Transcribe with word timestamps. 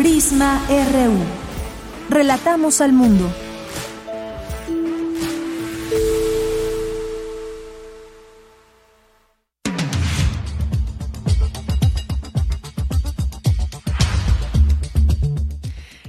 Prisma 0.00 0.66
RU. 0.66 1.18
Relatamos 2.08 2.80
al 2.80 2.94
mundo. 2.94 3.30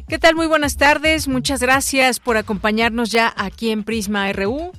¿Qué 0.07 0.17
tal? 0.17 0.37
Muy 0.37 0.47
buenas 0.47 0.77
tardes. 0.77 1.27
Muchas 1.27 1.59
gracias 1.59 2.21
por 2.21 2.37
acompañarnos 2.37 3.11
ya 3.11 3.33
aquí 3.35 3.71
en 3.71 3.83
Prisma 3.83 4.31
RU. 4.31 4.71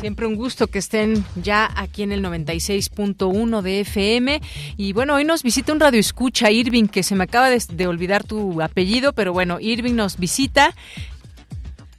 Siempre 0.00 0.26
un 0.26 0.34
gusto 0.34 0.66
que 0.66 0.78
estén 0.78 1.24
ya 1.36 1.70
aquí 1.76 2.02
en 2.02 2.12
el 2.12 2.24
96.1 2.24 3.62
de 3.62 3.80
FM. 3.80 4.40
Y 4.76 4.92
bueno, 4.92 5.14
hoy 5.14 5.24
nos 5.24 5.42
visita 5.42 5.72
un 5.72 5.80
radio 5.80 6.00
escucha, 6.00 6.50
Irving, 6.50 6.86
que 6.86 7.02
se 7.02 7.14
me 7.14 7.24
acaba 7.24 7.50
de, 7.50 7.62
de, 7.72 7.86
olvidar 7.86 8.24
tu 8.24 8.60
apellido, 8.60 9.12
pero 9.12 9.32
bueno, 9.32 9.58
Irving 9.60 9.94
nos 9.94 10.18
visita. 10.18 10.74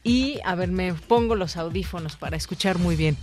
Y 0.04 0.40
a 0.44 0.56
ver, 0.56 0.70
me 0.70 0.94
pongo 0.94 1.36
los 1.36 1.56
audífonos 1.56 2.17
para 2.17 2.36
escuchar 2.36 2.78
muy 2.78 2.95
bien. 2.95 3.16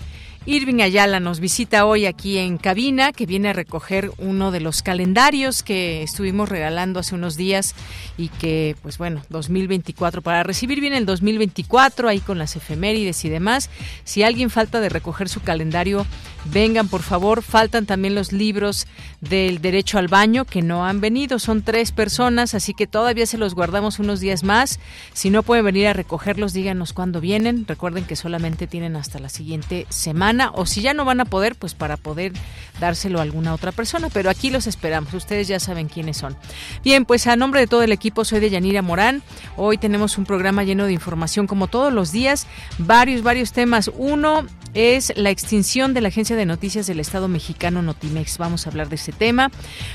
Irving 0.46 0.80
Ayala 0.80 1.20
nos 1.20 1.38
visita 1.38 1.84
hoy 1.84 2.06
aquí 2.06 2.38
en 2.38 2.56
cabina, 2.56 3.12
que 3.12 3.26
viene 3.26 3.50
a 3.50 3.52
recoger 3.52 4.10
uno 4.16 4.50
de 4.50 4.60
los 4.60 4.80
calendarios 4.80 5.62
que 5.62 6.02
estuvimos 6.02 6.48
regalando 6.48 6.98
hace 6.98 7.14
unos 7.14 7.36
días 7.36 7.74
y 8.16 8.28
que, 8.28 8.74
pues 8.80 8.96
bueno, 8.96 9.22
2024, 9.28 10.22
para 10.22 10.42
recibir 10.42 10.80
bien 10.80 10.94
el 10.94 11.04
2024, 11.04 12.08
ahí 12.08 12.20
con 12.20 12.38
las 12.38 12.56
efemérides 12.56 13.22
y 13.26 13.28
demás. 13.28 13.68
Si 14.04 14.22
alguien 14.22 14.48
falta 14.48 14.80
de 14.80 14.88
recoger 14.88 15.28
su 15.28 15.42
calendario, 15.42 16.06
vengan 16.46 16.88
por 16.88 17.02
favor. 17.02 17.42
Faltan 17.42 17.84
también 17.84 18.14
los 18.14 18.32
libros 18.32 18.86
del 19.20 19.60
derecho 19.60 19.98
al 19.98 20.08
baño 20.08 20.46
que 20.46 20.62
no 20.62 20.86
han 20.86 21.02
venido. 21.02 21.38
Son 21.38 21.62
tres 21.62 21.92
personas, 21.92 22.54
así 22.54 22.72
que 22.72 22.86
todavía 22.86 23.26
se 23.26 23.36
los 23.36 23.54
guardamos 23.54 23.98
unos 23.98 24.20
días 24.20 24.42
más. 24.42 24.80
Si 25.12 25.28
no 25.28 25.42
pueden 25.42 25.66
venir 25.66 25.86
a 25.88 25.92
recogerlos, 25.92 26.54
díganos 26.54 26.94
cuándo 26.94 27.20
vienen. 27.20 27.66
Recuerden 27.66 28.04
que 28.04 28.16
solamente 28.16 28.66
tienen 28.66 28.96
hasta 28.96 29.18
la 29.18 29.28
siguiente 29.28 29.86
semana 29.90 30.30
o 30.48 30.66
si 30.66 30.80
ya 30.80 30.94
no 30.94 31.04
van 31.04 31.20
a 31.20 31.24
poder, 31.24 31.54
pues 31.54 31.74
para 31.74 31.96
poder 31.96 32.32
dárselo 32.80 33.18
a 33.18 33.22
alguna 33.22 33.54
otra 33.54 33.72
persona. 33.72 34.08
Pero 34.12 34.30
aquí 34.30 34.50
los 34.50 34.66
esperamos, 34.66 35.12
ustedes 35.14 35.48
ya 35.48 35.60
saben 35.60 35.88
quiénes 35.88 36.16
son. 36.16 36.36
Bien, 36.82 37.04
pues 37.04 37.26
a 37.26 37.36
nombre 37.36 37.60
de 37.60 37.66
todo 37.66 37.82
el 37.82 37.92
equipo 37.92 38.24
soy 38.24 38.40
de 38.40 38.50
Yanira 38.50 38.82
Morán. 38.82 39.22
Hoy 39.56 39.78
tenemos 39.78 40.18
un 40.18 40.24
programa 40.24 40.64
lleno 40.64 40.86
de 40.86 40.92
información 40.92 41.46
como 41.46 41.68
todos 41.68 41.92
los 41.92 42.12
días, 42.12 42.46
varios, 42.78 43.22
varios 43.22 43.52
temas. 43.52 43.90
Uno 43.96 44.46
es 44.74 45.12
la 45.16 45.30
extinción 45.30 45.94
de 45.94 46.00
la 46.00 46.08
agencia 46.08 46.36
de 46.36 46.46
noticias 46.46 46.86
del 46.86 47.00
Estado 47.00 47.28
mexicano 47.28 47.82
Notimex. 47.82 48.38
Vamos 48.38 48.66
a 48.66 48.70
hablar 48.70 48.88
de 48.88 48.96
ese 48.96 49.12
tema. 49.12 49.50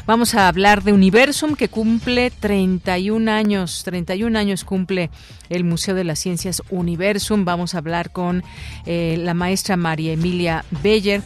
Vamos 0.05 0.35
a 0.35 0.47
hablar 0.47 0.83
de 0.83 0.93
Universum 0.93 1.55
que 1.55 1.69
cumple 1.69 2.31
31 2.31 3.31
años, 3.31 3.83
31 3.85 4.37
años 4.37 4.63
cumple 4.63 5.09
el 5.49 5.63
Museo 5.63 5.95
de 5.95 6.03
las 6.03 6.19
Ciencias 6.19 6.61
Universum. 6.69 7.45
Vamos 7.45 7.75
a 7.75 7.77
hablar 7.77 8.11
con 8.11 8.43
eh, 8.85 9.17
la 9.19 9.33
maestra 9.33 9.77
María 9.77 10.13
Emilia 10.13 10.65
Beller 10.83 11.21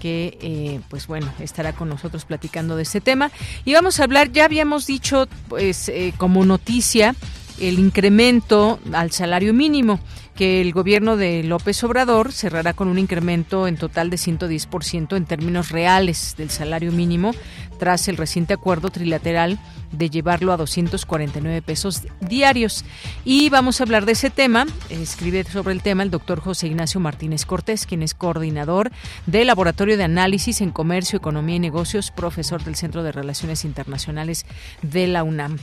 que 0.00 0.36
eh, 0.42 0.80
pues 0.90 1.06
bueno 1.06 1.32
estará 1.38 1.72
con 1.72 1.88
nosotros 1.88 2.26
platicando 2.26 2.76
de 2.76 2.82
este 2.82 3.00
tema 3.00 3.30
y 3.64 3.72
vamos 3.72 4.00
a 4.00 4.04
hablar 4.04 4.32
ya 4.32 4.44
habíamos 4.44 4.86
dicho 4.86 5.28
pues 5.48 5.88
eh, 5.88 6.12
como 6.18 6.44
noticia 6.44 7.14
el 7.58 7.78
incremento 7.78 8.80
al 8.92 9.12
salario 9.12 9.54
mínimo 9.54 10.00
que 10.34 10.60
el 10.60 10.72
gobierno 10.72 11.16
de 11.16 11.42
López 11.44 11.82
Obrador 11.84 12.32
cerrará 12.32 12.72
con 12.72 12.88
un 12.88 12.98
incremento 12.98 13.68
en 13.68 13.76
total 13.76 14.10
de 14.10 14.16
110% 14.16 15.16
en 15.16 15.26
términos 15.26 15.70
reales 15.70 16.34
del 16.36 16.50
salario 16.50 16.92
mínimo 16.92 17.32
tras 17.78 18.08
el 18.08 18.16
reciente 18.16 18.54
acuerdo 18.54 18.90
trilateral 18.90 19.58
de 19.92 20.10
llevarlo 20.10 20.52
a 20.52 20.56
249 20.56 21.62
pesos 21.62 22.02
diarios. 22.20 22.84
Y 23.24 23.48
vamos 23.48 23.80
a 23.80 23.84
hablar 23.84 24.06
de 24.06 24.12
ese 24.12 24.30
tema. 24.30 24.66
Escribe 24.90 25.44
sobre 25.44 25.72
el 25.72 25.82
tema 25.82 26.02
el 26.02 26.10
doctor 26.10 26.40
José 26.40 26.66
Ignacio 26.66 27.00
Martínez 27.00 27.46
Cortés, 27.46 27.86
quien 27.86 28.02
es 28.02 28.14
coordinador 28.14 28.90
del 29.26 29.46
Laboratorio 29.46 29.96
de 29.96 30.04
Análisis 30.04 30.60
en 30.60 30.70
Comercio, 30.70 31.16
Economía 31.16 31.56
y 31.56 31.60
Negocios, 31.60 32.10
profesor 32.10 32.62
del 32.64 32.74
Centro 32.74 33.02
de 33.02 33.12
Relaciones 33.12 33.64
Internacionales 33.64 34.46
de 34.82 35.06
la 35.06 35.22
UNAM. 35.22 35.58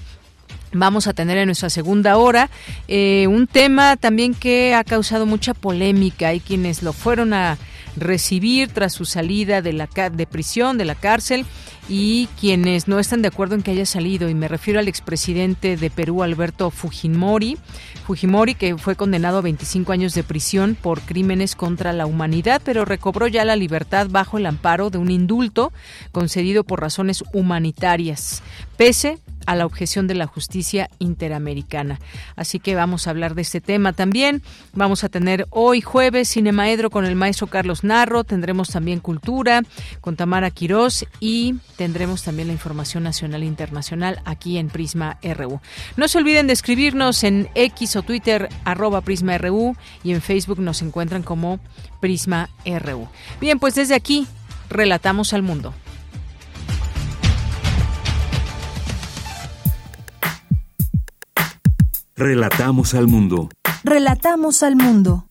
Vamos 0.74 1.08
a 1.08 1.14
tener 1.14 1.38
en 1.38 1.48
nuestra 1.48 1.70
segunda 1.70 2.18
hora 2.18 2.50
eh, 2.88 3.28
un 3.28 3.48
tema 3.48 3.98
también 3.98 4.34
que 4.34 4.74
ha 4.74 4.84
causado 4.84 5.26
mucha 5.26 5.54
polémica. 5.54 6.30
Hay 6.30 6.40
quienes 6.40 6.82
lo 6.82 6.94
fueron 6.94 7.34
a 7.34 7.58
recibir 7.98 8.70
tras 8.70 8.94
su 8.94 9.06
salida 9.06 9.62
de 9.62 9.74
la 9.74 9.90
de 10.12 10.28
prisión, 10.28 10.78
de 10.78 10.86
la 10.86 10.96
cárcel, 10.96 11.46
y 11.94 12.30
quienes 12.40 12.88
no 12.88 13.00
están 13.00 13.22
de 13.22 13.28
acuerdo 13.28 13.56
en 13.56 13.64
que 13.64 13.72
haya 13.72 13.86
salido. 13.86 14.30
Y 14.30 14.34
me 14.34 14.48
refiero 14.48 14.80
al 14.80 14.88
expresidente 14.88 15.76
de 15.76 15.90
Perú, 15.90 16.24
Alberto 16.24 16.72
Fujimori, 16.72 17.58
Fujimori, 18.08 18.56
que 18.56 18.78
fue 18.78 18.96
condenado 18.96 19.40
a 19.40 19.42
25 19.42 19.92
años 19.92 20.14
de 20.14 20.24
prisión 20.24 20.78
por 20.82 21.02
crímenes 21.02 21.54
contra 21.54 21.92
la 21.92 22.06
humanidad, 22.06 22.62
pero 22.64 22.86
recobró 22.86 23.28
ya 23.28 23.44
la 23.44 23.58
libertad 23.58 24.08
bajo 24.10 24.38
el 24.38 24.46
amparo 24.46 24.90
de 24.90 25.00
un 25.00 25.12
indulto 25.12 25.74
concedido 26.14 26.64
por 26.64 26.80
razones 26.80 27.26
humanitarias, 27.34 28.42
pese 28.78 29.20
a 29.46 29.56
la 29.56 29.66
objeción 29.66 30.08
de 30.08 30.16
la 30.16 30.28
justicia 30.28 30.90
interamericana. 31.00 32.00
Así 32.36 32.60
que 32.60 32.76
vamos 32.76 33.08
a 33.08 33.10
hablar 33.10 33.36
de 33.36 33.42
este 33.42 33.62
tema 33.62 33.94
también. 33.94 34.42
Vamos 34.74 35.04
a 35.04 35.10
tener 35.10 35.48
hoy 35.50 35.82
jueves 35.82 36.30
Cinemaedro 36.30 36.90
con 36.90 37.06
el 37.06 37.16
maestro 37.16 37.48
Carlos 37.48 37.84
Narro, 37.84 38.24
tendremos 38.24 38.70
también 38.70 39.00
cultura 39.00 39.64
con 40.00 40.16
Tamara 40.16 40.52
Quirós 40.52 41.06
y 41.20 41.56
tendremos 41.82 42.22
también 42.22 42.48
la 42.48 42.54
información 42.54 43.02
nacional 43.02 43.42
e 43.42 43.48
internacional 43.48 44.22
aquí 44.24 44.60
en 44.60 44.70
Prisma 44.70 45.18
RU. 45.24 45.60
No 45.98 46.08
se 46.08 46.20
olviden 46.20 46.46
de 46.46 46.54
escribirnos 46.54 47.24
en 47.24 47.50
X 47.56 47.96
o 47.96 48.04
Twitter 48.04 48.50
arroba 48.66 49.02
Prisma 49.02 49.36
RU 49.40 49.76
y 50.04 50.12
en 50.12 50.22
Facebook 50.22 50.60
nos 50.60 50.84
encuentran 50.84 51.24
como 51.24 51.60
Prisma 52.00 52.52
RU. 52.64 53.08
Bien, 53.40 53.58
pues 53.58 53.74
desde 53.74 53.96
aquí 53.96 54.28
relatamos 54.70 55.34
al 55.34 55.42
mundo. 55.42 55.74
Relatamos 62.16 62.94
al 62.94 63.08
mundo. 63.08 63.50
Relatamos 63.84 64.62
al 64.62 64.76
mundo. 64.76 65.31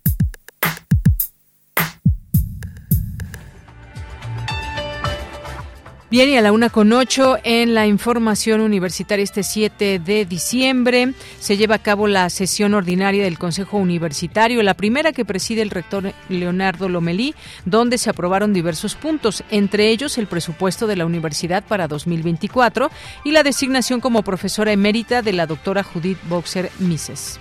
Bien, 6.11 6.29
y 6.29 6.37
a 6.37 6.43
la 6.43 6.51
una 6.51 6.71
con 6.71 6.93
ocho 6.93 7.37
en 7.45 7.73
la 7.73 7.87
información 7.87 8.61
universitaria 8.61 9.23
este 9.23 9.45
7 9.45 10.01
de 10.01 10.25
diciembre 10.25 11.15
se 11.39 11.57
lleva 11.57 11.77
a 11.77 11.83
cabo 11.83 12.09
la 12.09 12.29
sesión 12.31 12.75
ordinaria 12.75 13.23
del 13.23 13.39
Consejo 13.39 13.77
Universitario, 13.77 14.61
la 14.65 14.75
primera 14.75 15.13
que 15.13 15.25
preside 15.25 15.63
el 15.63 15.71
rector 15.71 16.13
Leonardo 16.29 16.89
Lomelí, 16.89 17.37
donde 17.65 17.97
se 17.97 18.11
aprobaron 18.11 18.53
diversos 18.53 18.97
puntos, 18.97 19.45
entre 19.53 19.91
ellos 19.91 20.19
el 20.19 20.27
presupuesto 20.27 20.89
de 20.89 20.97
la 20.97 21.07
universidad 21.07 21.63
para 21.63 21.87
2024 21.87 22.91
y 23.23 23.31
la 23.31 23.45
designación 23.45 24.01
como 24.01 24.25
profesora 24.25 24.73
emérita 24.73 25.23
de 25.23 25.33
la 25.33 25.47
doctora 25.47 25.85
Judith 25.85 26.19
Boxer 26.29 26.73
Mises. 26.81 27.39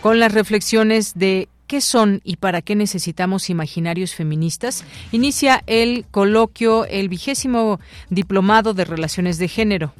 Con 0.00 0.18
las 0.18 0.32
reflexiones 0.32 1.18
de 1.18 1.50
¿Qué 1.68 1.82
son 1.82 2.22
y 2.24 2.36
para 2.36 2.62
qué 2.62 2.74
necesitamos 2.74 3.50
imaginarios 3.50 4.14
feministas? 4.14 4.84
Inicia 5.12 5.62
el 5.66 6.06
coloquio, 6.10 6.86
el 6.86 7.10
vigésimo 7.10 7.78
diplomado 8.08 8.72
de 8.72 8.86
Relaciones 8.86 9.36
de 9.36 9.48
Género. 9.48 9.92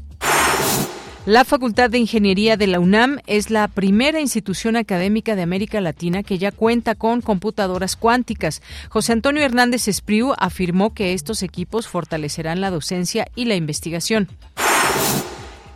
La 1.27 1.45
Facultad 1.45 1.91
de 1.91 1.99
Ingeniería 1.99 2.57
de 2.57 2.69
la 2.69 2.81
UNAM 2.81 3.19
es 3.27 3.51
la 3.51 3.69
primera 3.69 4.19
institución 4.19 4.77
académica 4.77 5.37
de 5.37 5.43
América 5.43 5.83
Latina 5.83 6.23
que 6.23 6.39
ya 6.39 6.53
cuenta 6.53 6.95
con 6.95 7.21
computadoras 7.21 7.97
cuánticas. 7.97 8.63
José 8.89 9.13
Antonio 9.13 9.43
Hernández 9.43 9.89
Espriu 9.89 10.33
afirmó 10.39 10.95
que 10.95 11.13
estos 11.13 11.43
equipos 11.43 11.87
fortalecerán 11.87 12.63
la 12.63 12.71
docencia 12.71 13.29
y 13.37 13.45
la 13.45 13.57
investigación. 13.57 14.27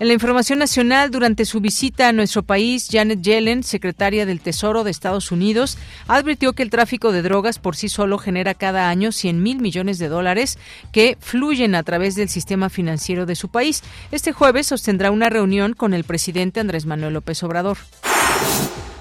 En 0.02 0.08
la 0.08 0.14
información 0.14 0.58
nacional, 0.58 1.12
durante 1.12 1.44
su 1.44 1.60
visita 1.60 2.08
a 2.08 2.12
nuestro 2.12 2.42
país, 2.42 2.88
Janet 2.90 3.22
Yellen, 3.22 3.62
secretaria 3.62 4.26
del 4.26 4.40
Tesoro 4.40 4.82
de 4.82 4.90
Estados 4.90 5.30
Unidos, 5.30 5.78
advirtió 6.08 6.54
que 6.54 6.64
el 6.64 6.70
tráfico 6.70 7.12
de 7.12 7.22
drogas 7.22 7.60
por 7.60 7.76
sí 7.76 7.88
solo 7.88 8.18
genera 8.18 8.54
cada 8.54 8.88
año 8.88 9.12
100 9.12 9.40
mil 9.40 9.60
millones 9.60 10.00
de 10.00 10.08
dólares 10.08 10.58
que 10.90 11.16
fluyen 11.20 11.76
a 11.76 11.84
través 11.84 12.16
del 12.16 12.28
sistema 12.28 12.68
financiero 12.68 13.26
de 13.26 13.36
su 13.36 13.48
país. 13.48 13.84
Este 14.10 14.32
jueves 14.32 14.66
sostendrá 14.66 15.12
una 15.12 15.30
reunión 15.30 15.72
con 15.72 15.94
el 15.94 16.02
presidente 16.02 16.58
Andrés 16.58 16.84
Manuel 16.84 17.14
López 17.14 17.40
Obrador. 17.44 17.78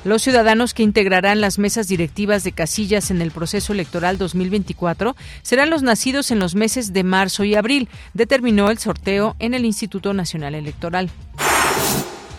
Los 0.04 0.24
ciudadanos 0.24 0.74
que 0.74 0.82
integrarán 0.82 1.42
las 1.42 1.60
mesas 1.60 1.88
directivas 1.88 2.44
de 2.44 2.54
casillas 2.54 3.12
en 3.12 3.22
el 3.22 3.30
proceso 3.30 3.72
electoral 3.72 4.18
2024 4.18 5.16
serán 5.44 5.70
los 5.70 5.84
nacidos 5.84 6.32
en 6.32 6.40
los 6.40 6.56
meses 6.56 6.92
de 6.92 7.04
marzo 7.04 7.44
y 7.44 7.54
abril, 7.54 7.88
determinó 8.16 8.72
el 8.72 8.80
sorteo 8.80 9.36
en 9.38 9.54
el 9.54 9.64
Instituto 9.64 10.14
Nacional 10.16 10.56
Electoral. 10.56 11.12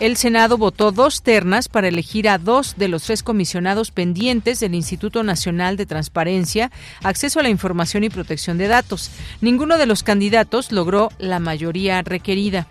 El 0.01 0.17
Senado 0.17 0.57
votó 0.57 0.91
dos 0.91 1.21
ternas 1.21 1.69
para 1.69 1.87
elegir 1.87 2.27
a 2.27 2.37
dos 2.37 2.75
de 2.75 2.89
los 2.89 3.03
tres 3.03 3.23
comisionados 3.23 3.91
pendientes 3.91 4.59
del 4.59 4.75
Instituto 4.75 5.23
Nacional 5.23 5.77
de 5.77 5.85
Transparencia, 5.85 6.69
Acceso 7.03 7.39
a 7.39 7.43
la 7.43 7.49
Información 7.49 8.03
y 8.03 8.09
Protección 8.09 8.57
de 8.57 8.67
Datos. 8.67 9.11
Ninguno 9.39 9.77
de 9.77 9.85
los 9.85 10.03
candidatos 10.03 10.73
logró 10.73 11.09
la 11.19 11.39
mayoría 11.39 12.01
requerida. 12.01 12.67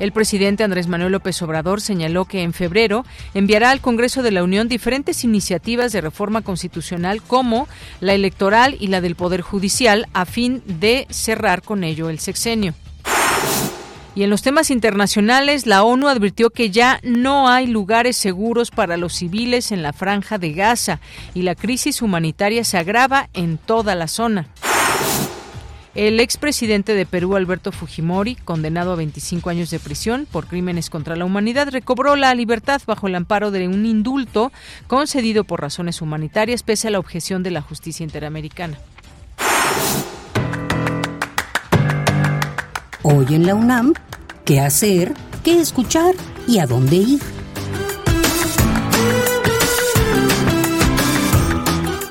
El 0.00 0.12
presidente 0.12 0.64
Andrés 0.64 0.88
Manuel 0.88 1.12
López 1.12 1.40
Obrador 1.42 1.80
señaló 1.80 2.24
que 2.24 2.42
en 2.42 2.52
febrero 2.52 3.04
enviará 3.32 3.70
al 3.70 3.80
Congreso 3.80 4.22
de 4.22 4.32
la 4.32 4.42
Unión 4.42 4.68
diferentes 4.68 5.22
iniciativas 5.22 5.92
de 5.92 6.00
reforma 6.00 6.42
constitucional 6.42 7.22
como 7.22 7.68
la 8.00 8.14
electoral 8.14 8.76
y 8.80 8.88
la 8.88 9.00
del 9.00 9.14
Poder 9.14 9.40
Judicial 9.40 10.06
a 10.12 10.24
fin 10.24 10.62
de 10.66 11.06
cerrar 11.10 11.62
con 11.62 11.84
ello 11.84 12.10
el 12.10 12.18
sexenio. 12.18 12.74
Y 14.16 14.22
en 14.22 14.30
los 14.30 14.42
temas 14.42 14.70
internacionales, 14.70 15.66
la 15.66 15.82
ONU 15.82 16.06
advirtió 16.06 16.50
que 16.50 16.70
ya 16.70 17.00
no 17.02 17.48
hay 17.48 17.66
lugares 17.66 18.16
seguros 18.16 18.70
para 18.70 18.96
los 18.96 19.12
civiles 19.12 19.72
en 19.72 19.82
la 19.82 19.92
franja 19.92 20.38
de 20.38 20.52
Gaza 20.52 21.00
y 21.34 21.42
la 21.42 21.56
crisis 21.56 22.00
humanitaria 22.00 22.62
se 22.62 22.78
agrava 22.78 23.28
en 23.32 23.58
toda 23.58 23.96
la 23.96 24.06
zona. 24.06 24.48
El 25.94 26.18
expresidente 26.18 26.92
de 26.92 27.06
Perú, 27.06 27.36
Alberto 27.36 27.70
Fujimori, 27.70 28.34
condenado 28.34 28.92
a 28.92 28.96
25 28.96 29.48
años 29.48 29.70
de 29.70 29.78
prisión 29.78 30.26
por 30.28 30.48
crímenes 30.48 30.90
contra 30.90 31.14
la 31.14 31.24
humanidad, 31.24 31.68
recobró 31.70 32.16
la 32.16 32.34
libertad 32.34 32.82
bajo 32.84 33.06
el 33.06 33.14
amparo 33.14 33.52
de 33.52 33.68
un 33.68 33.86
indulto 33.86 34.50
concedido 34.88 35.44
por 35.44 35.60
razones 35.60 36.02
humanitarias 36.02 36.64
pese 36.64 36.88
a 36.88 36.90
la 36.90 36.98
objeción 36.98 37.44
de 37.44 37.52
la 37.52 37.62
justicia 37.62 38.02
interamericana. 38.02 38.76
Hoy 43.02 43.26
en 43.30 43.46
la 43.46 43.54
UNAM, 43.54 43.94
¿qué 44.44 44.58
hacer? 44.58 45.14
¿Qué 45.44 45.60
escuchar? 45.60 46.16
¿Y 46.48 46.58
a 46.58 46.66
dónde 46.66 46.96
ir? 46.96 47.20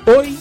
Hoy 0.05 0.37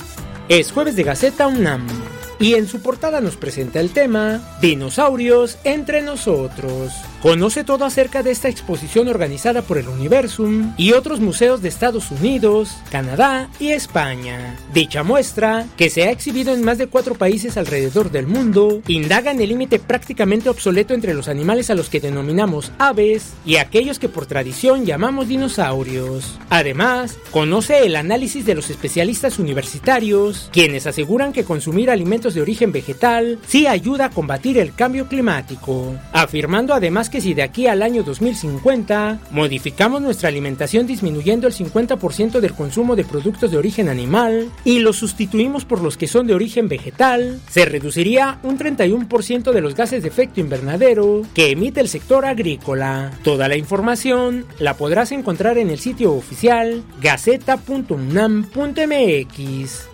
es 0.49 0.71
jueves 0.71 0.95
de 0.95 1.03
Gaceta 1.03 1.49
UNAM 1.49 2.02
y 2.39 2.55
en 2.55 2.67
su 2.67 2.81
portada 2.81 3.21
nos 3.21 3.37
presenta 3.37 3.81
el 3.81 3.91
tema 3.91 4.41
Dinosaurios 4.61 5.59
entre 5.65 6.03
nosotros. 6.03 6.93
Conoce 7.23 7.63
todo 7.63 7.85
acerca 7.85 8.25
de 8.25 8.33
esta 8.33 8.49
exposición 8.49 9.07
organizada 9.07 9.63
por 9.63 9.79
el 9.79 9.87
Universum 9.87 10.75
y 10.77 10.93
otros 10.93 11.21
museos 11.21 11.63
de 11.63 11.69
Estados 11.69 12.11
Unidos, 12.11 12.77
Canadá 12.91 13.49
y 13.61 13.69
España. 13.69 14.57
Dicha 14.75 15.05
muestra, 15.05 15.67
que 15.77 15.89
se 15.89 16.03
ha 16.03 16.11
exhibido 16.11 16.53
en 16.53 16.65
más 16.65 16.79
de 16.79 16.89
cuatro 16.89 17.15
países 17.15 17.57
alrededor 17.57 18.11
del 18.11 18.27
mundo, 18.27 18.83
indaga 18.89 19.31
en 19.31 19.41
el 19.41 19.51
límite 19.51 19.79
prácticamente 19.79 20.49
obsoleto 20.49 20.95
entre 20.95 21.15
los 21.15 21.29
animales 21.29 21.71
a 21.71 21.77
los 21.77 21.89
que 21.89 22.01
denominamos 22.01 22.73
aves 22.79 23.35
y 23.47 23.57
aquellos 23.57 24.01
que 24.01 24.09
por 24.09 24.27
tradición 24.27 24.85
llamamos 24.85 25.29
dinosaurios. 25.29 26.39
Además, 26.51 27.17
conoce 27.31 27.87
el 27.87 27.95
análisis 27.95 28.45
de 28.45 28.57
los 28.57 28.69
especialistas 28.69 29.39
universitarios, 29.39 30.51
quienes 30.53 30.89
aseguran 30.89 31.33
que 31.33 31.45
consumir 31.45 31.89
alimentos 31.89 32.32
de 32.35 32.43
origen 32.43 32.73
vegetal 32.73 33.39
sí 33.47 33.67
ayuda 33.67 34.07
a 34.07 34.11
combatir 34.11 34.59
el 34.59 34.75
cambio 34.75 35.09
climático, 35.09 35.95
afirmando 36.13 36.75
además 36.75 37.11
que 37.11 37.21
si 37.21 37.35
de 37.35 37.43
aquí 37.43 37.67
al 37.67 37.83
año 37.83 38.03
2050 38.03 39.21
modificamos 39.31 40.03
nuestra 40.03 40.29
alimentación 40.29 40.87
disminuyendo 40.87 41.47
el 41.47 41.55
50% 41.55 42.41
del 42.41 42.55
consumo 42.55 42.97
de 42.97 43.05
productos 43.05 43.51
de 43.51 43.57
origen 43.57 43.89
animal 43.89 44.51
y 44.65 44.81
los 44.81 44.97
sustituimos 44.97 45.65
por 45.65 45.83
los 45.83 45.97
que 45.97 46.09
son 46.09 46.27
de 46.27 46.35
origen 46.35 46.69
vegetal, 46.69 47.41
se 47.51 47.65
reduciría 47.65 48.39
un 48.43 48.59
31% 48.59 49.53
de 49.53 49.61
los 49.61 49.75
gases 49.75 50.03
de 50.03 50.09
efecto 50.09 50.41
invernadero 50.41 51.23
que 51.35 51.51
emite 51.51 51.81
el 51.81 51.89
sector 51.89 52.27
agrícola. 52.27 53.13
Toda 53.23 53.49
la 53.49 53.57
información 53.57 54.45
la 54.59 54.77
podrás 54.77 55.13
encontrar 55.13 55.59
en 55.59 55.71
el 55.71 55.79
sitio 55.79 56.13
oficial 56.13 56.83
gaceta.unam.mx. 57.01 59.92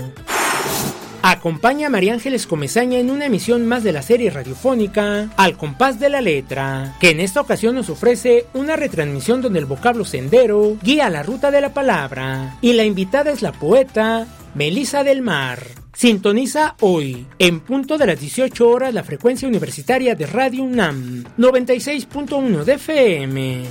Acompaña 1.21 1.87
a 1.87 1.89
María 1.89 2.13
Ángeles 2.13 2.47
Comezaña 2.47 2.97
en 2.97 3.11
una 3.11 3.25
emisión 3.25 3.65
más 3.65 3.83
de 3.83 3.91
la 3.91 4.01
serie 4.01 4.29
radiofónica 4.29 5.29
Al 5.35 5.57
compás 5.57 5.99
de 5.99 6.09
la 6.09 6.21
letra, 6.21 6.95
que 6.99 7.09
en 7.09 7.19
esta 7.19 7.41
ocasión 7.41 7.75
nos 7.75 7.89
ofrece 7.89 8.45
una 8.53 8.77
retransmisión 8.77 9.41
donde 9.41 9.59
el 9.59 9.65
vocablo 9.65 10.05
sendero 10.05 10.77
guía 10.81 11.09
la 11.09 11.23
ruta 11.23 11.51
de 11.51 11.59
la 11.59 11.73
palabra 11.73 12.57
y 12.61 12.73
la 12.73 12.85
invitada 12.85 13.31
es 13.31 13.41
la 13.41 13.51
poeta 13.51 14.27
Melisa 14.55 15.03
del 15.03 15.21
Mar. 15.21 15.59
Sintoniza 15.93 16.75
hoy, 16.79 17.27
en 17.39 17.59
punto 17.59 17.97
de 17.97 18.07
las 18.07 18.19
18 18.19 18.69
horas, 18.69 18.93
la 18.93 19.03
frecuencia 19.03 19.47
universitaria 19.47 20.15
de 20.15 20.25
Radio 20.25 20.63
UNAM 20.63 21.25
96.1 21.37 22.63
de 22.63 22.73
FM. 22.73 23.63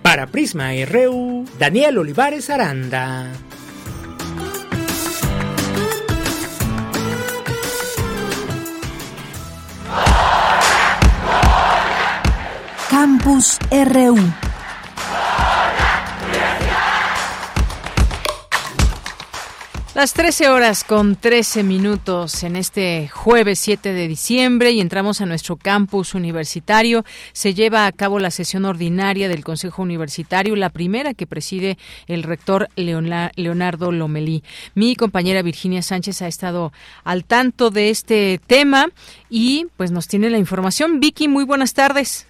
Para 0.00 0.28
Prisma 0.28 0.70
RU, 0.86 1.44
Daniel 1.58 1.98
Olivares 1.98 2.50
Aranda. 2.50 3.32
Campus 12.96 13.58
RU. 13.72 14.16
Las 19.96 20.12
13 20.12 20.48
horas 20.48 20.84
con 20.84 21.16
13 21.16 21.64
minutos 21.64 22.44
en 22.44 22.54
este 22.54 23.08
jueves 23.08 23.58
7 23.58 23.92
de 23.92 24.06
diciembre 24.06 24.70
y 24.70 24.80
entramos 24.80 25.20
a 25.20 25.26
nuestro 25.26 25.56
campus 25.56 26.14
universitario. 26.14 27.04
Se 27.32 27.52
lleva 27.52 27.86
a 27.86 27.92
cabo 27.92 28.20
la 28.20 28.30
sesión 28.30 28.64
ordinaria 28.64 29.28
del 29.28 29.42
Consejo 29.42 29.82
Universitario, 29.82 30.54
la 30.54 30.70
primera 30.70 31.14
que 31.14 31.26
preside 31.26 31.78
el 32.06 32.22
rector 32.22 32.68
Leonardo 32.76 33.90
Lomelí. 33.90 34.44
Mi 34.76 34.94
compañera 34.94 35.42
Virginia 35.42 35.82
Sánchez 35.82 36.22
ha 36.22 36.28
estado 36.28 36.72
al 37.02 37.24
tanto 37.24 37.70
de 37.70 37.90
este 37.90 38.40
tema 38.46 38.90
y 39.28 39.66
pues 39.76 39.90
nos 39.90 40.06
tiene 40.06 40.30
la 40.30 40.38
información. 40.38 41.00
Vicky, 41.00 41.26
muy 41.26 41.44
buenas 41.44 41.74
tardes. 41.74 42.28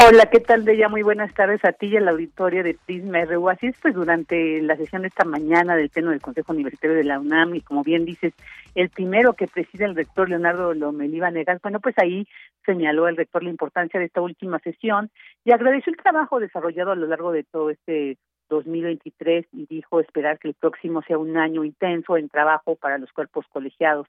Hola, 0.00 0.26
¿qué 0.26 0.40
tal, 0.40 0.64
Deya? 0.64 0.88
Muy 0.88 1.02
buenas 1.02 1.32
tardes 1.34 1.64
a 1.64 1.72
ti 1.72 1.86
y 1.86 1.96
al 1.96 2.08
auditorio 2.08 2.64
de 2.64 2.76
Prisma 2.86 3.24
RU. 3.24 3.48
Así 3.48 3.66
es, 3.66 3.76
pues 3.80 3.94
durante 3.94 4.60
la 4.62 4.76
sesión 4.76 5.02
de 5.02 5.08
esta 5.08 5.24
mañana 5.24 5.76
del 5.76 5.90
Pleno 5.90 6.10
del 6.10 6.20
Consejo 6.20 6.52
Universitario 6.52 6.96
de 6.96 7.04
la 7.04 7.20
UNAM, 7.20 7.54
y 7.54 7.60
como 7.60 7.82
bien 7.82 8.04
dices, 8.04 8.32
el 8.74 8.90
primero 8.90 9.34
que 9.34 9.46
preside 9.46 9.84
el 9.84 9.94
rector 9.94 10.28
Leonardo 10.28 10.74
Lomelí 10.74 11.20
Vanegas, 11.20 11.60
bueno, 11.62 11.80
pues 11.80 11.94
ahí 11.98 12.26
señaló 12.64 13.06
el 13.08 13.16
rector 13.16 13.42
la 13.42 13.50
importancia 13.50 14.00
de 14.00 14.06
esta 14.06 14.20
última 14.20 14.58
sesión 14.60 15.10
y 15.44 15.52
agradeció 15.52 15.92
el 15.92 15.96
trabajo 15.98 16.40
desarrollado 16.40 16.92
a 16.92 16.96
lo 16.96 17.06
largo 17.06 17.32
de 17.32 17.44
todo 17.44 17.70
este 17.70 18.16
2023 18.48 19.46
y 19.52 19.66
dijo 19.66 20.00
esperar 20.00 20.38
que 20.38 20.48
el 20.48 20.54
próximo 20.54 21.02
sea 21.02 21.18
un 21.18 21.36
año 21.36 21.64
intenso 21.64 22.16
en 22.16 22.28
trabajo 22.28 22.76
para 22.76 22.98
los 22.98 23.12
cuerpos 23.12 23.46
colegiados. 23.50 24.06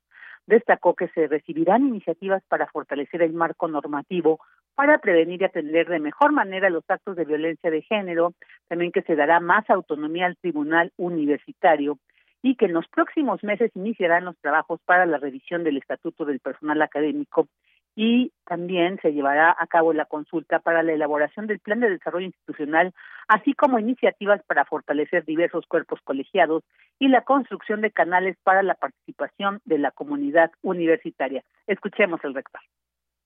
Destacó 0.48 0.96
que 0.96 1.10
se 1.10 1.28
recibirán 1.28 1.88
iniciativas 1.88 2.42
para 2.48 2.68
fortalecer 2.68 3.22
el 3.22 3.34
marco 3.34 3.68
normativo 3.68 4.40
para 4.80 5.00
prevenir 5.00 5.42
y 5.42 5.44
atender 5.44 5.90
de 5.90 6.00
mejor 6.00 6.32
manera 6.32 6.70
los 6.70 6.86
actos 6.90 7.18
de 7.18 7.26
violencia 7.26 7.70
de 7.70 7.82
género, 7.82 8.34
también 8.70 8.94
que 8.94 9.02
se 9.02 9.18
dará 9.18 9.42
más 9.42 9.70
autonomía 9.70 10.26
al 10.26 10.38
Tribunal 10.38 10.94
Universitario 10.96 11.98
y 12.42 12.56
que 12.56 12.68
en 12.68 12.72
los 12.72 12.88
próximos 12.88 13.44
meses 13.44 13.72
iniciarán 13.76 14.24
los 14.24 14.38
trabajos 14.38 14.80
para 14.86 15.06
la 15.06 15.18
revisión 15.18 15.66
del 15.66 15.76
Estatuto 15.76 16.24
del 16.24 16.40
Personal 16.40 16.82
Académico 16.82 17.50
y 17.94 18.32
también 18.46 18.98
se 19.02 19.12
llevará 19.12 19.54
a 19.60 19.68
cabo 19.68 19.92
la 19.92 20.06
consulta 20.06 20.60
para 20.60 20.82
la 20.82 20.94
elaboración 20.94 21.46
del 21.46 21.60
Plan 21.60 21.82
de 21.82 21.90
Desarrollo 21.90 22.28
Institucional, 22.28 22.94
así 23.28 23.52
como 23.56 23.80
iniciativas 23.80 24.42
para 24.48 24.64
fortalecer 24.64 25.26
diversos 25.26 25.66
cuerpos 25.68 26.00
colegiados 26.06 26.64
y 27.00 27.10
la 27.10 27.26
construcción 27.26 27.82
de 27.82 27.92
canales 27.92 28.38
para 28.44 28.64
la 28.64 28.76
participación 28.76 29.60
de 29.66 29.78
la 29.78 29.92
comunidad 29.92 30.52
universitaria. 30.62 31.44
Escuchemos 31.68 32.22
el 32.24 32.34
rector 32.34 32.62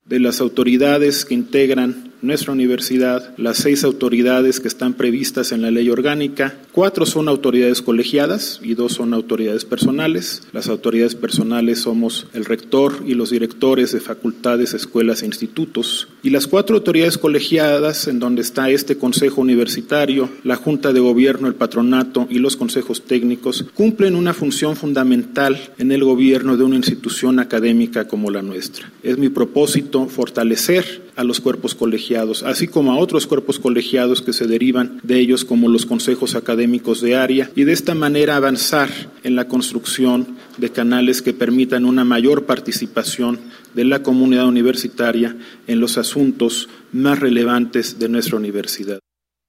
de 0.05 0.19
las 0.19 0.41
autoridades 0.41 1.25
que 1.25 1.33
integran 1.33 2.13
nuestra 2.23 2.53
universidad, 2.53 3.33
las 3.37 3.57
seis 3.57 3.83
autoridades 3.83 4.61
que 4.61 4.69
están 4.69 4.93
previstas 4.93 5.51
en 5.51 5.61
la 5.61 5.71
ley 5.71 5.89
orgánica, 5.89 6.57
cuatro 6.71 7.05
son 7.05 7.27
autoridades 7.27 7.81
colegiadas 7.81 8.61
y 8.63 8.75
dos 8.75 8.93
son 8.93 9.13
autoridades 9.13 9.65
personales. 9.65 10.41
Las 10.53 10.69
autoridades 10.69 11.15
personales 11.15 11.79
somos 11.79 12.27
el 12.33 12.45
rector 12.45 13.03
y 13.05 13.13
los 13.13 13.31
directores 13.31 13.91
de 13.91 13.99
facultades, 13.99 14.73
escuelas 14.73 15.21
e 15.21 15.25
institutos. 15.25 16.07
Y 16.23 16.29
las 16.29 16.47
cuatro 16.47 16.77
autoridades 16.77 17.17
colegiadas, 17.17 18.07
en 18.07 18.19
donde 18.19 18.41
está 18.41 18.69
este 18.69 18.97
Consejo 18.97 19.41
Universitario, 19.41 20.29
la 20.45 20.55
Junta 20.55 20.93
de 20.93 21.01
Gobierno, 21.01 21.49
el 21.49 21.55
Patronato 21.55 22.27
y 22.29 22.39
los 22.39 22.55
consejos 22.55 23.03
técnicos, 23.03 23.65
cumplen 23.73 24.15
una 24.15 24.33
función 24.33 24.77
fundamental 24.77 25.59
en 25.77 25.91
el 25.91 26.05
gobierno 26.05 26.55
de 26.55 26.63
una 26.63 26.77
institución 26.77 27.39
académica 27.39 28.07
como 28.07 28.31
la 28.31 28.41
nuestra. 28.41 28.89
Es 29.03 29.17
mi 29.17 29.27
propósito 29.27 29.92
fortalecer 30.07 30.83
a 31.15 31.23
los 31.23 31.39
cuerpos 31.39 31.75
colegiados, 31.75 32.43
así 32.43 32.67
como 32.67 32.91
a 32.91 32.97
otros 32.97 33.27
cuerpos 33.27 33.59
colegiados 33.59 34.21
que 34.21 34.33
se 34.33 34.47
derivan 34.47 34.99
de 35.03 35.19
ellos, 35.19 35.45
como 35.45 35.69
los 35.69 35.85
consejos 35.85 36.35
académicos 36.35 37.01
de 37.01 37.15
área, 37.15 37.49
y 37.55 37.63
de 37.63 37.73
esta 37.73 37.95
manera 37.95 38.35
avanzar 38.35 38.89
en 39.23 39.35
la 39.35 39.47
construcción 39.47 40.37
de 40.57 40.71
canales 40.71 41.21
que 41.21 41.33
permitan 41.33 41.85
una 41.85 42.03
mayor 42.03 42.45
participación 42.45 43.39
de 43.73 43.85
la 43.85 44.03
comunidad 44.03 44.47
universitaria 44.47 45.35
en 45.67 45.79
los 45.79 45.97
asuntos 45.97 46.69
más 46.91 47.19
relevantes 47.19 47.99
de 47.99 48.09
nuestra 48.09 48.37
universidad. 48.37 48.99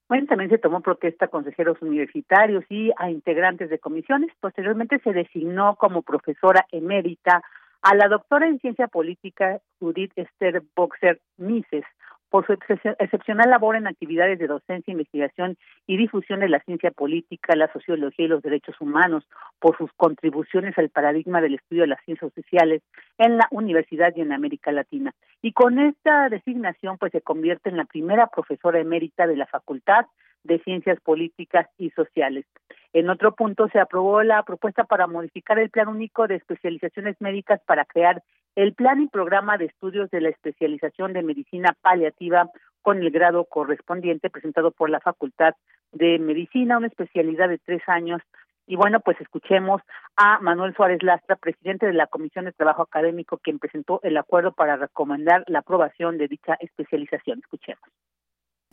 Bueno, 0.07 0.27
también 0.27 0.51
se 0.51 0.59
tomó 0.59 0.81
protesta 0.81 1.25
a 1.25 1.29
consejeros 1.29 1.81
universitarios 1.81 2.63
y 2.69 2.91
a 2.97 3.09
integrantes 3.09 3.71
de 3.71 3.79
comisiones. 3.79 4.29
Posteriormente 4.39 4.99
se 5.03 5.13
designó 5.13 5.75
como 5.77 6.03
profesora 6.03 6.65
emérita 6.71 7.41
a 7.85 7.93
la 7.93 8.07
doctora 8.07 8.47
en 8.47 8.59
ciencia 8.59 8.87
política 8.87 9.61
Judith 9.79 10.11
Esther 10.15 10.63
Boxer 10.75 11.21
Mises 11.37 11.85
por 12.29 12.47
su 12.47 12.53
excepcional 12.53 13.51
labor 13.51 13.75
en 13.75 13.85
actividades 13.85 14.39
de 14.39 14.47
docencia, 14.47 14.91
investigación 14.91 15.55
y 15.85 15.95
difusión 15.95 16.39
de 16.39 16.49
la 16.49 16.59
ciencia 16.61 16.89
política, 16.89 17.55
la 17.55 17.71
sociología 17.71 18.25
y 18.25 18.27
los 18.27 18.41
derechos 18.41 18.75
humanos, 18.81 19.23
por 19.59 19.77
sus 19.77 19.91
contribuciones 19.95 20.75
al 20.79 20.89
paradigma 20.89 21.41
del 21.41 21.53
estudio 21.53 21.83
de 21.83 21.89
las 21.89 22.03
ciencias 22.03 22.33
sociales 22.33 22.81
en 23.19 23.37
la 23.37 23.47
universidad 23.51 24.11
y 24.15 24.21
en 24.21 24.33
América 24.33 24.71
Latina. 24.71 25.13
Y 25.43 25.53
con 25.53 25.77
esta 25.77 26.27
designación, 26.29 26.97
pues 26.97 27.11
se 27.11 27.21
convierte 27.21 27.69
en 27.69 27.77
la 27.77 27.85
primera 27.85 28.27
profesora 28.27 28.79
emérita 28.79 29.27
de 29.27 29.37
la 29.37 29.45
Facultad 29.45 30.07
de 30.45 30.59
Ciencias 30.59 30.99
Políticas 31.01 31.67
y 31.77 31.89
Sociales. 31.91 32.45
En 32.93 33.09
otro 33.09 33.35
punto 33.35 33.67
se 33.69 33.79
aprobó 33.79 34.23
la 34.23 34.43
propuesta 34.43 34.85
para 34.85 35.07
modificar 35.07 35.59
el 35.59 35.69
Plan 35.69 35.89
Único 35.89 36.27
de 36.27 36.35
Especializaciones 36.35 37.19
Médicas 37.19 37.59
para 37.65 37.83
crear 37.83 38.23
el 38.55 38.73
plan 38.73 39.01
y 39.01 39.07
programa 39.07 39.57
de 39.57 39.65
estudios 39.65 40.09
de 40.11 40.21
la 40.21 40.29
especialización 40.29 41.11
de 41.11 41.23
medicina 41.23 41.75
paliativa 41.81 42.49
con 42.81 42.99
el 42.99 43.11
grado 43.11 43.45
correspondiente 43.45 44.29
presentado 44.29 44.71
por 44.71 44.89
la 44.89 45.01
Facultad 45.01 45.55
de 45.91 46.19
Medicina, 46.19 46.77
una 46.77 46.87
especialidad 46.87 47.49
de 47.49 47.57
tres 47.57 47.81
años. 47.87 48.21
Y 48.67 48.77
bueno, 48.77 48.99
pues 48.99 49.19
escuchemos 49.19 49.81
a 50.15 50.39
Manuel 50.39 50.73
Suárez 50.75 51.03
Lastra, 51.03 51.35
presidente 51.35 51.85
de 51.85 51.93
la 51.93 52.07
Comisión 52.07 52.45
de 52.45 52.53
Trabajo 52.53 52.83
Académico, 52.83 53.39
quien 53.39 53.59
presentó 53.59 53.99
el 54.03 54.17
acuerdo 54.17 54.53
para 54.53 54.77
recomendar 54.77 55.43
la 55.47 55.59
aprobación 55.59 56.17
de 56.17 56.27
dicha 56.27 56.55
especialización. 56.59 57.39
Escuchemos. 57.39 57.83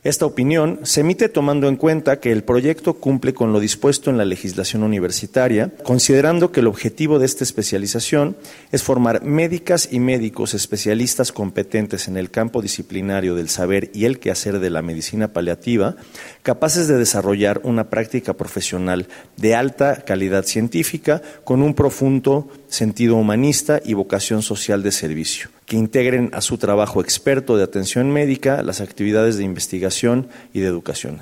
Esta 0.03 0.25
opinión 0.25 0.81
se 0.83 0.99
emite 0.99 1.29
tomando 1.29 1.69
en 1.69 1.77
cuenta 1.77 2.19
que 2.19 2.33
el 2.33 2.43
proyecto 2.43 2.95
cumple 2.95 3.33
con 3.33 3.53
lo 3.53 3.61
dispuesto 3.61 4.09
en 4.09 4.17
la 4.17 4.25
legislación 4.25 4.83
universitaria, 4.83 5.71
considerando 5.81 6.51
que 6.51 6.59
el 6.59 6.67
objetivo 6.67 7.19
de 7.19 7.25
esta 7.25 7.45
especialización 7.45 8.35
es 8.73 8.83
formar 8.83 9.23
médicas 9.23 9.87
y 9.89 10.01
médicos 10.01 10.55
especialistas 10.55 11.31
competentes 11.31 12.09
en 12.09 12.17
el 12.17 12.31
campo 12.31 12.61
disciplinario 12.61 13.33
del 13.33 13.47
saber 13.47 13.91
y 13.93 14.03
el 14.03 14.19
quehacer 14.19 14.59
de 14.59 14.69
la 14.69 14.81
medicina 14.81 15.29
paliativa, 15.29 15.95
capaces 16.41 16.89
de 16.89 16.97
desarrollar 16.97 17.61
una 17.63 17.89
práctica 17.89 18.33
profesional 18.33 19.07
de 19.37 19.55
alta 19.55 20.03
calidad 20.03 20.43
científica 20.43 21.21
con 21.45 21.61
un 21.61 21.75
profundo 21.75 22.49
sentido 22.67 23.15
humanista 23.15 23.79
y 23.85 23.93
vocación 23.93 24.41
social 24.41 24.83
de 24.83 24.91
servicio, 24.91 25.49
que 25.65 25.77
integren 25.77 26.29
a 26.33 26.41
su 26.41 26.57
trabajo 26.57 27.01
experto 27.01 27.57
de 27.57 27.63
atención 27.63 28.11
médica 28.11 28.61
las 28.63 28.81
actividades 28.81 29.37
de 29.37 29.43
investigación 29.43 30.27
y 30.53 30.61
de 30.61 30.67
educación. 30.67 31.21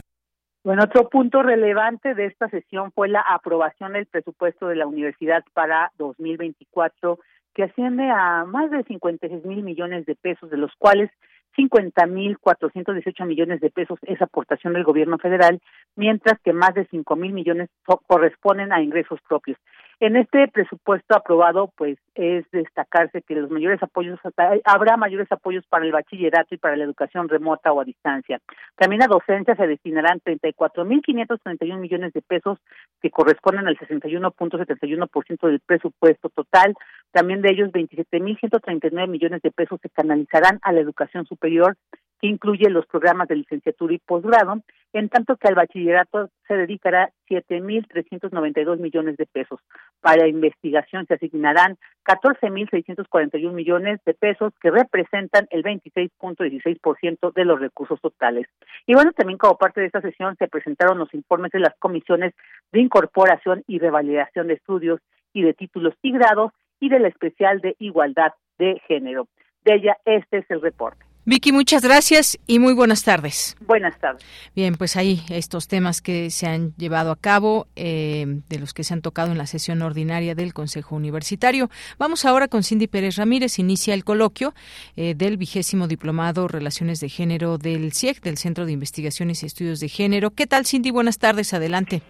Bueno, 0.64 0.84
otro 0.84 1.10
punto 1.10 1.42
relevante 1.42 2.14
de 2.14 2.28
esta 2.28 2.48
sesión 2.50 2.92
fue 2.92 3.10
la 3.10 3.22
aprobación 3.22 3.94
del 3.94 4.06
presupuesto 4.06 4.68
de 4.68 4.76
la 4.76 4.86
universidad 4.86 5.44
para 5.54 5.92
2024, 5.98 7.20
que 7.56 7.64
asciende 7.64 8.08
a 8.10 8.46
más 8.46 8.70
de 8.70 8.84
56 8.84 9.44
mil 9.44 9.64
millones 9.64 10.06
de 10.06 10.16
pesos, 10.16 10.52
de 10.52 10.58
los 10.58 10.72
cuales 10.78 11.10
50 11.56 12.06
mil 12.06 12.38
418 12.38 13.26
millones 13.26 13.60
de 13.60 13.72
pesos 13.72 14.00
es 14.04 14.22
aportación 14.22 14.74
del 14.74 14.84
gobierno 14.84 15.18
federal, 15.18 15.60
mientras 15.96 16.40
que 16.42 16.54
más 16.54 16.74
de 16.76 16.86
5 16.86 17.16
mil 17.16 17.34
millones 17.34 17.70
corresponden 18.08 18.72
a 18.72 18.82
ingresos 18.82 19.20
propios. 19.28 19.58
En 20.02 20.16
este 20.16 20.48
presupuesto 20.48 21.16
aprobado, 21.16 21.72
pues 21.78 21.96
es 22.16 22.50
destacarse 22.50 23.22
que 23.22 23.36
los 23.36 23.52
mayores 23.52 23.84
apoyos, 23.84 24.20
habrá 24.66 24.98
mayores 24.98 25.32
apoyos 25.32 25.64
para 25.68 25.86
el 25.86 25.92
bachillerato 25.92 26.56
y 26.56 26.58
para 26.58 26.76
la 26.76 26.86
educación 26.86 27.30
remota 27.30 27.72
o 27.72 27.80
a 27.80 27.86
distancia. 27.86 28.42
También 28.76 29.04
a 29.04 29.08
docencia 29.08 29.56
se 29.56 29.68
destinarán 29.68 30.20
34.531 30.22 31.78
millones 31.78 32.14
de 32.14 32.24
pesos 32.24 32.58
que 33.00 33.12
corresponden 33.12 33.68
al 33.68 33.78
61.71% 33.78 35.48
del 35.48 35.60
presupuesto 35.60 36.30
total. 36.30 36.74
También 37.12 37.44
de 37.44 37.52
ellos 37.52 37.70
27.139 37.70 39.08
millones 39.08 39.44
de 39.44 39.52
pesos 39.52 39.80
se 39.84 39.90
canalizarán 39.92 40.58
a 40.64 40.72
la 40.72 40.80
educación 40.80 41.28
superior 41.28 41.78
que 42.20 42.28
incluye 42.28 42.72
los 42.72 42.88
programas 42.88 43.28
de 43.28 43.36
licenciatura 43.36 43.94
y 43.94 44.00
posgrado, 44.00 44.62
en 44.94 45.10
tanto 45.10 45.38
que 45.38 45.48
al 45.48 45.56
bachillerato 45.56 46.30
se 46.48 46.56
dedicará 46.56 47.12
7.392 47.30 48.78
millones 48.78 49.18
de 49.18 49.26
pesos. 49.26 49.60
Para 50.02 50.28
investigación 50.28 51.06
se 51.08 51.14
asignarán 51.14 51.78
14.641 52.06 53.52
millones 53.54 54.00
de 54.06 54.14
pesos 54.14 54.54
que 54.62 54.72
representan 54.72 55.48
el 55.50 55.64
26.16% 55.64 57.34
de 57.34 57.46
los 57.46 57.60
recursos 57.60 58.00
totales. 58.02 58.48
Y 58.86 58.94
bueno, 58.94 59.12
también 59.14 59.38
como 59.38 59.58
parte 59.58 59.82
de 59.82 59.88
esta 59.88 60.02
sesión 60.02 60.36
se 60.38 60.48
presentaron 60.48 60.98
los 60.98 61.14
informes 61.14 61.52
de 61.52 61.60
las 61.60 61.76
comisiones 61.80 62.34
de 62.72 62.82
incorporación 62.82 63.64
y 63.68 63.80
revalidación 63.80 64.48
de 64.48 64.56
estudios 64.56 65.00
y 65.34 65.44
de 65.44 65.54
títulos 65.54 65.94
y 66.02 66.12
grados 66.12 66.52
y 66.80 66.90
de 66.90 67.00
la 67.00 67.08
especial 67.08 67.62
de 67.62 67.76
igualdad 67.80 68.34
de 68.58 68.82
género. 68.88 69.28
De 69.64 69.76
ella, 69.76 69.98
este 70.06 70.40
es 70.40 70.46
el 70.50 70.62
reporte. 70.62 71.11
Vicky, 71.24 71.52
muchas 71.52 71.84
gracias 71.84 72.40
y 72.48 72.58
muy 72.58 72.74
buenas 72.74 73.04
tardes. 73.04 73.56
Buenas 73.62 74.00
tardes. 74.00 74.24
Bien, 74.56 74.74
pues 74.76 74.96
ahí 74.96 75.24
estos 75.30 75.68
temas 75.68 76.02
que 76.02 76.32
se 76.32 76.48
han 76.48 76.74
llevado 76.78 77.12
a 77.12 77.16
cabo, 77.16 77.68
eh, 77.76 78.26
de 78.50 78.60
los 78.60 78.74
que 78.74 78.84
se 78.84 78.96
han 78.96 79.02
tocado 79.02 79.32
en 79.32 79.38
la 79.38 79.46
sesión 79.46 79.84
ordinaria 79.84 80.34
del 80.34 80.54
Consejo 80.54 80.96
Universitario. 80.96 81.70
Vamos 82.00 82.26
ahora 82.26 82.48
con 82.48 82.64
Cindy 82.64 82.88
Pérez 82.88 83.18
Ramírez. 83.18 83.60
Inicia 83.60 83.94
el 83.94 84.04
coloquio 84.04 84.56
eh, 84.96 85.14
del 85.16 85.38
vigésimo 85.38 85.88
diplomado 85.88 86.48
Relaciones 86.48 87.00
de 87.00 87.10
Género 87.10 87.60
del 87.60 87.94
CIEC, 87.94 88.22
del 88.22 88.40
Centro 88.40 88.66
de 88.66 88.72
Investigaciones 88.72 89.44
y 89.44 89.46
Estudios 89.46 89.80
de 89.80 89.90
Género. 89.90 90.32
¿Qué 90.32 90.48
tal, 90.48 90.66
Cindy? 90.66 90.90
Buenas 90.90 91.20
tardes. 91.20 91.54
Adelante. 91.54 92.02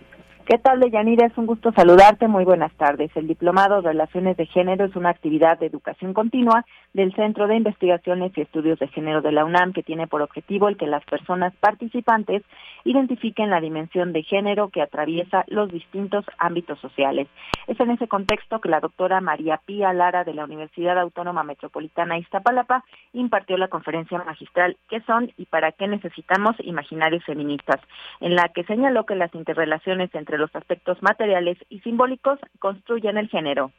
¿Qué 0.46 0.58
tal, 0.58 0.80
Deyanira? 0.80 1.28
Es 1.28 1.38
un 1.38 1.46
gusto 1.46 1.72
saludarte. 1.72 2.28
Muy 2.28 2.46
buenas 2.46 2.74
tardes. 2.74 3.12
El 3.16 3.28
Diplomado 3.28 3.82
de 3.82 3.90
Relaciones 3.90 4.38
de 4.38 4.46
Género 4.48 4.86
es 4.86 4.96
una 4.96 5.10
actividad 5.10 5.60
de 5.60 5.68
educación 5.68 6.14
continua 6.14 6.66
del 6.94 7.14
Centro 7.16 7.48
de 7.48 7.56
Investigaciones 7.56 8.32
y 8.36 8.42
Estudios 8.42 8.80
de 8.80 8.88
Género 8.88 9.22
de 9.22 9.32
la 9.32 9.46
UNAM, 9.46 9.72
que 9.72 9.84
tiene 9.84 10.08
por 10.08 10.22
objetivo 10.22 10.68
el 10.68 10.78
que 10.78 10.88
las 10.88 11.06
personas 11.06 11.54
participantes 11.60 12.44
identifiquen 12.84 13.50
la 13.50 13.62
dimensión 13.62 14.14
de 14.14 14.24
género 14.24 14.70
que 14.70 14.82
atraviesa 14.82 15.46
los 15.48 15.72
distintos 15.72 16.26
ámbitos 16.38 16.80
sociales. 16.80 17.28
Es 17.68 17.80
en 17.80 17.92
ese 17.92 18.08
contexto 18.08 18.60
que 18.60 18.70
la 18.70 18.80
doctora 18.80 19.22
María 19.22 19.62
Pía 19.66 19.94
Lara 19.94 20.24
de 20.24 20.34
la 20.34 20.46
Universidad 20.46 21.00
Autónoma 21.00 21.44
Metropolitana 21.44 22.18
Iztapalapa 22.18 22.84
impartió 23.14 23.58
la 23.58 23.68
conferencia 23.68 24.18
magistral 24.24 24.78
¿Qué 24.90 25.02
son 25.02 25.32
y 25.38 25.46
para 25.46 25.72
qué 25.72 25.88
necesitamos 25.88 26.56
imaginarios 26.60 27.24
feministas?, 27.24 27.80
en 28.20 28.36
la 28.36 28.50
que 28.50 28.64
señaló 28.64 29.06
que 29.06 29.16
las 29.16 29.34
interrelaciones 29.36 30.14
entre 30.14 30.31
los 30.38 30.54
aspectos 30.56 31.02
materiales 31.02 31.58
y 31.70 31.80
simbólicos 31.80 32.40
construyen 32.60 33.18
el 33.18 33.30
género 33.30 33.72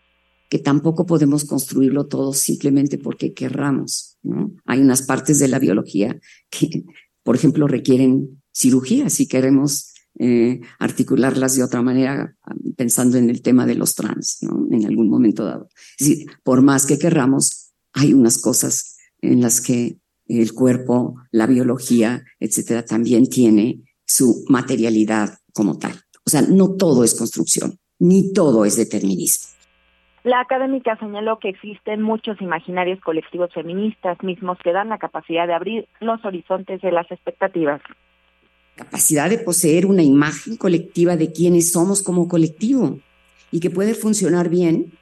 que 0.52 0.58
tampoco 0.58 1.06
podemos 1.06 1.46
construirlo 1.46 2.08
todo 2.08 2.34
simplemente 2.34 2.98
porque 2.98 3.32
querramos. 3.32 4.18
¿no? 4.22 4.52
Hay 4.66 4.80
unas 4.80 5.00
partes 5.00 5.38
de 5.38 5.48
la 5.48 5.58
biología 5.58 6.20
que, 6.50 6.84
por 7.22 7.36
ejemplo, 7.36 7.66
requieren 7.66 8.42
cirugía 8.52 9.08
si 9.08 9.26
queremos 9.26 9.94
eh, 10.18 10.60
articularlas 10.78 11.56
de 11.56 11.64
otra 11.64 11.80
manera, 11.80 12.36
pensando 12.76 13.16
en 13.16 13.30
el 13.30 13.40
tema 13.40 13.64
de 13.64 13.76
los 13.76 13.94
trans, 13.94 14.40
¿no? 14.42 14.66
en 14.70 14.84
algún 14.84 15.08
momento 15.08 15.46
dado. 15.46 15.70
Es 15.98 16.06
decir, 16.06 16.26
por 16.42 16.60
más 16.60 16.84
que 16.84 16.98
querramos, 16.98 17.72
hay 17.94 18.12
unas 18.12 18.36
cosas 18.36 18.98
en 19.22 19.40
las 19.40 19.62
que 19.62 20.00
el 20.26 20.52
cuerpo, 20.52 21.16
la 21.30 21.46
biología, 21.46 22.24
etcétera, 22.38 22.84
también 22.84 23.26
tiene 23.26 23.84
su 24.04 24.44
materialidad 24.48 25.38
como 25.54 25.78
tal. 25.78 25.94
O 26.26 26.30
sea, 26.30 26.42
no 26.42 26.76
todo 26.76 27.04
es 27.04 27.14
construcción, 27.14 27.78
ni 27.98 28.32
todo 28.32 28.64
es 28.64 28.76
determinismo. 28.76 29.52
La 30.24 30.40
académica 30.40 30.96
señaló 30.98 31.40
que 31.40 31.48
existen 31.48 32.00
muchos 32.00 32.40
imaginarios 32.40 33.00
colectivos 33.00 33.52
feministas 33.52 34.22
mismos 34.22 34.56
que 34.62 34.72
dan 34.72 34.88
la 34.88 34.98
capacidad 34.98 35.48
de 35.48 35.54
abrir 35.54 35.88
los 36.00 36.24
horizontes 36.24 36.80
de 36.80 36.92
las 36.92 37.10
expectativas. 37.10 37.80
Capacidad 38.76 39.28
de 39.28 39.38
poseer 39.38 39.84
una 39.84 40.04
imagen 40.04 40.56
colectiva 40.56 41.16
de 41.16 41.32
quienes 41.32 41.72
somos 41.72 42.02
como 42.02 42.28
colectivo 42.28 43.00
y 43.50 43.58
que 43.58 43.70
puede 43.70 43.94
funcionar 43.94 44.48
bien 44.48 44.92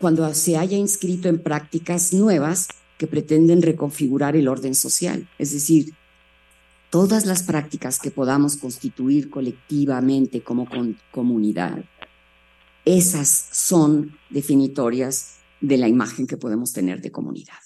cuando 0.00 0.32
se 0.32 0.56
haya 0.56 0.78
inscrito 0.78 1.28
en 1.28 1.42
prácticas 1.42 2.14
nuevas 2.14 2.68
que 2.96 3.06
pretenden 3.06 3.60
reconfigurar 3.60 4.34
el 4.34 4.48
orden 4.48 4.74
social. 4.74 5.28
Es 5.38 5.52
decir, 5.52 5.92
todas 6.92 7.24
las 7.24 7.42
prácticas 7.42 7.98
que 7.98 8.10
podamos 8.10 8.58
constituir 8.58 9.30
colectivamente 9.30 10.44
como 10.44 10.68
comunidad 11.10 11.82
esas 12.84 13.48
son 13.50 14.12
definitorias 14.28 15.38
de 15.62 15.78
la 15.78 15.88
imagen 15.88 16.26
que 16.26 16.36
podemos 16.36 16.72
tener 16.72 17.00
de 17.00 17.10
comunidad. 17.10 17.58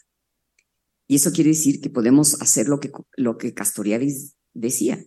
Y 1.08 1.16
eso 1.16 1.32
quiere 1.32 1.50
decir 1.50 1.80
que 1.80 1.90
podemos 1.90 2.40
hacer 2.40 2.68
lo 2.68 2.78
que, 2.78 2.92
lo 3.16 3.36
que 3.36 3.52
Castoriadis 3.52 4.36
decía, 4.54 5.04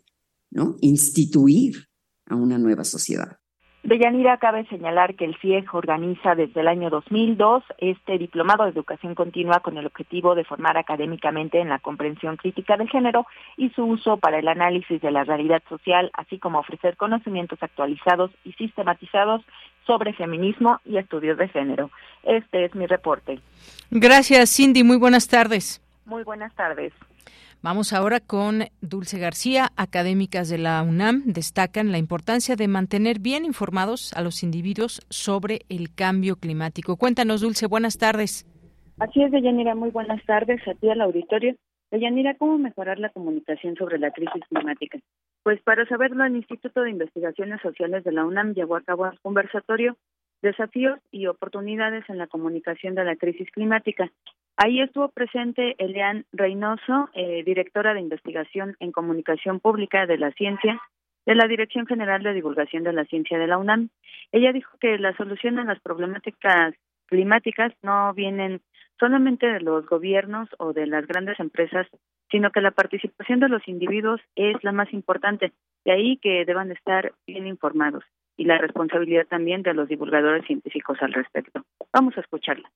¿no? 0.50 0.76
Instituir 0.82 1.88
a 2.26 2.36
una 2.36 2.58
nueva 2.58 2.84
sociedad. 2.84 3.38
De 3.84 3.98
Yanira 3.98 4.38
cabe 4.38 4.66
señalar 4.66 5.16
que 5.16 5.24
el 5.24 5.38
CIEG 5.38 5.74
organiza 5.74 6.36
desde 6.36 6.60
el 6.60 6.68
año 6.68 6.90
2002 6.90 7.64
este 7.78 8.18
diplomado 8.18 8.66
de 8.66 8.72
educación 8.72 9.16
continua 9.16 9.62
con 9.62 9.78
el 9.78 9.86
objetivo 9.86 10.36
de 10.36 10.44
formar 10.44 10.78
académicamente 10.78 11.62
en 11.62 11.70
la 11.70 11.80
comprensión 11.80 12.36
crítica 12.36 12.76
del 12.76 12.90
género 12.90 13.26
y 13.56 13.70
su 13.70 13.86
uso 13.86 14.18
para 14.18 14.38
el 14.38 14.50
análisis 14.50 15.02
de 15.02 15.12
la 15.12 15.24
realidad 15.24 15.64
social, 15.70 16.12
así 16.14 16.40
como 16.40 16.60
ofrecer 16.60 16.98
conocimientos 16.98 17.64
actualizados 17.64 18.32
y 18.44 18.52
sistematizados 18.54 19.44
sobre 19.88 20.14
feminismo 20.14 20.80
y 20.84 20.98
estudios 20.98 21.38
de 21.38 21.48
género. 21.48 21.90
Este 22.24 22.66
es 22.66 22.76
mi 22.76 22.86
reporte. 22.86 23.40
Gracias, 23.92 24.56
Cindy. 24.56 24.84
Muy 24.84 24.98
buenas 24.98 25.28
tardes. 25.30 25.82
Muy 26.06 26.24
buenas 26.24 26.54
tardes. 26.54 26.92
Vamos 27.62 27.92
ahora 27.92 28.22
con 28.22 28.64
Dulce 28.80 29.20
García. 29.20 29.68
Académicas 29.76 30.48
de 30.48 30.58
la 30.58 30.82
UNAM 30.82 31.24
destacan 31.26 31.92
la 31.92 31.98
importancia 31.98 32.56
de 32.56 32.70
mantener 32.70 33.20
bien 33.20 33.44
informados 33.44 34.14
a 34.14 34.22
los 34.22 34.44
individuos 34.44 35.02
sobre 35.10 35.64
el 35.68 35.94
cambio 35.94 36.38
climático. 36.38 36.96
Cuéntanos, 36.96 37.42
Dulce, 37.42 37.68
buenas 37.68 37.98
tardes. 37.98 38.46
Así 39.00 39.22
es, 39.22 39.32
Deyanira, 39.34 39.76
muy 39.76 39.90
buenas 39.90 40.24
tardes 40.26 40.66
a 40.70 40.74
ti 40.74 40.90
al 40.90 41.02
auditorio. 41.02 41.58
Deyanira, 41.92 42.36
¿cómo 42.36 42.58
mejorar 42.58 42.98
la 42.98 43.10
comunicación 43.10 43.76
sobre 43.76 44.00
la 44.00 44.12
crisis 44.12 44.42
climática? 44.48 44.98
Pues 45.44 45.62
para 45.62 45.86
saberlo, 45.88 46.24
el 46.24 46.38
Instituto 46.38 46.84
de 46.84 46.92
Investigaciones 46.92 47.60
Sociales 47.62 48.06
de 48.06 48.14
la 48.14 48.24
UNAM 48.24 48.54
llevó 48.54 48.78
a 48.78 48.82
cabo 48.84 49.04
un 49.04 49.18
conversatorio 49.22 49.98
Desafíos 50.42 51.00
y 51.12 51.28
oportunidades 51.28 52.10
en 52.10 52.18
la 52.18 52.28
comunicación 52.28 52.96
de 52.96 53.04
la 53.04 53.16
crisis 53.16 53.50
climática, 53.52 54.12
Ahí 54.62 54.82
estuvo 54.82 55.08
presente 55.08 55.76
Elian 55.78 56.26
Reynoso, 56.34 57.10
eh, 57.14 57.44
directora 57.46 57.94
de 57.94 58.02
investigación 58.02 58.76
en 58.82 58.92
comunicación 58.92 59.62
pública 59.62 60.06
de 60.06 60.18
la 60.18 60.32
ciencia 60.32 60.82
de 61.26 61.36
la 61.36 61.48
Dirección 61.48 61.88
General 61.88 62.22
de 62.24 62.34
Divulgación 62.34 62.84
de 62.84 62.92
la 62.92 63.06
Ciencia 63.06 63.40
de 63.40 63.48
la 63.48 63.58
UNAM. 63.58 63.88
Ella 64.34 64.52
dijo 64.52 64.78
que 64.82 64.98
la 64.98 65.16
solución 65.16 65.60
a 65.60 65.64
las 65.64 65.80
problemáticas 65.80 66.76
climáticas 67.06 67.72
no 67.84 68.14
vienen 68.14 68.60
solamente 69.00 69.48
de 69.48 69.62
los 69.62 69.86
gobiernos 69.86 70.50
o 70.58 70.74
de 70.74 70.88
las 70.88 71.08
grandes 71.08 71.40
empresas, 71.40 71.88
sino 72.30 72.52
que 72.52 72.60
la 72.60 72.72
participación 72.72 73.40
de 73.40 73.48
los 73.48 73.66
individuos 73.66 74.20
es 74.36 74.62
la 74.62 74.74
más 74.74 74.92
importante, 74.92 75.54
de 75.86 75.92
ahí 75.94 76.18
que 76.18 76.44
deban 76.44 76.70
estar 76.74 77.14
bien 77.26 77.48
informados 77.48 78.04
y 78.40 78.46
la 78.46 78.58
responsabilidad 78.58 79.28
también 79.28 79.64
de 79.64 79.74
los 79.74 79.90
divulgadores 79.90 80.46
científicos 80.48 80.98
al 81.02 81.12
respecto. 81.12 81.66
Vamos 81.92 82.18
a 82.18 82.22
escucharla. 82.22 82.72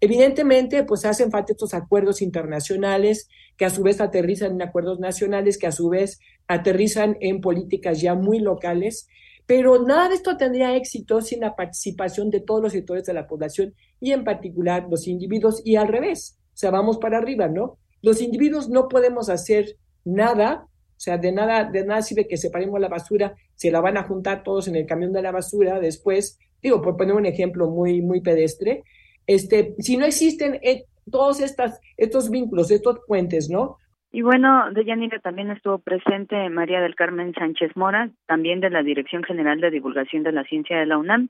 Evidentemente, 0.00 0.84
pues 0.84 1.06
hacen 1.06 1.30
falta 1.30 1.52
estos 1.52 1.72
acuerdos 1.72 2.20
internacionales 2.20 3.28
que 3.56 3.64
a 3.64 3.70
su 3.70 3.82
vez 3.82 4.02
aterrizan 4.02 4.52
en 4.52 4.62
acuerdos 4.62 5.00
nacionales, 5.00 5.56
que 5.58 5.66
a 5.66 5.72
su 5.72 5.88
vez 5.88 6.20
aterrizan 6.46 7.16
en 7.20 7.40
políticas 7.40 8.02
ya 8.02 8.14
muy 8.14 8.38
locales, 8.38 9.08
pero 9.46 9.82
nada 9.82 10.10
de 10.10 10.16
esto 10.16 10.36
tendría 10.36 10.76
éxito 10.76 11.22
sin 11.22 11.40
la 11.40 11.56
participación 11.56 12.28
de 12.28 12.40
todos 12.40 12.62
los 12.62 12.72
sectores 12.72 13.04
de 13.04 13.14
la 13.14 13.26
población 13.26 13.74
y 13.98 14.12
en 14.12 14.24
particular 14.24 14.86
los 14.90 15.08
individuos 15.08 15.62
y 15.64 15.76
al 15.76 15.88
revés, 15.88 16.38
o 16.52 16.56
sea, 16.56 16.70
vamos 16.70 16.98
para 16.98 17.16
arriba, 17.16 17.48
¿no? 17.48 17.78
Los 18.02 18.20
individuos 18.20 18.68
no 18.68 18.88
podemos 18.88 19.30
hacer 19.30 19.76
nada, 20.04 20.66
o 20.98 21.00
sea, 21.00 21.16
de 21.16 21.30
nada, 21.30 21.62
de 21.62 21.86
nada 21.86 22.02
sirve 22.02 22.26
que 22.26 22.36
separemos 22.36 22.80
la 22.80 22.88
basura, 22.88 23.36
se 23.54 23.70
la 23.70 23.80
van 23.80 23.96
a 23.96 24.02
juntar 24.02 24.42
todos 24.42 24.66
en 24.66 24.74
el 24.74 24.84
camión 24.84 25.12
de 25.12 25.22
la 25.22 25.30
basura 25.30 25.78
después, 25.78 26.40
digo, 26.60 26.82
por 26.82 26.96
poner 26.96 27.14
un 27.14 27.24
ejemplo 27.24 27.70
muy, 27.70 28.02
muy 28.02 28.20
pedestre, 28.20 28.82
este, 29.24 29.76
si 29.78 29.96
no 29.96 30.06
existen 30.06 30.58
eh, 30.60 30.86
todos 31.08 31.40
estas, 31.40 31.80
estos 31.96 32.30
vínculos, 32.30 32.72
estos 32.72 32.98
puentes, 33.06 33.48
¿no? 33.48 33.76
Y 34.10 34.22
bueno, 34.22 34.72
de 34.72 34.84
Yanira 34.84 35.20
también 35.20 35.52
estuvo 35.52 35.78
presente 35.78 36.48
María 36.50 36.80
del 36.80 36.96
Carmen 36.96 37.32
Sánchez 37.34 37.76
Mora, 37.76 38.10
también 38.26 38.58
de 38.58 38.70
la 38.70 38.82
Dirección 38.82 39.22
General 39.22 39.60
de 39.60 39.70
Divulgación 39.70 40.24
de 40.24 40.32
la 40.32 40.42
Ciencia 40.42 40.80
de 40.80 40.86
la 40.86 40.98
UNAM. 40.98 41.28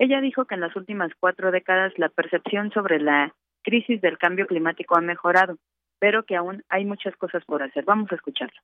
Ella 0.00 0.20
dijo 0.20 0.46
que 0.46 0.56
en 0.56 0.62
las 0.62 0.74
últimas 0.74 1.12
cuatro 1.20 1.52
décadas 1.52 1.92
la 1.98 2.08
percepción 2.08 2.72
sobre 2.72 2.98
la 2.98 3.32
crisis 3.62 4.00
del 4.00 4.18
cambio 4.18 4.48
climático 4.48 4.96
ha 4.96 5.00
mejorado, 5.00 5.56
pero 6.00 6.24
que 6.24 6.34
aún 6.34 6.64
hay 6.68 6.84
muchas 6.84 7.14
cosas 7.16 7.44
por 7.44 7.62
hacer. 7.62 7.84
Vamos 7.84 8.10
a 8.10 8.16
escucharlo. 8.16 8.60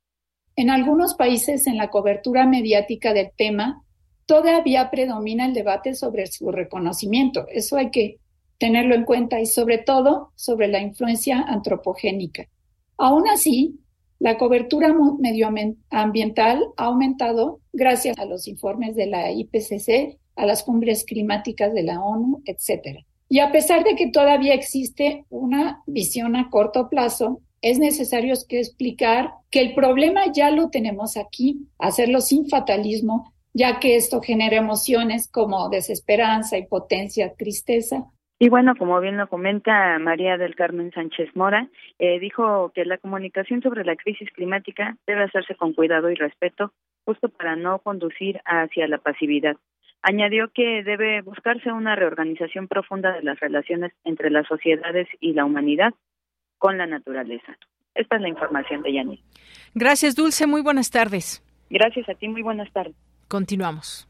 En 0.56 0.70
algunos 0.70 1.14
países, 1.14 1.66
en 1.66 1.76
la 1.76 1.90
cobertura 1.90 2.46
mediática 2.46 3.14
del 3.14 3.30
tema, 3.36 3.82
todavía 4.26 4.90
predomina 4.90 5.46
el 5.46 5.54
debate 5.54 5.94
sobre 5.94 6.26
su 6.26 6.50
reconocimiento. 6.50 7.46
Eso 7.48 7.76
hay 7.76 7.90
que 7.90 8.18
tenerlo 8.58 8.94
en 8.94 9.04
cuenta 9.04 9.40
y 9.40 9.46
sobre 9.46 9.78
todo 9.78 10.32
sobre 10.34 10.68
la 10.68 10.80
influencia 10.80 11.40
antropogénica. 11.40 12.46
Aún 12.98 13.26
así, 13.28 13.80
la 14.18 14.36
cobertura 14.36 14.94
medioambiental 15.18 16.66
ha 16.76 16.84
aumentado 16.84 17.60
gracias 17.72 18.18
a 18.18 18.26
los 18.26 18.46
informes 18.46 18.94
de 18.94 19.06
la 19.06 19.32
IPCC, 19.32 20.18
a 20.36 20.44
las 20.44 20.62
cumbres 20.62 21.04
climáticas 21.04 21.72
de 21.72 21.84
la 21.84 22.02
ONU, 22.02 22.42
etc. 22.44 22.98
Y 23.30 23.38
a 23.38 23.50
pesar 23.50 23.82
de 23.82 23.96
que 23.96 24.10
todavía 24.10 24.52
existe 24.52 25.24
una 25.30 25.82
visión 25.86 26.36
a 26.36 26.50
corto 26.50 26.90
plazo, 26.90 27.40
es 27.62 27.78
necesario 27.78 28.34
explicar 28.34 29.32
que 29.50 29.60
el 29.60 29.74
problema 29.74 30.32
ya 30.32 30.50
lo 30.50 30.70
tenemos 30.70 31.16
aquí, 31.16 31.68
hacerlo 31.78 32.20
sin 32.20 32.48
fatalismo, 32.48 33.32
ya 33.52 33.80
que 33.80 33.96
esto 33.96 34.20
genera 34.20 34.56
emociones 34.56 35.28
como 35.30 35.68
desesperanza, 35.68 36.56
impotencia, 36.56 37.34
tristeza, 37.34 38.06
y 38.42 38.48
bueno, 38.48 38.74
como 38.74 38.98
bien 39.00 39.18
lo 39.18 39.28
comenta 39.28 39.98
María 39.98 40.38
del 40.38 40.54
Carmen 40.54 40.90
Sánchez 40.92 41.28
Mora, 41.36 41.68
eh, 41.98 42.18
dijo 42.20 42.72
que 42.74 42.86
la 42.86 42.96
comunicación 42.96 43.60
sobre 43.60 43.84
la 43.84 43.96
crisis 43.96 44.30
climática 44.32 44.96
debe 45.06 45.24
hacerse 45.24 45.54
con 45.56 45.74
cuidado 45.74 46.10
y 46.10 46.14
respeto, 46.14 46.72
justo 47.04 47.28
para 47.28 47.54
no 47.54 47.80
conducir 47.80 48.40
hacia 48.46 48.88
la 48.88 48.96
pasividad. 48.96 49.56
Añadió 50.00 50.50
que 50.54 50.82
debe 50.82 51.20
buscarse 51.20 51.70
una 51.70 51.96
reorganización 51.96 52.66
profunda 52.66 53.12
de 53.12 53.22
las 53.22 53.38
relaciones 53.40 53.92
entre 54.04 54.30
las 54.30 54.46
sociedades 54.46 55.06
y 55.20 55.34
la 55.34 55.44
humanidad 55.44 55.92
con 56.60 56.78
la 56.78 56.86
naturaleza. 56.86 57.56
Esta 57.96 58.16
es 58.16 58.22
la 58.22 58.28
información 58.28 58.82
de 58.82 58.92
Yani. 58.92 59.20
Gracias, 59.74 60.14
Dulce. 60.14 60.46
Muy 60.46 60.60
buenas 60.60 60.90
tardes. 60.90 61.42
Gracias 61.70 62.08
a 62.08 62.14
ti. 62.14 62.28
Muy 62.28 62.42
buenas 62.42 62.70
tardes. 62.72 62.94
Continuamos. 63.26 64.06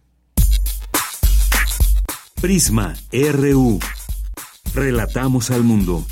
Prisma 2.42 2.94
RU. 3.12 3.78
Relatamos 4.74 5.50
al 5.50 5.62
mundo. 5.62 6.02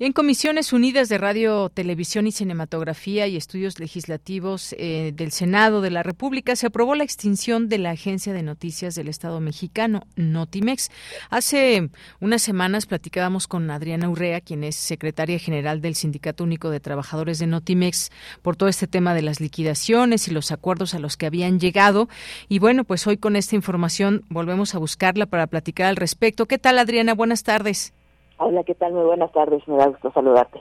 En 0.00 0.12
Comisiones 0.12 0.72
Unidas 0.72 1.08
de 1.08 1.18
Radio, 1.18 1.68
Televisión 1.68 2.26
y 2.26 2.32
Cinematografía 2.32 3.28
y 3.28 3.36
Estudios 3.36 3.78
Legislativos 3.78 4.74
eh, 4.76 5.12
del 5.14 5.30
Senado 5.30 5.80
de 5.82 5.92
la 5.92 6.02
República 6.02 6.56
se 6.56 6.66
aprobó 6.66 6.96
la 6.96 7.04
extinción 7.04 7.68
de 7.68 7.78
la 7.78 7.90
Agencia 7.90 8.32
de 8.32 8.42
Noticias 8.42 8.96
del 8.96 9.06
Estado 9.06 9.38
mexicano, 9.38 10.02
Notimex. 10.16 10.90
Hace 11.30 11.90
unas 12.18 12.42
semanas 12.42 12.86
platicábamos 12.86 13.46
con 13.46 13.70
Adriana 13.70 14.10
Urrea, 14.10 14.40
quien 14.40 14.64
es 14.64 14.74
secretaria 14.74 15.38
general 15.38 15.80
del 15.80 15.94
Sindicato 15.94 16.42
Único 16.42 16.70
de 16.70 16.80
Trabajadores 16.80 17.38
de 17.38 17.46
Notimex, 17.46 18.10
por 18.42 18.56
todo 18.56 18.68
este 18.68 18.88
tema 18.88 19.14
de 19.14 19.22
las 19.22 19.40
liquidaciones 19.40 20.26
y 20.26 20.32
los 20.32 20.50
acuerdos 20.50 20.94
a 20.94 20.98
los 20.98 21.16
que 21.16 21.26
habían 21.26 21.60
llegado. 21.60 22.08
Y 22.48 22.58
bueno, 22.58 22.82
pues 22.82 23.06
hoy 23.06 23.16
con 23.16 23.36
esta 23.36 23.54
información 23.54 24.24
volvemos 24.28 24.74
a 24.74 24.78
buscarla 24.78 25.26
para 25.26 25.46
platicar 25.46 25.86
al 25.86 25.94
respecto. 25.94 26.46
¿Qué 26.46 26.58
tal, 26.58 26.80
Adriana? 26.80 27.14
Buenas 27.14 27.44
tardes. 27.44 27.92
Hola, 28.38 28.64
¿qué 28.64 28.74
tal? 28.74 28.92
Muy 28.92 29.04
buenas 29.04 29.32
tardes, 29.32 29.66
me 29.68 29.76
da 29.76 29.86
gusto 29.86 30.10
saludarte. 30.12 30.60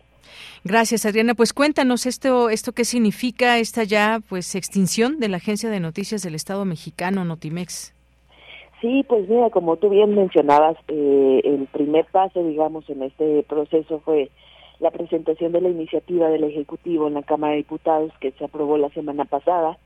Gracias, 0.64 1.06
Adriana. 1.06 1.34
Pues 1.34 1.54
cuéntanos 1.54 2.06
esto, 2.06 2.50
esto 2.50 2.72
qué 2.72 2.86
significa 2.86 3.58
esta 3.58 3.84
ya 3.84 4.20
pues 4.30 4.56
extinción 4.56 5.20
de 5.20 5.30
la 5.30 5.38
Agencia 5.38 5.70
de 5.70 5.80
Noticias 5.80 6.22
del 6.24 6.36
Estado 6.36 6.66
Mexicano, 6.66 7.26
Notimex. 7.26 7.94
Sí, 8.80 9.06
pues 9.08 9.28
mira, 9.30 9.50
como 9.50 9.78
tú 9.78 9.90
bien 9.90 10.14
mencionabas, 10.14 10.76
eh, 10.90 11.42
el 11.44 11.68
primer 11.68 12.06
paso, 12.08 12.44
digamos, 12.44 12.90
en 12.90 13.04
este 13.04 13.44
proceso 13.44 14.02
fue 14.02 14.30
la 14.80 14.92
presentación 14.92 15.54
de 15.54 15.62
la 15.62 15.70
iniciativa 15.70 16.28
del 16.28 16.44
Ejecutivo 16.44 17.08
en 17.08 17.14
la 17.14 17.24
Cámara 17.24 17.52
de 17.52 17.60
Diputados 17.60 18.12
que 18.20 18.32
se 18.34 18.44
aprobó 18.44 18.78
la 18.78 18.90
semana 18.90 19.24
pasada 19.24 19.78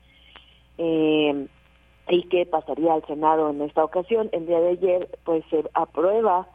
eh, 0.78 1.46
y 2.08 2.22
que 2.24 2.44
pasaría 2.46 2.92
al 2.92 3.06
Senado 3.06 3.50
en 3.50 3.62
esta 3.62 3.84
ocasión. 3.84 4.28
El 4.32 4.46
día 4.46 4.60
de 4.60 4.70
ayer, 4.70 5.08
pues 5.24 5.44
se 5.50 5.62
aprueba 5.74 6.48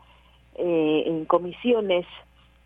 eh, 0.56 1.04
en 1.06 1.26
comisiones 1.26 2.06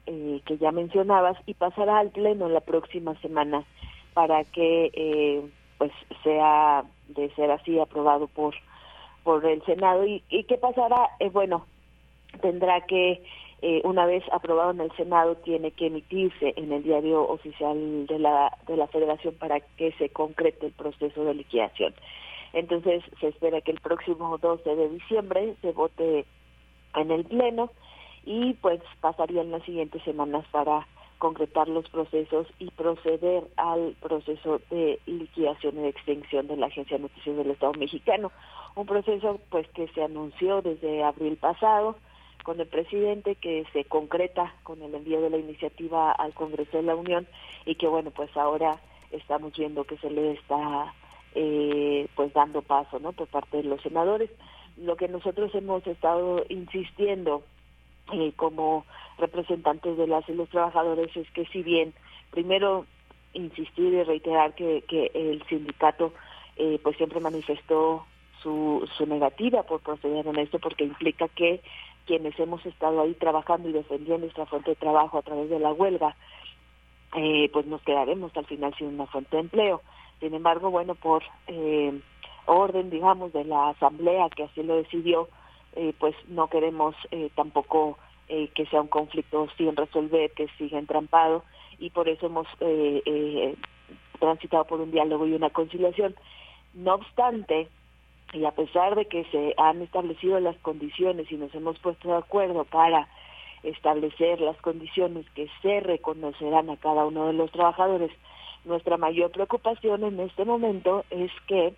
eh, 0.05 0.41
que 0.45 0.57
ya 0.57 0.71
mencionabas 0.71 1.37
y 1.45 1.53
pasará 1.53 1.99
al 1.99 2.11
pleno 2.11 2.49
la 2.49 2.61
próxima 2.61 3.19
semana 3.21 3.65
para 4.13 4.43
que 4.45 4.89
eh, 4.93 5.41
pues 5.77 5.91
sea 6.23 6.83
de 7.09 7.29
ser 7.35 7.51
así 7.51 7.77
aprobado 7.79 8.27
por 8.27 8.55
por 9.23 9.45
el 9.45 9.63
senado. 9.65 10.05
Y, 10.05 10.23
y 10.29 10.45
qué 10.45 10.57
pasará 10.57 11.09
eh, 11.19 11.29
bueno 11.29 11.65
tendrá 12.41 12.81
que 12.81 13.21
eh, 13.61 13.81
una 13.83 14.05
vez 14.05 14.23
aprobado 14.31 14.71
en 14.71 14.81
el 14.81 14.91
senado 14.95 15.35
tiene 15.35 15.71
que 15.71 15.87
emitirse 15.87 16.53
en 16.55 16.71
el 16.71 16.83
diario 16.83 17.27
oficial 17.27 18.07
de 18.07 18.19
la 18.19 18.57
de 18.67 18.77
la 18.77 18.87
Federación 18.87 19.35
para 19.35 19.59
que 19.59 19.91
se 19.93 20.09
concrete 20.09 20.67
el 20.67 20.71
proceso 20.71 21.23
de 21.25 21.33
liquidación. 21.33 21.93
Entonces 22.53 23.03
se 23.19 23.27
espera 23.27 23.61
que 23.61 23.71
el 23.71 23.81
próximo 23.81 24.37
12 24.37 24.75
de 24.75 24.89
diciembre 24.89 25.55
se 25.61 25.71
vote 25.73 26.25
en 26.97 27.11
el 27.11 27.25
Pleno 27.25 27.71
y 28.25 28.53
pues 28.55 28.81
pasarían 28.99 29.51
las 29.51 29.63
siguientes 29.63 30.03
semanas 30.03 30.45
para 30.51 30.85
concretar 31.17 31.67
los 31.67 31.89
procesos 31.89 32.47
y 32.59 32.69
proceder 32.71 33.43
al 33.55 33.95
proceso 34.01 34.61
de 34.69 34.99
liquidación 35.05 35.77
y 35.77 35.81
de 35.81 35.89
extinción 35.89 36.47
de 36.47 36.57
la 36.57 36.67
Agencia 36.67 36.97
de 36.97 37.03
Noticias 37.03 37.37
del 37.37 37.51
Estado 37.51 37.73
mexicano. 37.73 38.31
Un 38.75 38.85
proceso 38.85 39.39
pues 39.49 39.67
que 39.69 39.87
se 39.89 40.03
anunció 40.03 40.61
desde 40.61 41.03
abril 41.03 41.37
pasado 41.37 41.95
con 42.43 42.59
el 42.59 42.67
presidente 42.67 43.35
que 43.35 43.65
se 43.73 43.83
concreta 43.85 44.53
con 44.63 44.81
el 44.81 44.93
envío 44.93 45.21
de 45.21 45.29
la 45.29 45.37
iniciativa 45.37 46.11
al 46.11 46.33
Congreso 46.33 46.77
de 46.77 46.83
la 46.83 46.95
Unión 46.95 47.27
y 47.65 47.75
que 47.75 47.87
bueno 47.87 48.11
pues 48.11 48.35
ahora 48.37 48.79
estamos 49.11 49.53
viendo 49.57 49.83
que 49.85 49.97
se 49.97 50.09
le 50.09 50.33
está 50.33 50.93
eh, 51.35 52.07
pues 52.15 52.31
dando 52.33 52.61
paso 52.61 52.99
no 52.99 53.11
por 53.11 53.27
parte 53.27 53.57
de 53.57 53.63
los 53.63 53.81
senadores 53.81 54.29
lo 54.77 54.95
que 54.95 55.07
nosotros 55.07 55.53
hemos 55.55 55.85
estado 55.87 56.43
insistiendo 56.49 57.43
eh, 58.13 58.31
como 58.35 58.85
representantes 59.17 59.97
de 59.97 60.07
las 60.07 60.27
y 60.29 60.33
los 60.33 60.49
trabajadores 60.49 61.15
es 61.17 61.29
que 61.31 61.45
si 61.47 61.63
bien 61.63 61.93
primero 62.31 62.85
insistir 63.33 63.93
y 63.93 64.03
reiterar 64.03 64.53
que, 64.55 64.83
que 64.87 65.11
el 65.13 65.43
sindicato 65.47 66.13
eh, 66.55 66.79
pues 66.83 66.97
siempre 66.97 67.19
manifestó 67.19 68.05
su, 68.41 68.87
su 68.97 69.05
negativa 69.05 69.63
por 69.63 69.81
proceder 69.81 70.27
en 70.27 70.39
esto 70.39 70.59
porque 70.59 70.83
implica 70.83 71.27
que 71.27 71.61
quienes 72.05 72.39
hemos 72.39 72.65
estado 72.65 73.01
ahí 73.01 73.13
trabajando 73.15 73.69
y 73.69 73.73
defendiendo 73.73 74.25
nuestra 74.25 74.45
fuente 74.45 74.71
de 74.71 74.75
trabajo 74.75 75.17
a 75.17 75.23
través 75.23 75.49
de 75.49 75.59
la 75.59 75.73
huelga 75.73 76.15
eh, 77.15 77.49
pues 77.51 77.65
nos 77.65 77.81
quedaremos 77.81 78.35
al 78.35 78.45
final 78.45 78.73
sin 78.77 78.87
una 78.87 79.05
fuente 79.07 79.35
de 79.35 79.41
empleo. 79.41 79.81
Sin 80.19 80.33
embargo 80.33 80.71
bueno 80.71 80.95
por 80.95 81.23
eh, 81.47 81.99
orden, 82.47 82.89
digamos, 82.89 83.33
de 83.33 83.45
la 83.45 83.69
Asamblea 83.69 84.29
que 84.29 84.43
así 84.43 84.63
lo 84.63 84.77
decidió, 84.77 85.29
eh, 85.75 85.93
pues 85.99 86.15
no 86.27 86.47
queremos 86.47 86.95
eh, 87.11 87.29
tampoco 87.35 87.97
eh, 88.29 88.49
que 88.55 88.65
sea 88.65 88.81
un 88.81 88.87
conflicto 88.87 89.47
sin 89.57 89.75
resolver, 89.75 90.31
que 90.31 90.47
siga 90.57 90.79
entrampado, 90.79 91.43
y 91.77 91.91
por 91.91 92.09
eso 92.09 92.25
hemos 92.25 92.47
transitado 94.19 94.65
por 94.65 94.81
un 94.81 94.89
diálogo 94.89 95.27
y 95.27 95.33
una 95.33 95.51
conciliación. 95.51 96.15
No 96.73 96.95
obstante, 96.95 97.67
y 98.33 98.43
a 98.45 98.51
pesar 98.51 98.95
de 98.95 99.05
que 99.05 99.23
se 99.25 99.53
han 99.57 99.81
establecido 99.83 100.39
las 100.39 100.57
condiciones 100.57 101.31
y 101.31 101.35
nos 101.35 101.53
hemos 101.53 101.77
puesto 101.77 102.09
de 102.09 102.17
acuerdo 102.17 102.63
para 102.65 103.07
establecer 103.61 104.41
las 104.41 104.57
condiciones 104.57 105.29
que 105.35 105.47
se 105.61 105.79
reconocerán 105.81 106.69
a 106.69 106.77
cada 106.77 107.05
uno 107.05 107.27
de 107.27 107.33
los 107.33 107.51
trabajadores, 107.51 108.11
nuestra 108.65 108.97
mayor 108.97 109.31
preocupación 109.31 110.03
en 110.03 110.19
este 110.19 110.43
momento 110.43 111.05
es 111.09 111.31
que 111.47 111.73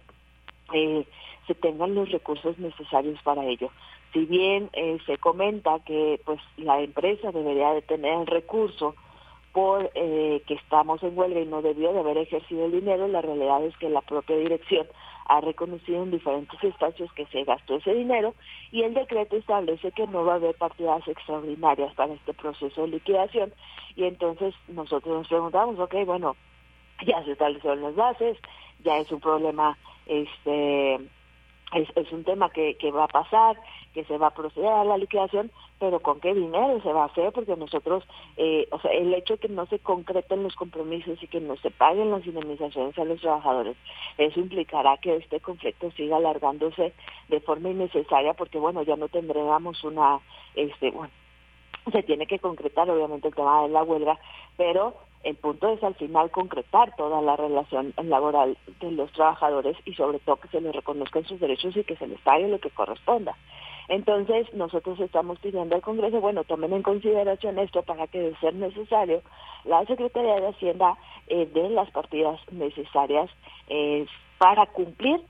eh, 0.74 1.06
se 1.48 1.56
tengan 1.56 1.96
los 1.96 2.12
recursos 2.12 2.58
necesarios 2.60 3.20
para 3.24 3.46
ello. 3.46 3.72
Si 4.14 4.26
bien 4.26 4.70
eh, 4.74 4.98
se 5.06 5.18
comenta 5.18 5.80
que 5.86 6.20
pues 6.26 6.40
la 6.58 6.82
empresa 6.82 7.32
debería 7.32 7.72
de 7.74 7.82
tener 7.82 8.20
el 8.20 8.28
recurso 8.28 8.96
por 9.54 9.92
eh, 9.96 10.44
que 10.48 10.54
estamos 10.56 11.02
en 11.04 11.18
huelga 11.18 11.40
y 11.40 11.46
no 11.46 11.62
debió 11.62 11.94
de 11.94 12.00
haber 12.00 12.18
ejercido 12.18 12.66
el 12.66 12.72
dinero, 12.72 13.08
la 13.08 13.22
realidad 13.22 13.64
es 13.64 13.76
que 13.78 13.90
la 13.90 14.02
propia 14.02 14.38
dirección 14.38 14.88
ha 15.26 15.42
reconocido 15.42 16.02
en 16.02 16.12
diferentes 16.12 16.64
espacios 16.64 17.12
que 17.14 17.26
se 17.28 17.44
gastó 17.44 17.76
ese 17.76 17.94
dinero 17.94 18.34
y 18.72 18.82
el 18.82 18.96
decreto 18.96 19.36
establece 19.38 19.92
que 19.92 20.08
no 20.08 20.26
va 20.26 20.34
a 20.34 20.36
haber 20.38 20.56
partidas 20.56 21.08
extraordinarias 21.08 21.94
para 21.94 22.14
este 22.14 22.34
proceso 22.34 22.82
de 22.82 22.88
liquidación 22.88 23.54
y 23.96 24.06
entonces 24.06 24.56
nosotros 24.68 25.18
nos 25.18 25.28
preguntamos, 25.28 25.80
ok, 25.80 25.94
bueno, 26.06 26.36
ya 27.06 27.24
se 27.24 27.34
establecieron 27.34 27.82
las 27.82 27.96
bases, 27.96 28.38
ya 28.84 28.98
es 28.98 29.12
un 29.12 29.20
problema 29.20 29.78
este 30.10 31.00
es, 31.74 31.88
es 31.96 32.12
un 32.12 32.24
tema 32.24 32.50
que, 32.50 32.76
que 32.76 32.92
va 32.92 33.06
a 33.06 33.08
pasar, 33.08 33.58
que 33.94 34.04
se 34.06 34.18
va 34.18 34.28
a 34.28 34.34
proceder 34.34 34.72
a 34.72 34.84
la 34.84 34.98
liquidación, 34.98 35.52
pero 35.80 36.00
con 36.00 36.20
qué 36.20 36.34
dinero 36.34 36.82
se 36.82 36.92
va 36.92 37.04
a 37.04 37.08
hacer, 37.08 37.32
porque 37.32 37.56
nosotros, 37.56 38.04
eh, 38.38 38.68
o 38.72 38.80
sea, 38.80 38.92
el 38.92 39.14
hecho 39.14 39.36
de 39.36 39.40
que 39.40 39.50
no 39.50 39.66
se 39.68 39.80
concreten 39.80 40.44
los 40.44 40.56
compromisos 40.56 41.22
y 41.22 41.28
que 41.28 41.40
no 41.40 41.56
se 41.58 41.72
paguen 41.72 42.12
las 42.12 42.26
indemnizaciones 42.26 42.98
a 42.98 43.06
los 43.06 43.22
trabajadores, 43.22 43.78
eso 44.18 44.40
implicará 44.40 44.98
que 44.98 45.16
este 45.16 45.40
conflicto 45.40 45.92
siga 45.92 46.18
alargándose 46.18 46.94
de 47.28 47.40
forma 47.42 47.70
innecesaria, 47.70 48.34
porque 48.34 48.58
bueno, 48.58 48.84
ya 48.84 48.96
no 48.96 49.08
tendremos 49.08 49.84
una, 49.84 50.20
este, 50.56 50.92
bueno, 50.92 51.12
se 51.92 52.04
tiene 52.04 52.28
que 52.28 52.40
concretar 52.40 52.90
obviamente 52.90 53.28
el 53.28 53.36
tema 53.36 53.64
de 53.64 53.70
la 53.70 53.84
huelga, 53.84 54.20
pero 54.58 54.96
el 55.24 55.36
punto 55.36 55.70
es 55.70 55.84
al 55.84 55.96
final 55.96 56.32
concretar 56.32 56.96
toda 56.96 57.22
la 57.22 57.36
relación 57.36 57.94
laboral 58.04 58.58
de 58.80 58.92
los 58.92 59.12
trabajadores 59.12 59.76
y 59.86 59.94
sobre 59.94 60.20
todo 60.20 60.38
que 60.38 60.48
se 60.48 60.62
les 60.62 60.74
reconozcan 60.74 61.26
sus 61.26 61.40
derechos 61.40 61.76
y 61.76 61.84
que 61.84 61.98
se 61.98 62.08
les 62.08 62.20
pague 62.22 62.48
lo 62.48 62.60
que 62.60 62.70
corresponda. 62.70 63.36
Entonces, 63.90 64.54
nosotros 64.54 65.00
estamos 65.00 65.40
pidiendo 65.40 65.76
al 65.76 65.82
Congreso, 65.82 66.22
bueno, 66.22 66.44
tomen 66.44 66.74
en 66.74 66.84
consideración 66.84 67.58
esto 67.58 67.82
para 67.82 68.06
que, 68.08 68.20
de 68.20 68.36
ser 68.38 68.54
necesario, 68.54 69.22
la 69.66 69.84
Secretaría 69.86 70.40
de 70.40 70.50
Hacienda 70.50 70.96
eh, 71.28 71.50
dé 71.54 71.70
las 71.70 71.90
partidas 71.92 72.40
necesarias 72.52 73.30
eh, 73.68 74.06
para 74.38 74.68
cumplir 74.68 75.22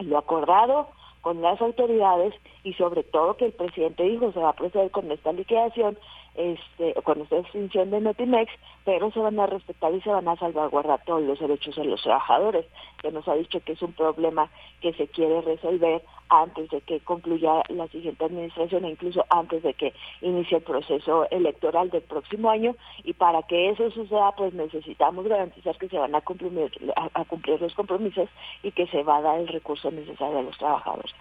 lo 0.00 0.18
acordado 0.18 0.88
con 1.22 1.42
las 1.42 1.60
autoridades 1.60 2.34
y 2.62 2.74
sobre 2.74 3.02
todo 3.02 3.36
que 3.36 3.46
el 3.46 3.52
presidente 3.52 4.04
dijo 4.04 4.32
se 4.32 4.38
va 4.38 4.50
a 4.50 4.56
proceder 4.56 4.90
con 4.90 5.10
esta 5.10 5.32
liquidación 5.32 5.98
este, 6.38 6.94
con 7.02 7.20
esta 7.20 7.36
extinción 7.36 7.90
de 7.90 8.00
Notimex, 8.00 8.50
pero 8.84 9.10
se 9.10 9.18
van 9.18 9.40
a 9.40 9.46
respetar 9.46 9.92
y 9.92 10.00
se 10.00 10.08
van 10.08 10.28
a 10.28 10.36
salvaguardar 10.36 11.02
todos 11.04 11.22
los 11.22 11.40
derechos 11.40 11.74
de 11.74 11.84
los 11.84 12.00
trabajadores, 12.00 12.64
que 13.02 13.10
nos 13.10 13.26
ha 13.26 13.34
dicho 13.34 13.60
que 13.60 13.72
es 13.72 13.82
un 13.82 13.92
problema 13.92 14.48
que 14.80 14.92
se 14.92 15.08
quiere 15.08 15.40
resolver 15.40 16.00
antes 16.28 16.70
de 16.70 16.80
que 16.82 17.00
concluya 17.00 17.62
la 17.68 17.88
siguiente 17.88 18.24
administración 18.24 18.84
e 18.84 18.90
incluso 18.90 19.24
antes 19.30 19.64
de 19.64 19.74
que 19.74 19.92
inicie 20.20 20.58
el 20.58 20.62
proceso 20.62 21.28
electoral 21.30 21.90
del 21.90 22.02
próximo 22.02 22.50
año 22.50 22.76
y 23.02 23.14
para 23.14 23.42
que 23.42 23.70
eso 23.70 23.90
suceda 23.90 24.32
pues 24.36 24.54
necesitamos 24.54 25.26
garantizar 25.26 25.76
que 25.76 25.88
se 25.88 25.98
van 25.98 26.14
a 26.14 26.20
cumplir, 26.20 26.70
a 26.94 27.24
cumplir 27.24 27.60
los 27.60 27.74
compromisos 27.74 28.28
y 28.62 28.70
que 28.70 28.86
se 28.86 29.02
va 29.02 29.16
a 29.16 29.22
dar 29.22 29.40
el 29.40 29.48
recurso 29.48 29.90
necesario 29.90 30.38
a 30.38 30.42
los 30.42 30.56
trabajadores. 30.58 31.12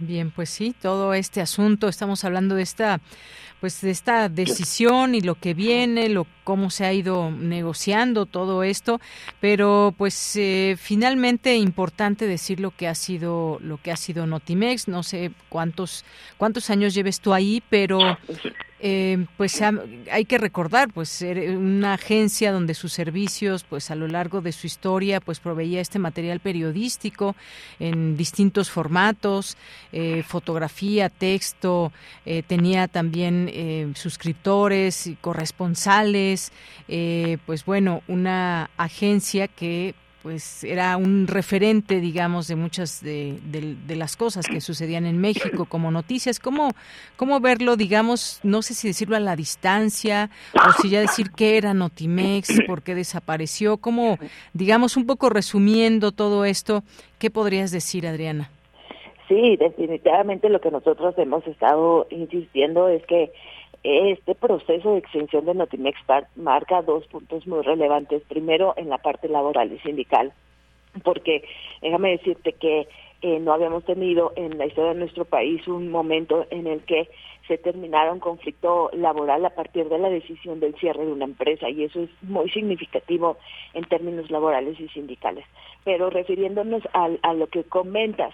Bien, 0.00 0.30
pues 0.30 0.48
sí, 0.50 0.74
todo 0.80 1.14
este 1.14 1.40
asunto, 1.40 1.88
estamos 1.88 2.24
hablando 2.24 2.54
de 2.54 2.62
esta 2.62 3.00
pues 3.62 3.80
de 3.80 3.92
esta 3.92 4.28
decisión 4.28 5.14
y 5.14 5.20
lo 5.20 5.36
que 5.36 5.54
viene, 5.54 6.08
lo 6.08 6.26
cómo 6.42 6.68
se 6.68 6.84
ha 6.84 6.92
ido 6.92 7.30
negociando 7.30 8.26
todo 8.26 8.64
esto, 8.64 9.00
pero 9.40 9.94
pues 9.96 10.34
eh, 10.34 10.74
finalmente 10.76 11.54
importante 11.54 12.26
decir 12.26 12.58
lo 12.58 12.72
que 12.72 12.88
ha 12.88 12.96
sido 12.96 13.60
lo 13.60 13.78
que 13.78 13.92
ha 13.92 13.96
sido 13.96 14.26
Notimex, 14.26 14.88
no 14.88 15.04
sé 15.04 15.30
cuántos 15.48 16.04
cuántos 16.38 16.70
años 16.70 16.92
lleves 16.92 17.20
tú 17.20 17.32
ahí, 17.32 17.62
pero 17.70 18.18
eh, 18.84 19.26
pues 19.36 19.62
hay 20.10 20.24
que 20.24 20.38
recordar, 20.38 20.92
pues 20.92 21.22
una 21.22 21.94
agencia 21.94 22.50
donde 22.50 22.74
sus 22.74 22.92
servicios, 22.92 23.62
pues 23.62 23.92
a 23.92 23.94
lo 23.94 24.08
largo 24.08 24.40
de 24.40 24.50
su 24.50 24.66
historia, 24.66 25.20
pues 25.20 25.38
proveía 25.38 25.80
este 25.80 26.00
material 26.00 26.40
periodístico 26.40 27.36
en 27.78 28.16
distintos 28.16 28.70
formatos, 28.70 29.56
eh, 29.92 30.24
fotografía, 30.26 31.08
texto, 31.10 31.92
eh, 32.26 32.42
tenía 32.42 32.88
también 32.88 33.92
suscriptores, 33.94 35.06
y 35.06 35.14
corresponsales, 35.14 36.50
pues 37.46 37.64
bueno, 37.64 38.02
una 38.08 38.68
agencia 38.76 39.46
que 39.46 39.94
pues 40.22 40.62
era 40.62 40.96
un 40.96 41.26
referente, 41.26 42.00
digamos, 42.00 42.46
de 42.46 42.54
muchas 42.54 43.02
de, 43.02 43.40
las 43.88 44.16
cosas 44.16 44.46
que 44.46 44.60
sucedían 44.60 45.04
en 45.04 45.20
México 45.20 45.66
como 45.68 45.90
noticias. 45.90 46.38
¿Cómo, 46.38 46.70
¿Cómo 47.16 47.40
verlo, 47.40 47.76
digamos, 47.76 48.40
no 48.44 48.62
sé 48.62 48.74
si 48.74 48.86
decirlo 48.86 49.16
a 49.16 49.20
la 49.20 49.34
distancia 49.34 50.30
o 50.54 50.80
si 50.80 50.90
ya 50.90 51.00
decir 51.00 51.32
qué 51.36 51.56
era 51.56 51.74
Notimex, 51.74 52.60
por 52.66 52.82
qué 52.82 52.94
desapareció? 52.94 53.78
¿Cómo, 53.78 54.16
digamos, 54.52 54.96
un 54.96 55.06
poco 55.06 55.28
resumiendo 55.28 56.12
todo 56.12 56.44
esto, 56.44 56.84
qué 57.18 57.30
podrías 57.30 57.72
decir, 57.72 58.06
Adriana? 58.06 58.50
Sí, 59.28 59.56
definitivamente 59.56 60.48
lo 60.48 60.60
que 60.60 60.70
nosotros 60.70 61.14
hemos 61.18 61.44
estado 61.46 62.06
insistiendo 62.10 62.88
es 62.88 63.04
que 63.06 63.32
este 63.84 64.34
proceso 64.34 64.92
de 64.92 64.98
extensión 64.98 65.44
de 65.44 65.54
Notimex 65.54 65.98
marca 66.36 66.82
dos 66.82 67.06
puntos 67.08 67.46
muy 67.46 67.62
relevantes. 67.62 68.22
Primero, 68.28 68.74
en 68.76 68.88
la 68.88 68.98
parte 68.98 69.28
laboral 69.28 69.72
y 69.72 69.78
sindical, 69.80 70.32
porque 71.02 71.44
déjame 71.80 72.12
decirte 72.12 72.52
que 72.52 72.88
eh, 73.22 73.38
no 73.40 73.52
habíamos 73.52 73.84
tenido 73.84 74.32
en 74.36 74.58
la 74.58 74.66
historia 74.66 74.92
de 74.92 74.98
nuestro 74.98 75.24
país 75.24 75.66
un 75.68 75.90
momento 75.90 76.46
en 76.50 76.66
el 76.66 76.80
que 76.84 77.08
se 77.48 77.58
terminara 77.58 78.12
un 78.12 78.20
conflicto 78.20 78.90
laboral 78.92 79.44
a 79.44 79.50
partir 79.50 79.88
de 79.88 79.98
la 79.98 80.08
decisión 80.10 80.60
del 80.60 80.74
cierre 80.76 81.04
de 81.04 81.12
una 81.12 81.24
empresa 81.24 81.68
y 81.68 81.84
eso 81.84 82.02
es 82.02 82.10
muy 82.22 82.50
significativo 82.50 83.36
en 83.74 83.84
términos 83.84 84.30
laborales 84.30 84.78
y 84.78 84.88
sindicales. 84.88 85.44
Pero 85.84 86.10
refiriéndonos 86.10 86.82
a 86.92 87.34
lo 87.34 87.46
que 87.48 87.64
comentas, 87.64 88.32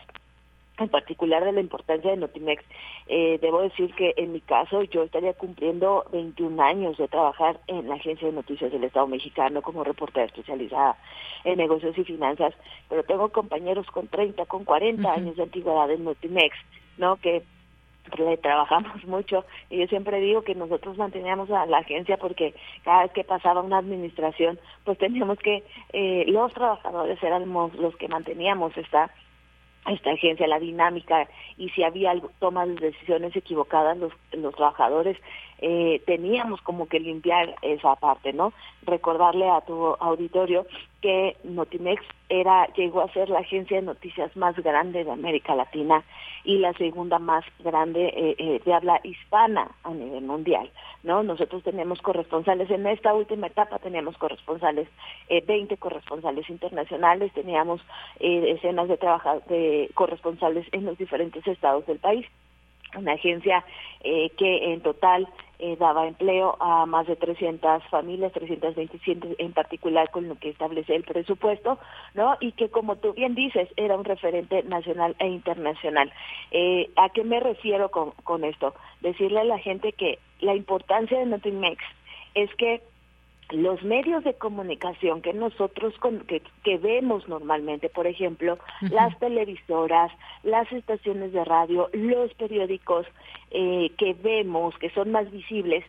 en 0.78 0.88
particular 0.88 1.44
de 1.44 1.52
la 1.52 1.60
importancia 1.60 2.10
de 2.10 2.16
Notimex, 2.16 2.64
eh, 3.06 3.38
debo 3.40 3.62
decir 3.62 3.94
que 3.94 4.14
en 4.16 4.32
mi 4.32 4.40
caso 4.40 4.82
yo 4.84 5.02
estaría 5.02 5.34
cumpliendo 5.34 6.04
21 6.12 6.62
años 6.62 6.96
de 6.96 7.08
trabajar 7.08 7.60
en 7.66 7.88
la 7.88 7.96
Agencia 7.96 8.28
de 8.28 8.34
Noticias 8.34 8.70
del 8.72 8.84
Estado 8.84 9.06
mexicano 9.06 9.62
como 9.62 9.84
reportera 9.84 10.26
especializada 10.26 10.96
en 11.44 11.58
negocios 11.58 11.96
y 11.98 12.04
finanzas, 12.04 12.54
pero 12.88 13.02
tengo 13.04 13.28
compañeros 13.30 13.86
con 13.88 14.08
30, 14.08 14.46
con 14.46 14.64
40 14.64 15.12
años 15.12 15.36
de 15.36 15.42
antigüedad 15.42 15.90
en 15.90 16.04
Notimex, 16.04 16.56
¿no? 16.96 17.16
Que 17.16 17.42
le 18.16 18.36
trabajamos 18.38 19.04
mucho 19.04 19.44
y 19.68 19.78
yo 19.78 19.86
siempre 19.86 20.20
digo 20.20 20.42
que 20.42 20.54
nosotros 20.54 20.96
manteníamos 20.96 21.50
a 21.50 21.66
la 21.66 21.78
agencia 21.78 22.16
porque 22.16 22.54
cada 22.82 23.02
vez 23.02 23.12
que 23.12 23.24
pasaba 23.24 23.60
una 23.60 23.78
administración 23.78 24.58
pues 24.84 24.96
teníamos 24.96 25.38
que 25.38 25.62
eh, 25.92 26.24
los 26.28 26.52
trabajadores 26.54 27.22
éramos 27.22 27.74
los 27.74 27.94
que 27.96 28.08
manteníamos 28.08 28.74
esta 28.78 29.10
esta 29.86 30.10
agencia, 30.10 30.46
la 30.46 30.58
dinámica 30.58 31.28
y 31.56 31.68
si 31.70 31.82
había 31.82 32.12
tomas 32.38 32.68
de 32.68 32.90
decisiones 32.90 33.34
equivocadas 33.34 33.96
los, 33.96 34.12
los 34.32 34.54
trabajadores, 34.54 35.16
eh, 35.60 36.02
teníamos 36.06 36.60
como 36.62 36.86
que 36.86 37.00
limpiar 37.00 37.54
esa 37.62 37.96
parte, 37.96 38.32
¿no? 38.32 38.52
Recordarle 38.82 39.48
a 39.50 39.60
tu 39.62 39.96
auditorio 40.00 40.66
que 41.00 41.36
Notimex 41.44 42.02
era 42.28 42.66
llegó 42.74 43.00
a 43.00 43.12
ser 43.12 43.28
la 43.28 43.40
agencia 43.40 43.76
de 43.76 43.86
noticias 43.86 44.36
más 44.36 44.56
grande 44.56 45.04
de 45.04 45.10
América 45.10 45.54
Latina 45.54 46.04
y 46.44 46.58
la 46.58 46.72
segunda 46.74 47.18
más 47.18 47.44
grande 47.60 48.06
eh, 48.06 48.34
eh, 48.38 48.60
de 48.64 48.74
habla 48.74 49.00
hispana 49.02 49.70
a 49.84 49.90
nivel 49.90 50.24
mundial, 50.24 50.70
¿no? 51.02 51.22
Nosotros 51.22 51.62
tenemos 51.62 52.00
corresponsales 52.02 52.70
en 52.70 52.86
esta 52.86 53.14
última 53.14 53.48
etapa 53.48 53.78
tenemos 53.78 54.16
corresponsales, 54.18 54.88
eh, 55.28 55.42
20 55.46 55.76
corresponsales 55.76 56.48
internacionales, 56.48 57.32
teníamos 57.32 57.80
decenas 58.18 58.88
de, 58.88 58.96
de 59.48 59.90
corresponsales 59.94 60.66
en 60.72 60.84
los 60.84 60.98
diferentes 60.98 61.46
estados 61.46 61.86
del 61.86 61.98
país 61.98 62.26
una 62.96 63.12
agencia 63.12 63.64
eh, 64.02 64.30
que 64.36 64.72
en 64.72 64.80
total 64.80 65.28
eh, 65.60 65.76
daba 65.76 66.06
empleo 66.06 66.56
a 66.60 66.86
más 66.86 67.06
de 67.08 67.16
300 67.16 67.82
familias, 67.90 68.32
327 68.32 69.36
en 69.38 69.52
particular 69.52 70.08
con 70.10 70.28
lo 70.28 70.36
que 70.36 70.50
establece 70.50 70.94
el 70.94 71.02
presupuesto, 71.02 71.78
¿no? 72.14 72.36
Y 72.40 72.52
que 72.52 72.68
como 72.68 72.96
tú 72.96 73.12
bien 73.12 73.34
dices, 73.34 73.68
era 73.76 73.96
un 73.96 74.04
referente 74.04 74.62
nacional 74.62 75.16
e 75.18 75.26
internacional. 75.26 76.12
Eh, 76.52 76.90
¿A 76.96 77.08
qué 77.08 77.24
me 77.24 77.40
refiero 77.40 77.90
con, 77.90 78.12
con 78.22 78.44
esto? 78.44 78.74
Decirle 79.00 79.40
a 79.40 79.44
la 79.44 79.58
gente 79.58 79.92
que 79.92 80.20
la 80.40 80.54
importancia 80.54 81.18
de 81.18 81.26
Notimex 81.26 81.82
es 82.34 82.54
que 82.54 82.80
los 83.50 83.82
medios 83.82 84.24
de 84.24 84.34
comunicación 84.34 85.22
que 85.22 85.32
nosotros 85.32 85.94
que, 86.26 86.78
vemos 86.78 87.28
normalmente, 87.28 87.88
por 87.88 88.06
ejemplo, 88.06 88.58
las 88.82 89.18
televisoras, 89.18 90.12
las 90.42 90.70
estaciones 90.72 91.32
de 91.32 91.44
radio, 91.44 91.88
los 91.92 92.32
periódicos 92.34 93.06
eh, 93.50 93.90
que 93.96 94.14
vemos, 94.14 94.76
que 94.78 94.90
son 94.90 95.12
más 95.12 95.30
visibles, 95.30 95.84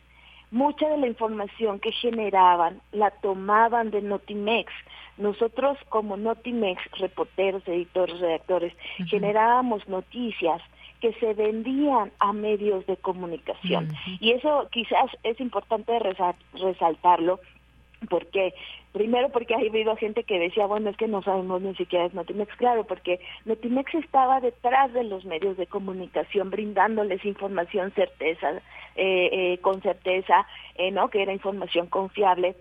mucha 0.50 0.88
de 0.88 0.98
la 0.98 1.06
información 1.06 1.80
que 1.80 1.92
generaban 1.92 2.80
la 2.92 3.10
tomaban 3.10 3.90
de 3.90 4.02
Notimex. 4.02 4.72
Nosotros 5.18 5.76
como 5.90 6.16
Notimex, 6.16 6.82
reporteros, 6.98 7.62
editores, 7.68 8.18
redactores, 8.20 8.72
generábamos 9.06 9.86
noticias 9.86 10.62
que 11.00 11.12
se 11.14 11.34
vendían 11.34 12.12
a 12.18 12.32
medios 12.32 12.86
de 12.86 12.96
comunicación. 12.96 13.88
Y 14.20 14.32
eso 14.32 14.68
quizás 14.70 15.10
es 15.22 15.40
importante 15.40 15.98
resaltarlo 15.98 17.40
porque 18.08 18.54
primero 18.92 19.28
porque 19.28 19.54
ha 19.54 19.58
habido 19.58 19.94
gente 19.96 20.24
que 20.24 20.38
decía 20.38 20.66
bueno 20.66 20.90
es 20.90 20.96
que 20.96 21.06
no 21.06 21.22
sabemos 21.22 21.60
ni 21.60 21.74
siquiera 21.74 22.06
es 22.06 22.14
Notimex 22.14 22.54
claro 22.56 22.84
porque 22.84 23.20
Notimex 23.44 23.94
estaba 23.94 24.40
detrás 24.40 24.92
de 24.94 25.04
los 25.04 25.24
medios 25.26 25.56
de 25.58 25.66
comunicación 25.66 26.50
brindándoles 26.50 27.24
información 27.24 27.92
certeza 27.92 28.52
eh, 28.96 29.28
eh, 29.32 29.58
con 29.60 29.82
certeza 29.82 30.46
eh, 30.76 30.90
no 30.90 31.08
que 31.08 31.22
era 31.22 31.32
información 31.32 31.88
confiable 31.88 32.56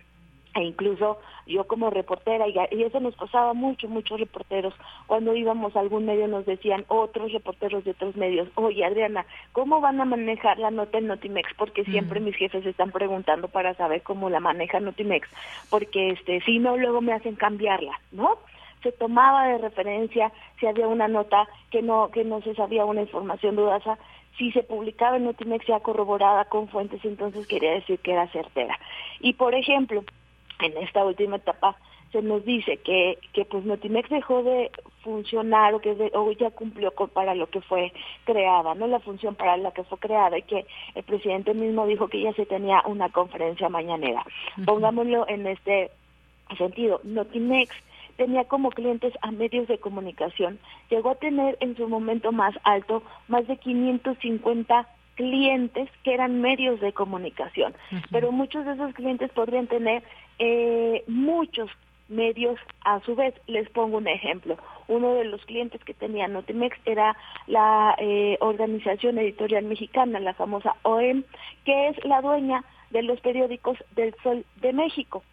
e 0.55 0.63
incluso 0.63 1.19
yo 1.45 1.65
como 1.65 1.89
reportera, 1.89 2.47
y, 2.47 2.83
eso 2.83 2.99
nos 2.99 3.15
pasaba 3.15 3.53
mucho, 3.53 3.87
muchos 3.87 4.19
reporteros, 4.19 4.73
cuando 5.07 5.35
íbamos 5.35 5.75
a 5.75 5.79
algún 5.79 6.05
medio 6.05 6.27
nos 6.27 6.45
decían 6.45 6.85
otros 6.87 7.31
reporteros 7.31 7.83
de 7.83 7.91
otros 7.91 8.15
medios, 8.15 8.47
oye 8.55 8.85
Adriana, 8.85 9.25
¿cómo 9.51 9.81
van 9.81 9.99
a 9.99 10.05
manejar 10.05 10.59
la 10.59 10.71
nota 10.71 10.97
en 10.97 11.07
Notimex? 11.07 11.53
Porque 11.55 11.83
siempre 11.85 12.19
mis 12.19 12.35
jefes 12.35 12.65
están 12.65 12.91
preguntando 12.91 13.47
para 13.47 13.73
saber 13.73 14.03
cómo 14.03 14.29
la 14.29 14.39
maneja 14.39 14.79
Notimex, 14.79 15.27
porque 15.69 16.11
este 16.11 16.41
si 16.41 16.59
no, 16.59 16.77
luego 16.77 17.01
me 17.01 17.13
hacen 17.13 17.35
cambiarla, 17.35 17.99
¿no? 18.11 18.37
se 18.83 18.91
tomaba 18.93 19.47
de 19.47 19.57
referencia 19.57 20.31
si 20.59 20.65
había 20.65 20.87
una 20.87 21.07
nota 21.07 21.47
que 21.69 21.81
no 21.81 22.09
que 22.11 22.23
no 22.23 22.41
se 22.41 22.55
sabía 22.55 22.85
una 22.85 23.01
información 23.01 23.55
dudosa 23.55 23.97
si 24.37 24.51
se 24.53 24.63
publicaba 24.63 25.17
en 25.17 25.25
Notimex 25.25 25.67
ya 25.67 25.81
corroborada 25.81 26.45
con 26.45 26.69
fuentes 26.69 27.03
entonces 27.03 27.45
quería 27.45 27.73
decir 27.73 27.99
que 27.99 28.13
era 28.13 28.27
certera 28.27 28.79
y 29.19 29.33
por 29.33 29.53
ejemplo 29.53 30.03
en 30.59 30.77
esta 30.77 31.03
última 31.05 31.37
etapa 31.37 31.77
se 32.11 32.21
nos 32.21 32.43
dice 32.43 32.77
que, 32.77 33.19
que 33.33 33.45
pues 33.45 33.63
Notimex 33.65 34.09
dejó 34.09 34.41
de 34.43 34.71
funcionar 35.03 35.73
o 35.75 35.79
que 35.79 35.95
ya 36.39 36.51
cumplió 36.51 36.91
para 36.91 37.35
lo 37.35 37.47
que 37.47 37.61
fue 37.61 37.93
creada, 38.25 38.73
no 38.75 38.87
la 38.87 38.99
función 38.99 39.35
para 39.35 39.57
la 39.57 39.71
que 39.71 39.83
fue 39.83 39.97
creada 39.99 40.37
y 40.37 40.43
que 40.43 40.65
el 40.95 41.03
presidente 41.03 41.53
mismo 41.53 41.85
dijo 41.85 42.07
que 42.07 42.21
ya 42.21 42.33
se 42.33 42.45
tenía 42.45 42.81
una 42.85 43.09
conferencia 43.09 43.69
mañanera. 43.69 44.25
Pongámoslo 44.65 45.27
en 45.27 45.45
este 45.47 45.91
sentido, 46.57 46.99
Notimex 47.03 47.75
tenía 48.17 48.43
como 48.45 48.71
clientes 48.71 49.13
a 49.21 49.31
medios 49.31 49.67
de 49.67 49.77
comunicación, 49.77 50.59
llegó 50.89 51.11
a 51.11 51.15
tener 51.15 51.57
en 51.61 51.77
su 51.77 51.87
momento 51.87 52.31
más 52.31 52.55
alto 52.63 53.03
más 53.27 53.47
de 53.47 53.57
550 53.57 54.87
clientes 55.15 55.89
que 56.03 56.13
eran 56.13 56.41
medios 56.41 56.79
de 56.79 56.91
comunicación, 56.91 57.73
pero 58.11 58.31
muchos 58.31 58.65
de 58.65 58.73
esos 58.73 58.93
clientes 58.93 59.29
podrían 59.31 59.67
tener 59.67 60.03
eh, 60.39 61.03
muchos 61.07 61.69
medios 62.09 62.59
a 62.83 62.99
su 63.01 63.15
vez. 63.15 63.33
Les 63.47 63.69
pongo 63.69 63.97
un 63.97 64.07
ejemplo. 64.07 64.57
Uno 64.87 65.13
de 65.13 65.25
los 65.25 65.45
clientes 65.45 65.83
que 65.83 65.93
tenía 65.93 66.27
Notimex 66.27 66.77
era 66.85 67.15
la 67.47 67.95
eh, 67.99 68.37
Organización 68.41 69.17
Editorial 69.19 69.65
Mexicana, 69.65 70.19
la 70.19 70.33
famosa 70.33 70.75
OEM, 70.83 71.23
que 71.65 71.89
es 71.89 72.03
la 72.05 72.21
dueña 72.21 72.63
de 72.89 73.03
los 73.03 73.19
periódicos 73.21 73.77
del 73.95 74.15
Sol 74.23 74.45
de 74.61 74.73
México. 74.73 75.23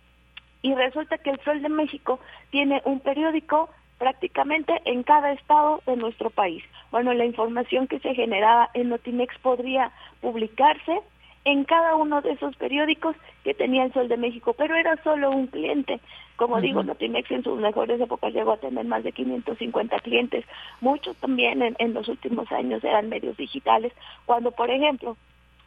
Y 0.63 0.75
resulta 0.75 1.19
que 1.19 1.31
el 1.31 1.41
Sol 1.41 1.63
de 1.63 1.69
México 1.69 2.21
tiene 2.51 2.83
un 2.85 3.01
periódico 3.01 3.71
prácticamente 3.99 4.75
en 4.85 5.03
cada 5.03 5.33
estado 5.33 5.81
de 5.87 5.97
nuestro 5.97 6.31
país. 6.31 6.63
Bueno, 6.91 7.15
la 7.15 7.25
información 7.25 7.87
que 7.87 7.99
se 8.01 8.15
generaba 8.15 8.69
en 8.75 8.91
Notimex 8.91 9.39
podría 9.39 9.91
publicarse 10.21 11.01
en 11.47 11.63
cada 11.65 11.95
uno 11.95 12.21
de 12.23 12.33
esos 12.33 12.57
periódicos 12.57 13.15
que 13.45 13.55
tenía 13.55 13.85
el 13.85 13.93
Sol 13.93 14.09
de 14.09 14.17
México, 14.17 14.53
pero 14.59 14.75
era 14.75 15.01
solo 15.05 15.31
un 15.31 15.47
cliente. 15.47 16.01
Como 16.35 16.61
digo, 16.61 16.83
Notimex 16.83 17.31
en 17.31 17.45
sus 17.45 17.61
mejores 17.61 18.01
épocas 18.01 18.35
llegó 18.35 18.53
a 18.53 18.57
tener 18.57 18.85
más 18.85 19.05
de 19.05 19.13
550 19.13 20.01
clientes. 20.01 20.45
Muchos 20.81 21.17
también 21.19 21.63
en, 21.63 21.77
en 21.79 21.95
los 21.95 22.09
últimos 22.09 22.51
años 22.51 22.83
eran 22.83 23.09
medios 23.09 23.37
digitales, 23.37 23.93
cuando, 24.27 24.51
por 24.51 24.71
ejemplo, 24.71 25.17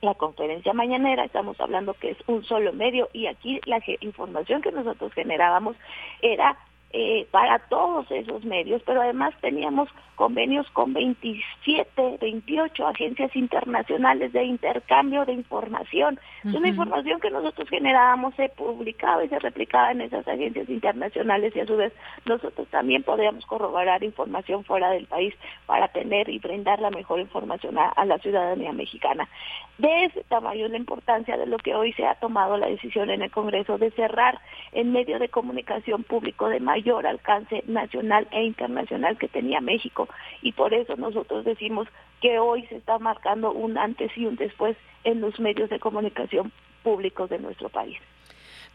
la 0.01 0.13
conferencia 0.15 0.73
mañanera, 0.73 1.23
estamos 1.23 1.59
hablando 1.61 1.93
que 1.93 2.11
es 2.11 2.17
un 2.27 2.43
solo 2.43 2.73
medio 2.73 3.09
y 3.13 3.27
aquí 3.27 3.61
la 3.65 3.81
información 4.01 4.61
que 4.61 4.71
nosotros 4.71 5.13
generábamos 5.13 5.77
era 6.21 6.57
eh, 6.91 7.28
para 7.30 7.60
todos 7.69 8.10
esos 8.10 8.43
medios, 8.43 8.82
pero 8.84 9.02
además 9.02 9.34
teníamos 9.41 9.89
convenios 10.15 10.69
con 10.71 10.91
27, 10.91 12.17
28 12.19 12.88
agencias 12.88 13.34
internacionales 13.36 14.34
de 14.34 14.43
intercambio 14.43 15.23
de 15.23 15.32
información. 15.32 16.19
Es 16.43 16.54
una 16.54 16.67
información 16.67 17.21
que 17.21 17.30
nosotros 17.30 17.69
generábamos, 17.69 18.36
se 18.36 18.49
publicaba 18.49 19.23
y 19.23 19.30
se 19.30 19.39
replicaba 19.39 19.91
en 19.91 20.02
esas 20.02 20.28
agencias 20.28 20.67
internacionales 20.67 21.56
y 21.56 21.62
a 21.62 21.65
su 21.65 21.78
vez 21.78 21.93
nosotros 22.25 22.67
también 22.69 23.04
podíamos 23.04 23.45
corroborar 23.45 24.04
información 24.04 24.65
fuera 24.65 24.89
del 24.89 25.06
país 25.06 25.34
para 25.67 25.88
tener 25.88 26.28
y 26.28 26.39
brindar 26.39 26.82
la 26.82 26.89
mejor 26.89 27.21
información 27.21 27.78
a, 27.78 27.88
a 27.88 28.04
la 28.04 28.17
ciudadanía 28.17 28.73
mexicana. 28.73 29.30
De 29.78 30.04
ese 30.04 30.25
tamaño 30.25 30.65
es 30.65 30.71
la 30.71 30.78
importancia 30.78 31.38
de 31.38 31.45
lo 31.45 31.58
que 31.58 31.75
hoy 31.75 31.93
se 31.93 32.06
ha 32.06 32.15
tomado 32.15 32.58
la 32.58 32.67
decisión 32.67 33.10
en 33.10 33.21
el 33.21 33.32
Congreso 33.32 33.78
de 33.78 33.91
cerrar 33.91 34.38
el 34.73 34.88
medio 34.88 35.19
de 35.19 35.30
comunicación 35.30 36.04
público 36.04 36.49
de 36.49 36.60
mayor 36.79 37.05
alcance 37.05 37.63
nacional 37.67 38.27
e 38.31 38.45
internacional 38.45 39.17
que 39.17 39.27
tenía 39.27 39.59
México 39.59 40.07
y 40.41 40.53
por 40.53 40.73
eso 40.73 40.95
nosotros 40.95 41.43
decimos 41.43 41.87
que 42.21 42.39
hoy 42.39 42.65
se 42.67 42.77
está 42.77 42.97
marcando 42.99 43.51
un 43.51 43.77
antes 43.77 44.11
y 44.17 44.25
un 44.25 44.35
después 44.37 44.77
en 45.03 45.19
los 45.19 45.37
medios 45.39 45.69
de 45.69 45.79
comunicación 45.79 46.51
públicos 46.83 47.29
de 47.29 47.39
nuestro 47.39 47.67
país. 47.69 47.97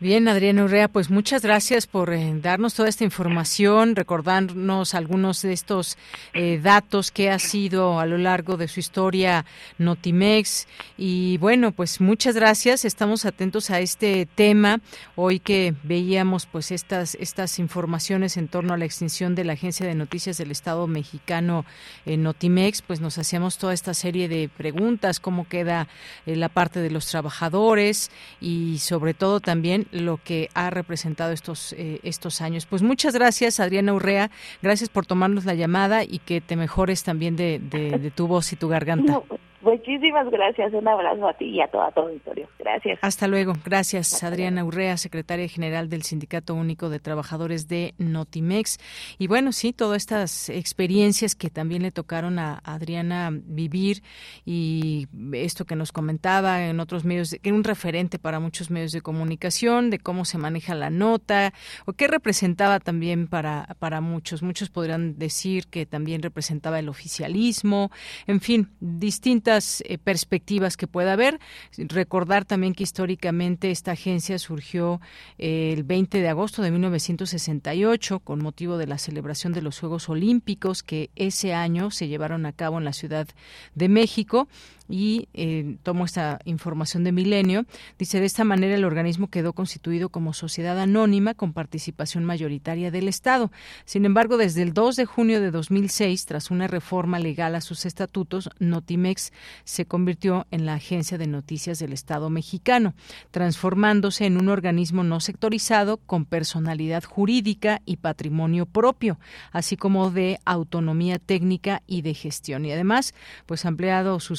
Bien, 0.00 0.26
Adriana 0.26 0.64
Urrea, 0.64 0.88
pues 0.88 1.08
muchas 1.08 1.42
gracias 1.42 1.86
por 1.86 2.12
eh, 2.12 2.34
darnos 2.42 2.74
toda 2.74 2.88
esta 2.88 3.04
información, 3.04 3.94
recordarnos 3.94 4.92
algunos 4.92 5.40
de 5.42 5.52
estos 5.52 5.96
eh, 6.32 6.58
datos 6.60 7.12
que 7.12 7.30
ha 7.30 7.38
sido 7.38 8.00
a 8.00 8.04
lo 8.04 8.18
largo 8.18 8.56
de 8.56 8.66
su 8.66 8.80
historia 8.80 9.46
Notimex. 9.78 10.66
Y 10.98 11.38
bueno, 11.38 11.70
pues 11.70 12.00
muchas 12.00 12.34
gracias. 12.34 12.84
Estamos 12.84 13.24
atentos 13.24 13.70
a 13.70 13.78
este 13.78 14.26
tema. 14.26 14.80
Hoy 15.14 15.38
que 15.38 15.74
veíamos 15.84 16.46
pues 16.46 16.72
estas, 16.72 17.14
estas 17.20 17.60
informaciones 17.60 18.36
en 18.36 18.48
torno 18.48 18.74
a 18.74 18.76
la 18.76 18.86
extinción 18.86 19.36
de 19.36 19.44
la 19.44 19.52
Agencia 19.52 19.86
de 19.86 19.94
Noticias 19.94 20.36
del 20.36 20.50
Estado 20.50 20.88
mexicano 20.88 21.64
eh, 22.04 22.16
Notimex, 22.16 22.82
pues 22.82 23.00
nos 23.00 23.16
hacíamos 23.18 23.58
toda 23.58 23.72
esta 23.72 23.94
serie 23.94 24.28
de 24.28 24.48
preguntas, 24.48 25.20
cómo 25.20 25.48
queda 25.48 25.86
la 26.26 26.48
parte 26.48 26.80
de 26.80 26.90
los 26.90 27.06
trabajadores 27.06 28.10
y 28.40 28.78
sobre 28.80 29.14
todo 29.14 29.38
también 29.38 29.83
lo 29.92 30.18
que 30.22 30.48
ha 30.54 30.70
representado 30.70 31.32
estos, 31.32 31.72
eh, 31.74 32.00
estos 32.02 32.40
años. 32.40 32.66
Pues 32.66 32.82
muchas 32.82 33.14
gracias, 33.14 33.60
Adriana 33.60 33.92
Urrea. 33.92 34.30
Gracias 34.62 34.88
por 34.88 35.06
tomarnos 35.06 35.44
la 35.44 35.54
llamada 35.54 36.04
y 36.04 36.18
que 36.18 36.40
te 36.40 36.56
mejores 36.56 37.02
también 37.02 37.36
de, 37.36 37.58
de 37.58 38.10
tu 38.10 38.26
voz 38.26 38.52
y 38.52 38.56
tu 38.56 38.68
garganta. 38.68 39.20
Muchísimas 39.64 40.30
gracias. 40.30 40.74
Un 40.74 40.86
abrazo 40.86 41.26
a 41.26 41.32
ti 41.32 41.46
y 41.46 41.60
a 41.62 41.68
toda 41.68 41.90
tu 41.90 42.00
auditorio. 42.00 42.46
Gracias. 42.58 42.98
Hasta 43.00 43.26
luego. 43.26 43.54
Gracias, 43.64 44.22
Adriana 44.22 44.62
Urrea, 44.62 44.98
secretaria 44.98 45.48
general 45.48 45.88
del 45.88 46.02
Sindicato 46.02 46.54
Único 46.54 46.90
de 46.90 47.00
Trabajadores 47.00 47.66
de 47.66 47.94
Notimex. 47.96 48.76
Y 49.18 49.26
bueno, 49.26 49.52
sí, 49.52 49.72
todas 49.72 49.96
estas 49.96 50.50
experiencias 50.50 51.34
que 51.34 51.48
también 51.48 51.82
le 51.82 51.92
tocaron 51.92 52.38
a 52.38 52.60
Adriana 52.62 53.30
vivir 53.32 54.02
y 54.44 55.08
esto 55.32 55.64
que 55.64 55.76
nos 55.76 55.92
comentaba 55.92 56.66
en 56.66 56.78
otros 56.78 57.06
medios, 57.06 57.30
que 57.30 57.48
era 57.48 57.56
un 57.56 57.64
referente 57.64 58.18
para 58.18 58.40
muchos 58.40 58.70
medios 58.70 58.92
de 58.92 59.00
comunicación, 59.00 59.88
de 59.88 59.98
cómo 59.98 60.26
se 60.26 60.36
maneja 60.36 60.74
la 60.74 60.90
nota 60.90 61.54
o 61.86 61.94
qué 61.94 62.06
representaba 62.06 62.80
también 62.80 63.28
para, 63.28 63.76
para 63.78 64.02
muchos. 64.02 64.42
Muchos 64.42 64.68
podrían 64.68 65.18
decir 65.18 65.68
que 65.68 65.86
también 65.86 66.20
representaba 66.20 66.78
el 66.78 66.90
oficialismo, 66.90 67.90
en 68.26 68.40
fin, 68.40 68.68
distintas 68.80 69.53
eh, 69.58 69.98
perspectivas 69.98 70.76
que 70.76 70.86
pueda 70.86 71.12
haber. 71.12 71.40
Recordar 71.76 72.44
también 72.44 72.74
que 72.74 72.82
históricamente 72.82 73.70
esta 73.70 73.92
agencia 73.92 74.38
surgió 74.38 75.00
eh, 75.38 75.72
el 75.72 75.84
20 75.84 76.20
de 76.20 76.28
agosto 76.28 76.62
de 76.62 76.70
1968 76.70 78.20
con 78.20 78.42
motivo 78.42 78.78
de 78.78 78.86
la 78.86 78.98
celebración 78.98 79.52
de 79.52 79.62
los 79.62 79.78
Juegos 79.80 80.08
Olímpicos 80.08 80.82
que 80.82 81.10
ese 81.16 81.54
año 81.54 81.90
se 81.90 82.08
llevaron 82.08 82.46
a 82.46 82.52
cabo 82.52 82.78
en 82.78 82.84
la 82.84 82.92
Ciudad 82.92 83.28
de 83.74 83.88
México 83.88 84.48
y 84.88 85.28
eh, 85.34 85.76
tomo 85.82 86.04
esta 86.04 86.40
información 86.44 87.04
de 87.04 87.12
Milenio, 87.12 87.64
dice 87.98 88.20
de 88.20 88.26
esta 88.26 88.44
manera 88.44 88.74
el 88.74 88.84
organismo 88.84 89.28
quedó 89.28 89.52
constituido 89.52 90.08
como 90.08 90.32
sociedad 90.32 90.78
anónima 90.78 91.34
con 91.34 91.52
participación 91.52 92.24
mayoritaria 92.24 92.90
del 92.90 93.08
Estado. 93.08 93.50
Sin 93.84 94.04
embargo, 94.04 94.36
desde 94.36 94.62
el 94.62 94.74
2 94.74 94.96
de 94.96 95.04
junio 95.06 95.40
de 95.40 95.50
2006, 95.50 96.26
tras 96.26 96.50
una 96.50 96.66
reforma 96.66 97.18
legal 97.18 97.54
a 97.54 97.60
sus 97.60 97.86
estatutos, 97.86 98.50
Notimex 98.58 99.32
se 99.64 99.86
convirtió 99.86 100.46
en 100.50 100.66
la 100.66 100.74
agencia 100.74 101.18
de 101.18 101.26
noticias 101.26 101.78
del 101.78 101.92
Estado 101.92 102.30
mexicano, 102.30 102.94
transformándose 103.30 104.26
en 104.26 104.36
un 104.36 104.48
organismo 104.48 105.04
no 105.04 105.20
sectorizado 105.20 105.96
con 105.98 106.24
personalidad 106.24 107.04
jurídica 107.04 107.80
y 107.86 107.96
patrimonio 107.96 108.66
propio, 108.66 109.18
así 109.52 109.76
como 109.76 110.10
de 110.10 110.38
autonomía 110.44 111.18
técnica 111.18 111.82
y 111.86 112.02
de 112.02 112.14
gestión. 112.14 112.64
Y 112.64 112.72
además, 112.72 113.14
pues 113.46 113.64
ha 113.64 113.68
ampliado 113.68 114.20
su 114.20 114.36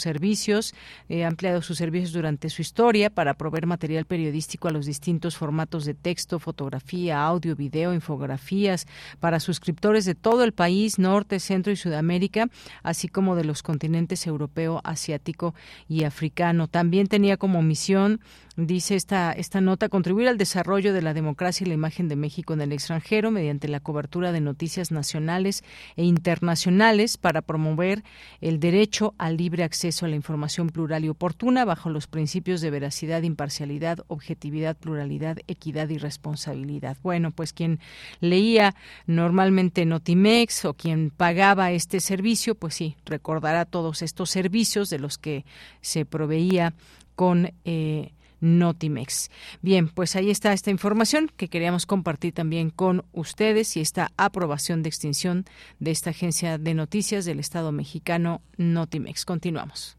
eh, 1.10 1.24
ha 1.24 1.28
ampliado 1.28 1.62
sus 1.62 1.78
servicios 1.78 2.14
durante 2.14 2.50
su 2.50 2.62
historia 2.62 3.10
para 3.10 3.34
proveer 3.36 3.66
material 3.66 4.06
periodístico 4.06 4.68
a 4.68 4.72
los 4.72 4.86
distintos 4.86 5.38
formatos 5.38 5.86
de 5.86 5.94
texto, 5.94 6.40
fotografía, 6.40 7.24
audio, 7.24 7.56
video, 7.56 7.94
infografías 7.94 8.88
para 9.20 9.40
suscriptores 9.40 10.06
de 10.06 10.16
todo 10.16 10.44
el 10.44 10.52
país, 10.52 11.00
norte, 11.00 11.40
centro 11.40 11.72
y 11.72 11.76
Sudamérica, 11.76 12.48
así 12.84 13.08
como 13.08 13.36
de 13.36 13.46
los 13.46 13.64
continentes 13.64 14.28
europeo, 14.28 14.82
asiático 14.84 15.56
y 15.88 16.04
africano. 16.04 16.68
También 16.68 17.08
tenía 17.08 17.38
como 17.38 17.62
misión 17.62 18.20
dice 18.58 18.96
esta, 18.96 19.34
esta 19.34 19.60
nota, 19.60 19.90
contribuir 19.90 20.28
al 20.28 20.38
desarrollo 20.38 20.94
de 20.94 21.02
la 21.02 21.14
democracia 21.14 21.66
y 21.66 21.68
la 21.68 21.74
imagen 21.74 22.08
de 22.08 22.16
México 22.16 22.54
en 22.54 22.62
el 22.62 22.72
extranjero 22.72 23.32
mediante 23.32 23.68
la 23.68 23.80
cobertura 23.80 24.32
de 24.32 24.40
noticias 24.40 24.92
nacionales 24.92 25.64
e 25.98 26.04
internacionales 26.04 27.18
para 27.18 27.42
promover 27.42 28.04
el 28.42 28.60
derecho 28.60 29.14
al 29.18 29.38
libre 29.38 29.64
acceso 29.64 30.06
a 30.06 30.10
la 30.10 30.16
información 30.16 30.25
plural 30.72 31.06
y 31.06 31.10
oportuna 31.10 31.66
bajo 31.66 31.90
los 31.90 32.08
principios 32.08 32.62
de 32.62 32.70
veracidad, 32.70 33.24
imparcialidad, 33.24 34.00
objetividad, 34.08 34.76
pluralidad, 34.76 35.38
equidad 35.48 35.90
y 35.90 35.98
responsabilidad. 35.98 36.98
Bueno, 37.04 37.32
pues 37.32 37.54
quien 37.54 37.80
leía 38.20 38.76
normalmente 39.06 39.86
Notimex 39.86 40.66
o 40.66 40.74
quien 40.74 41.12
pagaba 41.12 41.72
este 41.72 42.00
servicio, 42.00 42.56
pues 42.56 42.76
sí, 42.76 42.96
recordará 43.06 43.66
todos 43.66 44.02
estos 44.02 44.30
servicios 44.30 44.90
de 44.90 45.00
los 45.00 45.18
que 45.18 45.46
se 45.82 46.06
proveía 46.06 46.74
con 47.16 47.54
eh, 47.64 48.12
Notimex. 48.42 49.30
Bien, 49.62 49.90
pues 49.90 50.16
ahí 50.16 50.30
está 50.30 50.54
esta 50.54 50.72
información 50.72 51.32
que 51.36 51.48
queríamos 51.48 51.86
compartir 51.86 52.34
también 52.34 52.70
con 52.70 53.04
ustedes 53.12 53.76
y 53.78 53.82
esta 53.82 54.12
aprobación 54.18 54.84
de 54.84 54.90
extinción 54.90 55.46
de 55.80 55.92
esta 55.92 56.12
agencia 56.12 56.58
de 56.58 56.74
noticias 56.74 57.26
del 57.26 57.40
Estado 57.40 57.72
mexicano 57.72 58.42
Notimex. 58.58 59.26
Continuamos. 59.26 59.98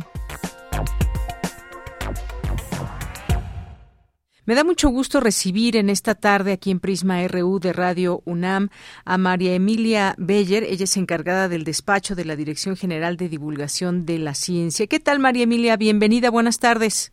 Me 4.44 4.56
da 4.56 4.64
mucho 4.64 4.88
gusto 4.88 5.20
recibir 5.20 5.76
en 5.76 5.90
esta 5.90 6.16
tarde 6.16 6.50
aquí 6.50 6.72
en 6.72 6.80
Prisma 6.80 7.24
RU 7.28 7.60
de 7.60 7.72
Radio 7.72 8.20
UNAM 8.24 8.70
a 9.04 9.16
María 9.16 9.54
Emilia 9.54 10.16
Beller. 10.18 10.64
Ella 10.64 10.82
es 10.82 10.96
encargada 10.96 11.48
del 11.48 11.62
despacho 11.62 12.16
de 12.16 12.24
la 12.24 12.34
Dirección 12.34 12.74
General 12.74 13.16
de 13.16 13.28
Divulgación 13.28 14.06
de 14.06 14.18
la 14.18 14.34
Ciencia. 14.34 14.88
¿Qué 14.88 14.98
tal, 14.98 15.20
María 15.20 15.44
Emilia? 15.44 15.76
Bienvenida, 15.76 16.30
buenas 16.30 16.58
tardes. 16.58 17.12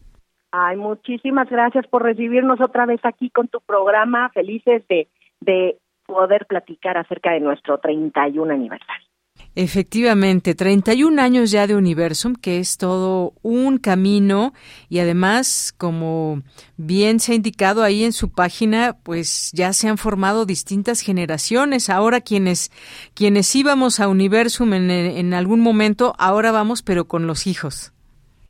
Ay, 0.52 0.76
muchísimas 0.76 1.50
gracias 1.50 1.88
por 1.88 2.04
recibirnos 2.04 2.60
otra 2.60 2.86
vez 2.86 3.00
aquí 3.04 3.30
con 3.30 3.48
tu 3.48 3.62
programa. 3.62 4.30
Felices 4.30 4.86
de, 4.90 5.08
de 5.40 5.78
poder 6.06 6.46
platicar 6.46 6.98
acerca 6.98 7.32
de 7.32 7.40
nuestro 7.40 7.78
31 7.80 8.54
aniversario. 8.54 9.08
Efectivamente, 9.56 10.56
31 10.56 11.22
años 11.22 11.52
ya 11.52 11.68
de 11.68 11.76
Universum, 11.76 12.36
que 12.36 12.60
es 12.60 12.78
todo 12.78 13.34
un 13.42 13.78
camino 13.78 14.54
y 14.88 15.00
además, 15.00 15.74
como 15.78 16.42
bien 16.78 17.20
se 17.20 17.32
ha 17.32 17.36
indicado 17.36 17.84
ahí 17.84 18.04
en 18.04 18.14
su 18.14 18.32
página, 18.32 18.98
pues 19.04 19.52
ya 19.54 19.74
se 19.74 19.88
han 19.90 19.98
formado 19.98 20.46
distintas 20.46 21.02
generaciones. 21.02 21.90
Ahora 21.90 22.22
quienes 22.22 22.72
quienes 23.14 23.54
íbamos 23.56 24.00
a 24.00 24.08
Universum 24.08 24.74
en, 24.74 24.90
en 24.90 25.34
algún 25.34 25.62
momento, 25.62 26.14
ahora 26.18 26.52
vamos 26.52 26.82
pero 26.82 27.06
con 27.06 27.28
los 27.28 27.48
hijos. 27.48 27.94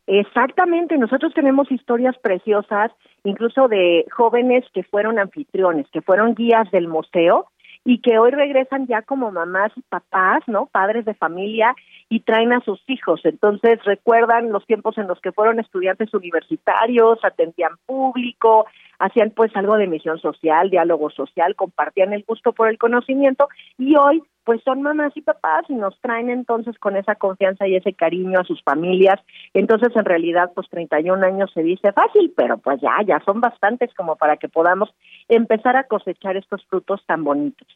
Exactamente, 0.08 0.98
nosotros 0.98 1.34
tenemos 1.34 1.72
historias 1.72 2.18
preciosas, 2.18 2.92
incluso 3.24 3.68
de 3.68 4.06
jóvenes 4.12 4.66
que 4.74 4.84
fueron 4.84 5.20
anfitriones, 5.20 5.88
que 5.92 6.02
fueron 6.02 6.34
guías 6.34 6.70
del 6.72 6.88
museo 6.88 7.48
y 7.84 8.00
que 8.00 8.20
hoy 8.20 8.32
regresan 8.32 8.88
ya 8.88 9.02
como 9.02 9.32
mamás 9.32 9.72
y 9.76 9.82
papás, 9.82 10.44
¿no? 10.48 10.68
Padres 10.68 11.06
de 11.06 11.14
familia 11.14 11.76
y 12.10 12.20
traen 12.20 12.54
a 12.54 12.62
sus 12.62 12.82
hijos. 12.88 13.22
Entonces 13.24 13.84
recuerdan 13.84 14.52
los 14.52 14.66
tiempos 14.66 14.98
en 14.98 15.08
los 15.08 15.20
que 15.20 15.32
fueron 15.32 15.60
estudiantes 15.60 16.14
universitarios, 16.14 17.20
atendían 17.24 17.74
público, 17.86 18.66
hacían 19.02 19.32
pues 19.32 19.56
algo 19.56 19.78
de 19.78 19.88
misión 19.88 20.20
social, 20.20 20.70
diálogo 20.70 21.10
social, 21.10 21.56
compartían 21.56 22.14
el 22.14 22.24
gusto 22.24 22.54
por 22.54 22.70
el 22.70 22.78
conocimiento 22.78 23.50
y 23.78 23.96
hoy 23.96 24.22
pues 24.44 24.62
son 24.64 24.82
mamás 24.82 25.16
y 25.16 25.22
papás 25.22 25.66
y 25.70 25.76
nos 25.76 26.00
traen 26.02 26.30
entonces 26.30 26.78
con 26.80 26.96
esa 26.96 27.16
confianza 27.16 27.68
y 27.68 27.76
ese 27.76 27.94
cariño 27.94 28.40
a 28.40 28.44
sus 28.44 28.62
familias. 28.64 29.20
Entonces, 29.54 29.96
en 29.96 30.06
realidad, 30.06 30.52
pues 30.56 30.68
31 30.70 31.24
años 31.24 31.52
se 31.54 31.62
dice 31.62 31.92
fácil, 31.92 32.34
pero 32.36 32.58
pues 32.58 32.82
ya, 32.82 32.98
ya 33.06 33.20
son 33.24 33.40
bastantes 33.40 33.94
como 33.94 34.16
para 34.16 34.38
que 34.38 34.50
podamos 34.50 34.90
empezar 35.30 35.76
a 35.76 35.84
cosechar 35.84 36.38
estos 36.38 36.66
frutos 36.66 37.04
tan 37.06 37.24
bonitos. 37.24 37.68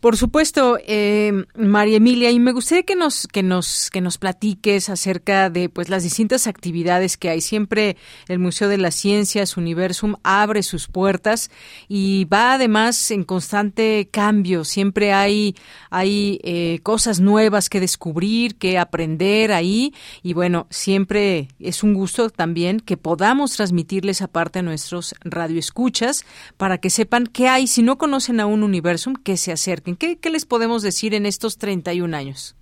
Por 0.00 0.16
supuesto, 0.16 0.78
eh, 0.86 1.44
María 1.56 1.96
Emilia, 1.96 2.30
y 2.30 2.38
me 2.38 2.52
gustaría 2.52 2.84
que 2.84 2.94
nos 2.94 3.26
que 3.26 3.42
nos 3.42 3.90
que 3.90 4.00
nos 4.00 4.16
platiques 4.16 4.90
acerca 4.90 5.50
de 5.50 5.68
pues 5.68 5.88
las 5.88 6.04
distintas 6.04 6.46
actividades 6.46 7.16
que 7.16 7.30
hay. 7.30 7.40
Siempre 7.40 7.96
el 8.28 8.38
Museo 8.38 8.68
de 8.68 8.78
las 8.78 8.94
Ciencias 8.94 9.56
Universum 9.56 10.14
abre 10.22 10.62
sus 10.62 10.86
puertas 10.86 11.50
y 11.88 12.26
va 12.26 12.54
además 12.54 13.10
en 13.10 13.24
constante 13.24 14.08
cambio. 14.08 14.62
Siempre 14.64 15.12
hay 15.12 15.56
hay 15.90 16.38
eh, 16.44 16.78
cosas 16.84 17.18
nuevas 17.18 17.68
que 17.68 17.80
descubrir, 17.80 18.54
que 18.54 18.78
aprender 18.78 19.50
ahí 19.50 19.92
y 20.22 20.32
bueno, 20.32 20.68
siempre 20.70 21.48
es 21.58 21.82
un 21.82 21.94
gusto 21.94 22.30
también 22.30 22.78
que 22.78 22.96
podamos 22.96 23.56
transmitirles 23.56 24.22
aparte 24.22 24.60
a 24.60 24.62
nuestros 24.62 25.16
radioescuchas 25.22 26.24
para 26.56 26.78
que 26.78 26.88
sepan 26.88 27.26
qué 27.26 27.48
hay 27.48 27.66
si 27.66 27.82
no 27.82 27.98
conocen 27.98 28.38
a 28.38 28.46
un 28.46 28.62
Universum 28.62 29.14
que 29.14 29.36
se 29.36 29.50
acerquen 29.50 29.87
¿Qué, 29.96 30.18
les 30.30 30.46
podemos 30.46 30.82
decir 30.82 31.14
en 31.14 31.26
estos 31.26 31.58
31 31.58 32.16
años? 32.16 32.56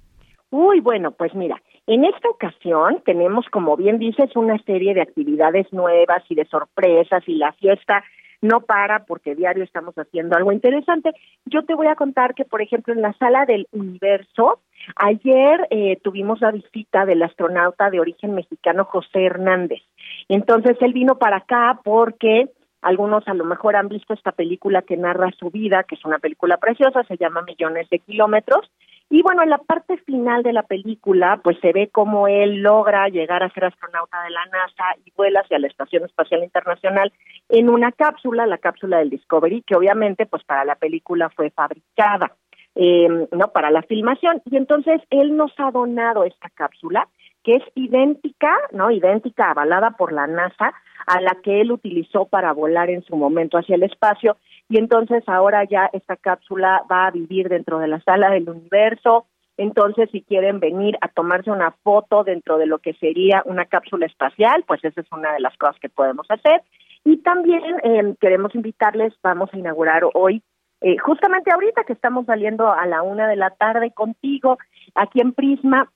Uy, 0.51 0.81
bueno, 0.81 1.11
pues 1.11 1.35
mira, 1.35 1.61
en 1.87 2.05
esta 2.05 2.29
ocasión 2.29 3.03
tenemos, 3.05 3.47
como 3.51 3.77
bien 3.77 3.99
dices, 3.99 4.35
una 4.37 4.59
serie 4.64 4.95
de 4.95 5.03
actividades 5.03 5.72
nuevas 5.72 6.22
y 6.29 6.35
de 6.35 6.45
sorpresas 6.47 7.22
y 7.27 7.35
la 7.35 7.53
fiesta 7.53 8.05
no 8.43 8.61
para 8.61 9.05
porque 9.07 9.35
diario 9.35 9.64
estamos 9.64 9.95
haciendo 9.97 10.37
algo 10.37 10.53
interesante. 10.53 11.12
Yo 11.47 11.64
te 11.64 11.74
voy 11.74 11.87
a 11.87 11.97
contar 11.97 12.35
que, 12.35 12.45
por 12.45 12.62
ejemplo, 12.62 12.93
en 12.93 13.03
la 13.03 13.12
sala 13.14 13.47
del 13.47 13.66
universo, 13.72 14.61
ayer 14.97 15.66
eh, 15.70 15.99
tuvimos 16.03 16.41
la 16.41 16.51
visita 16.51 17.07
del 17.07 17.22
astronauta 17.22 17.91
de 17.91 18.01
origen 18.01 18.35
mexicano 18.35 18.85
José 18.85 19.24
Hernández. 19.24 19.81
Entonces, 20.29 20.77
él 20.81 20.93
vino 20.93 21.18
para 21.18 21.39
acá 21.39 21.81
porque 21.83 22.51
algunos 22.87 23.26
a 23.26 23.34
lo 23.34 23.45
mejor 23.45 23.74
han 23.74 23.89
visto 23.89 24.14
esta 24.14 24.30
película 24.30 24.80
que 24.82 24.97
narra 24.97 25.32
su 25.32 25.51
vida, 25.51 25.82
que 25.82 25.97
es 25.97 26.05
una 26.05 26.20
película 26.20 26.57
preciosa, 26.59 27.03
se 27.03 27.16
llama 27.16 27.43
Millones 27.43 27.91
de 27.91 27.99
Kilómetros. 27.99 28.70
Y 29.11 29.22
bueno, 29.22 29.43
en 29.43 29.51
la 29.51 29.59
parte 29.59 29.97
final 29.99 30.45
de 30.45 30.53
la 30.53 30.62
película, 30.62 31.41
pues 31.43 31.59
se 31.61 31.72
ve 31.72 31.89
cómo 31.91 32.28
él 32.28 32.62
logra 32.62 33.09
llegar 33.09 33.43
a 33.43 33.51
ser 33.51 33.64
astronauta 33.64 34.22
de 34.22 34.30
la 34.30 34.45
NASA 34.47 34.84
y 35.05 35.12
vuela 35.16 35.41
hacia 35.41 35.59
la 35.59 35.66
Estación 35.66 36.05
Espacial 36.05 36.45
Internacional 36.45 37.12
en 37.49 37.68
una 37.68 37.91
cápsula, 37.91 38.47
la 38.47 38.59
cápsula 38.59 38.99
del 38.99 39.11
Discovery, 39.11 39.62
que 39.62 39.74
obviamente 39.74 40.24
pues 40.24 40.45
para 40.45 40.64
la 40.64 40.76
película 40.76 41.28
fue 41.30 41.51
fabricada, 41.51 42.37
eh, 42.76 43.26
¿no? 43.32 43.49
Para 43.49 43.72
la 43.72 43.82
filmación. 43.82 44.43
Y 44.45 44.57
entonces 44.57 45.03
él 45.11 45.37
nos 45.37 45.53
ha 45.59 45.72
donado 45.72 46.22
esta 46.22 46.51
cápsula 46.51 47.09
que 47.47 47.53
es 47.53 47.62
idéntica, 47.76 48.53
¿no? 48.72 48.90
Idéntica, 48.90 49.53
avalada 49.53 49.92
por 49.92 50.12
la 50.12 50.26
NASA, 50.26 50.74
a 51.07 51.20
la 51.20 51.36
que 51.44 51.61
él 51.61 51.70
utilizó 51.70 52.24
para 52.24 52.53
volar 52.53 52.90
en 52.90 53.05
su 53.05 53.14
momento 53.14 53.57
hacia 53.57 53.76
el 53.76 53.84
espacio. 53.84 54.36
Y 54.68 54.78
entonces 54.78 55.22
ahora 55.28 55.62
ya 55.62 55.88
esta 55.92 56.16
cápsula 56.16 56.82
va 56.90 57.07
a 57.07 57.12
vivir 57.12 57.49
dentro 57.49 57.78
de 57.78 57.86
la 57.86 58.01
sala 58.01 58.30
del 58.30 58.51
universo. 58.51 59.26
Entonces, 59.57 60.11
si 60.11 60.22
quieren 60.22 60.59
venir 60.59 60.99
a 61.01 61.07
tomarse 61.07 61.53
una 61.53 61.70
foto 61.84 62.24
dentro 62.24 62.59
de 62.59 62.66
lo 62.66 62.80
que 62.80 62.94
sería 62.94 63.44
una 63.44 63.64
cápsula 63.66 64.07
espacial, 64.07 64.64
pues 64.66 64.84
esa 64.84 65.01
es 65.01 65.07
una 65.12 65.32
de 65.32 65.40
las 65.40 65.57
cosas 65.57 65.78
que 65.78 65.88
podemos 65.88 66.26
hacer. 66.28 66.62
Y 67.05 67.18
también 67.18 67.62
eh, 67.84 68.16
queremos 68.20 68.57
invitarles, 68.57 69.14
vamos 69.22 69.51
a 69.53 69.57
inaugurar 69.57 70.03
hoy 70.14 70.42
eh, 70.82 70.99
justamente 70.99 71.51
ahorita 71.51 71.84
que 71.84 71.94
estamos 71.94 72.26
saliendo 72.26 72.70
a 72.70 72.84
la 72.86 73.03
una 73.03 73.26
de 73.26 73.36
la 73.36 73.51
tarde 73.51 73.92
contigo 73.92 74.59
aquí 74.94 75.20
en 75.20 75.32
Prisma, 75.32 75.90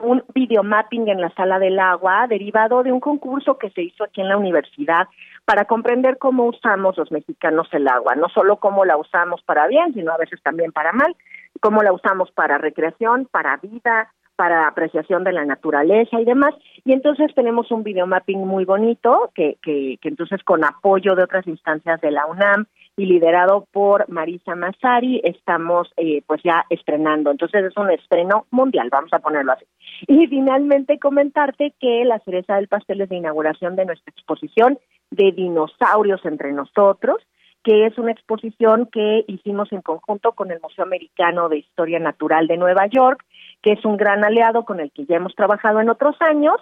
un 0.00 0.22
videomapping 0.34 1.08
en 1.08 1.20
la 1.20 1.30
sala 1.30 1.58
del 1.58 1.78
agua 1.78 2.26
derivado 2.28 2.82
de 2.82 2.92
un 2.92 3.00
concurso 3.00 3.58
que 3.58 3.70
se 3.70 3.82
hizo 3.82 4.04
aquí 4.04 4.20
en 4.20 4.28
la 4.28 4.36
universidad 4.36 5.08
para 5.44 5.64
comprender 5.64 6.18
cómo 6.18 6.44
usamos 6.46 6.96
los 6.96 7.10
mexicanos 7.10 7.68
el 7.72 7.88
agua, 7.88 8.14
no 8.14 8.28
solo 8.28 8.56
cómo 8.56 8.84
la 8.84 8.96
usamos 8.96 9.42
para 9.42 9.66
bien, 9.66 9.92
sino 9.94 10.12
a 10.12 10.16
veces 10.16 10.40
también 10.42 10.72
para 10.72 10.92
mal, 10.92 11.14
cómo 11.60 11.82
la 11.82 11.92
usamos 11.92 12.30
para 12.30 12.58
recreación, 12.58 13.26
para 13.30 13.56
vida, 13.56 14.12
para 14.36 14.66
apreciación 14.66 15.22
de 15.22 15.32
la 15.32 15.44
naturaleza 15.44 16.18
y 16.18 16.24
demás. 16.24 16.54
Y 16.84 16.92
entonces 16.92 17.34
tenemos 17.34 17.70
un 17.70 17.82
videomapping 17.82 18.38
muy 18.38 18.64
bonito 18.64 19.30
que, 19.34 19.58
que, 19.62 19.98
que 20.00 20.08
entonces 20.08 20.42
con 20.44 20.64
apoyo 20.64 21.14
de 21.14 21.24
otras 21.24 21.46
instancias 21.46 22.00
de 22.00 22.10
la 22.10 22.24
UNAM 22.26 22.64
y 22.96 23.06
liderado 23.06 23.66
por 23.72 24.08
Marisa 24.08 24.54
Massari, 24.54 25.20
estamos 25.24 25.92
eh, 25.96 26.22
pues 26.26 26.42
ya 26.42 26.64
estrenando. 26.68 27.30
Entonces 27.30 27.64
es 27.64 27.76
un 27.76 27.90
estreno 27.90 28.46
mundial, 28.50 28.88
vamos 28.90 29.12
a 29.12 29.20
ponerlo 29.20 29.52
así. 29.52 29.64
Y 30.06 30.26
finalmente 30.26 30.98
comentarte 30.98 31.74
que 31.80 32.04
la 32.04 32.18
cereza 32.20 32.56
del 32.56 32.68
pastel 32.68 33.00
es 33.00 33.08
de 33.08 33.16
inauguración 33.16 33.76
de 33.76 33.86
nuestra 33.86 34.12
exposición 34.12 34.78
de 35.10 35.32
dinosaurios 35.32 36.24
entre 36.24 36.52
nosotros, 36.52 37.16
que 37.62 37.86
es 37.86 37.98
una 37.98 38.12
exposición 38.12 38.88
que 38.90 39.24
hicimos 39.28 39.70
en 39.72 39.82
conjunto 39.82 40.32
con 40.32 40.50
el 40.50 40.60
Museo 40.60 40.84
Americano 40.84 41.48
de 41.48 41.58
Historia 41.58 41.98
Natural 41.98 42.46
de 42.46 42.56
Nueva 42.56 42.86
York 42.86 43.24
que 43.62 43.72
es 43.72 43.84
un 43.84 43.96
gran 43.96 44.24
aliado 44.24 44.64
con 44.64 44.80
el 44.80 44.90
que 44.92 45.04
ya 45.04 45.16
hemos 45.16 45.34
trabajado 45.34 45.80
en 45.80 45.90
otros 45.90 46.16
años 46.20 46.56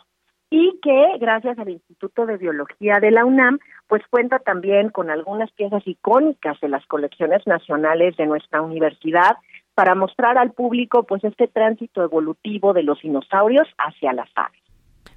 y 0.51 0.79
que 0.83 1.19
gracias 1.21 1.59
al 1.59 1.69
Instituto 1.69 2.27
de 2.27 2.37
Biología 2.37 2.99
de 3.01 3.11
la 3.11 3.25
UNAM, 3.25 3.59
pues 3.87 4.03
cuenta 4.11 4.39
también 4.39 4.91
con 4.91 5.11
algunas 5.11 5.51
piezas 5.53 5.83
icónicas 5.87 6.59
de 6.61 6.69
las 6.69 6.85
colecciones 6.87 7.47
nacionales 7.47 8.17
de 8.17 8.27
nuestra 8.27 8.63
universidad 8.63 9.37
para 9.75 9.95
mostrar 9.95 10.39
al 10.39 10.53
público 10.53 11.05
pues 11.05 11.23
este 11.25 11.49
tránsito 11.49 12.03
evolutivo 12.03 12.73
de 12.73 12.83
los 12.83 13.01
dinosaurios 13.03 13.69
hacia 13.79 14.13
las 14.13 14.29
aves. 14.35 14.61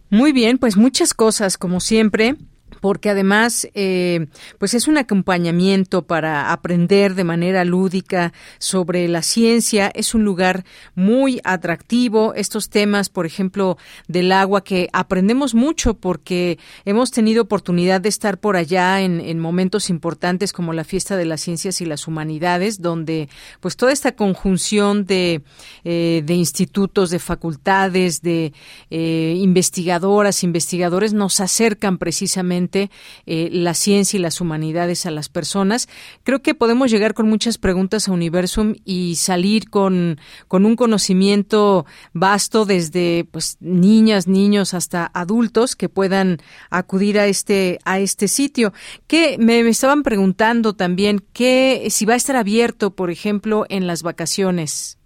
Muy 0.09 0.33
bien, 0.33 0.57
pues 0.57 0.75
muchas 0.75 1.13
cosas 1.13 1.57
como 1.57 1.79
siempre 1.79 2.35
porque 2.81 3.09
además 3.09 3.67
eh, 3.73 4.27
pues 4.57 4.73
es 4.73 4.87
un 4.87 4.97
acompañamiento 4.97 6.01
para 6.01 6.51
aprender 6.51 7.15
de 7.15 7.23
manera 7.23 7.63
lúdica 7.63 8.33
sobre 8.57 9.07
la 9.07 9.21
ciencia. 9.21 9.89
Es 9.93 10.13
un 10.13 10.25
lugar 10.25 10.65
muy 10.95 11.39
atractivo. 11.45 12.33
Estos 12.33 12.69
temas 12.69 13.07
por 13.09 13.25
ejemplo 13.25 13.77
del 14.07 14.31
agua 14.33 14.63
que 14.63 14.89
aprendemos 14.91 15.55
mucho 15.55 15.93
porque 15.93 16.57
hemos 16.83 17.11
tenido 17.11 17.43
oportunidad 17.43 18.01
de 18.01 18.09
estar 18.09 18.39
por 18.39 18.57
allá 18.57 19.01
en, 19.01 19.21
momentos 19.39 19.89
importantes 19.89 20.51
como 20.51 20.73
la 20.73 20.83
fiesta 20.83 21.15
de 21.15 21.25
las 21.25 21.41
ciencias 21.41 21.81
y 21.81 21.85
las 21.85 22.07
humanidades 22.07 22.81
donde 22.81 23.29
pues 23.59 23.77
toda 23.77 23.91
esta 23.91 24.11
conjunción 24.13 25.05
de, 25.05 25.43
eh, 25.83 26.21
de 26.25 26.33
institutos 26.33 27.09
de 27.09 27.19
facultades 27.19 28.21
de 28.21 28.53
eh, 28.89 29.35
investigadoras 29.37 30.43
investigadores 30.43 31.13
nos 31.13 31.39
acercan 31.39 31.97
precisamente 31.97 32.70
eh, 32.75 33.49
la 33.51 33.73
ciencia 33.73 34.17
y 34.17 34.21
las 34.21 34.41
humanidades 34.41 35.05
a 35.05 35.11
las 35.11 35.29
personas. 35.29 35.87
Creo 36.23 36.41
que 36.41 36.55
podemos 36.55 36.91
llegar 36.91 37.13
con 37.13 37.29
muchas 37.29 37.57
preguntas 37.57 38.07
a 38.07 38.13
Universum 38.13 38.75
y 38.85 39.15
salir 39.15 39.69
con, 39.69 40.17
con 40.47 40.65
un 40.65 40.75
conocimiento 40.75 41.85
vasto 42.13 42.65
desde 42.65 43.25
pues 43.31 43.57
niñas, 43.61 44.27
niños 44.27 44.73
hasta 44.73 45.09
adultos 45.13 45.75
que 45.75 45.89
puedan 45.89 46.37
acudir 46.69 47.19
a 47.19 47.25
este 47.27 47.79
a 47.85 47.99
este 47.99 48.27
sitio. 48.27 48.73
Que 49.07 49.37
me, 49.37 49.63
me 49.63 49.69
estaban 49.69 50.03
preguntando 50.03 50.73
también 50.73 51.19
que 51.33 51.87
si 51.89 52.05
va 52.05 52.13
a 52.13 52.17
estar 52.17 52.35
abierto, 52.35 52.95
por 52.95 53.09
ejemplo, 53.09 53.65
en 53.69 53.87
las 53.87 54.03
vacaciones. 54.03 54.97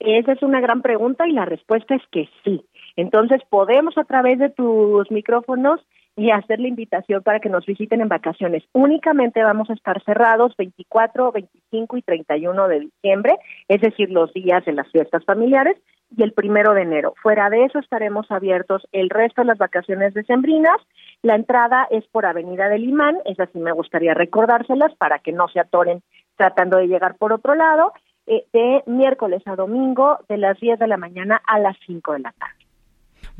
Esa 0.00 0.32
es 0.32 0.42
una 0.42 0.60
gran 0.60 0.82
pregunta 0.82 1.26
y 1.26 1.32
la 1.32 1.44
respuesta 1.44 1.94
es 1.94 2.02
que 2.12 2.28
sí. 2.44 2.64
Entonces 2.96 3.40
podemos 3.48 3.96
a 3.98 4.04
través 4.04 4.38
de 4.38 4.50
tus 4.50 5.10
micrófonos 5.10 5.80
y 6.18 6.32
hacer 6.32 6.58
la 6.58 6.66
invitación 6.66 7.22
para 7.22 7.38
que 7.38 7.48
nos 7.48 7.64
visiten 7.64 8.00
en 8.00 8.08
vacaciones. 8.08 8.64
Únicamente 8.72 9.42
vamos 9.42 9.70
a 9.70 9.74
estar 9.74 10.02
cerrados 10.02 10.52
24, 10.56 11.30
25 11.30 11.96
y 11.96 12.02
31 12.02 12.68
de 12.68 12.80
diciembre, 12.80 13.36
es 13.68 13.80
decir, 13.80 14.10
los 14.10 14.32
días 14.34 14.64
de 14.64 14.72
las 14.72 14.90
fiestas 14.90 15.24
familiares 15.24 15.76
y 16.16 16.24
el 16.24 16.32
primero 16.32 16.74
de 16.74 16.82
enero. 16.82 17.14
Fuera 17.22 17.48
de 17.50 17.64
eso 17.64 17.78
estaremos 17.78 18.28
abiertos 18.32 18.88
el 18.90 19.10
resto 19.10 19.42
de 19.42 19.46
las 19.46 19.58
vacaciones 19.58 20.12
decembrinas. 20.12 20.78
La 21.22 21.36
entrada 21.36 21.86
es 21.88 22.04
por 22.08 22.26
Avenida 22.26 22.68
del 22.68 22.82
Imán, 22.82 23.18
es 23.24 23.38
así 23.38 23.60
me 23.60 23.72
gustaría 23.72 24.12
recordárselas 24.12 24.96
para 24.96 25.20
que 25.20 25.30
no 25.30 25.46
se 25.46 25.60
atoren 25.60 26.02
tratando 26.36 26.78
de 26.78 26.88
llegar 26.88 27.16
por 27.16 27.32
otro 27.32 27.54
lado, 27.54 27.92
eh, 28.26 28.44
de 28.52 28.82
miércoles 28.86 29.42
a 29.46 29.54
domingo 29.54 30.18
de 30.28 30.38
las 30.38 30.58
10 30.58 30.80
de 30.80 30.88
la 30.88 30.96
mañana 30.96 31.40
a 31.46 31.60
las 31.60 31.76
5 31.86 32.14
de 32.14 32.18
la 32.18 32.32
tarde. 32.32 32.57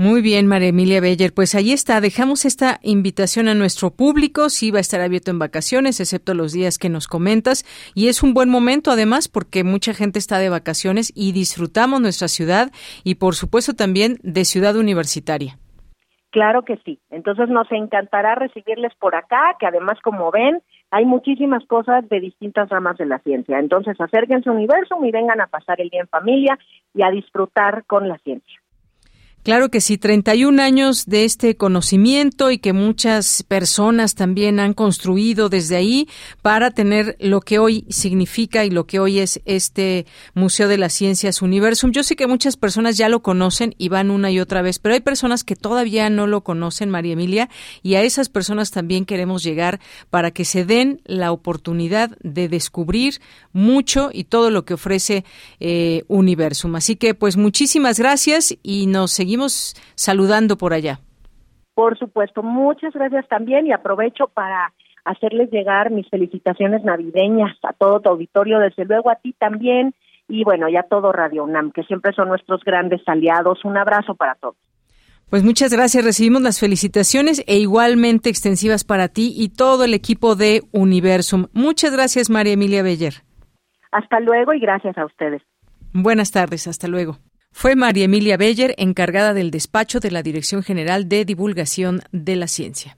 Muy 0.00 0.22
bien, 0.22 0.46
María 0.46 0.68
Emilia 0.68 1.00
Beller. 1.00 1.32
Pues 1.34 1.56
ahí 1.56 1.72
está. 1.72 2.00
Dejamos 2.00 2.44
esta 2.44 2.78
invitación 2.82 3.48
a 3.48 3.54
nuestro 3.54 3.90
público. 3.90 4.48
Sí 4.48 4.70
va 4.70 4.78
a 4.78 4.80
estar 4.80 5.00
abierto 5.00 5.32
en 5.32 5.40
vacaciones, 5.40 5.98
excepto 5.98 6.34
los 6.34 6.52
días 6.52 6.78
que 6.78 6.88
nos 6.88 7.08
comentas. 7.08 7.64
Y 7.96 8.06
es 8.06 8.22
un 8.22 8.32
buen 8.32 8.48
momento, 8.48 8.92
además, 8.92 9.26
porque 9.26 9.64
mucha 9.64 9.94
gente 9.94 10.20
está 10.20 10.38
de 10.38 10.50
vacaciones 10.50 11.12
y 11.16 11.32
disfrutamos 11.32 12.00
nuestra 12.00 12.28
ciudad 12.28 12.70
y, 13.02 13.16
por 13.16 13.34
supuesto, 13.34 13.74
también 13.74 14.18
de 14.22 14.44
ciudad 14.44 14.76
universitaria. 14.76 15.58
Claro 16.30 16.62
que 16.62 16.76
sí. 16.84 17.00
Entonces 17.10 17.48
nos 17.48 17.66
encantará 17.72 18.36
recibirles 18.36 18.94
por 19.00 19.16
acá, 19.16 19.56
que 19.58 19.66
además, 19.66 19.98
como 20.04 20.30
ven, 20.30 20.62
hay 20.92 21.06
muchísimas 21.06 21.66
cosas 21.66 22.08
de 22.08 22.20
distintas 22.20 22.68
ramas 22.68 22.98
de 22.98 23.06
la 23.06 23.18
ciencia. 23.18 23.58
Entonces 23.58 24.00
acérquense 24.00 24.48
a 24.48 24.52
Universum 24.52 25.04
y 25.04 25.10
vengan 25.10 25.40
a 25.40 25.48
pasar 25.48 25.80
el 25.80 25.88
día 25.88 26.02
en 26.02 26.08
familia 26.08 26.56
y 26.94 27.02
a 27.02 27.10
disfrutar 27.10 27.84
con 27.86 28.08
la 28.08 28.18
ciencia. 28.18 28.60
Claro 29.48 29.70
que 29.70 29.80
sí, 29.80 29.96
31 29.96 30.60
años 30.62 31.06
de 31.06 31.24
este 31.24 31.56
conocimiento 31.56 32.50
y 32.50 32.58
que 32.58 32.74
muchas 32.74 33.42
personas 33.42 34.14
también 34.14 34.60
han 34.60 34.74
construido 34.74 35.48
desde 35.48 35.76
ahí 35.76 36.06
para 36.42 36.70
tener 36.70 37.16
lo 37.18 37.40
que 37.40 37.58
hoy 37.58 37.86
significa 37.88 38.66
y 38.66 38.70
lo 38.70 38.86
que 38.86 39.00
hoy 39.00 39.20
es 39.20 39.40
este 39.46 40.04
Museo 40.34 40.68
de 40.68 40.76
las 40.76 40.92
Ciencias 40.92 41.40
Universum. 41.40 41.92
Yo 41.92 42.02
sé 42.02 42.14
que 42.14 42.26
muchas 42.26 42.58
personas 42.58 42.98
ya 42.98 43.08
lo 43.08 43.22
conocen 43.22 43.74
y 43.78 43.88
van 43.88 44.10
una 44.10 44.30
y 44.30 44.38
otra 44.38 44.60
vez, 44.60 44.78
pero 44.78 44.94
hay 44.94 45.00
personas 45.00 45.44
que 45.44 45.56
todavía 45.56 46.10
no 46.10 46.26
lo 46.26 46.44
conocen, 46.44 46.90
María 46.90 47.14
Emilia, 47.14 47.48
y 47.82 47.94
a 47.94 48.02
esas 48.02 48.28
personas 48.28 48.70
también 48.70 49.06
queremos 49.06 49.42
llegar 49.42 49.80
para 50.10 50.30
que 50.30 50.44
se 50.44 50.66
den 50.66 51.00
la 51.06 51.32
oportunidad 51.32 52.18
de 52.22 52.50
descubrir 52.50 53.22
mucho 53.54 54.10
y 54.12 54.24
todo 54.24 54.50
lo 54.50 54.66
que 54.66 54.74
ofrece 54.74 55.24
eh, 55.58 56.04
Universum. 56.08 56.74
Así 56.74 56.96
que 56.96 57.14
pues 57.14 57.38
muchísimas 57.38 57.98
gracias 57.98 58.54
y 58.62 58.88
nos 58.88 59.12
seguimos 59.12 59.37
saludando 59.94 60.56
por 60.56 60.72
allá. 60.72 60.98
Por 61.74 61.96
supuesto, 61.96 62.42
muchas 62.42 62.92
gracias 62.92 63.28
también 63.28 63.66
y 63.66 63.72
aprovecho 63.72 64.26
para 64.26 64.72
hacerles 65.04 65.50
llegar 65.50 65.90
mis 65.90 66.08
felicitaciones 66.08 66.82
navideñas 66.82 67.56
a 67.62 67.72
todo 67.72 68.00
tu 68.00 68.08
auditorio, 68.08 68.58
desde 68.58 68.84
luego 68.84 69.10
a 69.10 69.16
ti 69.16 69.32
también 69.38 69.94
y 70.28 70.44
bueno, 70.44 70.68
ya 70.68 70.82
todo 70.82 71.12
Radio 71.12 71.44
UNAM, 71.44 71.72
que 71.72 71.82
siempre 71.84 72.12
son 72.12 72.28
nuestros 72.28 72.62
grandes 72.62 73.00
aliados. 73.06 73.64
Un 73.64 73.78
abrazo 73.78 74.14
para 74.14 74.34
todos. 74.34 74.56
Pues 75.30 75.44
muchas 75.44 75.72
gracias, 75.72 76.04
recibimos 76.04 76.40
las 76.40 76.58
felicitaciones 76.58 77.44
e 77.46 77.58
igualmente 77.58 78.30
extensivas 78.30 78.84
para 78.84 79.08
ti 79.08 79.34
y 79.36 79.50
todo 79.50 79.84
el 79.84 79.92
equipo 79.92 80.36
de 80.36 80.62
Universum. 80.72 81.46
Muchas 81.52 81.92
gracias, 81.92 82.30
María 82.30 82.54
Emilia 82.54 82.82
Beller. 82.82 83.14
Hasta 83.92 84.20
luego 84.20 84.54
y 84.54 84.60
gracias 84.60 84.96
a 84.96 85.04
ustedes. 85.04 85.42
Buenas 85.92 86.30
tardes, 86.30 86.66
hasta 86.66 86.88
luego. 86.88 87.18
Fue 87.60 87.74
María 87.74 88.04
Emilia 88.04 88.36
Beller, 88.36 88.76
encargada 88.78 89.34
del 89.34 89.50
despacho 89.50 89.98
de 89.98 90.12
la 90.12 90.22
Dirección 90.22 90.62
General 90.62 91.08
de 91.08 91.24
Divulgación 91.24 92.02
de 92.12 92.36
la 92.36 92.46
Ciencia. 92.46 92.96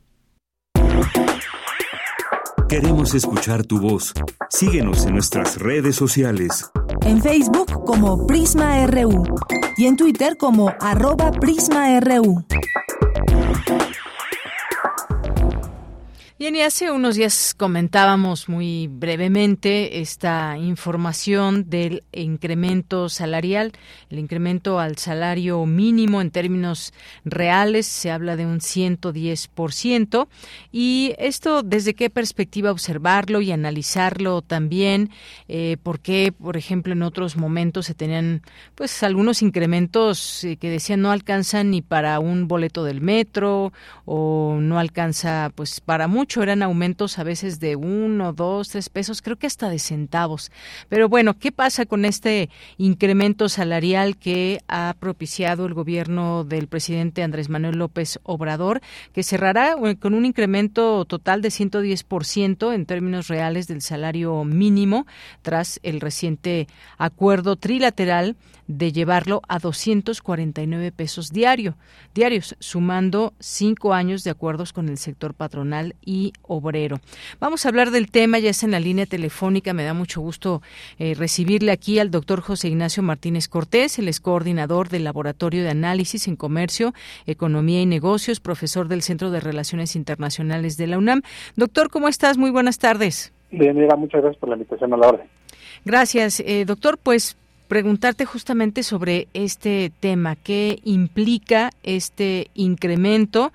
Queremos 2.68 3.14
escuchar 3.14 3.64
tu 3.64 3.80
voz. 3.80 4.12
Síguenos 4.50 5.06
en 5.06 5.14
nuestras 5.14 5.58
redes 5.58 5.96
sociales. 5.96 6.70
En 7.06 7.22
Facebook 7.22 7.86
como 7.86 8.26
Prisma 8.26 8.86
RU 8.86 9.24
y 9.78 9.86
en 9.86 9.96
Twitter 9.96 10.36
como 10.36 10.74
arroba 10.78 11.32
PrismaRU. 11.32 12.44
Bien, 16.40 16.56
y 16.56 16.62
hace 16.62 16.90
unos 16.90 17.16
días 17.16 17.54
comentábamos 17.54 18.48
muy 18.48 18.86
brevemente 18.86 20.00
esta 20.00 20.56
información 20.56 21.68
del 21.68 22.02
incremento 22.12 23.10
salarial, 23.10 23.72
el 24.08 24.20
incremento 24.20 24.80
al 24.80 24.96
salario 24.96 25.66
mínimo 25.66 26.22
en 26.22 26.30
términos 26.30 26.94
reales, 27.26 27.84
se 27.86 28.10
habla 28.10 28.36
de 28.36 28.46
un 28.46 28.60
110%. 28.60 30.28
Y 30.72 31.12
esto, 31.18 31.62
¿desde 31.62 31.92
qué 31.92 32.08
perspectiva 32.08 32.72
observarlo 32.72 33.42
y 33.42 33.52
analizarlo 33.52 34.40
también? 34.40 35.10
Eh, 35.46 35.76
¿Por 35.82 36.00
qué, 36.00 36.32
por 36.32 36.56
ejemplo, 36.56 36.94
en 36.94 37.02
otros 37.02 37.36
momentos 37.36 37.84
se 37.84 37.92
tenían 37.92 38.40
pues 38.76 39.02
algunos 39.02 39.42
incrementos 39.42 40.42
eh, 40.44 40.56
que 40.56 40.70
decían 40.70 41.02
no 41.02 41.10
alcanzan 41.10 41.70
ni 41.70 41.82
para 41.82 42.18
un 42.18 42.48
boleto 42.48 42.82
del 42.82 43.02
metro 43.02 43.74
o 44.06 44.56
no 44.58 44.78
alcanza 44.78 45.52
pues 45.54 45.82
para 45.82 46.08
mucho? 46.30 46.42
eran 46.44 46.62
aumentos 46.62 47.18
a 47.18 47.24
veces 47.24 47.58
de 47.58 47.74
uno, 47.74 48.32
dos, 48.32 48.68
tres 48.68 48.88
pesos, 48.88 49.20
creo 49.20 49.36
que 49.36 49.48
hasta 49.48 49.68
de 49.68 49.80
centavos. 49.80 50.52
Pero 50.88 51.08
bueno, 51.08 51.36
¿qué 51.36 51.50
pasa 51.50 51.86
con 51.86 52.04
este 52.04 52.50
incremento 52.78 53.48
salarial 53.48 54.16
que 54.16 54.60
ha 54.68 54.94
propiciado 55.00 55.66
el 55.66 55.74
gobierno 55.74 56.44
del 56.44 56.68
presidente 56.68 57.24
Andrés 57.24 57.48
Manuel 57.48 57.78
López 57.78 58.20
Obrador, 58.22 58.80
que 59.12 59.24
cerrará 59.24 59.74
eh, 59.84 59.96
con 59.96 60.14
un 60.14 60.24
incremento 60.24 61.04
total 61.04 61.42
de 61.42 61.48
110% 61.48 62.74
en 62.74 62.86
términos 62.86 63.26
reales 63.26 63.66
del 63.66 63.82
salario 63.82 64.44
mínimo 64.44 65.06
tras 65.42 65.80
el 65.82 66.00
reciente 66.00 66.68
acuerdo 66.96 67.56
trilateral 67.56 68.36
de 68.68 68.92
llevarlo 68.92 69.42
a 69.48 69.58
249 69.58 70.92
pesos 70.92 71.30
diario, 71.30 71.76
diarios, 72.14 72.54
sumando 72.60 73.34
cinco 73.40 73.94
años 73.94 74.22
de 74.22 74.30
acuerdos 74.30 74.72
con 74.72 74.88
el 74.88 74.96
sector 74.96 75.34
patronal 75.34 75.96
y 76.04 76.19
obrero. 76.42 77.00
Vamos 77.40 77.64
a 77.64 77.68
hablar 77.68 77.90
del 77.90 78.10
tema, 78.10 78.38
ya 78.38 78.50
es 78.50 78.62
en 78.62 78.70
la 78.70 78.80
línea 78.80 79.06
telefónica, 79.06 79.72
me 79.72 79.84
da 79.84 79.94
mucho 79.94 80.20
gusto 80.20 80.62
eh, 80.98 81.14
recibirle 81.14 81.72
aquí 81.72 81.98
al 81.98 82.10
doctor 82.10 82.40
José 82.40 82.68
Ignacio 82.68 83.02
Martínez 83.02 83.48
Cortés, 83.48 83.98
el 83.98 84.08
es 84.08 84.20
coordinador 84.20 84.88
del 84.88 85.04
Laboratorio 85.04 85.62
de 85.62 85.70
Análisis 85.70 86.28
en 86.28 86.36
Comercio, 86.36 86.92
Economía 87.26 87.80
y 87.80 87.86
Negocios, 87.86 88.40
profesor 88.40 88.88
del 88.88 89.02
Centro 89.02 89.30
de 89.30 89.40
Relaciones 89.40 89.96
Internacionales 89.96 90.76
de 90.76 90.86
la 90.86 90.98
UNAM. 90.98 91.22
Doctor, 91.56 91.90
¿cómo 91.90 92.08
estás? 92.08 92.38
Muy 92.38 92.50
buenas 92.50 92.78
tardes. 92.78 93.32
Bien, 93.50 93.76
mira, 93.76 93.96
muchas 93.96 94.20
gracias 94.20 94.40
por 94.40 94.48
la 94.48 94.56
invitación 94.56 94.92
a 94.94 94.96
la 94.96 95.08
orden. 95.08 95.26
Gracias, 95.84 96.40
eh, 96.40 96.64
doctor. 96.64 96.98
Pues 96.98 97.36
preguntarte 97.70 98.24
justamente 98.24 98.82
sobre 98.82 99.28
este 99.32 99.92
tema, 100.00 100.34
qué 100.34 100.80
implica 100.82 101.70
este 101.84 102.48
incremento, 102.54 103.52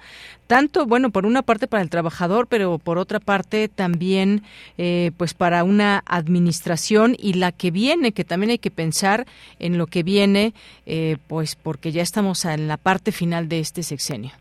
tanto, 0.47 0.85
bueno, 0.85 1.09
por 1.09 1.25
una 1.25 1.41
parte 1.41 1.67
para 1.67 1.83
el 1.83 1.89
trabajador, 1.89 2.47
pero 2.47 2.77
por 2.77 2.97
otra 2.97 3.19
parte 3.19 3.67
también, 3.67 4.43
eh, 4.77 5.11
pues 5.17 5.33
para 5.33 5.65
una 5.65 6.01
administración 6.05 7.17
y 7.19 7.33
la 7.33 7.51
que 7.51 7.71
viene, 7.71 8.13
que 8.13 8.23
también 8.23 8.51
hay 8.51 8.57
que 8.57 8.71
pensar 8.71 9.25
en 9.59 9.77
lo 9.77 9.85
que 9.87 10.01
viene, 10.01 10.53
eh, 10.85 11.17
pues 11.27 11.57
porque 11.57 11.91
ya 11.91 12.01
estamos 12.01 12.45
en 12.45 12.69
la 12.69 12.77
parte 12.77 13.11
final 13.11 13.49
de 13.49 13.59
este 13.59 13.83
sexenio. 13.83 14.31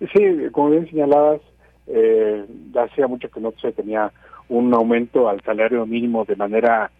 Sí, 0.00 0.20
como 0.52 0.68
bien 0.68 0.86
señalabas, 0.90 1.40
eh, 1.86 2.44
hacía 2.76 3.06
mucho 3.06 3.30
que 3.30 3.40
no 3.40 3.54
se 3.58 3.72
tenía 3.72 4.12
un 4.50 4.74
aumento 4.74 5.30
al 5.30 5.40
salario 5.44 5.86
mínimo 5.86 6.26
de 6.26 6.36
manera 6.36 6.90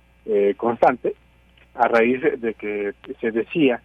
constante 0.59 1.15
a 1.75 1.89
raíz 1.89 2.21
de 2.41 2.55
que 2.55 2.95
se 3.21 3.31
decía 3.31 3.83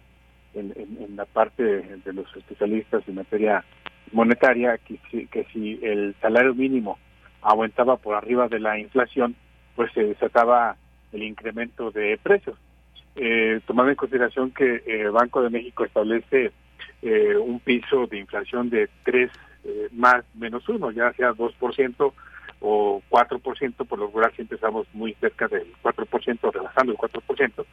en, 0.54 1.16
la 1.16 1.24
parte 1.24 1.62
de, 1.62 2.12
los 2.12 2.26
especialistas 2.36 3.02
en 3.08 3.16
materia 3.16 3.64
monetaria 4.12 4.78
que 4.78 4.98
si, 5.10 5.26
que 5.26 5.44
si 5.52 5.78
el 5.82 6.14
salario 6.20 6.54
mínimo 6.54 6.98
aumentaba 7.42 7.96
por 7.96 8.14
arriba 8.14 8.48
de 8.48 8.60
la 8.60 8.78
inflación, 8.78 9.34
pues 9.76 9.92
se 9.92 10.04
desataba 10.04 10.76
el 11.12 11.22
incremento 11.22 11.90
de 11.90 12.18
precios. 12.22 12.56
Eh, 13.16 13.60
tomando 13.66 13.90
en 13.90 13.96
consideración 13.96 14.50
que 14.50 14.82
el 14.86 15.10
Banco 15.10 15.42
de 15.42 15.50
México 15.50 15.84
establece 15.84 16.52
eh, 17.02 17.36
un 17.36 17.60
piso 17.60 18.06
de 18.06 18.18
inflación 18.18 18.70
de 18.70 18.88
3 19.04 19.30
eh, 19.64 19.88
más 19.92 20.24
menos 20.34 20.68
1, 20.68 20.90
ya 20.90 21.12
sea 21.12 21.32
2% 21.32 22.12
o 22.66 23.02
4%, 23.10 23.86
por 23.86 23.98
lo 23.98 24.06
regular 24.06 24.34
siempre 24.34 24.54
estamos 24.54 24.86
muy 24.94 25.12
cerca 25.20 25.48
del 25.48 25.70
4%, 25.82 26.50
rebasando 26.50 26.92
el 26.92 26.98
4%. 26.98 27.66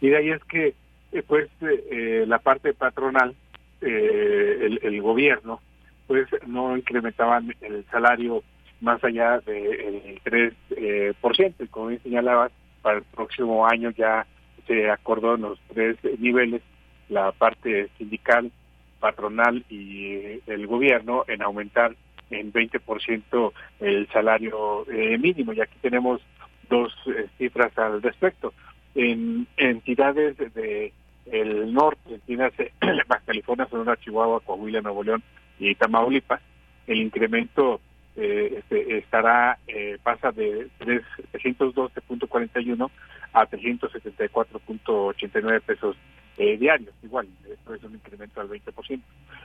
Y 0.00 0.10
de 0.10 0.16
ahí 0.16 0.30
es 0.30 0.44
que, 0.44 0.74
eh, 1.10 1.22
pues, 1.26 1.48
eh, 1.60 2.24
la 2.24 2.38
parte 2.38 2.72
patronal, 2.72 3.34
eh, 3.80 4.58
el, 4.60 4.78
el, 4.80 5.02
gobierno, 5.02 5.60
pues, 6.06 6.28
no 6.46 6.76
incrementaban 6.76 7.52
el 7.60 7.84
salario 7.90 8.44
más 8.80 9.02
allá 9.02 9.40
del 9.40 10.20
3%. 10.22 11.54
y 11.64 11.66
como 11.66 11.88
bien 11.88 12.02
señalabas, 12.04 12.52
para 12.80 12.98
el 12.98 13.04
próximo 13.04 13.66
año 13.66 13.90
ya 13.90 14.24
se 14.68 14.88
acordó 14.88 15.34
en 15.34 15.42
los 15.42 15.58
tres 15.74 15.96
niveles, 16.20 16.62
la 17.08 17.32
parte 17.32 17.88
sindical, 17.98 18.52
patronal 19.00 19.64
y 19.68 20.40
el 20.46 20.66
gobierno 20.68 21.24
en 21.26 21.42
aumentar 21.42 21.96
en 22.30 22.52
20% 22.52 23.52
el 23.80 24.06
salario 24.08 24.86
eh, 24.90 25.16
mínimo. 25.18 25.52
Y 25.52 25.60
aquí 25.60 25.76
tenemos 25.80 26.20
dos 26.68 26.92
eh, 27.06 27.28
cifras 27.38 27.76
al 27.78 28.02
respecto. 28.02 28.52
En 28.94 29.46
entidades 29.56 30.36
de 30.54 30.92
el 31.26 31.74
norte, 31.74 32.14
entiéndase 32.14 32.72
Baja 33.06 33.22
California, 33.26 33.68
Sonora, 33.68 33.96
Chihuahua, 33.96 34.40
Coahuila, 34.40 34.80
Nuevo 34.80 35.04
León 35.04 35.22
y 35.58 35.74
Tamaulipas, 35.74 36.40
el 36.86 37.02
incremento 37.02 37.82
eh, 38.16 38.54
este, 38.58 38.96
estará 38.98 39.58
pasa 40.02 40.32
de 40.32 40.68
312.41 40.80 42.90
a 43.32 43.46
374.89 43.46 45.60
pesos 45.60 45.96
diarios. 46.38 46.94
Igual, 47.02 47.28
esto 47.50 47.74
es 47.74 47.82
un 47.82 47.94
incremento 47.94 48.40
al 48.40 48.48
20%. 48.48 49.00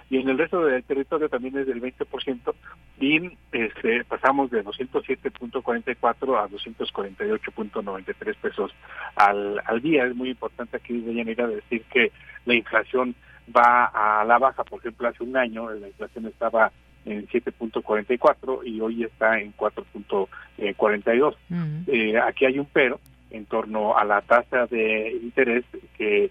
y 0.09 0.17
en 0.17 0.29
el 0.29 0.37
resto 0.37 0.63
del 0.63 0.83
territorio 0.83 1.27
también 1.27 1.57
es 1.57 1.67
del 1.67 1.81
20% 1.81 2.53
y 2.99 3.37
este, 3.51 4.03
pasamos 4.05 4.51
de 4.51 4.63
207.44 4.63 6.37
a 6.37 6.47
248.93 6.49 8.35
pesos 8.35 8.71
al, 9.15 9.59
al 9.65 9.81
día. 9.81 10.05
Es 10.05 10.15
muy 10.15 10.29
importante 10.29 10.77
aquí, 10.77 11.01
Deyanira, 11.01 11.47
decir 11.47 11.83
que 11.91 12.11
la 12.45 12.53
inflación 12.53 13.15
va 13.55 13.85
a 13.85 14.23
la 14.25 14.37
baja. 14.37 14.63
Por 14.63 14.79
ejemplo, 14.79 15.07
hace 15.07 15.23
un 15.23 15.35
año 15.35 15.69
la 15.71 15.87
inflación 15.87 16.27
estaba 16.27 16.71
en 17.05 17.27
7.44 17.27 18.61
y 18.65 18.79
hoy 18.79 19.03
está 19.03 19.39
en 19.39 19.53
4.42. 19.55 21.35
eh, 21.87 22.17
aquí 22.19 22.45
hay 22.45 22.59
un 22.59 22.67
pero 22.71 22.99
en 23.31 23.45
torno 23.45 23.97
a 23.97 24.05
la 24.05 24.21
tasa 24.21 24.67
de 24.67 25.11
interés 25.21 25.65
que 25.97 26.29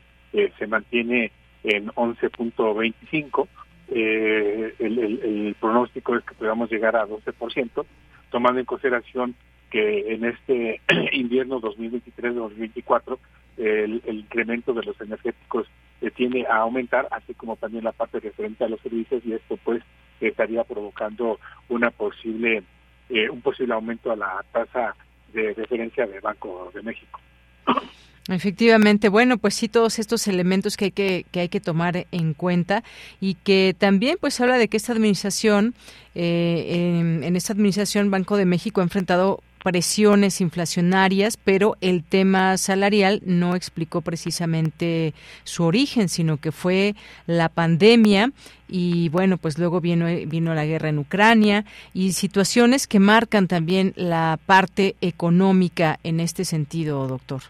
se 0.59 0.66
mantiene 0.66 1.30
en 1.64 1.89
11.25. 1.89 3.49
Eh, 3.89 4.74
el, 4.78 4.99
el, 4.99 5.57
pronóstico 5.61 6.16
es 6.16 6.24
que 6.24 6.35
podamos 6.35 6.70
llegar 6.70 6.97
a 6.97 7.07
12%, 7.07 7.85
tomando 8.30 8.61
en 8.61 8.66
consideración 8.66 9.35
que 9.70 10.14
en 10.14 10.24
este 10.24 10.80
invierno 11.12 11.61
2023-2024 11.61 13.18
el, 13.59 14.03
el, 14.07 14.18
incremento 14.20 14.72
de 14.72 14.83
los 14.83 14.99
energéticos 15.01 15.66
eh, 16.01 16.11
tiene 16.11 16.47
a 16.47 16.59
aumentar, 16.59 17.07
así 17.11 17.35
como 17.35 17.57
también 17.57 17.85
la 17.85 17.93
parte 17.93 18.18
referente 18.20 18.64
a 18.64 18.68
los 18.68 18.80
servicios 18.80 19.22
y 19.26 19.35
esto 19.35 19.59
pues 19.62 19.83
estaría 20.20 20.64
provocando 20.64 21.39
una 21.68 21.91
posible 21.91 22.62
eh, 23.09 23.28
un 23.28 23.43
posible 23.43 23.74
aumento 23.74 24.11
a 24.11 24.16
la 24.16 24.45
tasa 24.53 24.95
de 25.33 25.53
referencia 25.55 26.07
del 26.07 26.20
Banco 26.20 26.70
de 26.74 26.83
México. 26.83 27.20
Efectivamente, 28.29 29.09
bueno, 29.09 29.37
pues 29.37 29.55
sí, 29.55 29.68
todos 29.68 29.99
estos 29.99 30.29
elementos 30.29 30.77
que 30.77 30.87
hay 30.87 30.91
que, 30.93 31.27
que 31.33 31.41
hay 31.41 31.49
que 31.49 31.61
tomar 31.61 32.07
en 32.12 32.35
cuenta 32.35 32.85
y 33.20 33.35
que 33.35 33.75
también 33.77 34.16
pues 34.20 34.41
habla 34.41 34.59
de 34.59 34.68
que 34.68 34.77
esta 34.77 34.93
administración, 34.93 35.75
eh, 36.14 36.99
en, 37.01 37.25
en, 37.25 37.35
esta 37.35 37.53
administración 37.53 38.12
Banco 38.12 38.37
de 38.37 38.47
México 38.47 38.81
ha 38.81 38.85
enfrentado 38.85 39.43
presiones 39.64 40.41
inflacionarias, 40.41 41.37
pero 41.37 41.77
el 41.81 42.05
tema 42.05 42.57
salarial 42.59 43.23
no 43.25 43.57
explicó 43.57 44.03
precisamente 44.03 45.14
su 45.43 45.64
origen, 45.64 46.09
sino 46.09 46.37
que 46.37 46.53
fue 46.53 46.95
la 47.27 47.49
pandemia 47.49 48.31
y 48.68 49.09
bueno, 49.09 49.37
pues 49.37 49.59
luego 49.59 49.81
vino, 49.81 50.07
vino 50.27 50.55
la 50.55 50.64
guerra 50.64 50.91
en 50.91 50.99
Ucrania 50.99 51.64
y 51.93 52.12
situaciones 52.12 52.87
que 52.87 53.01
marcan 53.01 53.49
también 53.49 53.93
la 53.97 54.39
parte 54.47 54.95
económica 55.01 55.99
en 56.05 56.20
este 56.20 56.45
sentido, 56.45 57.09
doctor. 57.09 57.43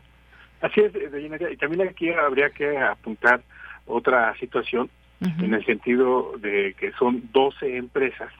Así 0.63 0.81
es, 0.81 0.93
y 0.95 1.57
también 1.57 1.89
aquí 1.89 2.11
habría 2.11 2.51
que 2.51 2.79
apuntar 2.79 3.43
otra 3.87 4.35
situación 4.39 4.89
uh 5.21 5.25
-huh. 5.27 5.45
en 5.45 5.55
el 5.55 5.65
sentido 5.67 6.35
de 6.39 6.75
que 6.79 6.93
son 6.93 7.29
12 7.33 7.77
empresas 7.77 8.33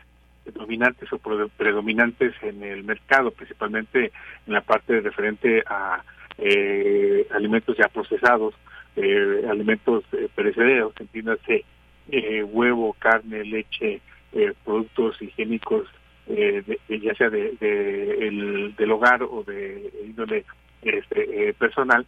dominantes 0.55 1.13
o 1.13 1.19
predominantes 1.57 2.35
en 2.43 2.63
el 2.63 2.85
mercado, 2.85 3.31
principalmente 3.33 4.13
en 4.47 4.53
la 4.53 4.61
parte 4.61 5.01
referente 5.01 5.63
a 5.67 6.03
eh, 6.39 7.27
alimentos 7.33 7.77
ya 7.77 7.89
procesados, 7.89 8.55
eh, 8.97 9.45
alimentos 9.49 10.05
eh, 10.13 10.29
perecederos, 10.35 10.93
entiéndase 11.01 11.65
eh, 12.11 12.43
huevo, 12.43 12.95
carne, 12.99 13.45
leche, 13.45 14.01
eh, 14.33 14.53
productos 14.65 15.21
higiénicos, 15.23 15.89
eh, 16.29 16.63
de, 16.67 17.01
ya 17.01 17.15
sea 17.15 17.31
de, 17.31 17.53
de 17.61 18.29
el, 18.29 18.75
del 18.77 18.91
hogar 18.93 19.23
o 19.23 19.45
de 19.45 19.91
índole 20.05 20.45
este, 20.83 21.55
personal, 21.55 22.07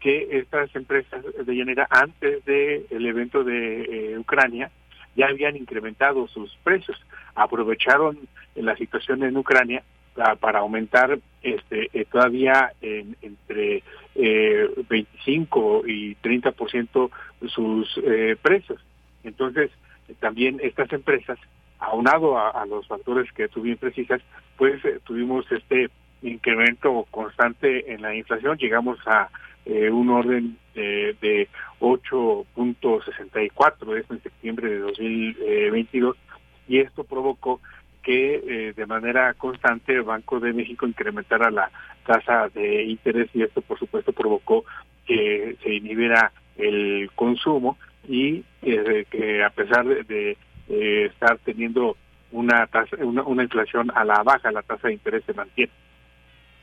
que 0.00 0.28
estas 0.38 0.74
empresas 0.74 1.22
de 1.44 1.54
llanera 1.54 1.86
antes 1.90 2.42
del 2.46 2.86
el 2.90 3.06
evento 3.06 3.44
de 3.44 4.16
Ucrania 4.18 4.70
ya 5.16 5.26
habían 5.26 5.56
incrementado 5.56 6.26
sus 6.28 6.56
precios, 6.64 6.98
aprovecharon 7.34 8.18
la 8.54 8.76
situación 8.76 9.22
en 9.24 9.36
Ucrania 9.36 9.82
para, 10.14 10.36
para 10.36 10.58
aumentar 10.60 11.18
este 11.42 11.90
eh, 11.92 12.06
todavía 12.10 12.72
en, 12.80 13.16
entre 13.20 13.82
eh, 14.14 14.70
25 14.88 15.82
y 15.86 16.14
30 16.16 16.52
por 16.52 16.70
ciento 16.70 17.10
sus 17.48 17.88
eh, 18.04 18.36
precios. 18.40 18.80
Entonces, 19.24 19.70
también 20.20 20.60
estas 20.62 20.92
empresas, 20.92 21.38
aunado 21.78 22.38
a, 22.38 22.50
a, 22.50 22.66
los 22.66 22.86
factores 22.86 23.30
que 23.32 23.48
tú 23.48 23.64
precisas, 23.78 24.20
pues 24.56 24.84
eh, 24.84 25.00
tuvimos 25.04 25.50
este 25.50 25.90
incremento 26.24 27.06
constante 27.10 27.92
en 27.92 28.02
la 28.02 28.14
inflación, 28.14 28.58
llegamos 28.58 28.98
a 29.06 29.30
eh, 29.66 29.90
un 29.90 30.10
orden 30.10 30.58
eh, 30.74 31.16
de 31.20 31.48
8.64 31.80 33.96
esto 33.96 34.14
en 34.14 34.22
septiembre 34.22 34.70
de 34.70 34.78
2022 34.78 36.16
y 36.68 36.78
esto 36.80 37.04
provocó 37.04 37.60
que 38.02 38.34
eh, 38.34 38.72
de 38.74 38.86
manera 38.86 39.32
constante 39.34 39.94
el 39.94 40.02
Banco 40.02 40.40
de 40.40 40.52
México 40.52 40.86
incrementara 40.86 41.50
la 41.50 41.70
tasa 42.06 42.48
de 42.48 42.84
interés 42.84 43.30
y 43.34 43.42
esto 43.42 43.60
por 43.62 43.78
supuesto 43.78 44.12
provocó 44.12 44.64
que 45.06 45.56
se 45.62 45.74
inhibiera 45.74 46.32
el 46.56 47.10
consumo 47.14 47.78
y 48.06 48.44
eh, 48.62 49.06
que 49.10 49.42
a 49.42 49.48
pesar 49.50 49.86
de, 49.86 50.36
de 50.68 51.06
estar 51.06 51.38
teniendo 51.38 51.96
una 52.32 52.66
tasa 52.66 52.96
una 53.02 53.42
inflación 53.42 53.90
a 53.94 54.04
la 54.04 54.22
baja 54.22 54.52
la 54.52 54.62
tasa 54.62 54.88
de 54.88 54.94
interés 54.94 55.24
se 55.24 55.32
mantiene 55.32 55.72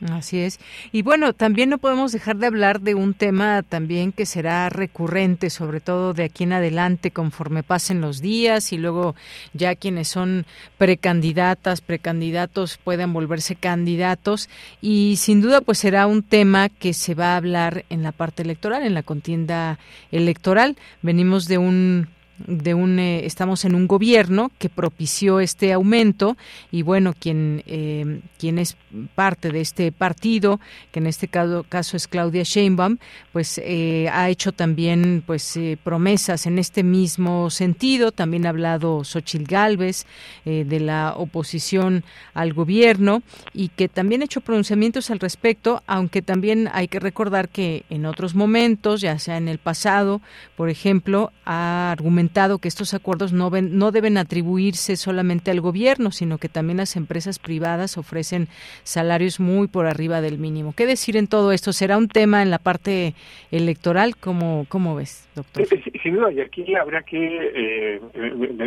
Así 0.09 0.39
es. 0.39 0.59
Y 0.91 1.03
bueno, 1.03 1.33
también 1.33 1.69
no 1.69 1.77
podemos 1.77 2.11
dejar 2.11 2.37
de 2.37 2.47
hablar 2.47 2.81
de 2.81 2.95
un 2.95 3.13
tema 3.13 3.61
también 3.61 4.11
que 4.11 4.25
será 4.25 4.67
recurrente, 4.69 5.51
sobre 5.51 5.79
todo 5.79 6.13
de 6.13 6.23
aquí 6.23 6.43
en 6.43 6.53
adelante, 6.53 7.11
conforme 7.11 7.61
pasen 7.61 8.01
los 8.01 8.19
días 8.19 8.73
y 8.73 8.77
luego 8.77 9.15
ya 9.53 9.75
quienes 9.75 10.07
son 10.07 10.47
precandidatas, 10.79 11.81
precandidatos 11.81 12.79
puedan 12.83 13.13
volverse 13.13 13.55
candidatos. 13.55 14.49
Y 14.81 15.17
sin 15.17 15.39
duda, 15.39 15.61
pues 15.61 15.77
será 15.77 16.07
un 16.07 16.23
tema 16.23 16.69
que 16.69 16.93
se 16.93 17.13
va 17.13 17.33
a 17.33 17.37
hablar 17.37 17.85
en 17.89 18.01
la 18.01 18.11
parte 18.11 18.41
electoral, 18.41 18.83
en 18.83 18.95
la 18.95 19.03
contienda 19.03 19.77
electoral. 20.11 20.77
Venimos 21.03 21.47
de 21.47 21.59
un 21.59 22.07
de 22.47 22.73
un 22.73 22.99
eh, 22.99 23.25
estamos 23.25 23.65
en 23.65 23.75
un 23.75 23.87
gobierno 23.87 24.51
que 24.57 24.69
propició 24.69 25.39
este 25.39 25.73
aumento 25.73 26.37
y 26.71 26.81
bueno 26.81 27.13
quien 27.17 27.63
eh, 27.65 28.21
quien 28.37 28.57
es 28.59 28.77
parte 29.15 29.51
de 29.51 29.61
este 29.61 29.91
partido 29.91 30.59
que 30.91 30.99
en 30.99 31.07
este 31.07 31.27
caso, 31.27 31.65
caso 31.67 31.97
es 31.97 32.07
Claudia 32.07 32.43
Sheinbaum 32.43 32.97
pues 33.31 33.59
eh, 33.63 34.09
ha 34.11 34.29
hecho 34.29 34.51
también 34.51 35.23
pues 35.25 35.55
eh, 35.57 35.77
promesas 35.83 36.45
en 36.45 36.59
este 36.59 36.83
mismo 36.83 37.49
sentido. 37.49 38.11
También 38.11 38.45
ha 38.45 38.49
hablado 38.49 39.03
Xochil 39.03 39.45
Gálvez 39.45 40.05
de 40.45 40.79
la 40.79 41.13
oposición 41.15 42.03
al 42.33 42.53
gobierno 42.53 43.21
y 43.53 43.69
que 43.69 43.87
también 43.87 44.21
ha 44.21 44.25
hecho 44.25 44.41
pronunciamientos 44.41 45.11
al 45.11 45.19
respecto 45.19 45.83
aunque 45.87 46.21
también 46.21 46.69
hay 46.73 46.87
que 46.87 46.99
recordar 46.99 47.49
que 47.49 47.85
en 47.89 48.05
otros 48.05 48.35
momentos 48.35 49.01
ya 49.01 49.19
sea 49.19 49.37
en 49.37 49.47
el 49.47 49.57
pasado 49.57 50.21
por 50.55 50.69
ejemplo 50.69 51.31
ha 51.45 51.91
argumentado 51.91 52.30
que 52.59 52.67
estos 52.67 52.93
acuerdos 52.93 53.33
no, 53.33 53.49
ven, 53.49 53.77
no 53.77 53.91
deben 53.91 54.17
atribuirse 54.17 54.95
solamente 54.95 55.51
al 55.51 55.61
gobierno, 55.61 56.11
sino 56.11 56.37
que 56.37 56.49
también 56.49 56.77
las 56.77 56.95
empresas 56.95 57.39
privadas 57.39 57.97
ofrecen 57.97 58.47
salarios 58.83 59.39
muy 59.39 59.67
por 59.67 59.85
arriba 59.85 60.21
del 60.21 60.37
mínimo. 60.37 60.73
¿Qué 60.75 60.85
decir 60.85 61.17
en 61.17 61.27
todo 61.27 61.51
esto? 61.51 61.73
¿Será 61.73 61.97
un 61.97 62.07
tema 62.07 62.41
en 62.41 62.49
la 62.49 62.57
parte 62.57 63.13
electoral? 63.51 64.15
¿Cómo, 64.15 64.65
cómo 64.69 64.95
ves, 64.95 65.29
doctor? 65.35 65.67
Sin 66.01 66.15
duda, 66.15 66.31
y 66.31 66.39
aquí 66.39 66.73
habría 66.75 67.01
que 67.01 67.51
eh, 67.53 68.01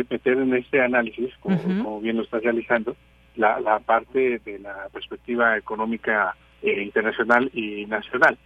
meter 0.09 0.37
en 0.37 0.53
este 0.55 0.81
análisis, 0.81 1.33
como, 1.39 1.55
uh 1.55 1.59
-huh. 1.59 1.83
como, 1.83 2.01
bien 2.01 2.17
lo 2.17 2.23
estás 2.23 2.43
realizando, 2.43 2.95
la, 3.35 3.59
la 3.59 3.79
parte 3.79 4.39
de 4.45 4.59
la 4.59 4.87
perspectiva 4.93 5.57
económica 5.57 6.35
eh, 6.61 6.83
internacional 6.83 7.49
y 7.53 7.85
nacional. 7.87 8.37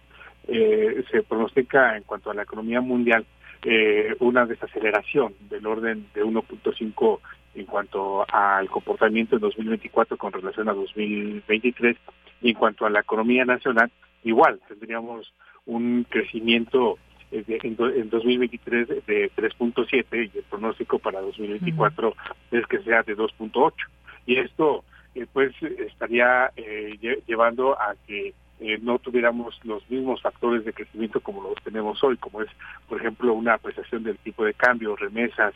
Eh, 0.48 1.04
se 1.10 1.22
pronostica 1.22 1.96
en 1.96 2.02
cuanto 2.04 2.30
a 2.30 2.34
la 2.34 2.42
economía 2.42 2.80
mundial 2.80 3.24
eh, 3.62 4.14
una 4.20 4.46
desaceleración 4.46 5.34
del 5.48 5.66
orden 5.66 6.06
de 6.14 6.24
1.5 6.24 7.18
en 7.54 7.66
cuanto 7.66 8.24
al 8.32 8.68
comportamiento 8.70 9.36
en 9.36 9.42
2024 9.42 10.16
con 10.16 10.32
relación 10.32 10.68
a 10.68 10.72
2023 10.72 11.96
y 12.42 12.50
en 12.50 12.54
cuanto 12.54 12.86
a 12.86 12.90
la 12.90 13.00
economía 13.00 13.44
nacional 13.44 13.90
igual 14.24 14.60
tendríamos 14.68 15.32
un 15.66 16.06
crecimiento 16.08 16.98
eh, 17.32 17.44
en, 17.62 17.76
2023 18.10 18.88
de 19.06 19.30
3.7 19.36 20.30
y 20.32 20.38
el 20.38 20.44
pronóstico 20.44 20.98
para 20.98 21.20
2024 21.20 22.08
uh 22.08 22.12
-huh. 22.12 22.58
es 22.58 22.66
que 22.66 22.78
sea 22.80 23.02
de 23.02 23.16
2.8 23.16 23.72
y 24.26 24.38
esto 24.38 24.84
eh, 25.14 25.26
pues 25.32 25.52
estaría 25.62 26.50
eh, 26.56 27.20
llevando 27.26 27.74
a 27.80 27.94
que 28.06 28.32
eh, 28.60 28.78
no 28.82 28.98
tuviéramos 28.98 29.58
los 29.64 29.88
mismos 29.88 30.20
factores 30.20 30.66
de 30.66 30.74
crecimiento 30.74 31.20
como 31.20 31.42
los 31.42 31.54
tenemos 31.64 32.04
hoy, 32.04 32.18
como 32.18 32.42
es, 32.42 32.48
por 32.88 33.00
ejemplo, 33.00 33.32
una 33.32 33.54
apreciación 33.54 34.02
del 34.02 34.18
tipo 34.18 34.44
de 34.44 34.52
cambio, 34.52 34.96
remesas, 34.96 35.54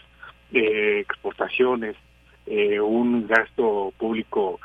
eh, 0.53 1.01
exportaciones, 1.01 1.97
eh, 2.47 2.81
un 2.81 3.27
gasto 3.27 3.93
público 3.99 4.59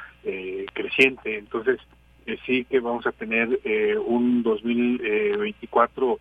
creciente. 0.74 1.38
Entonces, 1.38 1.80
sí 2.46 2.64
que 2.66 2.80
vamos 2.80 3.08
a 3.08 3.12
tener 3.12 3.60
un 4.06 4.44
2024 4.44 6.20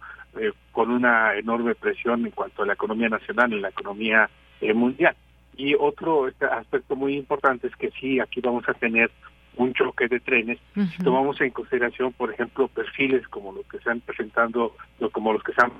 con 0.72 0.90
una 0.90 1.34
enorme 1.34 1.74
presión 1.74 2.24
en 2.24 2.30
cuanto 2.30 2.62
a 2.62 2.66
la 2.66 2.72
economía 2.72 3.10
nacional, 3.10 3.52
en 3.52 3.60
la 3.60 3.68
economía 3.68 4.30
mundial. 4.74 5.14
Y 5.56 5.74
otro 5.74 6.30
aspecto 6.52 6.96
muy 6.96 7.16
importante 7.16 7.66
es 7.66 7.76
que 7.76 7.90
sí, 8.00 8.18
aquí 8.18 8.40
vamos 8.40 8.66
a 8.68 8.74
tener 8.74 9.10
un 9.58 9.74
choque 9.74 10.08
de 10.08 10.20
trenes. 10.20 10.58
Si 10.74 11.02
tomamos 11.02 11.40
en 11.40 11.50
consideración, 11.50 12.12
por 12.12 12.32
ejemplo, 12.32 12.68
perfiles 12.68 13.26
como 13.28 13.52
los 13.52 13.66
que 13.66 13.76
están 13.76 14.00
presentando, 14.00 14.74
como 15.12 15.32
los 15.32 15.42
que 15.42 15.50
están 15.50 15.72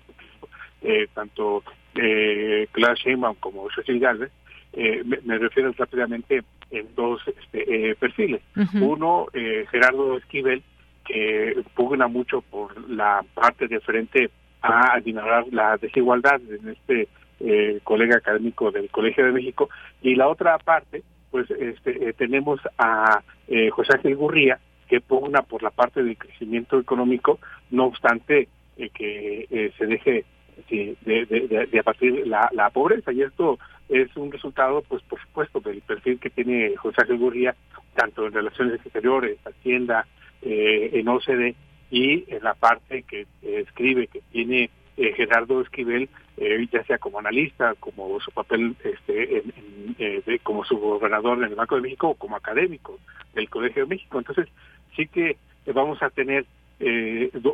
eh, 0.83 1.07
tanto 1.15 1.63
eh, 1.95 2.67
Clara 2.73 2.95
Sheinbaum 2.95 3.37
como 3.37 3.71
Cecil 3.71 4.01
Galvez, 4.01 4.31
eh, 4.75 5.03
me, 5.25 5.39
refiero 5.39 5.73
rápidamente 5.77 6.43
en 6.71 6.95
dos 6.95 7.23
este, 7.27 7.91
eh, 7.91 7.95
perfiles. 7.95 8.43
Uno, 8.75 9.27
Gerardo 9.71 10.19
Esquivel, 10.19 10.63
que 11.05 11.63
pugna 11.75 12.07
mucho 12.07 12.43
por 12.43 12.89
la 12.91 13.25
parte 13.35 13.67
de 13.67 13.81
frente 13.81 14.31
a 14.61 14.95
adivinar 14.95 15.47
la 15.51 15.77
desigualdad 15.79 16.41
en 16.51 16.69
este 16.69 17.09
eh, 17.41 17.81
colega 17.85 18.17
académico 18.17 18.71
del 18.71 18.91
Colegio 18.91 19.25
de 19.25 19.33
México, 19.33 19.71
y 20.03 20.17
la 20.17 20.29
otra 20.29 20.59
parte, 20.59 21.03
pues 21.31 21.51
este, 21.51 22.09
eh, 22.09 22.13
tenemos 22.13 22.61
a 22.79 23.23
eh, 23.47 23.71
José 23.71 23.95
Ángel 23.95 24.17
Gurría, 24.17 24.59
que 24.89 25.01
pugna 25.01 25.43
por 25.43 25.63
la 25.63 25.71
parte 25.71 26.03
del 26.03 26.17
crecimiento 26.17 26.79
económico, 26.79 27.39
no 27.71 27.87
obstante 27.87 28.49
que 28.95 29.73
se 29.77 29.87
deje 29.87 30.25
de, 30.71 30.97
de, 31.05 31.67
de, 31.67 31.79
abatir 31.81 32.25
la, 32.29 32.49
la 32.53 32.71
pobreza, 32.71 33.13
y 33.13 33.23
esto 33.23 33.59
es 33.89 34.17
un 34.17 34.31
resultado, 34.31 34.83
pues 34.83 35.03
por 35.03 35.21
supuesto, 35.21 35.59
del 35.61 35.81
perfil 35.81 36.21
que 36.21 36.31
tiene 36.31 36.77
José 36.77 37.03
Ángel 37.03 37.19
Gurría, 37.19 37.57
tanto 37.95 38.27
en 38.27 38.33
relaciones 38.33 38.75
exteriores, 38.75 39.37
Hacienda, 39.45 40.07
en 40.43 41.09
OCDE, 41.09 41.57
y 41.91 42.25
en 42.33 42.43
la 42.45 42.55
parte 42.55 43.03
que 43.03 43.27
escribe 43.43 44.07
que 44.07 44.21
tiene 44.31 44.71
eh, 45.01 45.13
Gerardo 45.15 45.61
Esquivel, 45.61 46.09
eh, 46.39 46.67
ya 46.73 46.83
sea 46.83 46.99
como 46.99 47.21
analista, 47.21 47.77
como 47.79 48.19
su 48.19 48.33
papel 48.33 48.75
este, 48.83 49.45
eh, 49.97 50.41
como 50.43 50.65
su 50.65 50.77
gobernador 50.77 51.39
en 51.39 51.45
el 51.45 51.55
Banco 51.55 51.77
de 51.77 51.83
México 51.83 52.09
o 52.09 52.15
como 52.15 52.35
académico 52.35 52.99
del 53.33 53.49
Colegio 53.49 53.85
de 53.85 53.91
México. 53.91 54.19
Entonces, 54.19 54.49
sí 54.97 55.07
que 55.07 55.37
vamos 55.73 56.03
a 56.03 56.11
tener 56.11 56.47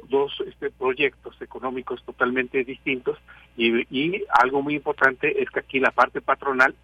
dos 0.09 0.33
este, 0.47 0.71
proyectos 0.71 1.37
económicos 1.43 2.03
totalmente 2.05 2.65
distintos 2.65 3.19
y, 3.59 4.23
algo 4.43 4.63
muy 4.63 4.77
importante 4.77 5.43
es 5.43 5.51
que 5.51 5.61
aquí 5.61 5.81
la 5.81 5.91
parte 5.91 6.23
patronal, 6.23 6.75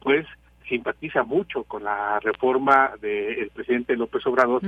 pues, 0.00 0.26
simpatiza 0.68 1.24
mucho 1.24 1.64
con 1.64 1.82
la 1.82 2.20
reforma 2.20 2.92
del 3.00 3.50
presidente 3.50 3.96
López 3.96 4.24
Obrador, 4.26 4.62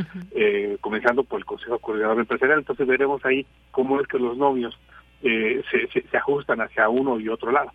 comenzando 0.80 1.22
por 1.22 1.38
el 1.38 1.44
Consejo 1.44 1.78
Coordinador 1.78 2.18
Empresarial. 2.18 2.59
Entonces 2.59 2.86
veremos 2.86 3.24
ahí 3.24 3.47
cómo 3.70 4.01
es 4.01 4.09
que 4.09 4.18
los 4.18 4.36
novios 4.36 4.76
eh, 5.27 5.62
se, 5.70 6.03
se, 6.03 6.16
ajustan 6.16 6.61
hacia 6.61 6.89
uno 6.89 7.18
y 7.18 7.29
otro 7.29 7.51
lado. 7.51 7.72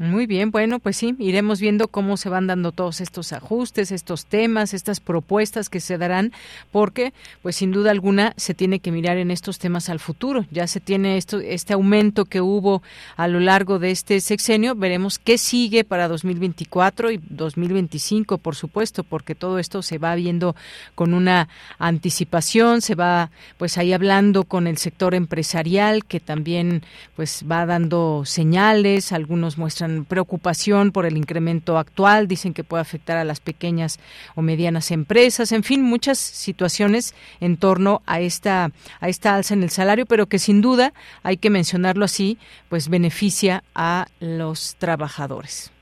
Muy 0.00 0.24
bien, 0.24 0.50
bueno, 0.50 0.78
pues 0.78 0.96
sí, 0.96 1.14
iremos 1.18 1.60
viendo 1.60 1.86
cómo 1.86 2.16
se 2.16 2.30
van 2.30 2.46
dando 2.46 2.72
todos 2.72 3.02
estos 3.02 3.34
ajustes, 3.34 3.92
estos 3.92 4.24
temas, 4.24 4.72
estas 4.72 4.98
propuestas 4.98 5.68
que 5.68 5.78
se 5.78 5.98
darán, 5.98 6.32
porque, 6.72 7.12
pues 7.42 7.56
sin 7.56 7.70
duda 7.70 7.90
alguna, 7.90 8.32
se 8.38 8.54
tiene 8.54 8.78
que 8.80 8.92
mirar 8.92 9.18
en 9.18 9.30
estos 9.30 9.58
temas 9.58 9.90
al 9.90 10.00
futuro. 10.00 10.46
Ya 10.50 10.66
se 10.68 10.80
tiene 10.80 11.18
esto, 11.18 11.40
este 11.40 11.74
aumento 11.74 12.24
que 12.24 12.40
hubo 12.40 12.82
a 13.18 13.28
lo 13.28 13.40
largo 13.40 13.78
de 13.78 13.90
este 13.90 14.22
sexenio, 14.22 14.74
veremos 14.74 15.18
qué 15.18 15.36
sigue 15.36 15.84
para 15.84 16.08
2024 16.08 17.10
y 17.10 17.20
2025, 17.28 18.38
por 18.38 18.56
supuesto, 18.56 19.04
porque 19.04 19.34
todo 19.34 19.58
esto 19.58 19.82
se 19.82 19.98
va 19.98 20.14
viendo 20.14 20.56
con 20.94 21.12
una 21.12 21.50
anticipación, 21.78 22.80
se 22.80 22.94
va, 22.94 23.30
pues 23.58 23.76
ahí 23.76 23.92
hablando 23.92 24.44
con 24.44 24.66
el 24.66 24.78
sector 24.78 25.14
empresarial, 25.14 26.06
que 26.06 26.20
también, 26.20 26.84
pues 27.16 27.44
va 27.46 27.66
dando 27.66 28.22
señales, 28.24 29.12
algunos 29.12 29.58
muestran 29.58 29.89
preocupación 30.08 30.92
por 30.92 31.06
el 31.06 31.16
incremento 31.16 31.78
actual, 31.78 32.28
dicen 32.28 32.54
que 32.54 32.64
puede 32.64 32.82
afectar 32.82 33.16
a 33.16 33.24
las 33.24 33.40
pequeñas 33.40 33.98
o 34.34 34.42
medianas 34.42 34.90
empresas, 34.90 35.52
en 35.52 35.62
fin, 35.62 35.82
muchas 35.82 36.18
situaciones 36.18 37.14
en 37.40 37.56
torno 37.56 38.02
a 38.06 38.20
esta 38.20 38.70
a 39.00 39.08
esta 39.08 39.34
alza 39.34 39.54
en 39.54 39.62
el 39.62 39.70
salario, 39.70 40.06
pero 40.06 40.26
que 40.26 40.38
sin 40.38 40.60
duda 40.60 40.92
hay 41.22 41.36
que 41.36 41.50
mencionarlo 41.50 42.04
así, 42.04 42.38
pues 42.68 42.88
beneficia 42.88 43.62
a 43.74 44.06
los 44.20 44.76
trabajadores. 44.76 45.72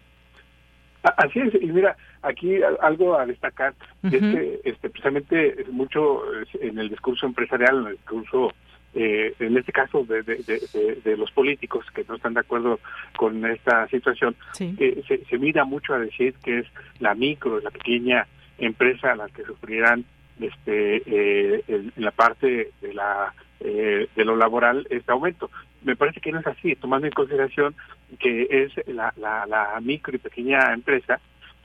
Así 1.03 1.39
es, 1.41 1.55
y 1.61 1.67
mira, 1.67 1.97
aquí 2.23 2.61
algo 2.81 3.17
a 3.17 3.25
destacar, 3.25 3.75
este, 4.03 4.61
este, 4.65 4.91
precisamente 4.91 5.65
mucho 5.71 6.23
en 6.61 6.79
el 6.79 6.89
discurso 6.89 7.27
empresarial, 7.27 7.79
en 7.79 7.87
el 7.87 7.97
discurso 7.97 8.53
eh, 8.95 9.35
en 9.39 9.57
este 9.57 9.73
caso 9.73 10.05
de, 10.05 10.23
de, 10.23 11.17
los 11.17 11.31
políticos 11.31 11.85
que 11.95 12.05
no 12.09 12.17
están 12.17 12.35
de 12.35 12.41
acuerdo 12.41 12.81
con 13.17 13.45
esta 13.45 13.87
situación, 13.89 14.35
se, 14.53 15.03
se, 15.05 15.39
mira 15.39 15.65
mucho 15.65 15.95
a 15.95 15.99
decir 15.99 16.35
que 16.43 16.61
es 16.61 16.67
la 16.99 17.15
micro, 17.15 17.61
la 17.61 17.71
pequeña 17.71 18.27
empresa 18.59 19.13
a 19.13 19.17
la 19.17 19.29
que 19.29 19.45
sufrirán 19.45 20.05
este 20.41 21.03
eh, 21.07 21.65
en, 21.69 21.93
la 21.97 22.13
parte 22.13 22.71
de 22.81 22.95
la 22.95 23.35
eh, 23.61 24.09
de 24.15 24.25
lo 24.25 24.37
laboral 24.37 24.87
este 24.91 25.13
aumento. 25.13 25.51
Me 25.83 25.97
parece 25.97 26.21
que 26.21 26.33
no 26.33 26.41
es 26.41 26.47
así, 26.47 26.75
tomando 26.77 27.07
en 27.07 27.13
consideración 27.13 27.75
que 28.19 28.47
es 28.51 28.73
la, 28.89 29.13
la, 29.17 29.47
la 29.47 29.79
micro 29.81 30.15
y 30.15 30.19
pequeña 30.19 30.73
empresa 30.73 31.21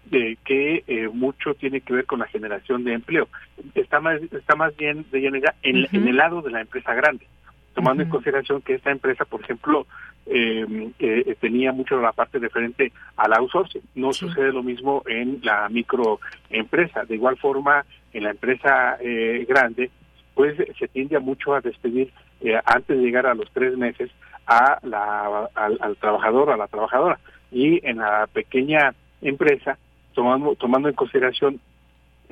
de 0.06 0.38
que 0.44 0.84
eh, 0.88 1.08
mucho 1.08 1.54
tiene 1.56 1.82
que 1.82 1.94
ver 1.94 2.06
con 2.06 2.20
la 2.20 2.28
generación 2.28 2.84
de 2.84 2.94
empleo. 2.94 3.28
Está 3.76 4.00
más, 4.00 4.22
está 4.22 4.56
más 4.56 4.76
bien 4.76 5.06
de 5.12 5.28
en, 5.64 5.88
en 5.92 6.08
el 6.08 6.16
lado 6.16 6.42
de 6.42 6.52
la 6.52 6.62
empresa 6.62 6.94
grande, 6.94 7.26
tomando 7.74 8.04
en 8.04 8.10
consideración 8.10 8.62
que 8.62 8.76
esta 8.76 8.92
empresa, 8.92 9.26
por 9.26 9.42
ejemplo, 9.42 9.88
eh, 10.26 10.66
eh, 11.00 11.36
tenía 11.40 11.72
mucho 11.72 12.00
la 12.00 12.12
parte 12.12 12.40
referente 12.40 12.92
al 13.18 13.34
outsourcing. 13.34 13.82
No 13.96 14.14
sucede 14.14 14.52
lo 14.52 14.64
mismo 14.64 15.04
en 15.08 15.40
la 15.44 15.68
microempresa. 15.70 17.06
De 17.06 17.16
igual 17.16 17.38
forma, 17.38 17.86
en 18.14 18.24
la 18.24 18.32
empresa 18.32 18.98
grande, 19.48 19.90
pues 20.36 20.56
se 20.78 20.88
tiende 20.88 21.16
a 21.16 21.20
mucho 21.20 21.54
a 21.54 21.62
despedir 21.62 22.12
antes 22.66 22.98
de 22.98 23.04
llegar 23.04 23.26
a 23.26 23.34
los 23.34 23.50
tres 23.52 23.78
meses 23.78 24.12
a 24.46 24.80
la, 24.84 25.50
al, 25.56 25.78
al 25.80 25.96
trabajador, 25.98 26.52
a 26.52 26.58
la 26.58 26.68
trabajadora. 26.68 27.20
Y 27.52 27.86
en 27.88 27.98
la 27.98 28.28
pequeña 28.32 28.94
empresa, 29.22 29.78
tomando, 30.14 30.56
tomando 30.56 30.90
en 30.90 30.96
consideración 30.96 31.60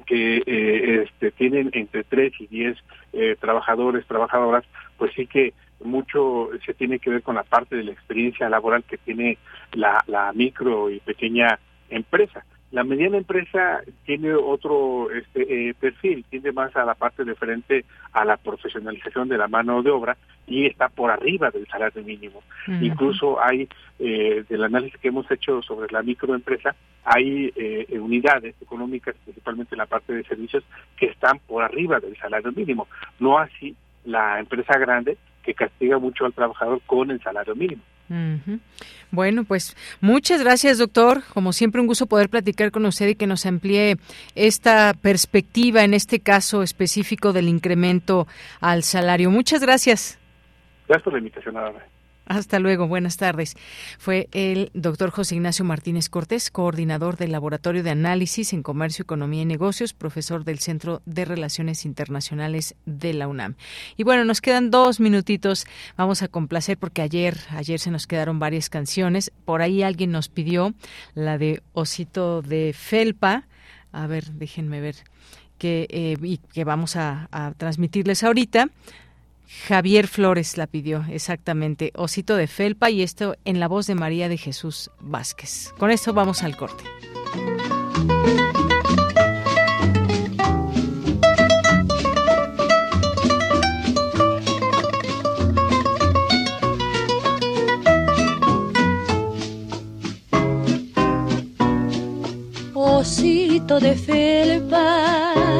que 0.05 0.37
eh, 0.45 1.03
este, 1.03 1.31
tienen 1.31 1.69
entre 1.73 2.03
3 2.03 2.33
y 2.39 2.47
10 2.47 2.77
eh, 3.13 3.35
trabajadores, 3.39 4.05
trabajadoras, 4.07 4.63
pues 4.97 5.11
sí 5.15 5.27
que 5.27 5.53
mucho 5.83 6.49
se 6.65 6.73
tiene 6.73 6.99
que 6.99 7.09
ver 7.09 7.23
con 7.23 7.35
la 7.35 7.43
parte 7.43 7.75
de 7.75 7.83
la 7.83 7.91
experiencia 7.91 8.49
laboral 8.49 8.83
que 8.83 8.97
tiene 8.97 9.37
la, 9.73 10.03
la 10.07 10.31
micro 10.33 10.89
y 10.89 10.99
pequeña 10.99 11.59
empresa. 11.89 12.45
La 12.71 12.85
mediana 12.85 13.17
empresa 13.17 13.81
tiene 14.05 14.33
otro 14.33 15.11
este, 15.11 15.69
eh, 15.69 15.73
perfil, 15.73 16.23
tiende 16.29 16.53
más 16.53 16.73
a 16.75 16.85
la 16.85 16.95
parte 16.95 17.25
diferente 17.25 17.83
a 18.13 18.23
la 18.23 18.37
profesionalización 18.37 19.27
de 19.27 19.37
la 19.37 19.49
mano 19.49 19.83
de 19.83 19.91
obra 19.91 20.17
y 20.47 20.67
está 20.67 20.87
por 20.87 21.11
arriba 21.11 21.51
del 21.51 21.67
salario 21.67 22.01
mínimo. 22.03 22.41
Incluso 22.67 23.41
hay, 23.43 23.67
eh, 23.99 24.45
del 24.47 24.63
análisis 24.63 24.97
que 24.99 25.09
hemos 25.09 25.29
hecho 25.29 25.61
sobre 25.61 25.91
la 25.91 26.01
microempresa, 26.01 26.75
hay 27.03 27.51
eh, 27.55 27.87
unidades 27.99 28.55
económicas, 28.61 29.15
principalmente 29.23 29.75
en 29.75 29.79
la 29.79 29.85
parte 29.85 30.13
de 30.13 30.23
servicios, 30.23 30.63
que 30.95 31.07
están 31.07 31.39
por 31.39 31.63
arriba 31.63 31.99
del 31.99 32.15
salario 32.17 32.51
mínimo. 32.53 32.87
No 33.19 33.37
así 33.37 33.75
la 34.05 34.39
empresa 34.39 34.77
grande 34.77 35.17
que 35.43 35.53
castiga 35.53 35.97
mucho 35.97 36.25
al 36.25 36.33
trabajador 36.33 36.81
con 36.85 37.11
el 37.11 37.21
salario 37.21 37.55
mínimo. 37.55 37.81
Bueno, 39.11 39.43
pues 39.43 39.75
muchas 39.99 40.41
gracias, 40.41 40.77
doctor. 40.77 41.23
Como 41.33 41.53
siempre, 41.53 41.81
un 41.81 41.87
gusto 41.87 42.05
poder 42.05 42.29
platicar 42.29 42.71
con 42.71 42.85
usted 42.85 43.09
y 43.09 43.15
que 43.15 43.27
nos 43.27 43.45
amplíe 43.45 43.97
esta 44.35 44.93
perspectiva 44.93 45.83
en 45.83 45.93
este 45.93 46.19
caso 46.19 46.63
específico 46.63 47.33
del 47.33 47.47
incremento 47.47 48.27
al 48.59 48.83
salario. 48.83 49.29
Muchas 49.29 49.61
gracias. 49.61 50.19
Gracias 50.87 51.03
por 51.03 51.13
la 51.13 51.19
invitación, 51.19 51.57
Ana. 51.57 51.79
Hasta 52.31 52.59
luego, 52.59 52.87
buenas 52.87 53.17
tardes. 53.17 53.57
Fue 53.99 54.29
el 54.31 54.71
doctor 54.73 55.09
José 55.09 55.35
Ignacio 55.35 55.65
Martínez 55.65 56.07
Cortés, 56.07 56.49
coordinador 56.49 57.17
del 57.17 57.33
Laboratorio 57.33 57.83
de 57.83 57.89
Análisis 57.89 58.53
en 58.53 58.63
Comercio, 58.63 59.03
Economía 59.03 59.41
y 59.41 59.45
Negocios, 59.45 59.93
profesor 59.93 60.45
del 60.45 60.59
Centro 60.59 61.01
de 61.05 61.25
Relaciones 61.25 61.83
Internacionales 61.83 62.75
de 62.85 63.13
la 63.13 63.27
UNAM. 63.27 63.55
Y 63.97 64.03
bueno, 64.03 64.23
nos 64.23 64.39
quedan 64.39 64.71
dos 64.71 65.01
minutitos. 65.01 65.65
Vamos 65.97 66.21
a 66.21 66.29
complacer 66.29 66.77
porque 66.77 67.01
ayer, 67.01 67.37
ayer 67.49 67.81
se 67.81 67.91
nos 67.91 68.07
quedaron 68.07 68.39
varias 68.39 68.69
canciones. 68.69 69.33
Por 69.43 69.61
ahí 69.61 69.83
alguien 69.83 70.11
nos 70.11 70.29
pidió 70.29 70.73
la 71.13 71.37
de 71.37 71.61
Osito 71.73 72.41
de 72.41 72.73
Felpa. 72.73 73.45
A 73.91 74.07
ver, 74.07 74.31
déjenme 74.31 74.79
ver 74.79 74.95
que, 75.57 75.85
eh, 75.89 76.15
y 76.23 76.37
que 76.37 76.63
vamos 76.63 76.95
a, 76.95 77.27
a 77.33 77.51
transmitirles 77.57 78.23
ahorita. 78.23 78.69
Javier 79.67 80.07
Flores 80.07 80.57
la 80.57 80.65
pidió, 80.65 81.05
exactamente. 81.09 81.91
Osito 81.95 82.35
de 82.35 82.47
Felpa 82.47 82.89
y 82.89 83.03
esto 83.03 83.35
en 83.45 83.59
la 83.59 83.67
voz 83.67 83.85
de 83.85 83.95
María 83.95 84.29
de 84.29 84.37
Jesús 84.37 84.89
Vázquez. 84.99 85.73
Con 85.77 85.91
esto 85.91 86.13
vamos 86.13 86.41
al 86.43 86.55
corte. 86.57 86.83
Osito 102.73 103.79
de 103.79 103.95
Felpa 103.95 105.50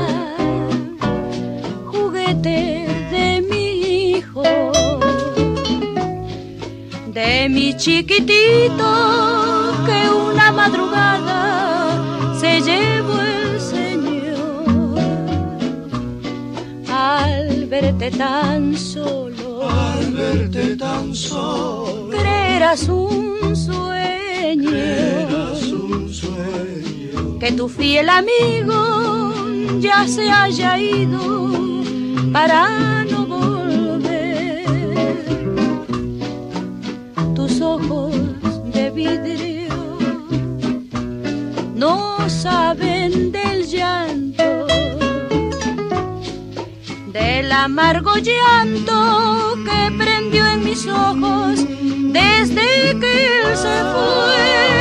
mi 7.52 7.76
chiquitito 7.76 8.92
que 9.86 10.10
una 10.10 10.52
madrugada 10.52 12.40
se 12.40 12.62
llevó 12.62 13.20
el 13.20 13.60
Señor. 13.60 15.00
Al 16.88 17.66
verte 17.66 18.12
tan 18.12 18.78
solo, 18.78 19.70
al 19.70 20.12
verte 20.14 20.78
tan 20.78 21.14
solo, 21.14 22.10
creerás 22.18 22.88
un 22.88 23.56
sueño, 23.56 24.70
creerás 24.70 25.64
un 25.72 26.14
sueño, 26.14 27.40
que 27.40 27.52
tu 27.52 27.68
fiel 27.68 28.10
amigo 28.10 28.80
ya 29.80 30.08
se 30.08 30.30
haya 30.30 30.78
ido 30.78 31.52
para 32.32 33.01
ojos 37.90 38.74
de 38.74 38.90
vidrio 38.92 39.52
no 41.76 42.30
saben 42.30 43.32
del 43.32 43.66
llanto, 43.66 44.68
del 47.08 47.52
amargo 47.52 48.16
llanto 48.18 49.56
que 49.66 49.92
prendió 49.98 50.46
en 50.46 50.64
mis 50.64 50.86
ojos 50.88 51.66
desde 52.14 53.00
que 53.00 53.42
él 53.42 53.58
se 53.58 53.78
fue. 53.92 54.81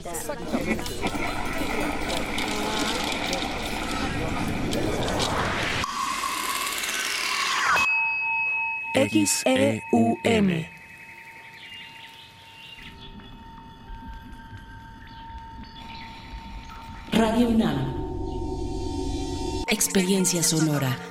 XEUM. 9.11 10.65
Radio 17.11 17.49
UNAM. 17.49 17.93
Experiencia 19.67 20.41
sonora. 20.41 21.10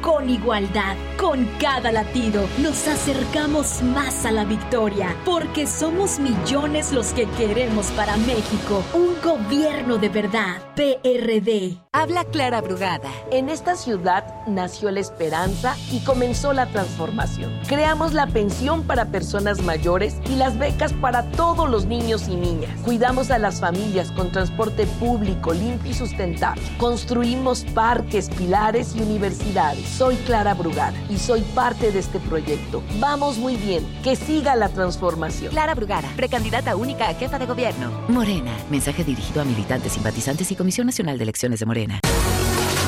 con 0.00 0.30
igualdad. 0.30 0.96
Con 1.16 1.44
cada 1.60 1.92
latido 1.92 2.48
nos 2.58 2.88
acercamos 2.88 3.82
más 3.82 4.24
a 4.24 4.32
la 4.32 4.44
victoria, 4.44 5.14
porque 5.24 5.66
somos 5.66 6.18
millones 6.18 6.92
los 6.92 7.12
que 7.12 7.26
queremos 7.30 7.86
para 7.92 8.16
México 8.16 8.82
un 8.94 9.20
gobierno 9.22 9.98
de 9.98 10.08
verdad. 10.08 10.56
PRD. 10.74 11.76
Habla 11.92 12.24
Clara 12.24 12.60
Brugada. 12.60 13.10
En 13.30 13.48
esta 13.48 13.76
ciudad 13.76 14.24
nació 14.46 14.90
la 14.90 15.00
esperanza 15.00 15.76
y 15.90 16.00
comenzó 16.00 16.52
la 16.52 16.66
transformación. 16.66 17.52
Creamos 17.66 18.14
la 18.14 18.26
pensión 18.28 18.84
para 18.84 19.06
personas 19.06 19.62
mayores 19.62 20.16
y 20.30 20.36
las 20.36 20.58
becas 20.58 20.92
para 20.94 21.30
todos 21.32 21.68
los 21.68 21.86
niños 21.86 22.28
y 22.28 22.36
niñas. 22.36 22.70
Cuidamos 22.84 23.30
a 23.30 23.38
las 23.38 23.60
familias 23.60 24.10
con 24.12 24.32
transporte 24.32 24.86
público 24.98 25.52
limpio 25.52 25.90
y 25.90 25.94
sustentable. 25.94 26.62
Construimos 26.78 27.64
parques, 27.74 28.30
pilares 28.30 28.94
y 28.96 29.02
universidades 29.02 29.89
Soy 29.96 30.16
Clara 30.16 30.54
Brugada 30.54 30.96
y 31.08 31.18
soy 31.18 31.42
parte 31.54 31.92
de 31.92 31.98
este 31.98 32.18
proyecto. 32.20 32.82
Vamos 32.98 33.38
muy 33.38 33.56
bien, 33.56 33.86
que 34.02 34.16
siga 34.16 34.56
la 34.56 34.68
transformación. 34.68 35.50
Clara 35.50 35.74
Brugada, 35.74 36.08
precandidata 36.16 36.76
única 36.76 37.08
a 37.08 37.14
jefa 37.14 37.38
de 37.38 37.46
gobierno. 37.46 37.90
Morena, 38.08 38.52
mensaje 38.70 39.04
dirigido 39.04 39.42
a 39.42 39.44
militantes, 39.44 39.92
simpatizantes 39.92 40.50
y 40.50 40.56
Comisión 40.56 40.86
Nacional 40.86 41.18
de 41.18 41.24
Elecciones 41.24 41.60
de 41.60 41.66
Morena. 41.66 42.00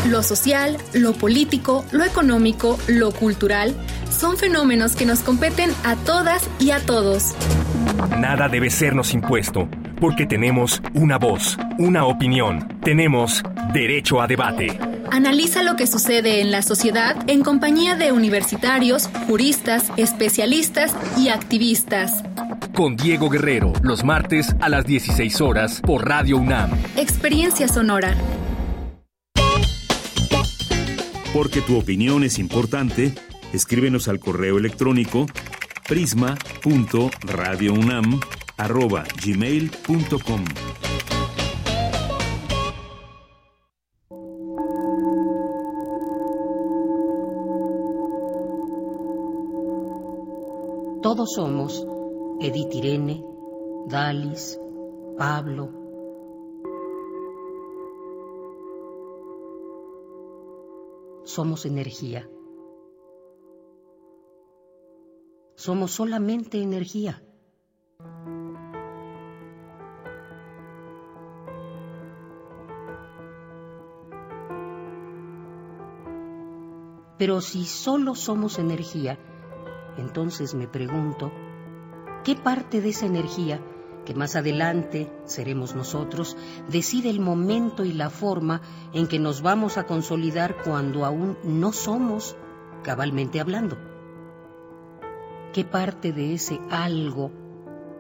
Lo 0.09 0.23
social, 0.23 0.79
lo 0.95 1.13
político, 1.13 1.85
lo 1.93 2.05
económico, 2.05 2.77
lo 2.89 3.13
cultural, 3.13 3.75
son 4.11 4.37
fenómenos 4.37 4.97
que 4.97 5.07
nos 5.07 5.21
competen 5.21 5.71
a 5.85 5.95
todas 5.97 6.49
y 6.59 6.73
a 6.73 6.81
todos. 6.81 7.35
Nada 8.19 8.49
debe 8.49 8.69
sernos 8.69 9.15
impuesto, 9.15 9.69
porque 10.03 10.27
tenemos 10.27 10.83
una 10.95 11.17
voz, 11.17 11.57
una 11.79 12.07
opinión, 12.07 12.67
tenemos 12.83 13.41
derecho 13.73 14.21
a 14.21 14.27
debate. 14.27 14.77
Analiza 15.13 15.63
lo 15.63 15.77
que 15.77 15.87
sucede 15.87 16.41
en 16.41 16.51
la 16.51 16.63
sociedad 16.63 17.15
en 17.31 17.45
compañía 17.45 17.95
de 17.95 18.11
universitarios, 18.11 19.09
juristas, 19.29 19.93
especialistas 19.97 20.93
y 21.17 21.29
activistas. 21.29 22.25
Con 22.75 22.97
Diego 22.97 23.31
Guerrero, 23.31 23.75
los 23.83 24.03
martes 24.03 24.57
a 24.61 24.69
las 24.69 24.87
16 24.87 25.41
horas 25.41 25.81
por 25.81 26.05
Radio 26.09 26.37
UNAM. 26.37 26.73
Experiencia 26.97 27.69
Sonora. 27.69 28.17
Porque 31.33 31.61
tu 31.61 31.79
opinión 31.79 32.25
es 32.25 32.41
importante, 32.41 33.15
escríbenos 33.53 34.09
al 34.09 34.19
correo 34.19 34.59
electrónico 34.59 35.27
prisma.radiounam@gmail.com. 38.63 40.45
Todos 51.03 51.33
somos 51.35 51.87
Edith 52.41 52.75
Irene, 52.75 53.25
Dalis, 53.89 54.59
Pablo. 55.19 55.69
Somos 61.25 61.67
energía. 61.67 62.29
Somos 65.55 65.93
solamente 65.93 66.61
energía. 66.61 67.23
Pero 77.19 77.41
si 77.41 77.65
solo 77.65 78.15
somos 78.15 78.59
energía, 78.59 79.19
entonces 79.97 80.55
me 80.55 80.67
pregunto, 80.67 81.33
¿qué 82.25 82.35
parte 82.35 82.81
de 82.81 82.91
esa 82.91 83.07
energía, 83.07 83.61
que 84.05 84.15
más 84.15 84.35
adelante 84.35 85.13
seremos 85.25 85.75
nosotros, 85.75 86.37
decide 86.69 87.11
el 87.11 87.21
momento 87.21 87.85
y 87.85 87.93
la 87.93 88.11
forma 88.11 88.63
en 88.93 89.07
que 89.07 89.19
nos 89.19 89.43
vamos 89.43 89.79
a 89.79 89.85
consolidar 89.85 90.57
cuando 90.65 91.05
aún 91.05 91.39
no 91.45 91.73
somos, 91.73 92.37
cabalmente 92.83 93.41
hablando? 93.41 93.77
¿Qué 95.53 95.65
parte 95.65 96.13
de 96.13 96.35
ese 96.35 96.59
algo 96.71 97.31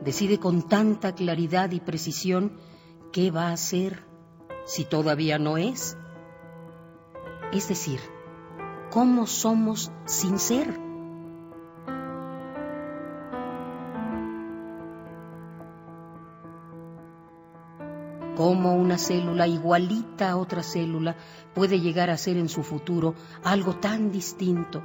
decide 0.01 0.39
con 0.39 0.63
tanta 0.69 1.15
claridad 1.15 1.71
y 1.71 1.81
precisión 1.81 2.59
qué 3.13 3.31
va 3.31 3.53
a 3.53 3.57
ser 3.57 4.05
si 4.65 4.85
todavía 4.85 5.39
no 5.39 5.59
es? 5.59 5.99
Es 7.53 7.69
decir, 7.69 8.01
¿cómo 8.93 9.27
somos 9.27 9.91
sin 10.05 10.39
ser? 10.39 10.79
cómo 18.35 18.75
una 18.75 18.99
célula 18.99 19.47
igualita 19.47 20.31
a 20.31 20.37
otra 20.37 20.63
célula 20.63 21.17
puede 21.55 21.81
llegar 21.81 22.11
a 22.11 22.17
ser 22.17 22.37
en 22.39 22.49
su 22.49 22.63
futuro 22.63 23.15
algo 23.45 23.77
tan 23.77 24.11
distinto, 24.11 24.83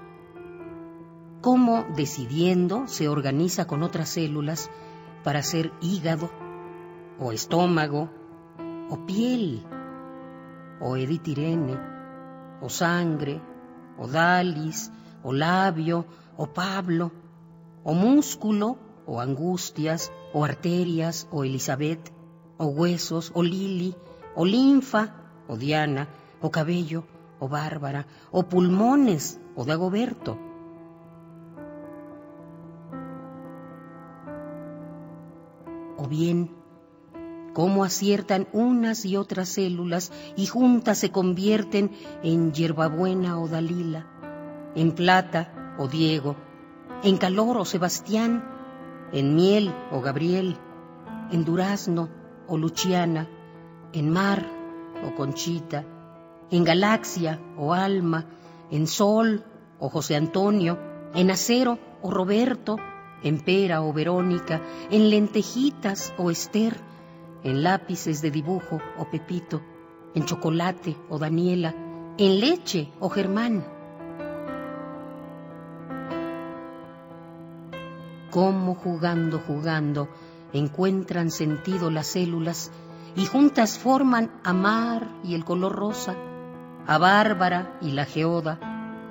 cómo 1.41 1.85
decidiendo 1.95 2.87
se 2.87 3.07
organiza 3.07 3.65
con 3.65 3.83
otras 3.83 4.09
células 4.09 4.69
para 5.23 5.41
ser 5.41 5.71
hígado, 5.81 6.29
o 7.19 7.31
estómago, 7.31 8.09
o 8.89 9.05
piel, 9.05 9.65
o 10.79 10.97
editirene, 10.97 11.79
o 12.61 12.69
sangre, 12.69 13.41
o 13.97 14.07
dalis, 14.07 14.91
o 15.23 15.31
labio, 15.31 16.05
o 16.37 16.47
pablo, 16.47 17.11
o 17.83 17.93
músculo, 17.93 18.77
o 19.05 19.19
angustias, 19.19 20.11
o 20.33 20.43
arterias, 20.43 21.27
o 21.31 21.43
Elizabeth, 21.43 22.11
o 22.57 22.65
huesos, 22.65 23.31
o 23.33 23.41
Lili, 23.41 23.95
o 24.35 24.45
linfa, 24.45 25.13
o 25.47 25.57
Diana, 25.57 26.07
o 26.41 26.49
cabello, 26.49 27.03
o 27.39 27.47
Bárbara, 27.47 28.05
o 28.31 28.43
pulmones, 28.43 29.39
o 29.55 29.63
Dagoberto. 29.63 30.37
O 35.97 36.07
bien, 36.07 36.51
cómo 37.57 37.83
aciertan 37.83 38.47
unas 38.53 39.03
y 39.03 39.17
otras 39.17 39.49
células 39.49 40.11
y 40.35 40.45
juntas 40.45 40.99
se 40.99 41.09
convierten 41.09 41.89
en 42.21 42.53
hierbabuena 42.53 43.39
o 43.39 43.47
Dalila, 43.47 44.05
en 44.75 44.91
plata 44.91 45.75
o 45.79 45.87
Diego, 45.87 46.35
en 47.01 47.17
calor 47.17 47.57
o 47.57 47.65
Sebastián, 47.65 48.47
en 49.11 49.33
miel 49.33 49.73
o 49.91 50.01
Gabriel, 50.01 50.55
en 51.31 51.45
durazno 51.45 52.09
o 52.47 52.59
Luciana, 52.59 53.27
en 53.91 54.11
Mar 54.11 54.45
o 55.03 55.15
Conchita, 55.15 55.83
en 56.51 56.63
Galaxia 56.63 57.39
o 57.57 57.73
Alma, 57.73 58.27
en 58.69 58.85
Sol 58.85 59.43
o 59.79 59.89
José 59.89 60.15
Antonio, 60.15 60.77
en 61.15 61.31
Acero 61.31 61.79
o 62.03 62.11
Roberto, 62.11 62.77
en 63.23 63.39
Pera 63.39 63.81
o 63.81 63.91
Verónica, 63.93 64.61
en 64.91 65.09
Lentejitas 65.09 66.13
o 66.19 66.29
Esther, 66.29 66.85
en 67.43 67.63
lápices 67.63 68.21
de 68.21 68.31
dibujo 68.31 68.79
o 68.97 69.09
Pepito, 69.09 69.61
en 70.13 70.25
chocolate 70.25 70.95
o 71.09 71.19
Daniela, 71.19 71.73
en 72.17 72.39
leche 72.39 72.91
o 72.99 73.09
Germán. 73.09 73.65
Cómo 78.31 78.75
jugando, 78.75 79.39
jugando, 79.39 80.09
encuentran 80.53 81.31
sentido 81.31 81.89
las 81.89 82.07
células 82.07 82.71
y 83.15 83.25
juntas 83.25 83.77
forman 83.77 84.31
a 84.43 84.53
Mar 84.53 85.07
y 85.23 85.33
el 85.33 85.43
color 85.43 85.75
rosa, 85.75 86.15
a 86.85 86.97
Bárbara 86.97 87.77
y 87.81 87.91
la 87.91 88.05
geoda, 88.05 88.59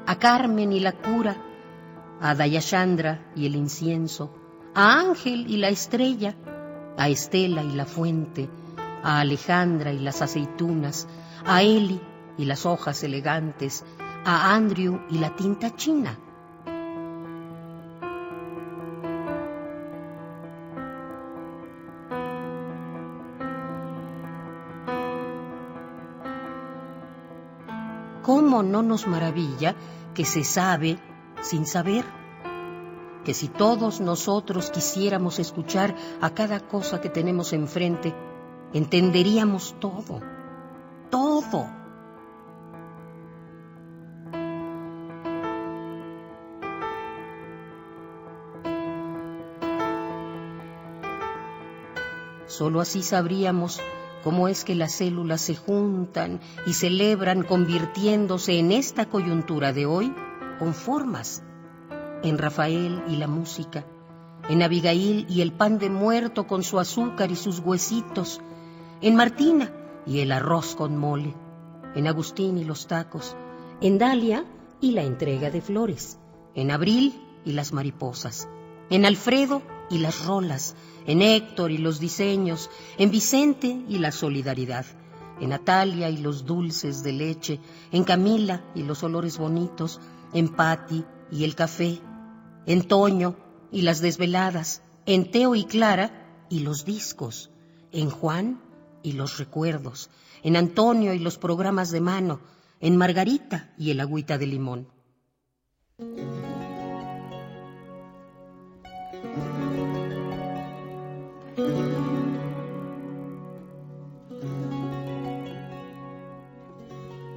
a 0.07 0.19
Carmen 0.19 0.73
y 0.73 0.81
la 0.81 0.93
cura, 0.93 1.37
a 2.21 2.35
Dayashandra 2.35 3.33
y 3.35 3.47
el 3.47 3.57
incienso, 3.57 4.33
a 4.75 5.01
Ángel 5.01 5.51
y 5.51 5.57
la 5.57 5.69
estrella, 5.69 6.37
a 6.97 7.09
Estela 7.09 7.63
y 7.63 7.73
la 7.73 7.87
fuente, 7.87 8.49
a 9.03 9.21
Alejandra 9.21 9.93
y 9.93 9.99
las 9.99 10.23
aceitunas, 10.23 11.07
a 11.45 11.63
Eli 11.63 12.01
y 12.39 12.45
las 12.45 12.67
hojas 12.67 13.03
elegantes, 13.03 13.85
a 14.25 14.55
Andrew 14.55 15.01
y 15.11 15.19
la 15.19 15.35
tinta 15.37 15.75
china. 15.75 16.19
¿cómo 28.27 28.65
no 28.65 28.83
nos 28.83 29.07
maravilla 29.07 29.77
que 30.13 30.25
se 30.25 30.43
sabe 30.43 30.99
sin 31.43 31.65
saber? 31.65 32.05
Que 33.27 33.35
si 33.35 33.49
todos 33.49 34.01
nosotros 34.01 34.71
quisiéramos 34.71 35.41
escuchar 35.41 35.97
a 36.21 36.31
cada 36.31 36.61
cosa 36.61 37.01
que 37.01 37.09
tenemos 37.09 37.53
enfrente, 37.53 38.15
entenderíamos 38.73 39.75
todo, 39.81 40.21
todo. 41.11 41.67
Solo 52.47 52.81
así 52.81 53.03
sabríamos 53.03 53.81
cómo 54.23 54.47
es 54.47 54.63
que 54.63 54.77
las 54.77 54.93
células 54.93 55.41
se 55.41 55.57
juntan 55.57 56.39
y 56.65 56.75
celebran 56.75 57.43
convirtiéndose 57.43 58.61
en 58.61 58.71
esta 58.71 59.07
coyuntura 59.07 59.73
de 59.73 59.85
hoy 59.85 60.15
con 60.61 60.75
formas, 60.75 61.43
en 62.23 62.39
Rafael 62.39 63.03
y 63.09 63.17
la 63.17 63.27
música, 63.27 63.87
en 64.49 64.63
Abigail 64.63 65.27
y 65.29 65.41
el 65.41 65.53
pan 65.53 65.79
de 65.79 65.91
muerto 65.91 66.47
con 66.47 66.63
su 66.63 66.79
azúcar 66.79 67.31
y 67.31 67.37
sus 67.37 67.61
huesitos, 67.61 68.41
en 69.01 69.17
Martina 69.17 69.73
y 70.07 70.21
el 70.21 70.33
arroz 70.33 70.75
con 70.75 70.97
mole, 70.97 71.35
en 71.95 72.07
Agustín 72.07 72.59
y 72.59 72.65
los 72.65 72.87
tacos, 72.87 73.37
en 73.81 73.99
Dalia 73.99 74.45
y 74.81 74.93
la 74.93 75.03
entrega 75.03 75.51
de 75.51 75.61
flores, 75.61 76.19
en 76.55 76.71
abril 76.71 77.21
y 77.45 77.53
las 77.53 77.73
mariposas, 77.73 78.49
en 78.91 79.05
Alfredo 79.05 79.63
y 79.91 79.99
las 79.99 80.25
rolas, 80.25 80.75
en 81.07 81.23
Héctor 81.23 81.71
y 81.71 81.79
los 81.79 82.01
diseños, 82.01 82.71
en 82.99 83.11
Vicente 83.11 83.85
y 83.89 83.99
la 83.99 84.13
solidaridad, 84.13 84.87
en 85.41 85.51
Natalia 85.51 86.09
y 86.09 86.19
los 86.19 86.47
dulces 86.47 87.03
de 87.03 87.13
leche, 87.13 87.61
en 87.93 88.05
Camila 88.05 88.65
y 88.75 88.83
los 88.83 89.03
olores 89.03 89.39
bonitos, 89.39 90.01
en 90.33 90.49
Patti 90.49 91.05
y 91.31 91.45
el 91.45 91.55
café, 91.55 92.01
en 92.67 92.87
Toño 92.87 93.37
y 93.71 93.83
las 93.83 94.01
desveladas, 94.01 94.83
en 95.07 95.31
Teo 95.31 95.55
y 95.55 95.65
Clara 95.65 96.47
y 96.49 96.61
los 96.61 96.85
discos, 96.85 97.51
en 97.93 98.11
Juan 98.11 98.61
y 99.03 99.13
los 99.13 99.39
recuerdos, 99.39 100.11
en 100.43 100.57
Antonio 100.57 101.13
y 101.15 101.19
los 101.19 101.39
programas 101.39 101.91
de 101.91 102.01
mano, 102.01 102.41
en 102.81 102.97
Margarita 102.97 103.73
y 103.79 103.91
el 103.91 104.01
agüita 104.01 104.39
de 104.39 104.47
limón. 104.47 104.89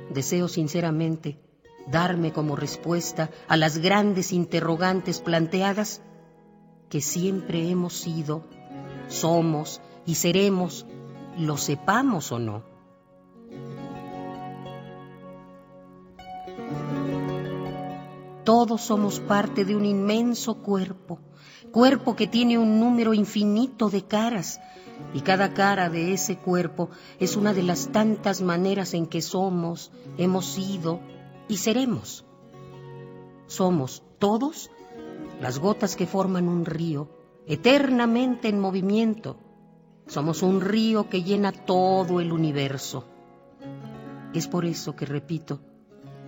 Deseo 0.10 0.48
sinceramente 0.48 1.49
darme 1.92 2.32
como 2.32 2.56
respuesta 2.56 3.30
a 3.48 3.58
las 3.58 3.78
grandes 3.78 4.32
interrogantes 4.32 5.22
planteadas 5.22 6.02
que 6.90 7.02
siempre 7.02 7.70
hemos 7.70 7.94
sido, 7.94 8.44
somos 9.08 9.82
y 10.06 10.16
seremos, 10.16 10.86
lo 11.38 11.58
sepamos 11.58 12.32
o 12.32 12.40
no. 12.40 12.64
Todos 18.44 18.82
somos 18.82 19.20
parte 19.20 19.64
de 19.64 19.76
un 19.76 19.86
inmenso 19.86 20.56
cuerpo, 20.56 21.20
cuerpo 21.72 22.16
que 22.16 22.26
tiene 22.26 22.58
un 22.58 22.80
número 22.80 23.14
infinito 23.14 23.90
de 23.90 24.04
caras, 24.04 24.60
y 25.14 25.22
cada 25.22 25.54
cara 25.54 25.90
de 25.90 26.14
ese 26.14 26.38
cuerpo 26.38 26.90
es 27.20 27.36
una 27.36 27.54
de 27.54 27.64
las 27.64 27.90
tantas 27.90 28.42
maneras 28.42 28.94
en 28.94 29.06
que 29.06 29.22
somos, 29.22 29.92
hemos 30.18 30.46
sido 30.46 31.00
y 31.50 31.58
seremos. 31.58 32.24
Somos 33.48 34.04
todos 34.20 34.72
las 35.42 35.60
gotas 35.60 35.98
que 35.98 36.06
forman 36.06 36.48
un 36.48 36.64
río, 36.64 37.10
eternamente 37.48 38.48
en 38.48 38.60
movimiento. 38.60 39.38
Somos 40.08 40.44
un 40.44 40.62
río 40.62 41.10
que 41.10 41.24
llena 41.24 41.52
todo 41.52 42.22
el 42.22 42.32
universo. 42.32 43.06
Es 44.34 44.48
por 44.48 44.64
eso 44.64 44.96
que 44.96 45.06
repito 45.06 45.60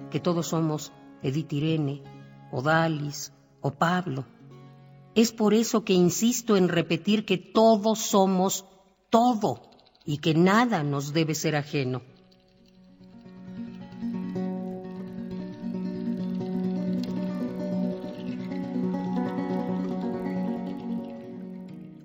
que 0.09 0.19
todos 0.19 0.47
somos 0.47 0.91
Edith 1.21 1.53
Irene, 1.53 2.03
o 2.51 2.61
Dalis, 2.61 3.31
o 3.61 3.71
Pablo. 3.71 4.25
Es 5.13 5.31
por 5.31 5.53
eso 5.53 5.83
que 5.85 5.93
insisto 5.93 6.57
en 6.57 6.67
repetir 6.67 7.25
que 7.25 7.37
todos 7.37 7.99
somos 7.99 8.65
todo 9.09 9.61
y 10.05 10.17
que 10.17 10.33
nada 10.33 10.83
nos 10.83 11.13
debe 11.13 11.35
ser 11.35 11.55
ajeno. 11.55 12.01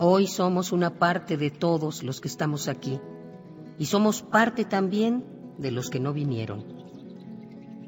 Hoy 0.09 0.28
somos 0.28 0.70
una 0.70 1.00
parte 1.00 1.36
de 1.36 1.50
todos 1.50 2.04
los 2.04 2.20
que 2.20 2.28
estamos 2.28 2.68
aquí 2.68 3.00
y 3.76 3.86
somos 3.86 4.22
parte 4.22 4.64
también 4.64 5.24
de 5.59 5.72
los 5.72 5.90
que 5.90 5.98
no 5.98 6.12
vinieron. 6.12 6.64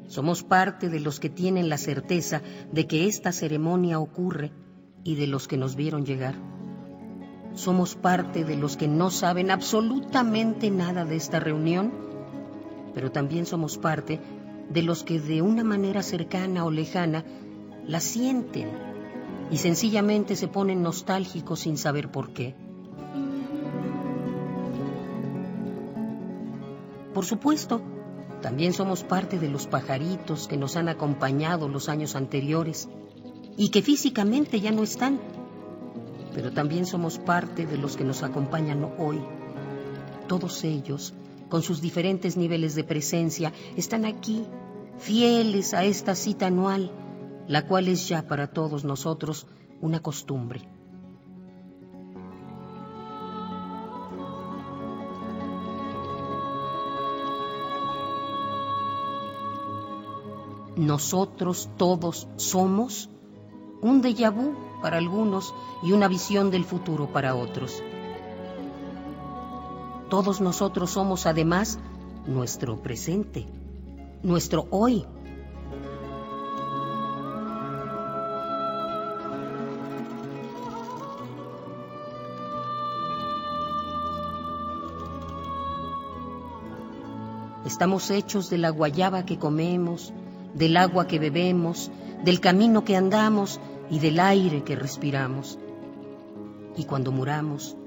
Somos 0.07 0.43
parte 0.43 0.89
de 0.89 0.99
los 0.99 1.21
que 1.21 1.29
tienen 1.29 1.69
la 1.69 1.77
certeza 1.77 2.41
de 2.73 2.87
que 2.87 3.07
esta 3.07 3.31
ceremonia 3.31 3.99
ocurre 3.99 4.51
y 5.05 5.15
de 5.15 5.27
los 5.27 5.47
que 5.47 5.55
nos 5.55 5.77
vieron 5.77 6.05
llegar. 6.05 6.35
Somos 7.53 7.95
parte 7.95 8.43
de 8.43 8.57
los 8.57 8.75
que 8.75 8.89
no 8.89 9.11
saben 9.11 9.49
absolutamente 9.49 10.69
nada 10.71 11.05
de 11.05 11.15
esta 11.15 11.39
reunión, 11.39 11.93
pero 12.93 13.13
también 13.13 13.45
somos 13.45 13.77
parte 13.77 14.19
de 14.69 14.83
los 14.83 15.05
que 15.05 15.21
de 15.21 15.41
una 15.41 15.63
manera 15.63 16.03
cercana 16.03 16.65
o 16.65 16.69
lejana 16.69 17.23
la 17.87 18.01
sienten 18.01 18.88
y 19.51 19.57
sencillamente 19.57 20.35
se 20.35 20.47
ponen 20.47 20.83
nostálgicos 20.83 21.61
sin 21.61 21.77
saber 21.77 22.11
por 22.11 22.33
qué. 22.33 22.55
Por 27.13 27.25
supuesto, 27.25 27.81
también 28.41 28.73
somos 28.73 29.03
parte 29.03 29.39
de 29.39 29.49
los 29.49 29.67
pajaritos 29.67 30.47
que 30.47 30.57
nos 30.57 30.77
han 30.77 30.87
acompañado 30.87 31.67
los 31.67 31.89
años 31.89 32.15
anteriores 32.15 32.87
y 33.57 33.69
que 33.69 33.81
físicamente 33.81 34.61
ya 34.61 34.71
no 34.71 34.83
están, 34.83 35.19
pero 36.33 36.51
también 36.51 36.85
somos 36.85 37.17
parte 37.17 37.65
de 37.65 37.77
los 37.77 37.97
que 37.97 38.05
nos 38.05 38.23
acompañan 38.23 38.87
hoy. 38.97 39.19
Todos 40.27 40.63
ellos, 40.63 41.13
con 41.49 41.63
sus 41.63 41.81
diferentes 41.81 42.37
niveles 42.37 42.75
de 42.75 42.83
presencia, 42.83 43.51
están 43.75 44.05
aquí, 44.05 44.45
fieles 44.99 45.73
a 45.73 45.83
esta 45.83 46.15
cita 46.15 46.47
anual, 46.47 46.91
la 47.49 47.65
cual 47.65 47.87
es 47.87 48.07
ya 48.07 48.27
para 48.27 48.45
todos 48.53 48.85
nosotros 48.85 49.47
una 49.81 49.99
costumbre. 50.01 50.69
Nosotros 60.77 61.69
todos 61.75 62.27
somos 62.37 63.09
un 63.81 64.03
déjà 64.03 64.29
vu 64.29 64.53
para 64.83 64.97
algunos 64.97 65.53
y 65.81 65.91
una 65.91 66.07
visión 66.07 66.51
del 66.51 66.65
futuro 66.65 67.11
para 67.11 67.33
otros. 67.33 67.81
Todos 70.09 70.39
nosotros 70.39 70.91
somos 70.91 71.25
además 71.25 71.79
nuestro 72.27 72.77
presente, 72.83 73.47
nuestro 74.21 74.67
hoy. 74.69 75.07
Estamos 87.69 88.09
hechos 88.09 88.49
de 88.49 88.57
la 88.57 88.71
guayaba 88.71 89.27
que 89.27 89.37
comemos, 89.37 90.11
del 90.55 90.75
agua 90.75 91.05
que 91.05 91.19
bebemos, 91.19 91.91
del 92.25 92.39
camino 92.39 92.83
que 92.83 92.95
andamos 92.95 93.59
y 93.91 93.99
del 93.99 94.19
aire 94.19 94.63
que 94.63 94.75
respiramos. 94.75 95.59
Y 96.75 96.85
cuando 96.85 97.11
muramos 97.11 97.77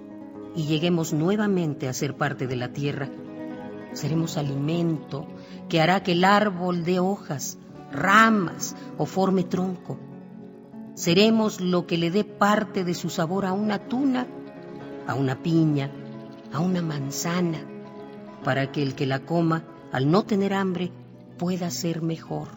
y 0.54 0.66
lleguemos 0.66 1.12
nuevamente 1.12 1.88
a 1.88 1.92
ser 1.94 2.16
parte 2.16 2.46
de 2.46 2.54
la 2.54 2.72
tierra, 2.72 3.08
seremos 3.92 4.36
alimento 4.36 5.26
que 5.68 5.80
hará 5.80 6.04
que 6.04 6.12
el 6.12 6.22
árbol 6.22 6.84
dé 6.84 7.00
hojas, 7.00 7.58
ramas 7.90 8.76
o 8.98 9.04
forme 9.04 9.42
tronco. 9.42 9.98
Seremos 10.94 11.60
lo 11.60 11.88
que 11.88 11.98
le 11.98 12.12
dé 12.12 12.22
parte 12.22 12.84
de 12.84 12.94
su 12.94 13.10
sabor 13.10 13.46
a 13.46 13.52
una 13.52 13.80
tuna, 13.80 14.28
a 15.08 15.16
una 15.16 15.42
piña, 15.42 15.90
a 16.52 16.60
una 16.60 16.82
manzana, 16.82 17.66
para 18.44 18.70
que 18.70 18.84
el 18.84 18.94
que 18.94 19.06
la 19.06 19.20
coma, 19.20 19.64
al 19.92 20.10
no 20.10 20.24
tener 20.24 20.54
hambre, 20.54 20.90
pueda 21.38 21.70
ser 21.70 22.02
mejor. 22.02 22.48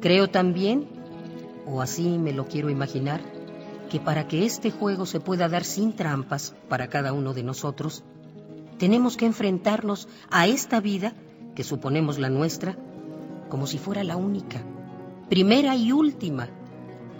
Creo 0.00 0.30
también, 0.30 0.88
o 1.66 1.80
así 1.80 2.18
me 2.18 2.32
lo 2.32 2.46
quiero 2.46 2.70
imaginar, 2.70 3.20
que 3.90 4.00
para 4.00 4.26
que 4.26 4.46
este 4.46 4.70
juego 4.70 5.04
se 5.04 5.20
pueda 5.20 5.48
dar 5.48 5.64
sin 5.64 5.92
trampas 5.94 6.54
para 6.68 6.88
cada 6.88 7.12
uno 7.12 7.34
de 7.34 7.42
nosotros, 7.42 8.02
tenemos 8.78 9.16
que 9.16 9.26
enfrentarnos 9.26 10.08
a 10.30 10.46
esta 10.46 10.80
vida, 10.80 11.12
que 11.54 11.62
suponemos 11.62 12.18
la 12.18 12.30
nuestra, 12.30 12.76
como 13.48 13.66
si 13.66 13.78
fuera 13.78 14.02
la 14.02 14.16
única, 14.16 14.62
primera 15.28 15.76
y 15.76 15.92
última, 15.92 16.48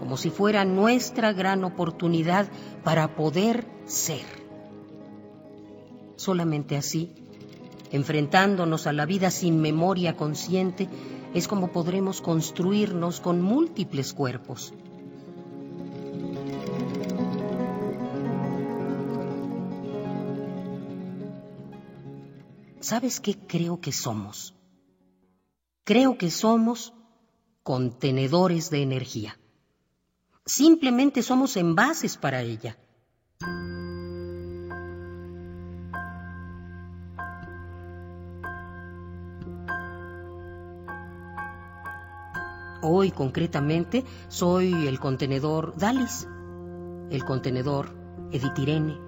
como 0.03 0.17
si 0.17 0.31
fuera 0.31 0.65
nuestra 0.65 1.33
gran 1.33 1.63
oportunidad 1.63 2.49
para 2.83 3.15
poder 3.15 3.69
ser. 3.85 4.25
Solamente 6.17 6.77
así, 6.77 7.13
enfrentándonos 7.93 8.89
a 8.89 8.93
la 8.93 9.07
vida 9.07 9.31
sin 9.31 9.61
memoria 9.61 10.17
consciente, 10.17 10.89
es 11.35 11.47
como 11.47 11.71
podremos 11.71 12.21
construirnos 12.21 13.21
con 13.21 13.43
múltiples 13.43 14.13
cuerpos. 14.13 14.75
¿Sabes 22.81 23.21
qué 23.21 23.39
creo 23.39 23.81
que 23.81 23.93
somos? 23.93 24.57
Creo 25.85 26.19
que 26.19 26.33
somos 26.33 26.93
contenedores 27.63 28.69
de 28.69 28.83
energía. 28.83 29.39
Simplemente 30.45 31.23
somos 31.23 31.57
envases 31.57 32.17
para 32.17 32.43
ella. 32.43 32.77
Hoy 42.85 43.13
concretamente 43.13 44.05
soy 44.27 44.89
el 44.89 44.99
contenedor 44.99 45.77
Dalis, 45.77 46.27
el 47.11 47.25
contenedor 47.25 47.95
Editirene, 48.33 48.99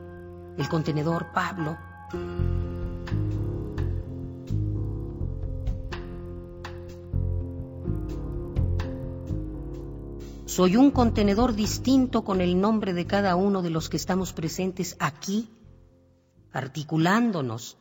el 0.56 0.68
contenedor 0.68 1.32
Pablo. 1.32 1.76
Soy 10.56 10.76
un 10.76 10.92
contenedor 10.92 11.56
distinto 11.56 12.22
con 12.22 12.40
el 12.40 12.60
nombre 12.60 12.92
de 12.94 13.06
cada 13.06 13.34
uno 13.34 13.60
de 13.60 13.70
los 13.70 13.88
que 13.88 13.96
estamos 13.96 14.32
presentes 14.32 14.96
aquí, 15.00 15.50
articulándonos. 16.52 17.76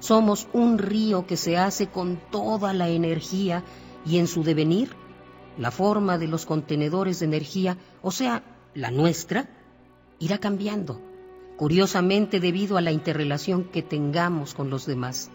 Somos 0.00 0.48
un 0.54 0.78
río 0.78 1.26
que 1.26 1.36
se 1.36 1.58
hace 1.58 1.88
con 1.88 2.18
toda 2.30 2.72
la 2.72 2.88
energía 2.88 3.62
y 4.06 4.16
en 4.16 4.26
su 4.26 4.42
devenir, 4.42 4.96
la 5.58 5.70
forma 5.70 6.16
de 6.16 6.28
los 6.28 6.46
contenedores 6.46 7.20
de 7.20 7.26
energía, 7.26 7.76
o 8.00 8.10
sea, 8.10 8.42
la 8.72 8.90
nuestra, 8.90 9.50
irá 10.18 10.38
cambiando 10.38 11.13
curiosamente 11.56 12.40
debido 12.40 12.76
a 12.76 12.80
la 12.80 12.92
interrelación 12.92 13.64
que 13.64 13.82
tengamos 13.82 14.54
con 14.54 14.70
los 14.70 14.86
demás. 14.86 15.30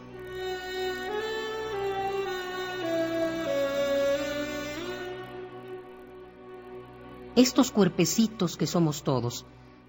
Estos 7.35 7.71
cuerpecitos 7.71 8.57
que 8.57 8.67
somos 8.67 9.03
todos 9.03 9.45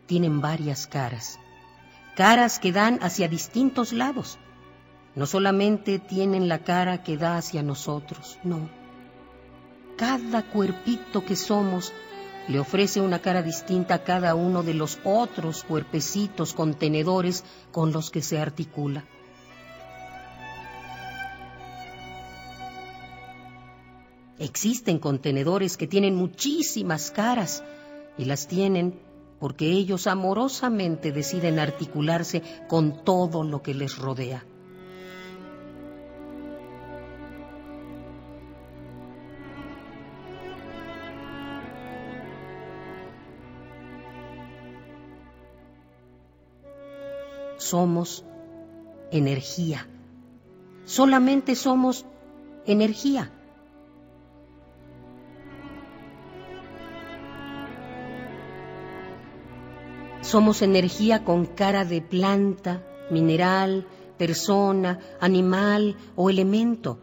tienen 0.07 0.40
varias 0.40 0.86
caras, 0.86 1.40
caras 2.15 2.61
que 2.61 2.70
dan 2.70 3.01
hacia 3.02 3.28
distintos 3.28 3.93
lados. 3.93 4.39
No 5.16 5.27
solamente 5.27 5.98
tienen 5.98 6.48
la 6.48 6.61
cara 6.61 7.02
que 7.02 7.16
da 7.16 7.39
hacia 7.39 7.65
nosotros, 7.65 8.39
no. 8.44 8.70
Cada 9.97 10.44
cuerpito 10.44 11.24
que 11.24 11.35
somos 11.35 11.93
le 12.48 12.58
ofrece 12.58 13.00
una 13.00 13.20
cara 13.20 13.42
distinta 13.42 13.94
a 13.94 14.04
cada 14.04 14.34
uno 14.34 14.62
de 14.62 14.74
los 14.74 14.98
otros 15.04 15.62
cuerpecitos 15.62 16.52
contenedores 16.52 17.44
con 17.72 17.92
los 17.92 18.10
que 18.10 18.22
se 18.22 18.38
articula. 18.38 19.04
Existen 24.38 24.98
contenedores 24.98 25.76
que 25.76 25.86
tienen 25.86 26.14
muchísimas 26.14 27.10
caras 27.10 27.62
y 28.16 28.24
las 28.24 28.46
tienen 28.46 28.98
porque 29.38 29.70
ellos 29.70 30.06
amorosamente 30.06 31.12
deciden 31.12 31.58
articularse 31.58 32.42
con 32.68 33.04
todo 33.04 33.42
lo 33.42 33.62
que 33.62 33.74
les 33.74 33.96
rodea. 33.98 34.44
Somos 47.70 48.24
energía. 49.12 49.86
Solamente 50.84 51.55
somos 51.55 52.05
energía. 52.66 53.30
Somos 60.20 60.62
energía 60.62 61.24
con 61.24 61.47
cara 61.47 61.84
de 61.84 62.02
planta, 62.02 62.82
mineral, 63.10 63.86
persona, 64.18 64.98
animal 65.20 65.97
o 66.16 66.28
elemento. 66.28 66.98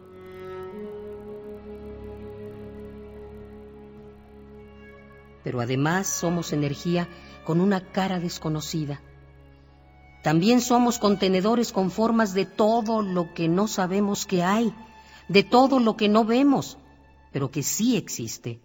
Pero 5.42 5.60
además 5.60 6.06
somos 6.06 6.52
energía 6.52 7.08
con 7.46 7.62
una 7.62 7.80
cara 7.80 8.20
desconocida 8.20 9.00
también 10.22 10.60
somos 10.60 10.98
contenedores 10.98 11.72
con 11.72 11.90
formas 11.90 12.34
de 12.34 12.44
todo 12.44 13.02
lo 13.02 13.32
que 13.34 13.48
no 13.48 13.68
sabemos 13.68 14.26
que 14.26 14.42
hay, 14.42 14.74
de 15.28 15.42
todo 15.42 15.78
lo 15.78 15.96
que 15.96 16.08
no 16.08 16.24
vemos, 16.24 16.78
pero 17.32 17.50
que 17.50 17.62
sí 17.62 17.96
existe. 17.96 18.60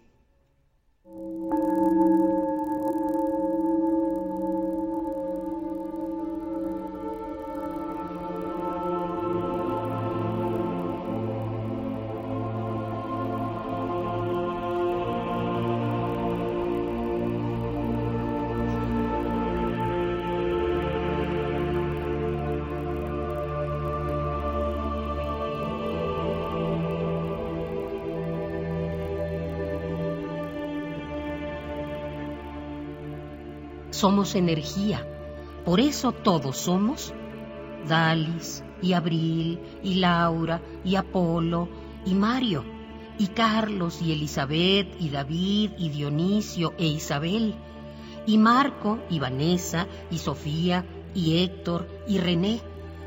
Somos 34.03 34.35
energía. 34.35 35.07
Por 35.63 35.79
eso 35.79 36.11
todos 36.11 36.57
somos 36.57 37.13
Dalis 37.87 38.61
y 38.81 38.91
Abril 38.91 39.61
y 39.81 39.93
Laura 39.93 40.61
y 40.83 40.97
Apolo 40.97 41.69
y 42.05 42.13
Mario 42.13 42.65
y 43.17 43.27
Carlos 43.27 44.01
y 44.01 44.11
Elizabeth 44.11 44.93
y 44.99 45.09
David 45.09 45.71
y 45.77 45.87
Dionisio 45.87 46.73
e 46.77 46.85
Isabel 46.85 47.55
y 48.27 48.37
Marco 48.37 48.99
y 49.09 49.19
Vanessa 49.19 49.87
y 50.11 50.17
Sofía 50.17 50.83
y 51.15 51.41
Héctor 51.41 51.87
y 52.05 52.17
René 52.17 52.59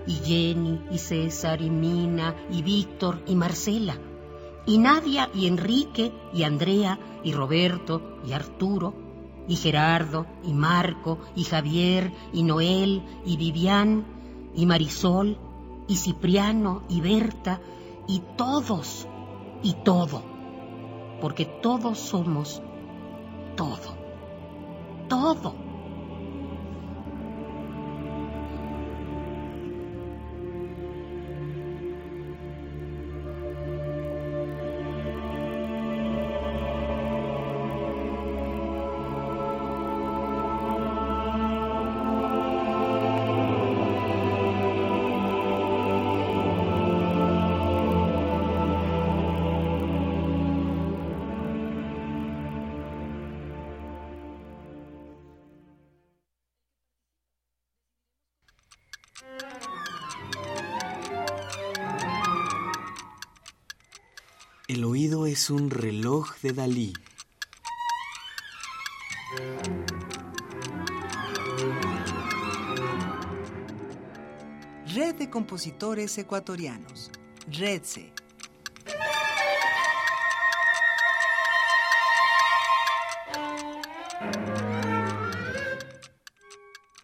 y 0.07 0.15
Jenny 0.25 0.81
y 0.91 0.97
César 0.97 1.61
y 1.61 1.69
Mina 1.69 2.35
y 2.51 2.63
Víctor 2.63 3.21
y 3.27 3.35
Marcela 3.35 3.99
y 4.65 4.79
Nadia 4.79 5.29
y 5.35 5.47
Enrique 5.47 6.11
y 6.33 6.45
Andrea 6.45 6.99
y 7.23 7.33
Roberto 7.33 8.17
y 8.27 8.33
Arturo 8.33 9.06
y 9.49 9.57
Gerardo, 9.57 10.27
y 10.45 10.53
Marco, 10.53 11.19
y 11.35 11.45
Javier, 11.45 12.13
y 12.33 12.43
Noel, 12.43 13.03
y 13.25 13.37
Vivian, 13.37 14.05
y 14.55 14.67
Marisol, 14.67 15.39
y 15.89 15.97
Cipriano, 15.97 16.83
y 16.89 17.01
Berta, 17.01 17.61
y 18.09 18.23
todos, 18.37 19.07
y 19.63 19.75
todo, 19.85 20.23
porque 21.21 21.45
todos 21.45 21.99
somos 21.99 22.63
todo, 23.57 23.97
todo. 25.09 25.66
Un 65.51 65.71
reloj 65.71 66.35
de 66.43 66.53
Dalí. 66.53 66.93
Red 74.95 75.17
de 75.17 75.31
Compositores 75.31 76.17
Ecuatorianos. 76.19 77.11
REDSE. 77.49 78.13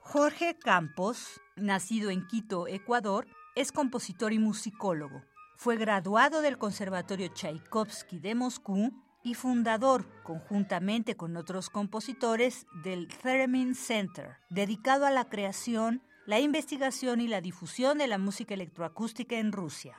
Jorge 0.01 0.57
Campos, 0.59 1.41
nacido 1.57 2.11
en 2.11 2.27
Quito, 2.27 2.67
Ecuador, 2.67 3.27
es 3.55 3.73
compositor 3.73 4.33
y 4.33 4.39
musicólogo. 4.39 5.23
Fue 5.63 5.77
graduado 5.77 6.43
del 6.43 6.59
Conservatorio 6.59 7.29
Tchaikovsky 7.29 8.19
de 8.19 8.35
Moscú 8.35 8.93
y 9.23 9.35
fundador, 9.35 10.09
conjuntamente 10.25 11.15
con 11.15 11.37
otros 11.37 11.71
compositores, 11.71 12.67
del 12.83 13.07
Theremin 13.07 13.77
Center, 13.77 14.39
dedicado 14.51 15.07
a 15.07 15.13
la 15.13 15.29
creación, 15.29 16.03
la 16.27 16.41
investigación 16.41 17.21
y 17.21 17.29
la 17.29 17.41
difusión 17.41 17.99
de 17.99 18.09
la 18.09 18.19
música 18.19 18.55
electroacústica 18.55 19.37
en 19.37 19.53
Rusia. 19.53 19.97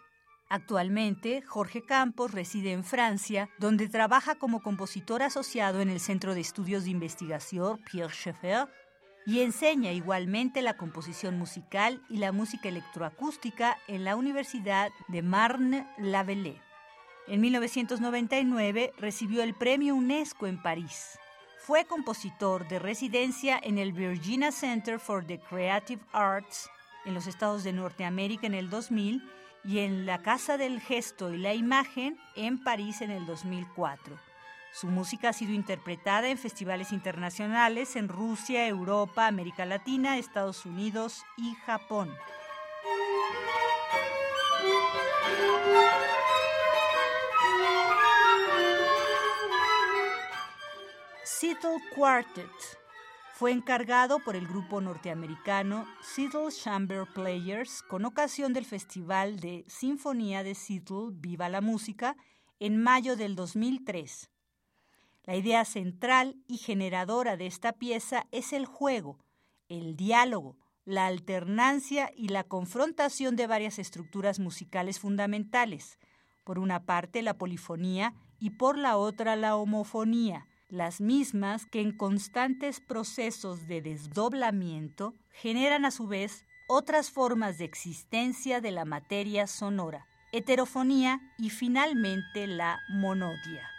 Actualmente, 0.50 1.42
Jorge 1.44 1.82
Campos 1.82 2.34
reside 2.34 2.74
en 2.74 2.84
Francia, 2.84 3.50
donde 3.58 3.88
trabaja 3.88 4.36
como 4.36 4.62
compositor 4.62 5.24
asociado 5.24 5.80
en 5.80 5.90
el 5.90 6.02
Centro 6.02 6.34
de 6.34 6.42
Estudios 6.42 6.84
de 6.84 6.90
Investigación 6.90 7.80
Pierre 7.90 8.14
Schaeffer 8.14 8.68
y 9.26 9.42
enseña 9.42 9.92
igualmente 9.92 10.62
la 10.62 10.76
composición 10.76 11.38
musical 11.38 12.02
y 12.10 12.18
la 12.18 12.32
música 12.32 12.70
electroacústica 12.70 13.78
en 13.88 14.04
la 14.04 14.16
Universidad 14.16 14.92
de 15.08 15.22
Marne-la-Vallée. 15.22 16.60
En 17.28 17.40
1999 17.40 18.94
recibió 18.98 19.44
el 19.44 19.54
premio 19.54 19.96
UNESCO 19.96 20.48
en 20.48 20.62
París. 20.62 21.18
Fue 21.60 21.86
compositor 21.86 22.68
de 22.68 22.80
residencia 22.80 23.58
en 23.64 23.78
el 23.78 23.94
Virginia 23.94 24.52
Center 24.52 25.00
for 25.00 25.26
the 25.26 25.40
Creative 25.40 26.02
Arts 26.12 26.70
en 27.06 27.14
los 27.14 27.28
Estados 27.28 27.64
de 27.64 27.72
Norteamérica 27.72 28.48
en 28.48 28.54
el 28.54 28.70
2000 28.70 29.24
y 29.64 29.80
en 29.80 30.06
la 30.06 30.22
Casa 30.22 30.58
del 30.58 30.82
Gesto 30.82 31.34
y 31.34 31.38
la 31.38 31.54
Imagen 31.54 32.18
en 32.36 32.62
París 32.62 33.02
en 33.02 33.12
el 33.12 33.26
2004. 33.26 34.33
Su 34.74 34.88
música 34.88 35.30
ha 35.30 35.34
sido 35.34 35.54
interpretada 35.54 36.30
en 36.30 36.40
festivales 36.40 36.92
internacionales 36.92 37.96
en 37.96 38.08
Rusia, 38.08 38.68
Europa, 38.68 39.28
América 39.28 39.66
Latina, 39.66 40.18
Estados 40.18 40.66
Unidos 40.66 41.22
y 41.38 41.54
Japón. 41.66 42.10
Seattle 51.24 51.78
Quartet 51.96 52.50
fue 53.36 53.52
encargado 53.52 54.20
por 54.20 54.36
el 54.36 54.48
grupo 54.48 54.82
norteamericano 54.82 55.86
Seattle 56.02 56.50
Chamber 56.52 57.06
Players 57.14 57.84
con 57.84 58.06
ocasión 58.06 58.54
del 58.54 58.66
Festival 58.66 59.40
de 59.40 59.66
Sinfonía 59.68 60.42
de 60.42 60.56
Seattle 60.56 61.10
Viva 61.12 61.48
la 61.48 61.62
Música 61.62 62.16
en 62.60 62.82
mayo 62.82 63.16
del 63.16 63.36
2003. 63.36 64.33
La 65.26 65.38
idea 65.38 65.64
central 65.64 66.36
y 66.48 66.58
generadora 66.58 67.38
de 67.38 67.48
esta 67.48 67.74
pieza 67.74 68.28
es 68.32 68.52
el 68.52 68.66
juego, 68.66 69.20
el 69.70 69.96
diálogo, 69.96 70.58
la 70.84 71.08
alternancia 71.08 72.12
y 72.16 72.28
la 72.28 72.44
confrontación 72.44 73.38
de 73.38 73.48
varias 73.48 73.80
estructuras 73.80 74.40
musicales 74.40 75.00
fundamentales, 75.00 75.98
por 76.44 76.60
una 76.60 76.86
parte 76.86 77.22
la 77.22 77.38
polifonía 77.38 78.14
y 78.38 78.52
por 78.52 78.78
la 78.78 78.98
otra 78.98 79.38
la 79.38 79.56
homofonía, 79.56 80.46
las 80.68 81.00
mismas 81.00 81.66
que 81.66 81.80
en 81.80 81.96
constantes 81.96 82.82
procesos 82.82 83.66
de 83.68 83.82
desdoblamiento 83.82 85.14
generan 85.32 85.86
a 85.86 85.92
su 85.92 86.08
vez 86.08 86.46
otras 86.68 87.12
formas 87.12 87.58
de 87.58 87.66
existencia 87.66 88.60
de 88.60 88.72
la 88.72 88.84
materia 88.84 89.48
sonora, 89.48 90.06
heterofonía 90.34 91.22
y 91.38 91.50
finalmente 91.50 92.48
la 92.48 92.80
monodia. 92.90 93.73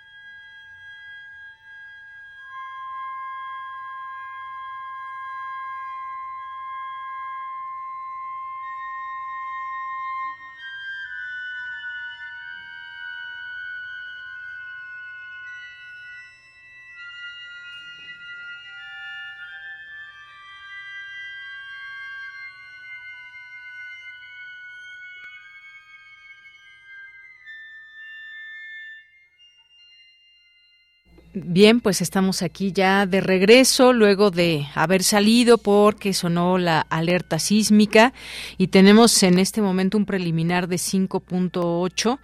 Bien, 31.37 31.81
pues 31.81 32.01
estamos 32.01 32.43
aquí 32.43 32.71
ya 32.71 33.07
de 33.07 33.21
regreso 33.21 33.93
luego 33.93 34.31
de 34.31 34.69
haber 34.77 35.03
salido 35.03 35.59
porque 35.59 36.15
sonó 36.15 36.59
la 36.59 36.81
alerta 36.83 37.41
sísmica 37.41 38.13
y 38.57 38.69
tenemos 38.69 39.21
en 39.25 39.41
este 39.41 39.61
momento 39.61 39.99
un 39.99 40.07
preliminar 40.07 40.69
de 40.69 40.77
5.8 40.77 42.19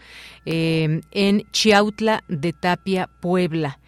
eh, 0.47 1.01
en 1.11 1.43
Chiautla 1.51 2.23
de 2.29 2.53
Tapia, 2.53 3.11
Puebla. 3.19 3.81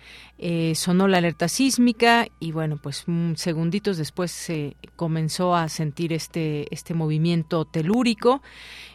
Eh, 0.45 0.75
sonó 0.75 1.07
la 1.07 1.19
alerta 1.19 1.47
sísmica 1.47 2.27
y 2.41 2.51
bueno, 2.51 2.77
pues 2.77 3.05
segunditos 3.37 3.97
después 3.97 4.33
se 4.33 4.77
comenzó 4.97 5.55
a 5.55 5.69
sentir 5.69 6.13
este, 6.13 6.67
este 6.75 6.95
movimiento 6.95 7.65
telúrico 7.65 8.43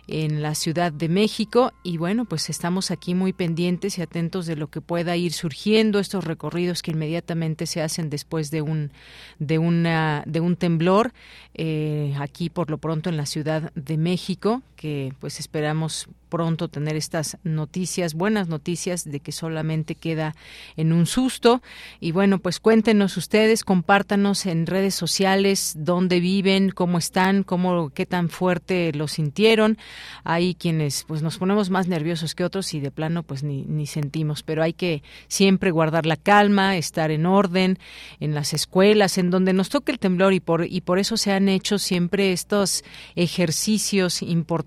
en 0.09 0.41
la 0.41 0.55
Ciudad 0.55 0.91
de 0.91 1.07
México 1.07 1.71
y 1.83 1.95
bueno, 1.95 2.25
pues 2.25 2.49
estamos 2.49 2.91
aquí 2.91 3.15
muy 3.15 3.31
pendientes 3.31 3.97
y 3.97 4.01
atentos 4.01 4.45
de 4.45 4.57
lo 4.57 4.67
que 4.67 4.81
pueda 4.81 5.15
ir 5.15 5.31
surgiendo 5.31 5.99
estos 5.99 6.25
recorridos 6.25 6.81
que 6.81 6.91
inmediatamente 6.91 7.65
se 7.65 7.81
hacen 7.81 8.09
después 8.09 8.51
de 8.51 8.61
un 8.61 8.91
de 9.39 9.57
una 9.57 10.23
de 10.25 10.41
un 10.41 10.57
temblor 10.57 11.13
eh, 11.53 12.13
aquí 12.19 12.49
por 12.49 12.69
lo 12.69 12.77
pronto 12.77 13.09
en 13.09 13.15
la 13.15 13.25
Ciudad 13.25 13.71
de 13.73 13.97
México 13.97 14.63
que 14.77 15.11
pues 15.19 15.39
esperamos 15.39 16.07
pronto 16.29 16.67
tener 16.67 16.95
estas 16.95 17.37
noticias, 17.43 18.13
buenas 18.13 18.47
noticias 18.49 19.09
de 19.09 19.21
que 19.21 19.31
solamente 19.31 19.95
queda 19.95 20.35
en 20.75 20.91
un 20.91 21.05
susto. 21.05 21.61
Y 21.99 22.11
bueno, 22.11 22.39
pues 22.39 22.59
cuéntenos 22.59 23.15
ustedes, 23.17 23.63
compártanos 23.63 24.45
en 24.45 24.67
redes 24.67 24.93
sociales 24.93 25.73
dónde 25.77 26.19
viven, 26.19 26.69
cómo 26.69 26.97
están, 26.97 27.43
cómo, 27.43 27.89
qué 27.89 28.05
tan 28.05 28.29
fuerte 28.29 28.91
lo 28.93 29.07
sintieron. 29.07 29.77
Hay 30.23 30.53
quienes 30.53 31.05
pues 31.05 31.21
nos 31.21 31.37
ponemos 31.37 31.69
más 31.69 31.87
nerviosos 31.87 32.35
que 32.35 32.43
otros 32.43 32.73
y 32.73 32.79
de 32.81 32.91
plano 32.91 33.23
pues 33.23 33.43
ni, 33.43 33.63
ni 33.63 33.87
sentimos, 33.87 34.43
pero 34.43 34.63
hay 34.63 34.73
que 34.73 35.01
siempre 35.27 35.71
guardar 35.71 36.05
la 36.05 36.17
calma, 36.17 36.77
estar 36.77 37.09
en 37.09 37.25
orden 37.25 37.79
en 38.19 38.35
las 38.35 38.53
escuelas, 38.53 39.17
en 39.17 39.31
donde 39.31 39.53
nos 39.53 39.69
toque 39.69 39.91
el 39.93 39.99
temblor 39.99 40.33
y 40.33 40.39
por, 40.39 40.65
y 40.65 40.81
por 40.81 40.99
eso 40.99 41.17
se 41.17 41.31
han 41.31 41.49
hecho 41.49 41.79
siempre 41.79 42.33
estos 42.33 42.83
ejercicios 43.15 44.21
importantes 44.21 44.66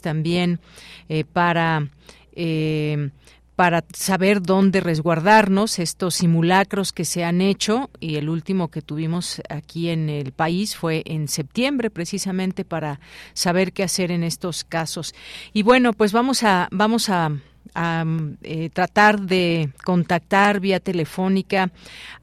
también 0.00 0.60
eh, 1.08 1.24
para 1.24 1.88
eh, 2.36 3.10
para 3.56 3.84
saber 3.92 4.42
dónde 4.42 4.80
resguardarnos, 4.80 5.78
estos 5.78 6.16
simulacros 6.16 6.92
que 6.92 7.04
se 7.04 7.22
han 7.22 7.40
hecho 7.40 7.88
y 8.00 8.16
el 8.16 8.28
último 8.28 8.68
que 8.68 8.82
tuvimos 8.82 9.40
aquí 9.48 9.90
en 9.90 10.10
el 10.10 10.32
país 10.32 10.76
fue 10.76 11.02
en 11.06 11.28
septiembre 11.28 11.90
precisamente 11.90 12.64
para 12.64 12.98
saber 13.32 13.72
qué 13.72 13.84
hacer 13.84 14.10
en 14.10 14.24
estos 14.24 14.64
casos. 14.64 15.14
Y 15.52 15.62
bueno, 15.62 15.92
pues 15.92 16.12
vamos 16.12 16.42
a 16.42 16.68
vamos 16.72 17.08
a 17.08 17.30
a 17.74 18.04
eh, 18.42 18.70
tratar 18.70 19.20
de 19.20 19.70
contactar 19.84 20.60
vía 20.60 20.80
telefónica 20.80 21.70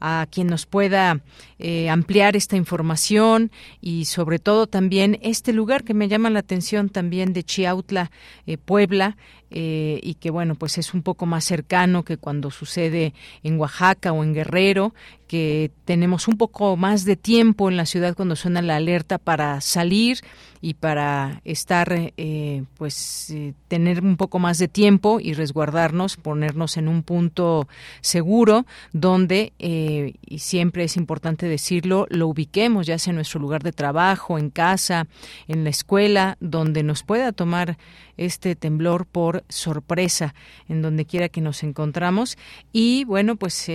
a 0.00 0.26
quien 0.30 0.46
nos 0.46 0.66
pueda 0.66 1.20
eh, 1.64 1.88
ampliar 1.88 2.34
esta 2.34 2.56
información 2.56 3.52
y 3.80 4.06
sobre 4.06 4.40
todo 4.40 4.66
también 4.66 5.18
este 5.22 5.52
lugar 5.52 5.84
que 5.84 5.94
me 5.94 6.08
llama 6.08 6.28
la 6.28 6.40
atención 6.40 6.88
también 6.88 7.32
de 7.32 7.44
Chiautla, 7.44 8.10
eh, 8.46 8.58
Puebla, 8.58 9.16
y 9.54 10.14
que 10.14 10.30
bueno, 10.30 10.54
pues 10.54 10.78
es 10.78 10.94
un 10.94 11.02
poco 11.02 11.26
más 11.26 11.44
cercano 11.44 12.06
que 12.06 12.16
cuando 12.16 12.50
sucede 12.50 13.12
en 13.42 13.60
Oaxaca 13.60 14.10
o 14.14 14.24
en 14.24 14.32
Guerrero, 14.32 14.94
que 15.32 15.70
tenemos 15.86 16.28
un 16.28 16.36
poco 16.36 16.76
más 16.76 17.06
de 17.06 17.16
tiempo 17.16 17.70
en 17.70 17.78
la 17.78 17.86
ciudad 17.86 18.14
cuando 18.14 18.36
suena 18.36 18.60
la 18.60 18.76
alerta 18.76 19.16
para 19.16 19.62
salir 19.62 20.18
y 20.60 20.74
para 20.74 21.40
estar, 21.44 22.12
eh, 22.18 22.64
pues, 22.76 23.30
eh, 23.30 23.54
tener 23.66 24.04
un 24.04 24.18
poco 24.18 24.38
más 24.38 24.58
de 24.58 24.68
tiempo 24.68 25.20
y 25.20 25.32
resguardarnos, 25.32 26.18
ponernos 26.18 26.76
en 26.76 26.86
un 26.86 27.02
punto 27.02 27.66
seguro 28.02 28.66
donde, 28.92 29.54
eh, 29.58 30.16
y 30.20 30.40
siempre 30.40 30.84
es 30.84 30.98
importante 30.98 31.48
decirlo, 31.52 32.06
lo 32.10 32.28
ubiquemos, 32.28 32.86
ya 32.86 32.98
sea 32.98 33.12
en 33.12 33.16
nuestro 33.16 33.40
lugar 33.40 33.62
de 33.62 33.72
trabajo, 33.72 34.38
en 34.38 34.50
casa, 34.50 35.06
en 35.48 35.64
la 35.64 35.70
escuela, 35.70 36.36
donde 36.40 36.82
nos 36.82 37.02
pueda 37.02 37.32
tomar 37.32 37.78
este 38.16 38.56
temblor 38.56 39.06
por 39.06 39.44
sorpresa, 39.48 40.34
en 40.68 40.82
donde 40.82 41.06
quiera 41.06 41.28
que 41.28 41.40
nos 41.40 41.62
encontramos. 41.62 42.36
Y 42.72 43.04
bueno, 43.04 43.36
pues 43.36 43.68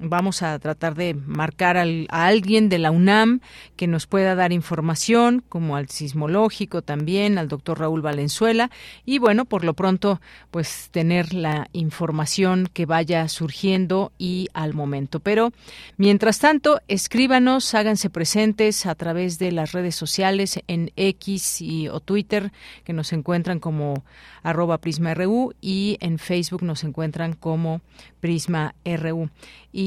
vamos 0.00 0.42
a 0.42 0.58
tratar 0.58 0.94
de 0.94 1.14
marcar 1.14 1.76
al, 1.76 2.06
a 2.10 2.26
alguien 2.26 2.68
de 2.68 2.78
la 2.78 2.90
UNAM 2.90 3.40
que 3.76 3.86
nos 3.86 4.06
pueda 4.06 4.34
dar 4.34 4.52
información, 4.52 5.42
como 5.48 5.76
al 5.76 5.88
sismológico 5.88 6.82
también, 6.82 7.38
al 7.38 7.48
doctor 7.48 7.80
Raúl 7.80 8.02
Valenzuela, 8.02 8.70
y 9.04 9.18
bueno, 9.18 9.44
por 9.44 9.64
lo 9.64 9.74
pronto, 9.74 10.20
pues 10.50 10.88
tener 10.90 11.34
la 11.34 11.68
información 11.72 12.68
que 12.72 12.86
vaya 12.86 13.28
surgiendo 13.28 14.12
y 14.18 14.48
al 14.54 14.74
momento. 14.74 15.20
Pero, 15.20 15.52
mientras 15.96 16.38
tanto, 16.38 16.80
escríbanos, 16.88 17.74
háganse 17.74 18.10
presentes 18.10 18.86
a 18.86 18.94
través 18.94 19.38
de 19.38 19.52
las 19.52 19.72
redes 19.72 19.94
sociales 19.94 20.60
en 20.66 20.92
X 20.96 21.60
y, 21.60 21.88
o 21.88 22.00
Twitter, 22.00 22.52
que 22.84 22.92
nos 22.92 23.12
encuentran 23.12 23.60
como 23.60 24.04
arroba 24.42 24.78
PrismaRU 24.78 25.54
y 25.60 25.98
en 26.00 26.18
Facebook 26.18 26.62
nos 26.62 26.84
encuentran 26.84 27.32
como 27.32 27.80
Prisma 28.20 28.74
RU. 28.84 29.28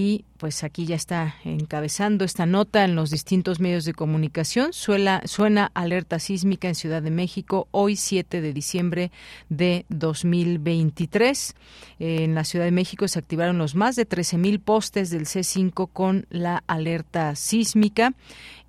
Y 0.02 0.24
pues 0.38 0.64
aquí 0.64 0.86
ya 0.86 0.96
está 0.96 1.36
encabezando 1.44 2.24
esta 2.24 2.46
nota 2.46 2.86
en 2.86 2.96
los 2.96 3.10
distintos 3.10 3.60
medios 3.60 3.84
de 3.84 3.94
comunicación. 3.94 4.72
Suena, 4.72 5.72
alerta 5.74 6.20
sísmica 6.20 6.70
en 6.70 6.76
Ciudad 6.76 7.02
de 7.02 7.12
México 7.12 7.68
hoy 7.72 7.98
7 7.98 8.40
de 8.40 8.54
diciembre 8.54 9.12
de 9.50 9.86
2023. 9.90 11.54
en 12.00 12.34
la 12.34 12.46
Ciudad 12.46 12.64
de 12.64 12.72
México 12.72 13.10
se 13.10 13.20
activaron 13.20 13.58
los 13.58 13.76
más 13.76 13.98
de 13.98 14.08
13.000 14.08 14.62
postes 14.62 15.10
del 15.10 15.26
C5 15.26 15.90
con 15.92 16.28
la 16.30 16.64
alerta 16.66 17.36
sísmica 17.36 18.14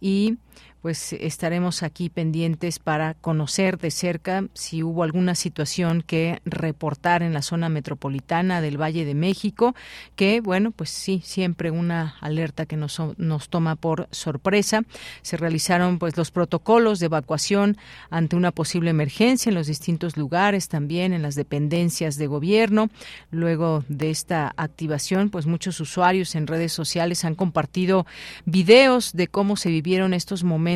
y 0.01 0.37
pues 0.83 1.13
estaremos 1.13 1.83
aquí 1.83 2.09
pendientes 2.09 2.79
para 2.79 3.15
conocer 3.15 3.79
de 3.79 3.91
cerca 3.91 4.47
si 4.55 4.83
hubo 4.83 5.03
alguna 5.03 5.35
situación 5.35 6.03
que 6.07 6.41
reportar 6.45 7.23
en 7.23 7.35
la 7.35 7.43
zona 7.43 7.69
metropolitana 7.69 8.61
del 8.61 8.81
Valle 8.81 9.05
de 9.05 9.15
México, 9.15 9.75
que 10.17 10.41
bueno, 10.41 10.71
pues 10.71 10.91
sí, 10.91 11.21
siempre 11.25 11.71
una 11.71 12.17
alerta 12.21 12.65
que 12.65 12.77
nos, 12.77 13.01
nos 13.19 13.49
toma 13.51 13.77
por 13.77 14.09
sorpresa. 14.11 14.83
Se 15.23 15.37
realizaron 15.37 15.99
pues 15.99 16.17
los 16.17 16.31
protocolos 16.31 16.99
de 16.99 17.07
evacuación 17.07 17.77
ante 18.09 18.37
una 18.37 18.51
posible 18.51 18.91
emergencia 18.91 19.51
en 19.51 19.57
los 19.57 19.67
distintos 19.67 20.17
lugares, 20.17 20.69
también 20.69 21.13
en 21.13 21.23
las 21.23 21.35
dependencias 21.35 22.17
de 22.17 22.27
gobierno. 22.27 22.89
Luego 23.31 23.85
de 23.89 24.11
esta 24.11 24.55
activación, 24.57 25.29
pues 25.29 25.47
muchos 25.47 25.79
usuarios 25.81 26.35
en 26.35 26.47
redes 26.47 26.73
sociales 26.73 27.25
han 27.25 27.35
compartido 27.35 28.07
videos 28.47 29.13
de 29.13 29.29
cómo 29.29 29.57
se 29.57 29.69
vivieron 29.69 30.15
estos 30.15 30.43
momentos 30.43 30.70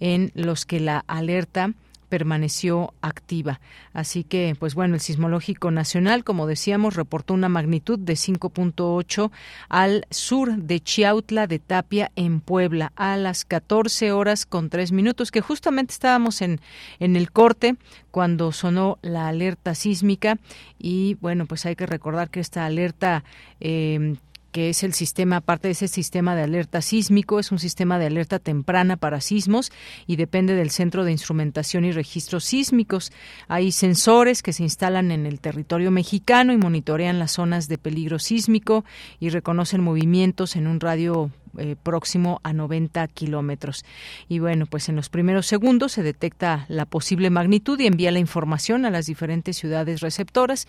en 0.00 0.32
los 0.34 0.66
que 0.66 0.80
la 0.80 1.04
alerta 1.06 1.72
permaneció 2.10 2.92
activa. 3.00 3.60
Así 3.94 4.24
que, 4.24 4.54
pues 4.58 4.74
bueno, 4.74 4.96
el 4.96 5.00
Sismológico 5.00 5.70
Nacional, 5.70 6.24
como 6.24 6.46
decíamos, 6.46 6.96
reportó 6.96 7.32
una 7.32 7.48
magnitud 7.48 7.98
de 7.98 8.14
5.8 8.14 9.30
al 9.70 10.06
sur 10.10 10.56
de 10.56 10.80
Chiautla 10.80 11.46
de 11.46 11.60
Tapia, 11.60 12.10
en 12.16 12.40
Puebla, 12.40 12.92
a 12.96 13.16
las 13.16 13.46
14 13.46 14.12
horas 14.12 14.44
con 14.44 14.68
3 14.68 14.92
minutos, 14.92 15.30
que 15.30 15.40
justamente 15.40 15.92
estábamos 15.92 16.42
en, 16.42 16.60
en 16.98 17.16
el 17.16 17.30
corte 17.30 17.76
cuando 18.10 18.52
sonó 18.52 18.98
la 19.00 19.28
alerta 19.28 19.74
sísmica. 19.74 20.38
Y 20.78 21.14
bueno, 21.20 21.46
pues 21.46 21.64
hay 21.64 21.76
que 21.76 21.86
recordar 21.86 22.28
que 22.28 22.40
esta 22.40 22.66
alerta 22.66 23.22
eh, 23.60 24.16
que 24.52 24.70
es 24.70 24.82
el 24.82 24.92
sistema, 24.92 25.40
parte 25.40 25.68
de 25.68 25.72
ese 25.72 25.88
sistema 25.88 26.34
de 26.34 26.42
alerta 26.42 26.82
sísmico, 26.82 27.38
es 27.38 27.52
un 27.52 27.58
sistema 27.58 27.98
de 27.98 28.06
alerta 28.06 28.38
temprana 28.38 28.96
para 28.96 29.20
sismos 29.20 29.70
y 30.06 30.16
depende 30.16 30.54
del 30.54 30.70
Centro 30.70 31.04
de 31.04 31.12
Instrumentación 31.12 31.84
y 31.84 31.92
Registros 31.92 32.44
Sísmicos. 32.44 33.12
Hay 33.48 33.72
sensores 33.72 34.42
que 34.42 34.52
se 34.52 34.62
instalan 34.62 35.10
en 35.10 35.26
el 35.26 35.40
territorio 35.40 35.90
mexicano 35.90 36.52
y 36.52 36.58
monitorean 36.58 37.18
las 37.18 37.32
zonas 37.32 37.68
de 37.68 37.78
peligro 37.78 38.18
sísmico 38.18 38.84
y 39.18 39.28
reconocen 39.30 39.82
movimientos 39.82 40.56
en 40.56 40.66
un 40.66 40.80
radio 40.80 41.30
eh, 41.58 41.76
próximo 41.80 42.40
a 42.44 42.52
90 42.52 43.06
kilómetros. 43.08 43.84
Y 44.28 44.38
bueno, 44.38 44.66
pues 44.66 44.88
en 44.88 44.96
los 44.96 45.08
primeros 45.08 45.46
segundos 45.46 45.92
se 45.92 46.02
detecta 46.02 46.64
la 46.68 46.86
posible 46.86 47.30
magnitud 47.30 47.78
y 47.80 47.86
envía 47.86 48.12
la 48.12 48.18
información 48.18 48.84
a 48.84 48.90
las 48.90 49.06
diferentes 49.06 49.56
ciudades 49.56 50.00
receptoras 50.00 50.68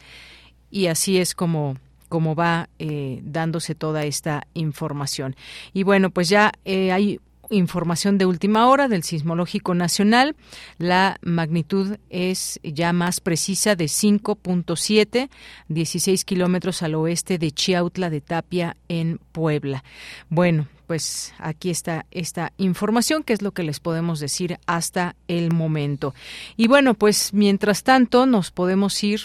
y 0.71 0.87
así 0.87 1.19
es 1.19 1.35
como 1.35 1.77
cómo 2.11 2.35
va 2.35 2.67
eh, 2.77 3.21
dándose 3.23 3.73
toda 3.73 4.03
esta 4.03 4.45
información. 4.53 5.37
Y 5.71 5.83
bueno, 5.83 6.09
pues 6.09 6.27
ya 6.27 6.51
eh, 6.65 6.91
hay 6.91 7.21
información 7.49 8.17
de 8.17 8.25
última 8.25 8.67
hora 8.67 8.89
del 8.89 9.03
Sismológico 9.03 9.73
Nacional. 9.75 10.35
La 10.77 11.17
magnitud 11.21 11.95
es 12.09 12.59
ya 12.63 12.91
más 12.91 13.21
precisa 13.21 13.77
de 13.77 13.85
5.7, 13.85 15.29
16 15.69 16.25
kilómetros 16.25 16.83
al 16.83 16.95
oeste 16.95 17.37
de 17.37 17.51
Chiautla 17.53 18.09
de 18.09 18.19
Tapia 18.19 18.75
en 18.89 19.21
Puebla. 19.31 19.85
Bueno, 20.27 20.67
pues 20.87 21.33
aquí 21.37 21.69
está 21.69 22.05
esta 22.11 22.51
información, 22.57 23.23
que 23.23 23.31
es 23.31 23.41
lo 23.41 23.53
que 23.53 23.63
les 23.63 23.79
podemos 23.79 24.19
decir 24.19 24.59
hasta 24.65 25.15
el 25.29 25.53
momento. 25.53 26.13
Y 26.57 26.67
bueno, 26.67 26.93
pues 26.93 27.33
mientras 27.33 27.83
tanto 27.83 28.25
nos 28.25 28.51
podemos 28.51 29.01
ir 29.01 29.21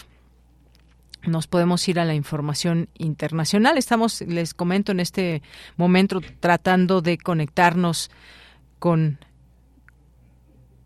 nos 1.23 1.47
podemos 1.47 1.87
ir 1.87 1.99
a 1.99 2.05
la 2.05 2.13
información 2.13 2.89
internacional. 2.97 3.77
Estamos, 3.77 4.21
les 4.21 4.53
comento 4.53 4.91
en 4.91 4.99
este 4.99 5.41
momento, 5.75 6.21
tratando 6.39 7.01
de 7.01 7.17
conectarnos 7.17 8.09
con 8.79 9.19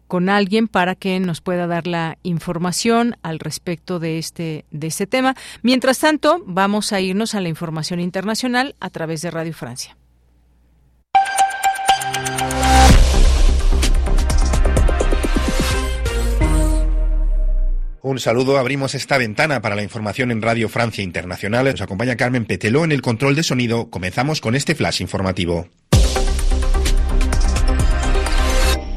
con 0.08 0.28
alguien 0.28 0.68
para 0.68 0.96
que 0.96 1.22
nos 1.22 1.40
pueda 1.40 1.68
dar 1.68 1.88
la 1.88 2.18
información 2.24 3.16
al 3.24 3.40
respecto 3.40 3.98
de 3.98 4.18
este 4.18 4.66
de 4.70 4.88
este 4.88 5.08
tema. 5.08 5.36
Mientras 5.62 6.00
tanto, 6.00 6.44
vamos 6.46 6.92
a 6.92 7.00
irnos 7.00 7.34
a 7.34 7.40
la 7.40 7.48
información 7.48 8.02
internacional 8.02 8.76
a 8.82 8.90
través 8.90 9.22
de 9.22 9.32
Radio 9.32 9.54
Francia. 9.54 9.96
Un 18.04 18.20
saludo, 18.20 18.58
abrimos 18.58 18.96
esta 18.96 19.20
ventana 19.20 19.62
para 19.62 19.76
la 19.76 19.84
información 19.84 20.32
en 20.32 20.42
Radio 20.42 20.70
Francia 20.70 21.04
Internacional. 21.04 21.66
Nos 21.66 21.82
acompaña 21.82 22.16
Carmen 22.16 22.46
Peteló 22.46 22.84
en 22.84 22.92
el 22.92 23.04
control 23.04 23.36
de 23.36 23.44
sonido. 23.44 23.92
Comenzamos 23.92 24.42
con 24.42 24.56
este 24.56 24.74
flash 24.74 25.02
informativo. 25.02 25.68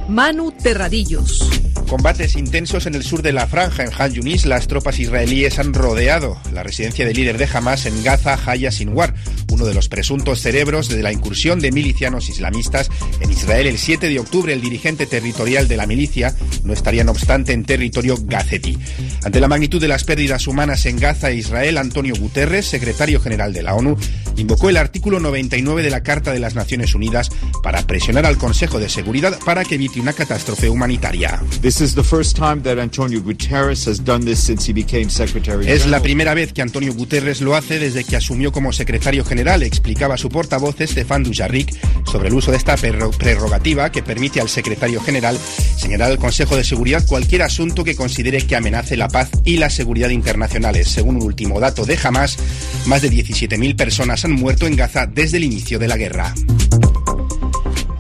Manu 0.09 0.53
Terradillos. 0.53 1.64
Combates 1.95 2.35
intensos 2.35 2.87
en 2.87 2.97
el 2.97 3.05
sur 3.05 3.23
de 3.23 3.33
la 3.33 3.47
franja. 3.47 3.85
En 3.85 3.91
Han 3.97 4.13
Yunis, 4.13 4.47
las 4.47 4.67
tropas 4.67 4.99
israelíes 4.99 5.61
han 5.61 5.73
rodeado 5.73 6.37
la 6.53 6.65
residencia 6.65 7.07
del 7.07 7.17
líder 7.17 7.39
de 7.39 7.47
Hamas 7.47 7.87
en 7.87 8.03
Gaza, 8.03 8.37
Haya 8.45 8.73
Sinwar, 8.73 9.15
uno 9.53 9.65
de 9.65 9.75
los 9.75 9.89
presuntos 9.89 10.41
cerebros 10.41 10.89
de 10.89 11.05
la 11.05 11.13
incursión 11.13 11.61
de 11.61 11.71
milicianos 11.71 12.29
islamistas 12.29 12.91
en 13.21 13.31
Israel 13.31 13.69
el 13.69 13.79
7 13.79 14.09
de 14.09 14.19
octubre. 14.19 14.53
El 14.53 14.61
dirigente 14.61 15.07
territorial 15.07 15.69
de 15.69 15.77
la 15.77 15.87
milicia 15.87 16.35
no 16.65 16.73
estaría, 16.73 17.05
no 17.05 17.13
obstante, 17.13 17.53
en 17.53 17.65
territorio 17.65 18.17
gazetí. 18.21 18.77
Ante 19.23 19.39
la 19.39 19.47
magnitud 19.47 19.81
de 19.81 19.87
las 19.87 20.03
pérdidas 20.03 20.49
humanas 20.49 20.87
en 20.87 20.99
Gaza 20.99 21.31
e 21.31 21.37
Israel, 21.37 21.79
Antonio 21.79 22.17
Guterres, 22.19 22.67
secretario 22.67 23.21
general 23.21 23.53
de 23.53 23.63
la 23.63 23.77
ONU, 23.77 23.97
invocó 24.37 24.69
el 24.69 24.79
artículo 24.79 25.21
99 25.21 25.85
de 25.85 25.91
la 25.91 26.03
Carta 26.03 26.33
de 26.33 26.41
las 26.41 26.57
Naciones 26.57 26.97
Unidas 26.97 27.31
para 27.63 27.87
presionar 27.87 28.27
al 28.27 28.37
Consejo 28.37 28.81
de 28.81 28.89
Seguridad 28.89 29.39
para 29.45 29.65
que 29.65 29.77
evite 29.77 30.01
una 30.01 30.13
catástrofe 30.13 30.69
humanitaria. 30.69 31.41
Es 35.75 35.87
la 35.87 36.01
primera 36.01 36.35
vez 36.35 36.53
que 36.53 36.63
Antonio 36.63 36.95
Guterres 36.95 37.41
lo 37.41 37.55
hace 37.55 37.79
desde 37.79 38.05
que 38.05 38.17
asumió 38.17 38.53
como 38.53 38.73
secretario 38.73 39.25
general, 39.25 39.63
explicaba 39.63 40.17
su 40.17 40.29
portavoz 40.29 40.77
Stefan 40.81 41.25
Dujarric 41.25 41.75
sobre 42.07 42.29
el 42.29 42.35
uso 42.35 42.51
de 42.51 42.57
esta 42.57 42.77
prerrogativa 42.77 43.91
que 43.91 44.03
permite 44.03 44.41
al 44.41 44.49
secretario 44.49 45.01
general 45.01 45.39
señalar 45.77 46.11
al 46.11 46.19
Consejo 46.19 46.57
de 46.57 46.65
Seguridad 46.65 47.07
cualquier 47.07 47.43
asunto 47.43 47.85
que 47.85 47.97
considere 47.97 48.47
que 48.47 48.57
amenace 48.57 48.97
la 48.97 49.09
paz 49.09 49.31
y 49.45 49.59
la 49.59 49.71
seguridad 49.71 50.11
internacionales. 50.11 50.89
Según 50.89 51.17
un 51.17 51.23
último 51.23 51.61
dato 51.61 51.85
de 51.85 51.99
Hamas, 52.03 52.37
más 52.87 53.03
de 53.03 53.11
17.000 53.11 53.77
personas 53.77 54.25
han 54.25 54.33
muerto 54.33 54.67
en 54.67 54.77
Gaza 54.77 55.07
desde 55.07 55.37
el 55.37 55.45
inicio 55.45 55.79
de 55.79 55.89
la 55.89 55.97
guerra. 55.97 56.35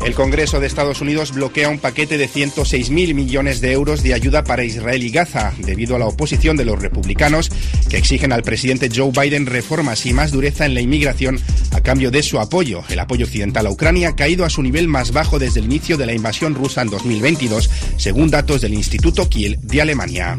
El 0.04 0.14
Congreso 0.14 0.60
de 0.60 0.66
Estados 0.66 1.00
Unidos 1.00 1.32
bloquea 1.32 1.70
un 1.70 1.78
paquete 1.78 2.18
de 2.18 2.28
106.000 2.28 3.14
millones 3.14 3.62
de 3.62 3.72
euros 3.72 4.02
de 4.02 4.12
ayuda 4.12 4.44
para 4.44 4.62
Israel 4.62 5.02
y 5.02 5.08
Gaza, 5.08 5.54
debido 5.58 5.96
a 5.96 5.98
la 5.98 6.04
oposición 6.04 6.58
de 6.58 6.66
los 6.66 6.78
republicanos 6.78 7.50
que 7.88 7.96
exigen 7.96 8.30
al 8.30 8.42
presidente 8.42 8.90
Joe 8.94 9.12
Biden 9.12 9.46
reformas 9.46 10.04
y 10.04 10.12
más 10.12 10.30
dureza 10.30 10.66
en 10.66 10.74
la 10.74 10.82
inmigración 10.82 11.40
a 11.72 11.80
cambio 11.80 12.10
de 12.10 12.22
su 12.22 12.38
apoyo. 12.38 12.82
El 12.90 12.98
apoyo 12.98 13.24
occidental 13.24 13.66
a 13.66 13.70
Ucrania 13.70 14.10
ha 14.10 14.16
caído 14.16 14.44
a 14.44 14.50
su 14.50 14.62
nivel 14.62 14.88
más 14.88 15.10
bajo 15.10 15.38
desde 15.38 15.60
el 15.60 15.66
inicio 15.66 15.96
de 15.96 16.04
la 16.04 16.12
invasión 16.12 16.54
rusa 16.54 16.82
en 16.82 16.90
2022, 16.90 17.70
según 17.96 18.28
datos 18.30 18.60
del 18.60 18.74
Instituto 18.74 19.30
Kiel 19.30 19.58
de 19.62 19.80
Alemania. 19.80 20.36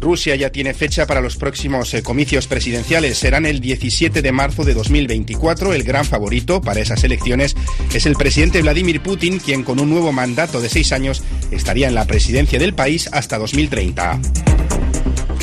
Rusia 0.00 0.36
ya 0.36 0.50
tiene 0.50 0.74
fecha 0.74 1.06
para 1.06 1.20
los 1.20 1.36
próximos 1.36 1.92
eh, 1.94 2.02
comicios 2.02 2.46
presidenciales. 2.46 3.18
Serán 3.18 3.46
el 3.46 3.60
17 3.60 4.22
de 4.22 4.32
marzo 4.32 4.64
de 4.64 4.74
2024. 4.74 5.74
El 5.74 5.82
gran 5.82 6.04
favorito 6.04 6.60
para 6.60 6.80
esas 6.80 7.04
elecciones 7.04 7.56
es 7.92 8.06
el 8.06 8.14
presidente 8.14 8.62
Vladimir 8.62 9.02
Putin, 9.02 9.38
quien 9.38 9.64
con 9.64 9.80
un 9.80 9.90
nuevo 9.90 10.12
mandato 10.12 10.60
de 10.60 10.68
seis 10.68 10.92
años 10.92 11.22
estaría 11.50 11.88
en 11.88 11.94
la 11.94 12.06
presidencia 12.06 12.58
del 12.58 12.74
país 12.74 13.08
hasta 13.12 13.38
2030. 13.38 14.20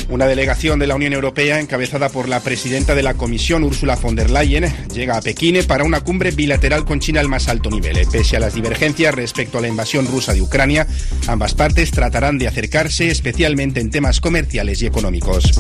Una 0.08 0.28
delegación 0.28 0.78
de 0.80 0.88
la 0.88 0.96
Unión 0.96 1.14
Europea, 1.14 1.60
encabezada 1.60 2.10
por 2.10 2.30
la 2.30 2.40
presidenta 2.40 2.94
de 2.94 3.02
la 3.02 3.16
Comisión, 3.16 3.64
Ursula 3.64 3.96
von 3.96 4.16
der 4.16 4.30
Leyen, 4.30 4.72
llega 4.94 5.18
a 5.18 5.22
Pekín 5.22 5.58
para 5.68 5.84
una 5.84 6.02
cumbre 6.02 6.32
bilateral 6.32 6.86
con 6.86 7.00
China 7.00 7.22
al 7.22 7.28
más 7.28 7.48
alto 7.48 7.70
nivel. 7.72 7.98
Pese 8.12 8.38
a 8.38 8.40
las 8.40 8.54
divergencias 8.54 9.16
respecto 9.16 9.58
a 9.58 9.62
la 9.62 9.68
invasión 9.68 10.06
rusa 10.06 10.34
de 10.34 10.42
Ucrania, 10.42 10.88
ambas 11.28 11.56
partes 11.56 11.92
tratarán 11.92 12.38
de 12.38 12.48
acercarse, 12.48 13.10
especialmente 13.10 13.80
en 13.80 13.90
temas 13.90 14.22
comerciales 14.22 14.82
y 14.82 14.86
económicos. 14.86 15.52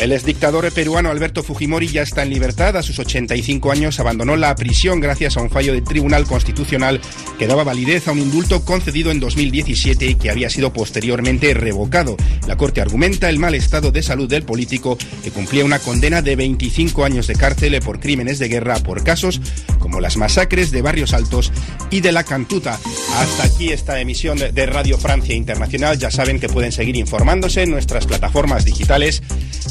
El 0.00 0.12
exdictador 0.12 0.72
peruano 0.72 1.10
Alberto 1.10 1.42
Fujimori 1.42 1.86
ya 1.88 2.00
está 2.00 2.22
en 2.22 2.30
libertad. 2.30 2.74
A 2.78 2.82
sus 2.82 2.98
85 2.98 3.70
años 3.70 4.00
abandonó 4.00 4.34
la 4.34 4.54
prisión 4.54 4.98
gracias 4.98 5.36
a 5.36 5.42
un 5.42 5.50
fallo 5.50 5.74
del 5.74 5.84
Tribunal 5.84 6.24
Constitucional 6.24 7.02
que 7.38 7.46
daba 7.46 7.64
validez 7.64 8.08
a 8.08 8.12
un 8.12 8.18
indulto 8.18 8.64
concedido 8.64 9.10
en 9.10 9.20
2017 9.20 10.06
y 10.06 10.14
que 10.14 10.30
había 10.30 10.48
sido 10.48 10.72
posteriormente 10.72 11.52
revocado. 11.52 12.16
La 12.48 12.56
Corte 12.56 12.80
argumenta 12.80 13.28
el 13.28 13.38
mal 13.38 13.54
estado 13.54 13.92
de 13.92 14.02
salud 14.02 14.26
del 14.26 14.44
político 14.44 14.96
que 15.22 15.32
cumplía 15.32 15.66
una 15.66 15.78
condena 15.78 16.22
de 16.22 16.34
25 16.34 17.04
años 17.04 17.26
de 17.26 17.34
cárcel 17.34 17.78
por 17.80 18.00
crímenes 18.00 18.38
de 18.38 18.48
guerra 18.48 18.76
por 18.76 19.04
casos 19.04 19.42
como 19.78 20.00
las 20.00 20.16
masacres 20.16 20.70
de 20.70 20.80
Barrios 20.80 21.12
Altos 21.12 21.52
y 21.90 22.00
de 22.00 22.12
la 22.12 22.24
Cantuta. 22.24 22.80
Hasta 23.16 23.44
aquí 23.44 23.68
esta 23.68 24.00
emisión 24.00 24.38
de 24.38 24.66
Radio 24.66 24.96
Francia 24.96 25.34
Internacional. 25.34 25.98
Ya 25.98 26.10
saben 26.10 26.40
que 26.40 26.48
pueden 26.48 26.72
seguir 26.72 26.96
informándose 26.96 27.64
en 27.64 27.70
nuestras 27.70 28.06
plataformas 28.06 28.64
digitales 28.64 29.22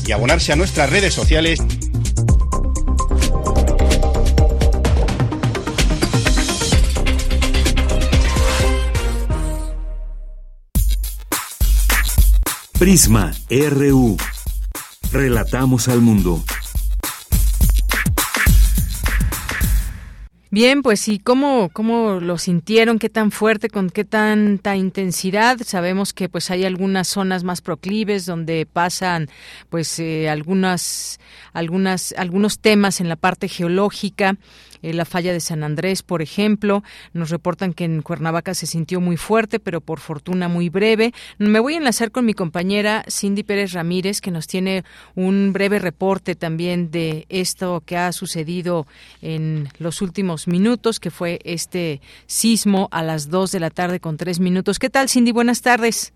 y 0.06 0.12
abonarse 0.20 0.52
a 0.52 0.58
nuestras 0.58 0.90
redes 0.90 1.14
sociales. 1.14 1.60
Prisma 12.78 13.34
RU. 13.50 14.18
Relatamos 15.14 15.88
al 15.88 16.02
mundo. 16.02 16.44
Bien, 20.52 20.82
pues 20.82 21.08
y 21.08 21.20
cómo, 21.20 21.70
cómo 21.72 22.20
lo 22.20 22.40
sintieron, 22.40 22.98
qué 22.98 23.08
tan 23.08 23.30
fuerte, 23.30 23.70
con 23.70 23.92
qué 23.92 24.04
tanta 24.04 24.76
intensidad. 24.76 25.60
Sabemos 25.64 26.12
que 26.12 26.28
pues 26.28 26.50
hay 26.50 26.66
algunas 26.66 27.08
zonas 27.08 27.44
más 27.44 27.62
proclives 27.62 28.26
donde 28.26 28.66
pasan 28.66 29.30
pues 29.70 30.00
eh, 30.00 30.28
algunas, 30.28 31.20
algunas, 31.54 32.16
algunos 32.18 32.58
temas 32.58 33.00
en 33.00 33.10
la 33.10 33.16
parte 33.16 33.48
geológica 33.48 34.38
eh, 34.82 34.94
la 34.94 35.06
falla 35.06 35.34
de 35.34 35.40
San 35.40 35.64
Andrés, 35.64 36.04
por 36.04 36.22
ejemplo. 36.22 36.84
Nos 37.14 37.30
reportan 37.30 37.74
que 37.74 37.86
en 37.86 38.02
Cuernavaca 38.02 38.54
se 38.54 38.66
sintió 38.66 39.02
muy 39.02 39.18
fuerte, 39.18 39.60
pero 39.60 39.82
por 39.82 40.00
fortuna 40.00 40.48
muy 40.48 40.70
breve. 40.70 41.14
Me 41.38 41.60
voy 41.60 41.76
a 41.76 41.78
enlazar 41.78 42.12
con 42.12 42.26
mi 42.26 42.34
compañera 42.34 43.04
Cindy 43.10 43.44
Pérez 43.44 43.74
Ramírez, 43.74 44.22
que 44.22 44.32
nos 44.32 44.48
tiene 44.48 44.84
un 45.16 45.54
breve 45.54 45.80
reporte 45.80 46.36
también 46.36 46.92
de 46.92 47.26
esto 47.30 47.82
que 47.86 47.98
ha 47.98 48.12
sucedido 48.12 48.88
en 49.22 49.70
los 49.80 50.02
últimos 50.02 50.48
minutos, 50.48 51.00
que 51.00 51.12
fue 51.12 51.40
este 51.44 52.02
sismo 52.26 52.88
a 52.92 53.04
las 53.04 53.30
dos 53.30 53.52
de 53.52 53.60
la 53.60 53.70
tarde 53.70 54.00
con 54.00 54.18
tres 54.18 54.40
minutos. 54.40 54.80
¿Qué 54.80 54.90
tal, 54.90 55.10
Cindy? 55.10 55.32
Buenas 55.32 55.62
tardes 55.62 56.14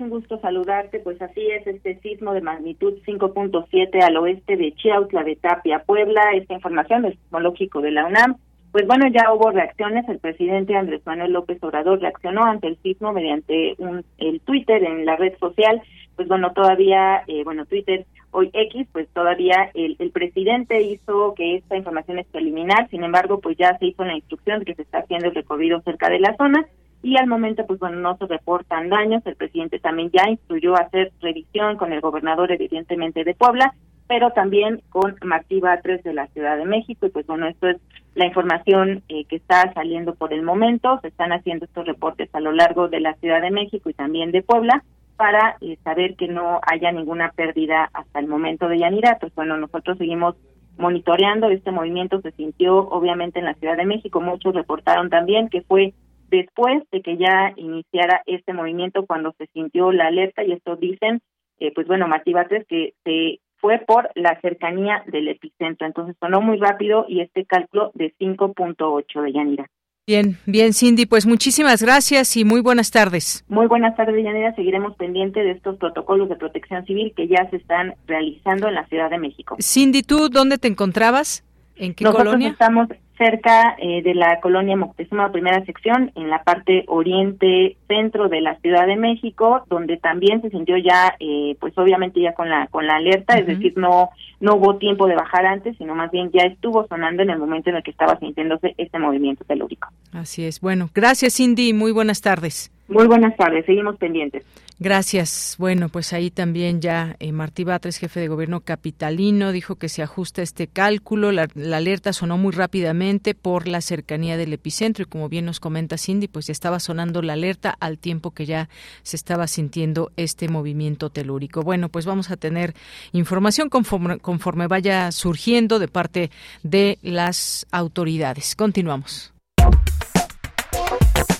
un 0.00 0.10
gusto 0.10 0.38
saludarte. 0.40 1.00
Pues 1.00 1.20
así 1.22 1.46
es, 1.46 1.66
este 1.66 1.98
sismo 2.00 2.32
de 2.32 2.40
magnitud 2.40 2.94
5.7 3.06 4.02
al 4.02 4.16
oeste 4.16 4.56
de 4.56 4.72
Chiautla 4.72 5.22
de 5.24 5.36
Tapia, 5.36 5.82
Puebla. 5.84 6.32
Esta 6.34 6.54
información 6.54 7.04
es 7.04 7.18
sismológico 7.18 7.80
de 7.80 7.90
la 7.90 8.06
UNAM. 8.06 8.36
Pues 8.72 8.86
bueno, 8.86 9.06
ya 9.08 9.32
hubo 9.32 9.50
reacciones. 9.50 10.08
El 10.08 10.18
presidente 10.18 10.76
Andrés 10.76 11.02
Manuel 11.04 11.32
López 11.32 11.62
Obrador 11.62 12.00
reaccionó 12.00 12.44
ante 12.44 12.68
el 12.68 12.78
sismo 12.82 13.12
mediante 13.12 13.74
un, 13.78 14.04
el 14.18 14.40
Twitter 14.40 14.82
en 14.84 15.04
la 15.04 15.16
red 15.16 15.36
social. 15.38 15.82
Pues 16.16 16.28
bueno, 16.28 16.52
todavía, 16.52 17.22
eh, 17.26 17.42
bueno, 17.44 17.66
Twitter 17.66 18.06
hoy 18.32 18.50
X, 18.52 18.86
pues 18.92 19.08
todavía 19.08 19.70
el, 19.74 19.96
el 19.98 20.10
presidente 20.12 20.80
hizo 20.82 21.34
que 21.34 21.56
esta 21.56 21.76
información 21.76 22.20
es 22.20 22.26
preliminar. 22.28 22.88
Sin 22.90 23.02
embargo, 23.02 23.40
pues 23.40 23.56
ya 23.56 23.76
se 23.78 23.86
hizo 23.86 24.04
la 24.04 24.14
instrucción 24.14 24.60
de 24.60 24.66
que 24.66 24.74
se 24.74 24.82
está 24.82 24.98
haciendo 24.98 25.28
el 25.28 25.34
recorrido 25.34 25.80
cerca 25.80 26.08
de 26.08 26.20
la 26.20 26.36
zona 26.36 26.66
y 27.02 27.16
al 27.16 27.26
momento 27.26 27.66
pues 27.66 27.78
bueno 27.78 27.98
no 27.98 28.16
se 28.16 28.26
reportan 28.26 28.88
daños. 28.88 29.24
El 29.26 29.36
presidente 29.36 29.78
también 29.78 30.10
ya 30.10 30.28
instruyó 30.28 30.74
hacer 30.76 31.12
revisión 31.20 31.76
con 31.76 31.92
el 31.92 32.00
gobernador 32.00 32.52
evidentemente 32.52 33.24
de 33.24 33.34
Puebla 33.34 33.74
pero 34.10 34.32
también 34.32 34.82
con 34.88 35.14
Martiva 35.22 35.80
3 35.80 36.02
de 36.02 36.12
la 36.12 36.26
Ciudad 36.26 36.56
de 36.56 36.64
México. 36.64 37.06
Y 37.06 37.10
pues 37.10 37.24
bueno 37.28 37.46
esto 37.46 37.68
es 37.68 37.76
la 38.16 38.26
información 38.26 39.04
eh, 39.08 39.24
que 39.26 39.36
está 39.36 39.72
saliendo 39.72 40.16
por 40.16 40.32
el 40.32 40.42
momento. 40.42 40.98
Se 41.00 41.06
están 41.06 41.30
haciendo 41.30 41.66
estos 41.66 41.86
reportes 41.86 42.28
a 42.32 42.40
lo 42.40 42.50
largo 42.50 42.88
de 42.88 42.98
la 42.98 43.14
Ciudad 43.14 43.40
de 43.40 43.52
México 43.52 43.88
y 43.88 43.94
también 43.94 44.32
de 44.32 44.42
Puebla 44.42 44.82
para 45.16 45.58
eh, 45.60 45.78
saber 45.84 46.16
que 46.16 46.26
no 46.26 46.60
haya 46.66 46.90
ninguna 46.90 47.30
pérdida 47.30 47.88
hasta 47.92 48.18
el 48.18 48.26
momento 48.26 48.66
de 48.66 48.80
Yanira. 48.80 49.18
Pues 49.20 49.32
bueno 49.36 49.56
nosotros 49.56 49.96
seguimos 49.96 50.34
monitoreando. 50.76 51.48
Este 51.48 51.70
movimiento 51.70 52.20
se 52.20 52.32
sintió 52.32 52.78
obviamente 52.78 53.38
en 53.38 53.44
la 53.44 53.54
Ciudad 53.54 53.76
de 53.76 53.86
México. 53.86 54.20
Muchos 54.20 54.56
reportaron 54.56 55.08
también 55.08 55.48
que 55.48 55.62
fue 55.62 55.94
después 56.30 56.82
de 56.90 57.02
que 57.02 57.16
ya 57.16 57.52
iniciara 57.56 58.22
este 58.26 58.52
movimiento 58.52 59.06
cuando 59.06 59.34
se 59.38 59.46
sintió 59.48 59.92
la 59.92 60.06
alerta 60.06 60.44
y 60.44 60.52
esto 60.52 60.76
dicen 60.76 61.20
eh, 61.58 61.72
pues 61.74 61.86
bueno 61.86 62.08
Martí 62.08 62.32
Batres 62.32 62.66
que 62.66 62.94
se 63.04 63.40
fue 63.56 63.78
por 63.78 64.10
la 64.14 64.40
cercanía 64.40 65.02
del 65.06 65.28
epicentro 65.28 65.86
entonces 65.86 66.16
sonó 66.20 66.40
muy 66.40 66.58
rápido 66.58 67.04
y 67.08 67.20
este 67.20 67.44
cálculo 67.44 67.90
de 67.94 68.14
5.8 68.18 69.22
de 69.22 69.32
Yanira 69.32 69.66
Bien, 70.06 70.38
bien, 70.44 70.72
Cindy, 70.72 71.06
pues 71.06 71.24
muchísimas 71.24 71.82
gracias 71.82 72.36
y 72.36 72.44
muy 72.44 72.60
buenas 72.62 72.90
tardes. 72.90 73.44
Muy 73.48 73.68
buenas 73.68 73.94
tardes, 73.94 74.24
Yanira. 74.24 74.52
Seguiremos 74.56 74.96
pendiente 74.96 75.38
de 75.40 75.52
estos 75.52 75.76
protocolos 75.76 76.28
de 76.28 76.34
protección 76.34 76.84
civil 76.84 77.12
que 77.14 77.28
ya 77.28 77.48
se 77.50 77.58
están 77.58 77.94
realizando 78.08 78.66
en 78.66 78.74
la 78.74 78.86
Ciudad 78.86 79.08
de 79.08 79.18
México. 79.18 79.56
Cindy, 79.60 80.02
¿tú 80.02 80.28
dónde 80.28 80.58
te 80.58 80.66
encontrabas? 80.66 81.44
¿En 81.76 81.94
qué 81.94 82.02
Nosotros 82.02 82.26
colonia? 82.26 82.48
Estamos 82.48 82.88
cerca 83.20 83.76
eh, 83.78 84.00
de 84.02 84.14
la 84.14 84.40
colonia 84.40 84.78
Moctezuma, 84.78 85.30
primera 85.30 85.62
sección, 85.66 86.10
en 86.14 86.30
la 86.30 86.42
parte 86.42 86.84
oriente 86.88 87.76
centro 87.86 88.30
de 88.30 88.40
la 88.40 88.54
Ciudad 88.60 88.86
de 88.86 88.96
México, 88.96 89.62
donde 89.68 89.98
también 89.98 90.40
se 90.40 90.48
sintió 90.48 90.78
ya, 90.78 91.16
eh, 91.20 91.54
pues 91.60 91.76
obviamente 91.76 92.18
ya 92.18 92.32
con 92.32 92.48
la 92.48 92.66
con 92.68 92.86
la 92.86 92.96
alerta, 92.96 93.36
es 93.36 93.46
decir, 93.46 93.74
no 93.76 94.08
no 94.40 94.54
hubo 94.54 94.76
tiempo 94.76 95.06
de 95.06 95.16
bajar 95.16 95.44
antes, 95.44 95.76
sino 95.76 95.94
más 95.94 96.10
bien 96.10 96.30
ya 96.32 96.44
estuvo 96.44 96.86
sonando 96.86 97.22
en 97.22 97.28
el 97.28 97.38
momento 97.38 97.68
en 97.68 97.76
el 97.76 97.82
que 97.82 97.90
estaba 97.90 98.18
sintiéndose 98.18 98.74
este 98.78 98.98
movimiento 98.98 99.44
telúrico. 99.44 99.88
Así 100.14 100.46
es. 100.46 100.62
Bueno, 100.62 100.88
gracias 100.94 101.36
Cindy, 101.36 101.74
muy 101.74 101.92
buenas 101.92 102.22
tardes. 102.22 102.72
Muy 102.88 103.06
buenas 103.06 103.36
tardes, 103.36 103.66
seguimos 103.66 103.96
pendientes. 103.98 104.46
Gracias. 104.82 105.56
Bueno, 105.58 105.90
pues 105.90 106.14
ahí 106.14 106.30
también 106.30 106.80
ya 106.80 107.14
eh, 107.18 107.32
Martí 107.32 107.64
Batres, 107.64 107.98
jefe 107.98 108.18
de 108.18 108.28
gobierno 108.28 108.60
capitalino, 108.60 109.52
dijo 109.52 109.76
que 109.76 109.90
se 109.90 110.02
ajusta 110.02 110.40
este 110.40 110.68
cálculo. 110.68 111.32
La, 111.32 111.48
la, 111.54 111.76
alerta 111.76 112.14
sonó 112.14 112.38
muy 112.38 112.52
rápidamente 112.52 113.34
por 113.34 113.68
la 113.68 113.82
cercanía 113.82 114.38
del 114.38 114.54
epicentro 114.54 115.02
y 115.02 115.06
como 115.06 115.28
bien 115.28 115.44
nos 115.44 115.60
comenta 115.60 115.98
Cindy, 115.98 116.28
pues 116.28 116.46
ya 116.46 116.52
estaba 116.52 116.80
sonando 116.80 117.20
la 117.20 117.34
alerta 117.34 117.76
al 117.78 117.98
tiempo 117.98 118.30
que 118.30 118.46
ya 118.46 118.70
se 119.02 119.16
estaba 119.16 119.46
sintiendo 119.48 120.12
este 120.16 120.48
movimiento 120.48 121.10
telúrico. 121.10 121.60
Bueno, 121.60 121.90
pues 121.90 122.06
vamos 122.06 122.30
a 122.30 122.38
tener 122.38 122.74
información 123.12 123.68
conforme, 123.68 124.18
conforme 124.18 124.66
vaya 124.66 125.12
surgiendo 125.12 125.78
de 125.78 125.88
parte 125.88 126.30
de 126.62 126.98
las 127.02 127.66
autoridades. 127.70 128.56
Continuamos. 128.56 129.30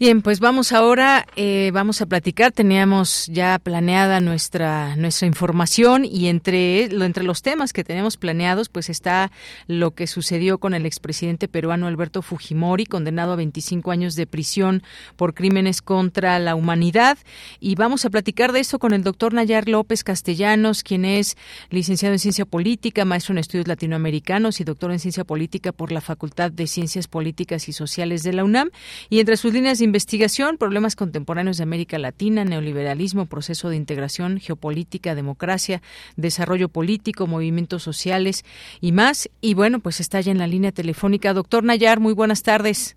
Bien, 0.00 0.22
pues 0.22 0.40
vamos 0.40 0.72
ahora, 0.72 1.24
eh, 1.36 1.70
vamos 1.72 2.02
a 2.02 2.06
platicar. 2.06 2.50
Teníamos 2.50 3.28
ya 3.28 3.60
planeada 3.60 4.20
nuestra 4.20 4.96
nuestra 4.96 5.28
información 5.28 6.04
y 6.04 6.26
entre 6.26 6.88
lo 6.88 7.04
entre 7.04 7.22
los 7.22 7.42
temas 7.42 7.72
que 7.72 7.84
tenemos 7.84 8.16
planeados, 8.16 8.68
pues 8.68 8.90
está 8.90 9.30
lo 9.68 9.92
que 9.92 10.08
sucedió 10.08 10.58
con 10.58 10.74
el 10.74 10.84
expresidente 10.84 11.46
peruano 11.46 11.86
Alberto 11.86 12.22
Fujimori, 12.22 12.86
condenado 12.86 13.34
a 13.34 13.36
25 13.36 13.92
años 13.92 14.16
de 14.16 14.26
prisión 14.26 14.82
por 15.14 15.32
crímenes 15.32 15.80
contra 15.80 16.40
la 16.40 16.56
humanidad. 16.56 17.16
Y 17.60 17.76
vamos 17.76 18.04
a 18.04 18.10
platicar 18.10 18.50
de 18.50 18.58
esto 18.58 18.80
con 18.80 18.94
el 18.94 19.04
doctor 19.04 19.32
Nayar 19.32 19.68
López 19.68 20.02
Castellanos, 20.02 20.82
quien 20.82 21.04
es 21.04 21.36
licenciado 21.70 22.14
en 22.14 22.18
ciencia 22.18 22.46
política, 22.46 23.04
maestro 23.04 23.30
en 23.30 23.38
estudios 23.38 23.68
latinoamericanos 23.68 24.60
y 24.60 24.64
doctor 24.64 24.90
en 24.90 24.98
ciencia 24.98 25.22
política 25.22 25.70
por 25.70 25.92
la 25.92 26.00
Facultad 26.00 26.50
de 26.50 26.66
Ciencias 26.66 27.06
Políticas 27.06 27.68
y 27.68 27.72
Sociales 27.72 28.24
de 28.24 28.32
la 28.32 28.42
UNAM. 28.42 28.70
Y 29.08 29.20
entre 29.20 29.36
sus 29.36 29.52
líneas 29.52 29.78
de 29.78 29.83
investigación, 29.84 30.58
problemas 30.58 30.96
contemporáneos 30.96 31.58
de 31.58 31.62
América 31.62 31.98
Latina, 31.98 32.44
neoliberalismo, 32.44 33.26
proceso 33.26 33.68
de 33.68 33.76
integración, 33.76 34.40
geopolítica, 34.40 35.14
democracia, 35.14 35.82
desarrollo 36.16 36.68
político, 36.68 37.26
movimientos 37.26 37.82
sociales 37.82 38.44
y 38.80 38.92
más. 38.92 39.30
Y 39.40 39.54
bueno, 39.54 39.80
pues 39.80 40.00
está 40.00 40.20
ya 40.20 40.32
en 40.32 40.38
la 40.38 40.46
línea 40.46 40.72
telefónica. 40.72 41.32
Doctor 41.32 41.64
Nayar, 41.64 42.00
muy 42.00 42.12
buenas 42.12 42.42
tardes. 42.42 42.96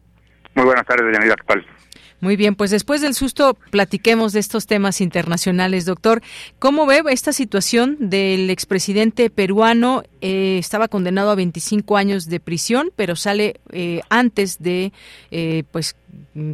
Muy 0.55 0.65
buenas 0.65 0.85
tardes, 0.85 1.05
Yanira, 1.13 1.35
¿qué? 1.35 1.76
Muy 2.19 2.35
bien, 2.35 2.55
pues 2.55 2.71
después 2.71 3.01
del 3.01 3.13
susto 3.13 3.55
platiquemos 3.69 4.33
de 4.33 4.39
estos 4.39 4.65
temas 4.65 5.01
internacionales, 5.01 5.85
doctor. 5.85 6.21
¿Cómo 6.57 6.87
ve 6.87 7.03
esta 7.09 7.31
situación 7.31 7.95
del 7.99 8.49
expresidente 8.49 9.29
peruano? 9.29 10.01
Eh, 10.21 10.57
estaba 10.57 10.87
condenado 10.87 11.29
a 11.29 11.35
25 11.35 11.95
años 11.95 12.27
de 12.27 12.39
prisión, 12.39 12.89
pero 12.95 13.15
sale 13.15 13.59
eh, 13.71 14.01
antes 14.09 14.63
de 14.63 14.93
eh, 15.29 15.63
pues 15.71 15.95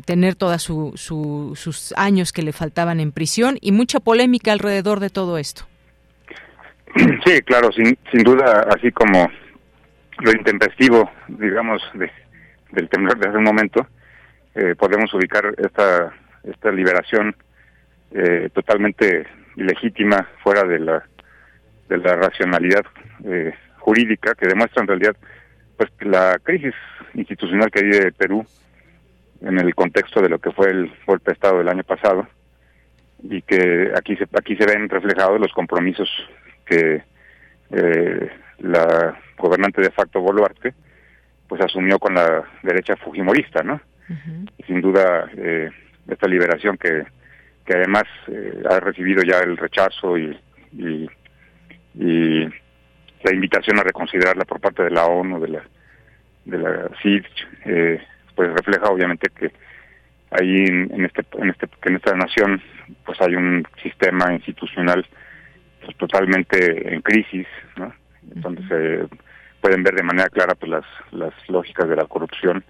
tener 0.06 0.35
todos 0.35 0.61
su, 0.61 0.91
sus 0.95 1.94
años 1.95 2.34
que 2.34 2.41
le 2.41 2.52
faltaban 2.52 2.99
en 2.99 3.14
prisión 3.14 3.57
y 3.61 3.72
mucha 3.72 4.02
polémica 4.02 4.52
alrededor 4.52 4.99
de 4.99 5.10
todo 5.10 5.38
esto. 5.38 5.65
Sí, 7.26 7.41
claro, 7.41 7.72
sin, 7.72 7.98
sin 8.11 8.23
duda, 8.23 8.68
así 8.69 8.91
como 8.91 9.30
lo 10.19 10.31
intempestivo, 10.31 11.10
digamos, 11.27 11.81
de, 11.94 12.11
del 12.72 12.90
temblor 12.90 13.18
de 13.18 13.30
hace 13.30 13.38
un 13.38 13.44
momento, 13.44 13.88
eh, 14.56 14.76
podemos 14.76 15.12
ubicar 15.14 15.54
esta, 15.58 16.14
esta 16.44 16.72
liberación 16.72 17.36
eh, 18.12 18.50
totalmente 18.54 19.26
ilegítima 19.56 20.30
fuera 20.44 20.64
de 20.64 20.80
la, 20.80 21.04
de 21.90 21.98
la 21.98 22.16
racionalidad 22.16 22.86
eh, 23.26 23.54
jurídica 23.80 24.36
que 24.36 24.48
demuestra 24.48 24.82
en 24.82 24.88
realidad 24.88 25.16
pues 25.76 25.90
la 26.02 26.38
crisis 26.44 26.76
institucional 27.16 27.72
que 27.72 27.82
vive 27.82 28.12
Perú 28.12 28.46
en 29.42 29.60
el 29.60 29.74
contexto 29.74 30.22
de 30.22 30.30
lo 30.30 30.40
que 30.40 30.52
fue 30.52 30.70
el 30.70 30.94
golpe 31.08 31.32
de 31.32 31.34
Estado 31.34 31.58
del 31.58 31.70
año 31.70 31.84
pasado 31.84 32.28
y 33.24 33.42
que 33.42 33.92
aquí 33.96 34.16
se, 34.16 34.28
aquí 34.38 34.56
se 34.56 34.66
ven 34.66 34.88
reflejados 34.88 35.40
los 35.40 35.52
compromisos 35.52 36.10
que 36.66 37.02
la 38.60 39.18
gobernante 39.36 39.82
de 39.82 39.90
facto 39.90 40.22
Boluarte 40.22 40.76
pues 41.48 41.60
asumió 41.62 41.98
con 41.98 42.14
la 42.14 42.44
derecha 42.62 42.96
fujimorista, 42.96 43.64
¿no? 43.64 43.82
Y 44.57 44.64
sin 44.64 44.81
duda 44.81 45.30
eh, 45.35 45.69
esta 46.07 46.27
liberación 46.27 46.77
que, 46.77 47.03
que 47.65 47.73
además 47.73 48.03
eh, 48.27 48.61
ha 48.69 48.80
recibido 48.80 49.23
ya 49.23 49.40
el 49.40 49.57
rechazo 49.57 50.18
y, 50.18 50.38
y, 50.73 51.10
la 53.23 53.34
invitación 53.34 53.80
a 53.80 53.84
reconsiderarla 53.84 54.44
por 54.44 54.60
parte 54.60 54.84
de 54.84 54.90
la 54.90 55.06
ONU, 55.06 55.40
de 55.40 55.48
la 55.48 55.64
de 56.44 56.57
la 56.57 56.90
CID, 57.02 57.23
eh, 57.64 58.02
pues 58.35 58.52
refleja 58.52 58.90
obviamente 58.90 59.30
que 59.30 59.49
ahí 60.31 60.65
en, 60.65 61.06
este 61.06 61.26
en 61.38 61.49
este 61.52 61.69
en 61.84 61.95
esta 61.95 62.14
nación 62.15 62.61
pues 63.06 63.22
hay 63.22 63.35
un 63.35 63.65
sistema 63.81 64.34
institucional 64.34 65.06
pues, 65.85 65.95
totalmente 65.95 66.94
en 66.94 67.02
crisis, 67.02 67.48
¿no? 67.77 67.94
Donde 68.23 68.68
se 68.68 69.07
pueden 69.61 69.84
ver 69.84 69.95
de 69.95 70.03
manera 70.03 70.27
clara 70.27 70.56
pues 70.56 70.69
las 70.69 70.85
las 71.11 71.34
lógicas 71.48 71.88
de 71.88 71.95
la 71.95 72.06
corrupción 72.06 72.61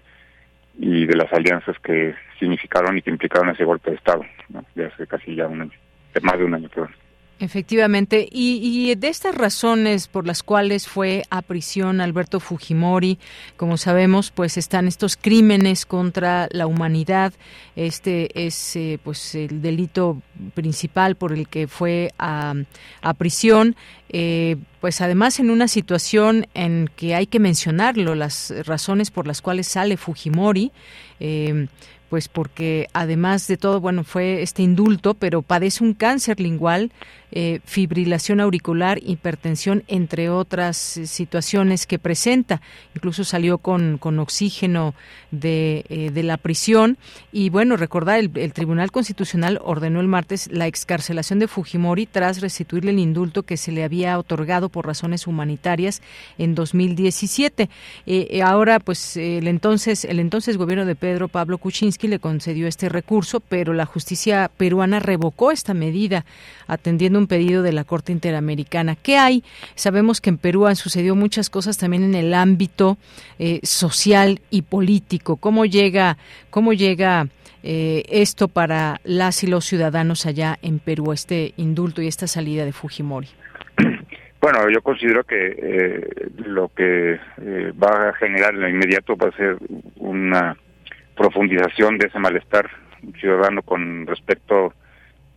y 0.78 1.06
de 1.06 1.16
las 1.16 1.32
alianzas 1.32 1.76
que 1.80 2.14
significaron 2.38 2.98
y 2.98 3.02
que 3.02 3.10
implicaron 3.10 3.50
ese 3.50 3.64
golpe 3.64 3.90
de 3.90 3.96
Estado, 3.96 4.24
¿no? 4.48 4.64
de 4.74 4.86
hace 4.86 5.06
casi 5.06 5.34
ya 5.34 5.46
un 5.46 5.62
año, 5.62 5.72
más 6.22 6.38
de 6.38 6.44
un 6.44 6.54
año, 6.54 6.68
perdón. 6.68 6.90
Efectivamente, 7.44 8.26
y, 8.32 8.94
de 8.94 9.08
estas 9.08 9.34
razones 9.34 10.08
por 10.08 10.26
las 10.26 10.42
cuales 10.42 10.88
fue 10.88 11.24
a 11.28 11.42
prisión 11.42 12.00
Alberto 12.00 12.40
Fujimori, 12.40 13.18
como 13.58 13.76
sabemos, 13.76 14.30
pues 14.30 14.56
están 14.56 14.88
estos 14.88 15.18
crímenes 15.18 15.84
contra 15.84 16.48
la 16.52 16.66
humanidad. 16.66 17.34
Este 17.76 18.46
es 18.46 18.76
eh, 18.76 18.98
pues 19.04 19.34
el 19.34 19.60
delito 19.60 20.22
principal 20.54 21.16
por 21.16 21.34
el 21.34 21.46
que 21.46 21.68
fue 21.68 22.12
a, 22.18 22.54
a 23.02 23.12
prisión. 23.12 23.76
Eh, 24.08 24.56
pues 24.80 25.02
además 25.02 25.38
en 25.38 25.50
una 25.50 25.68
situación 25.68 26.46
en 26.54 26.88
que 26.96 27.14
hay 27.14 27.26
que 27.26 27.40
mencionarlo, 27.40 28.14
las 28.14 28.54
razones 28.64 29.10
por 29.10 29.26
las 29.26 29.42
cuales 29.42 29.66
sale 29.66 29.98
Fujimori. 29.98 30.72
Eh, 31.20 31.66
pues 32.14 32.28
porque 32.28 32.86
además 32.92 33.48
de 33.48 33.56
todo, 33.56 33.80
bueno, 33.80 34.04
fue 34.04 34.40
este 34.42 34.62
indulto, 34.62 35.14
pero 35.14 35.42
padece 35.42 35.82
un 35.82 35.94
cáncer 35.94 36.38
lingual, 36.38 36.92
eh, 37.36 37.58
fibrilación 37.64 38.38
auricular, 38.38 39.00
hipertensión, 39.02 39.82
entre 39.88 40.30
otras 40.30 40.96
eh, 40.96 41.08
situaciones 41.08 41.84
que 41.84 41.98
presenta. 41.98 42.60
Incluso 42.94 43.24
salió 43.24 43.58
con, 43.58 43.98
con 43.98 44.20
oxígeno 44.20 44.94
de, 45.32 45.84
eh, 45.88 46.12
de, 46.12 46.22
la 46.22 46.36
prisión. 46.36 46.96
Y 47.32 47.50
bueno, 47.50 47.76
recordar, 47.76 48.20
el, 48.20 48.30
el, 48.36 48.52
Tribunal 48.52 48.92
Constitucional 48.92 49.58
ordenó 49.64 50.00
el 50.00 50.06
martes 50.06 50.48
la 50.52 50.68
excarcelación 50.68 51.40
de 51.40 51.48
Fujimori 51.48 52.06
tras 52.06 52.40
restituirle 52.40 52.92
el 52.92 53.00
indulto 53.00 53.42
que 53.42 53.56
se 53.56 53.72
le 53.72 53.82
había 53.82 54.16
otorgado 54.16 54.68
por 54.68 54.86
razones 54.86 55.26
humanitarias 55.26 56.02
en 56.38 56.54
2017. 56.54 57.68
ahora, 58.44 58.78
pues 58.78 59.16
el 59.16 59.48
entonces, 59.48 60.04
el 60.04 60.20
entonces 60.20 60.56
gobierno 60.56 60.84
de 60.84 60.94
Pedro 60.94 61.26
Pablo 61.26 61.58
Kuczynski 61.58 62.06
le 62.06 62.20
concedió 62.20 62.68
este 62.68 62.88
recurso, 62.88 63.40
pero 63.40 63.72
la 63.72 63.86
justicia 63.86 64.48
peruana 64.56 65.00
revocó 65.00 65.50
esta 65.50 65.74
medida 65.74 66.24
atendiendo 66.68 67.18
un 67.18 67.23
pedido 67.26 67.62
de 67.62 67.72
la 67.72 67.84
Corte 67.84 68.12
Interamericana. 68.12 68.96
¿Qué 68.96 69.16
hay? 69.16 69.42
Sabemos 69.74 70.20
que 70.20 70.30
en 70.30 70.38
Perú 70.38 70.66
han 70.66 70.76
sucedido 70.76 71.14
muchas 71.14 71.50
cosas 71.50 71.78
también 71.78 72.02
en 72.04 72.14
el 72.14 72.34
ámbito 72.34 72.98
eh, 73.38 73.60
social 73.62 74.40
y 74.50 74.62
político. 74.62 75.36
¿Cómo 75.36 75.64
llega, 75.64 76.16
cómo 76.50 76.72
llega 76.72 77.28
eh, 77.62 78.02
esto 78.08 78.48
para 78.48 79.00
las 79.04 79.42
y 79.42 79.46
los 79.46 79.64
ciudadanos 79.64 80.26
allá 80.26 80.58
en 80.62 80.78
Perú, 80.78 81.12
este 81.12 81.54
indulto 81.56 82.02
y 82.02 82.08
esta 82.08 82.26
salida 82.26 82.64
de 82.64 82.72
Fujimori? 82.72 83.28
Bueno, 84.40 84.68
yo 84.68 84.82
considero 84.82 85.24
que 85.24 85.56
eh, 85.56 86.28
lo 86.44 86.68
que 86.68 87.18
va 87.82 88.10
a 88.10 88.12
generar 88.12 88.52
en 88.52 88.60
lo 88.60 88.68
inmediato 88.68 89.16
va 89.16 89.30
a 89.30 89.36
ser 89.38 89.56
una 89.96 90.54
profundización 91.16 91.96
de 91.96 92.08
ese 92.08 92.18
malestar 92.18 92.68
ciudadano 93.20 93.62
con 93.62 94.06
respecto 94.06 94.74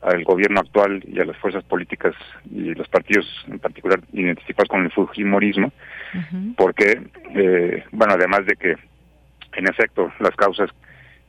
al 0.07 0.23
gobierno 0.23 0.61
actual 0.61 1.03
y 1.05 1.19
a 1.19 1.25
las 1.25 1.37
fuerzas 1.37 1.63
políticas 1.65 2.15
y 2.49 2.73
los 2.73 2.87
partidos 2.87 3.25
en 3.47 3.59
particular 3.59 3.99
identificados 4.13 4.69
con 4.69 4.85
el 4.85 4.91
fujimorismo, 4.91 5.71
porque, 6.55 7.01
eh, 7.35 7.83
bueno, 7.91 8.13
además 8.13 8.45
de 8.45 8.55
que, 8.55 8.75
en 9.53 9.67
efecto, 9.67 10.11
las 10.19 10.35
causas 10.35 10.69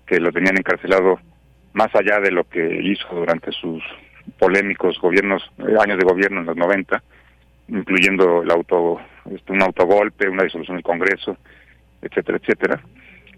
que 0.07 0.21
lo 0.21 0.31
tenían 0.33 0.57
encarcelado, 0.57 1.19
más 1.73 1.95
allá 1.95 2.21
de 2.21 2.31
lo 2.31 2.45
que 2.45 2.81
hizo 2.83 3.09
durante 3.13 3.51
sus 3.53 3.83
polémicos 4.39 4.99
gobiernos, 5.01 5.43
eh, 5.59 5.75
años 5.81 5.99
de 5.99 6.05
gobierno 6.05 6.41
en 6.41 6.47
los 6.47 6.57
90, 6.57 7.03
incluyendo 7.69 8.43
el 8.43 8.51
auto, 8.51 9.01
este, 9.31 9.53
un 9.53 9.63
autogolpe, 9.63 10.29
una 10.29 10.45
disolución 10.45 10.77
del 10.77 10.85
Congreso, 10.85 11.37
etcétera, 12.01 12.39
etcétera, 12.39 12.81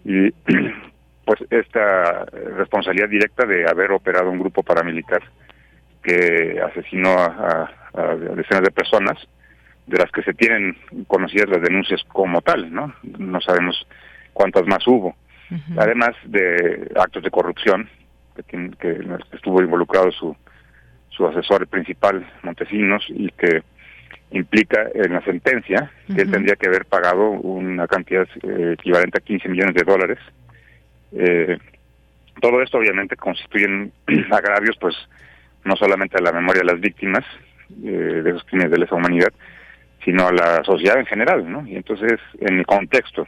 y 0.05 0.29
pues 1.25 1.39
esta 1.49 2.25
responsabilidad 2.57 3.09
directa 3.09 3.45
de 3.45 3.69
haber 3.69 3.91
operado 3.91 4.29
un 4.29 4.39
grupo 4.39 4.63
paramilitar 4.63 5.21
que 6.03 6.59
asesinó 6.61 7.09
a, 7.09 7.69
decenas 8.35 8.63
de 8.63 8.71
personas, 8.71 9.17
de 9.85 9.97
las 9.97 10.11
que 10.11 10.23
se 10.23 10.33
tienen 10.33 10.77
conocidas 11.07 11.49
las 11.49 11.61
denuncias 11.61 12.01
como 12.07 12.41
tal, 12.41 12.73
¿no? 12.73 12.93
No 13.03 13.41
sabemos 13.41 13.85
cuántas 14.33 14.65
más 14.65 14.85
hubo. 14.87 15.15
Además 15.77 16.11
de 16.23 16.89
actos 16.95 17.23
de 17.23 17.29
corrupción, 17.29 17.89
que, 18.47 18.71
que 18.79 19.05
estuvo 19.33 19.61
involucrado 19.61 20.09
su, 20.11 20.35
su 21.09 21.27
asesor 21.27 21.67
principal, 21.67 22.25
Montesinos, 22.41 23.03
y 23.09 23.29
que 23.31 23.61
implica 24.31 24.89
en 24.93 25.13
la 25.13 25.21
sentencia 25.23 25.91
que 26.07 26.21
él 26.21 26.31
tendría 26.31 26.55
que 26.55 26.67
haber 26.67 26.85
pagado 26.85 27.31
una 27.31 27.85
cantidad 27.87 28.27
eh, 28.43 28.75
equivalente 28.79 29.17
a 29.17 29.21
15 29.21 29.49
millones 29.49 29.75
de 29.75 29.83
dólares 29.83 30.19
eh, 31.13 31.57
todo 32.39 32.61
esto 32.61 32.77
obviamente 32.77 33.15
constituyen 33.15 33.91
agravios, 34.31 34.77
pues 34.79 34.95
no 35.63 35.75
solamente 35.75 36.17
a 36.17 36.21
la 36.21 36.31
memoria 36.31 36.61
de 36.61 36.73
las 36.73 36.79
víctimas 36.79 37.23
eh, 37.83 38.21
de 38.23 38.29
esos 38.29 38.43
crímenes 38.43 38.71
de 38.71 38.79
lesa 38.79 38.95
humanidad, 38.95 39.31
sino 40.03 40.27
a 40.27 40.33
la 40.33 40.63
sociedad 40.63 40.97
en 40.97 41.05
general, 41.05 41.49
¿no? 41.49 41.65
Y 41.67 41.75
entonces, 41.75 42.19
en 42.39 42.59
el 42.59 42.65
contexto 42.65 43.27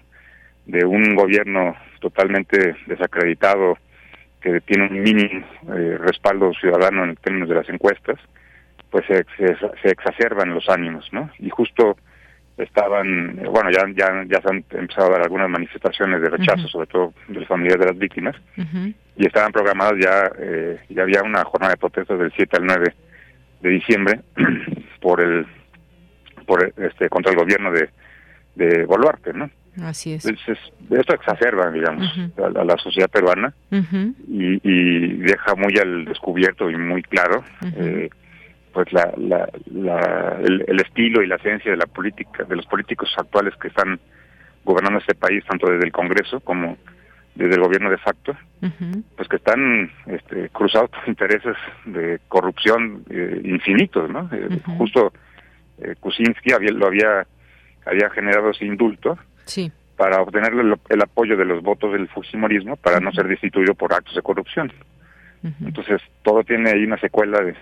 de 0.66 0.86
un 0.86 1.16
gobierno 1.16 1.76
totalmente 2.00 2.76
desacreditado, 2.88 3.78
que 4.42 4.60
tiene 4.62 4.88
un 4.88 5.02
mínimo 5.02 5.46
eh, 5.74 5.98
respaldo 6.00 6.52
ciudadano 6.54 7.06
en 7.06 7.16
términos 7.16 7.48
de 7.48 7.56
las 7.56 7.70
encuestas, 7.70 8.20
pues 8.90 9.06
se, 9.08 9.26
se, 9.38 9.90
exacerban 9.90 10.54
los 10.54 10.68
ánimos, 10.70 11.08
¿no? 11.14 11.30
Y 11.40 11.50
justo 11.50 11.98
estaban, 12.58 13.36
bueno, 13.52 13.72
ya, 13.72 13.86
ya, 13.96 14.24
ya 14.28 14.42
se 14.42 14.50
han 14.50 14.64
empezado 14.72 15.08
a 15.08 15.12
dar 15.14 15.22
algunas 15.24 15.50
manifestaciones 15.50 16.22
de 16.22 16.30
rechazo, 16.30 16.68
sobre 16.68 16.88
todo 16.88 17.14
de 17.28 17.40
las 17.40 17.48
familias 17.48 17.80
de 17.80 17.86
las 17.86 17.98
víctimas, 17.98 18.36
y 19.16 19.26
estaban 19.26 19.52
programadas 19.52 19.94
ya, 20.00 20.32
eh, 20.40 20.80
ya 20.90 21.04
había 21.04 21.24
una 21.24 21.44
jornada 21.44 21.74
de 21.74 21.78
protestas 21.78 22.20
del 22.20 22.32
7 22.36 22.58
al 22.58 22.66
9 22.66 22.94
de 23.62 23.70
diciembre 23.70 24.20
por 25.02 25.22
el, 25.22 25.46
por 26.46 26.74
este, 26.78 27.10
contra 27.10 27.32
el 27.32 27.38
gobierno 27.38 27.72
de, 27.72 27.90
de 28.56 28.86
Boluarte, 28.86 29.34
¿no? 29.34 29.50
Así 29.82 30.14
es. 30.14 30.26
esto 30.26 31.14
exacerba, 31.16 31.72
digamos, 31.72 32.08
a, 32.38 32.64
la 32.64 32.78
sociedad 32.78 33.10
peruana 33.10 33.52
y, 33.72 34.60
y, 34.62 35.18
deja 35.18 35.56
muy 35.56 35.76
al 35.82 36.06
descubierto 36.06 36.70
y 36.70 36.78
muy 36.78 37.02
claro 37.02 37.44
eh, 37.76 38.08
pues 38.74 38.92
la, 38.92 39.14
la, 39.18 40.40
el, 40.44 40.80
estilo 40.80 41.22
y 41.22 41.28
la 41.28 41.36
esencia 41.36 41.72
de 41.72 41.78
la 41.78 41.86
política 41.86 42.44
de 42.44 42.56
los 42.56 42.66
políticos 42.66 43.14
actuales 43.18 43.54
que 43.58 43.68
están 43.68 44.00
gobernando 44.66 45.00
este 45.00 45.16
país 45.16 45.44
tanto 45.46 45.70
desde 45.70 45.86
el 45.86 45.92
Congreso 45.92 46.40
como 46.40 46.78
desde 47.36 47.56
el 47.56 47.62
gobierno 47.62 47.90
de 47.90 47.98
facto, 47.98 48.36
pues 49.16 49.28
que 49.28 49.38
están 49.38 49.92
este, 50.06 50.50
cruzados 50.50 50.92
por 50.92 51.08
intereses 51.08 51.56
de 51.86 52.20
corrupción 52.28 53.04
eh, 53.10 53.42
infinitos, 53.44 54.08
¿no? 54.10 54.30
Eh, 54.32 54.60
justo 54.78 55.12
eh, 55.80 55.96
Kuczynski 56.00 56.54
había, 56.54 56.72
lo 56.72 56.88
había 56.88 57.26
había 57.86 58.10
generado 58.12 58.52
ese 58.52 58.66
indulto 58.66 59.18
sí. 59.46 59.72
para 59.98 60.22
obtener 60.22 60.54
el, 60.54 60.76
el, 60.90 61.02
apoyo 61.02 61.36
de 61.36 61.46
los 61.46 61.62
votos 61.62 61.92
del 61.94 62.08
fujimorismo 62.08 62.76
para 62.78 63.00
no 63.00 63.12
ser 63.12 63.28
destituido 63.28 63.74
por 63.74 63.94
actos 63.94 64.16
de 64.16 64.22
corrupción. 64.22 64.72
Entonces 65.66 66.02
todo 66.22 66.42
tiene 66.46 66.70
ahí 66.70 66.86
una 66.86 66.98
secuela 67.00 67.42
de, 67.42 67.54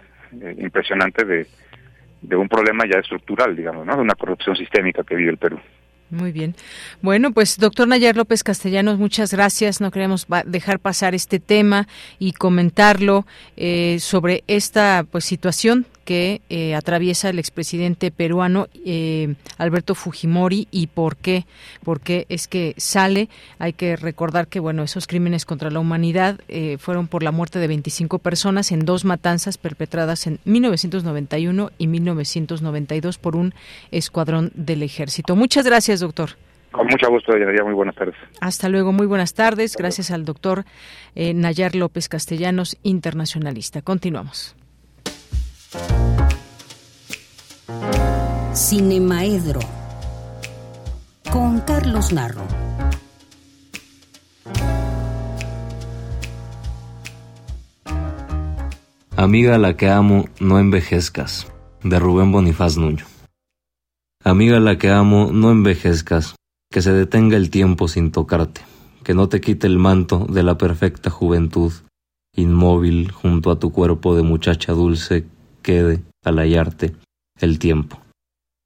impresionante 0.57 1.25
de, 1.25 2.35
un 2.35 2.47
problema 2.47 2.85
ya 2.85 2.99
estructural, 2.99 3.55
digamos, 3.55 3.85
¿no? 3.85 3.95
De 3.95 4.01
una 4.01 4.15
corrupción 4.15 4.55
sistémica 4.55 5.03
que 5.03 5.15
vive 5.15 5.31
el 5.31 5.37
Perú. 5.37 5.59
Muy 6.09 6.33
bien. 6.33 6.55
Bueno, 7.01 7.31
pues 7.31 7.57
doctor 7.57 7.87
Nayar 7.87 8.17
López 8.17 8.43
Castellanos, 8.43 8.97
muchas 8.97 9.33
gracias. 9.33 9.79
No 9.79 9.91
queremos 9.91 10.27
dejar 10.45 10.79
pasar 10.79 11.15
este 11.15 11.39
tema 11.39 11.87
y 12.19 12.33
comentarlo 12.33 13.25
eh, 13.55 13.97
sobre 13.99 14.43
esta 14.47 15.05
pues 15.09 15.23
situación 15.23 15.85
que 16.03 16.41
eh, 16.49 16.75
atraviesa 16.75 17.29
el 17.29 17.39
expresidente 17.39 18.11
peruano 18.11 18.67
eh, 18.85 19.35
Alberto 19.57 19.95
Fujimori 19.95 20.67
y 20.71 20.87
por 20.87 21.15
qué, 21.15 21.45
por 21.83 22.01
qué 22.01 22.25
es 22.29 22.47
que 22.47 22.73
sale. 22.77 23.29
Hay 23.59 23.73
que 23.73 23.95
recordar 23.95 24.47
que 24.47 24.59
bueno, 24.59 24.83
esos 24.83 25.07
crímenes 25.07 25.45
contra 25.45 25.69
la 25.69 25.79
humanidad 25.79 26.39
eh, 26.47 26.77
fueron 26.79 27.07
por 27.07 27.23
la 27.23 27.31
muerte 27.31 27.59
de 27.59 27.67
25 27.67 28.19
personas 28.19 28.71
en 28.71 28.85
dos 28.85 29.05
matanzas 29.05 29.57
perpetradas 29.57 30.27
en 30.27 30.39
1991 30.45 31.71
y 31.77 31.87
1992 31.87 33.17
por 33.17 33.35
un 33.35 33.53
escuadrón 33.91 34.51
del 34.55 34.83
ejército. 34.83 35.35
Muchas 35.35 35.65
gracias, 35.65 35.99
doctor. 35.99 36.31
Con 36.71 36.87
mucho 36.87 37.09
gusto, 37.09 37.37
Yanira. 37.37 37.65
Muy 37.65 37.73
buenas 37.73 37.95
tardes. 37.95 38.15
Hasta 38.39 38.69
luego. 38.69 38.93
Muy 38.93 39.05
buenas 39.05 39.33
tardes. 39.33 39.75
Gracias 39.75 40.09
al 40.09 40.23
doctor 40.23 40.63
Nayar 41.15 41.75
López 41.75 42.07
Castellanos, 42.07 42.77
internacionalista. 42.81 43.81
Continuamos. 43.81 44.55
Cinemaedro. 48.53 49.61
Con 51.31 51.61
Carlos 51.61 52.11
Narro. 52.11 52.41
Amiga 59.15 59.56
a 59.56 59.57
la 59.57 59.77
que 59.77 59.89
amo, 59.89 60.26
no 60.41 60.60
envejezcas, 60.60 61.48
de 61.84 61.99
Rubén 61.99 62.34
Bonifaz 62.34 62.76
Nuño. 62.76 63.06
Amiga 64.26 64.57
a 64.57 64.60
la 64.60 64.77
que 64.77 64.89
amo, 64.89 65.30
no 65.31 65.52
envejezcas, 65.52 66.35
que 66.69 66.81
se 66.81 66.91
detenga 66.91 67.38
el 67.38 67.49
tiempo 67.49 67.88
sin 67.88 68.11
tocarte, 68.11 68.61
que 69.03 69.14
no 69.14 69.30
te 69.30 69.39
quite 69.39 69.68
el 69.68 69.77
manto 69.77 70.26
de 70.30 70.43
la 70.43 70.57
perfecta 70.57 71.10
juventud, 71.10 71.72
inmóvil 72.35 73.11
junto 73.11 73.52
a 73.52 73.60
tu 73.60 73.72
cuerpo 73.72 74.15
de 74.15 74.23
muchacha 74.23 74.73
dulce 74.73 75.27
quede, 75.61 76.01
al 76.23 76.38
hallarte, 76.38 76.95
el 77.39 77.59
tiempo. 77.59 77.99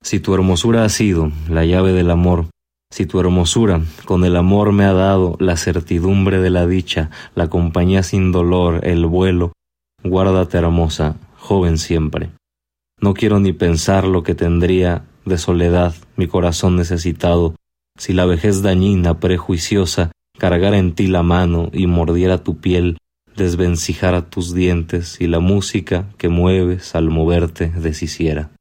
Si 0.03 0.19
tu 0.19 0.33
hermosura 0.33 0.85
ha 0.85 0.89
sido 0.89 1.31
la 1.49 1.65
llave 1.65 1.91
del 1.93 2.11
amor, 2.11 2.47
si 2.91 3.05
tu 3.05 3.19
hermosura 3.19 3.81
con 4.05 4.23
el 4.23 4.35
amor 4.35 4.71
me 4.71 4.85
ha 4.85 4.93
dado 4.93 5.35
la 5.39 5.57
certidumbre 5.57 6.39
de 6.39 6.49
la 6.49 6.67
dicha, 6.67 7.09
la 7.33 7.49
compañía 7.49 8.03
sin 8.03 8.31
dolor, 8.31 8.85
el 8.85 9.05
vuelo, 9.05 9.53
guárdate 10.03 10.57
hermosa, 10.57 11.17
joven 11.37 11.77
siempre. 11.77 12.29
No 13.01 13.13
quiero 13.13 13.39
ni 13.39 13.51
pensar 13.51 14.05
lo 14.05 14.23
que 14.23 14.35
tendría 14.35 15.05
de 15.25 15.37
soledad 15.37 15.93
mi 16.15 16.27
corazón 16.27 16.75
necesitado, 16.75 17.55
si 17.97 18.13
la 18.13 18.25
vejez 18.25 18.61
dañina, 18.61 19.19
prejuiciosa, 19.19 20.11
cargara 20.37 20.77
en 20.77 20.93
ti 20.93 21.07
la 21.07 21.23
mano 21.23 21.69
y 21.73 21.87
mordiera 21.87 22.43
tu 22.43 22.57
piel 22.57 22.97
desvencijara 23.35 24.29
tus 24.29 24.53
dientes 24.53 25.19
y 25.19 25.27
la 25.27 25.39
música 25.39 26.07
que 26.17 26.29
mueves 26.29 26.95
al 26.95 27.09
moverte 27.09 27.69
deshiciera. 27.69 28.51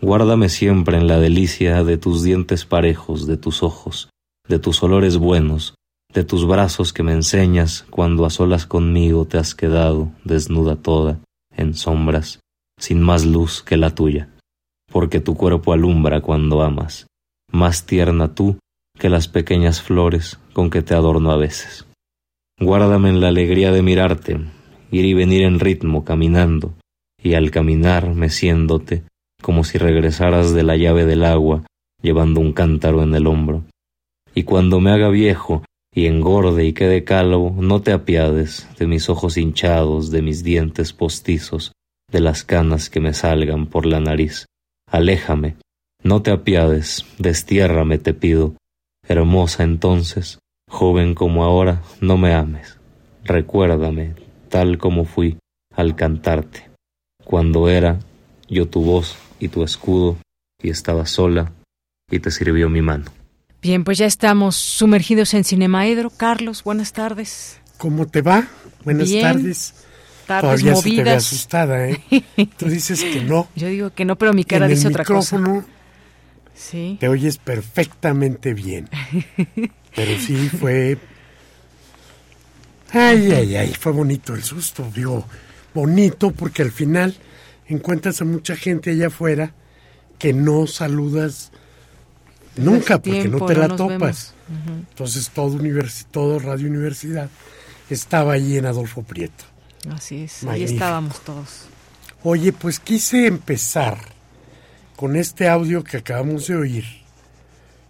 Guárdame 0.00 0.48
siempre 0.48 0.96
en 0.96 1.08
la 1.08 1.18
delicia 1.18 1.82
de 1.82 1.96
tus 1.96 2.22
dientes 2.22 2.64
parejos, 2.64 3.26
de 3.26 3.36
tus 3.36 3.62
ojos, 3.62 4.10
de 4.46 4.58
tus 4.58 4.82
olores 4.82 5.16
buenos, 5.16 5.74
de 6.12 6.22
tus 6.22 6.46
brazos 6.46 6.92
que 6.92 7.02
me 7.02 7.12
enseñas 7.12 7.84
cuando 7.90 8.24
a 8.24 8.30
solas 8.30 8.66
conmigo 8.66 9.24
te 9.24 9.38
has 9.38 9.54
quedado, 9.54 10.10
desnuda 10.24 10.76
toda, 10.76 11.18
en 11.50 11.74
sombras, 11.74 12.40
sin 12.78 13.02
más 13.02 13.26
luz 13.26 13.62
que 13.62 13.76
la 13.76 13.94
tuya, 13.94 14.28
porque 14.92 15.20
tu 15.20 15.34
cuerpo 15.34 15.72
alumbra 15.72 16.20
cuando 16.20 16.62
amas, 16.62 17.06
más 17.50 17.84
tierna 17.84 18.34
tú 18.34 18.56
que 18.98 19.08
las 19.08 19.28
pequeñas 19.28 19.82
flores 19.82 20.38
con 20.52 20.70
que 20.70 20.82
te 20.82 20.94
adorno 20.94 21.30
a 21.32 21.36
veces. 21.36 21.87
Guárdame 22.60 23.10
en 23.10 23.20
la 23.20 23.28
alegría 23.28 23.70
de 23.70 23.82
mirarte, 23.82 24.40
ir 24.90 25.04
y 25.04 25.14
venir 25.14 25.42
en 25.42 25.60
ritmo 25.60 26.04
caminando, 26.04 26.74
y 27.22 27.34
al 27.34 27.52
caminar 27.52 28.14
meciéndote, 28.14 29.04
como 29.40 29.62
si 29.62 29.78
regresaras 29.78 30.52
de 30.52 30.64
la 30.64 30.76
llave 30.76 31.06
del 31.06 31.24
agua, 31.24 31.64
llevando 32.02 32.40
un 32.40 32.52
cántaro 32.52 33.02
en 33.02 33.14
el 33.14 33.28
hombro. 33.28 33.62
Y 34.34 34.42
cuando 34.42 34.80
me 34.80 34.90
haga 34.90 35.08
viejo 35.08 35.62
y 35.94 36.06
engorde 36.06 36.64
y 36.64 36.72
quede 36.72 37.04
calvo, 37.04 37.54
no 37.56 37.80
te 37.80 37.92
apiades 37.92 38.68
de 38.76 38.86
mis 38.88 39.08
ojos 39.08 39.36
hinchados, 39.36 40.10
de 40.10 40.22
mis 40.22 40.42
dientes 40.42 40.92
postizos, 40.92 41.72
de 42.10 42.20
las 42.20 42.44
canas 42.44 42.90
que 42.90 43.00
me 43.00 43.14
salgan 43.14 43.66
por 43.66 43.86
la 43.86 44.00
nariz. 44.00 44.46
Aléjame, 44.90 45.56
no 46.02 46.22
te 46.22 46.30
apiades, 46.32 47.06
destiérrame, 47.18 47.98
te 47.98 48.14
pido. 48.14 48.54
Hermosa 49.06 49.62
entonces, 49.62 50.38
Joven 50.68 51.14
como 51.14 51.44
ahora, 51.44 51.82
no 52.00 52.16
me 52.16 52.34
ames. 52.34 52.76
Recuérdame 53.24 54.14
tal 54.48 54.78
como 54.78 55.04
fui 55.04 55.38
al 55.74 55.94
cantarte, 55.96 56.68
cuando 57.24 57.68
era 57.68 57.98
yo 58.48 58.66
tu 58.66 58.82
voz 58.82 59.16
y 59.38 59.48
tu 59.48 59.62
escudo 59.62 60.16
y 60.62 60.70
estaba 60.70 61.06
sola 61.06 61.52
y 62.10 62.18
te 62.20 62.30
sirvió 62.30 62.68
mi 62.68 62.80
mano. 62.82 63.10
Bien, 63.60 63.84
pues 63.84 63.98
ya 63.98 64.06
estamos 64.06 64.56
sumergidos 64.56 65.34
en 65.34 65.44
Cinemaedro. 65.44 66.10
Carlos, 66.10 66.64
buenas 66.64 66.92
tardes. 66.92 67.60
¿Cómo 67.76 68.06
te 68.06 68.22
va? 68.22 68.48
Buenas 68.84 69.10
tardes. 69.20 69.74
Tardes 70.26 70.42
Todavía 70.62 70.72
movidas. 70.72 70.96
te 71.04 71.10
ve 71.10 71.10
asustada, 71.16 71.88
¿eh? 71.88 72.00
Tú 72.58 72.66
dices 72.66 73.02
que 73.02 73.20
no. 73.22 73.48
Yo 73.56 73.68
digo 73.68 73.90
que 73.90 74.04
no, 74.04 74.16
pero 74.16 74.32
mi 74.32 74.44
cara 74.44 74.66
en 74.66 74.72
dice 74.72 74.88
el 74.88 74.92
otra 74.94 75.04
cosa. 75.04 75.38
micrófono 75.38 75.66
Sí. 76.54 76.96
te 76.98 77.08
oyes 77.08 77.38
perfectamente 77.38 78.52
bien. 78.54 78.88
Pero 79.98 80.20
sí 80.20 80.48
fue. 80.48 80.96
Ay, 82.92 83.32
ay, 83.32 83.56
ay, 83.56 83.74
fue 83.74 83.90
bonito 83.90 84.32
el 84.32 84.44
susto. 84.44 84.88
Digo, 84.94 85.26
bonito 85.74 86.30
porque 86.30 86.62
al 86.62 86.70
final 86.70 87.16
encuentras 87.66 88.20
a 88.22 88.24
mucha 88.24 88.54
gente 88.54 88.92
allá 88.92 89.08
afuera 89.08 89.54
que 90.16 90.32
no 90.32 90.68
saludas 90.68 91.50
nunca 92.56 93.00
porque 93.00 93.28
no 93.28 93.44
te 93.44 93.54
no 93.54 93.60
la 93.60 93.76
topas. 93.76 94.34
Entonces 94.90 95.30
todo, 95.30 95.56
universi 95.56 96.04
todo 96.04 96.38
Radio 96.38 96.68
Universidad 96.68 97.28
estaba 97.90 98.34
allí 98.34 98.56
en 98.56 98.66
Adolfo 98.66 99.02
Prieto. 99.02 99.44
Así 99.90 100.22
es, 100.22 100.42
ahí 100.42 100.46
Magnífico. 100.46 100.74
estábamos 100.74 101.20
todos. 101.24 101.64
Oye, 102.22 102.52
pues 102.52 102.78
quise 102.78 103.26
empezar 103.26 103.98
con 104.94 105.16
este 105.16 105.48
audio 105.48 105.82
que 105.82 105.96
acabamos 105.96 106.46
de 106.46 106.56
oír, 106.56 106.84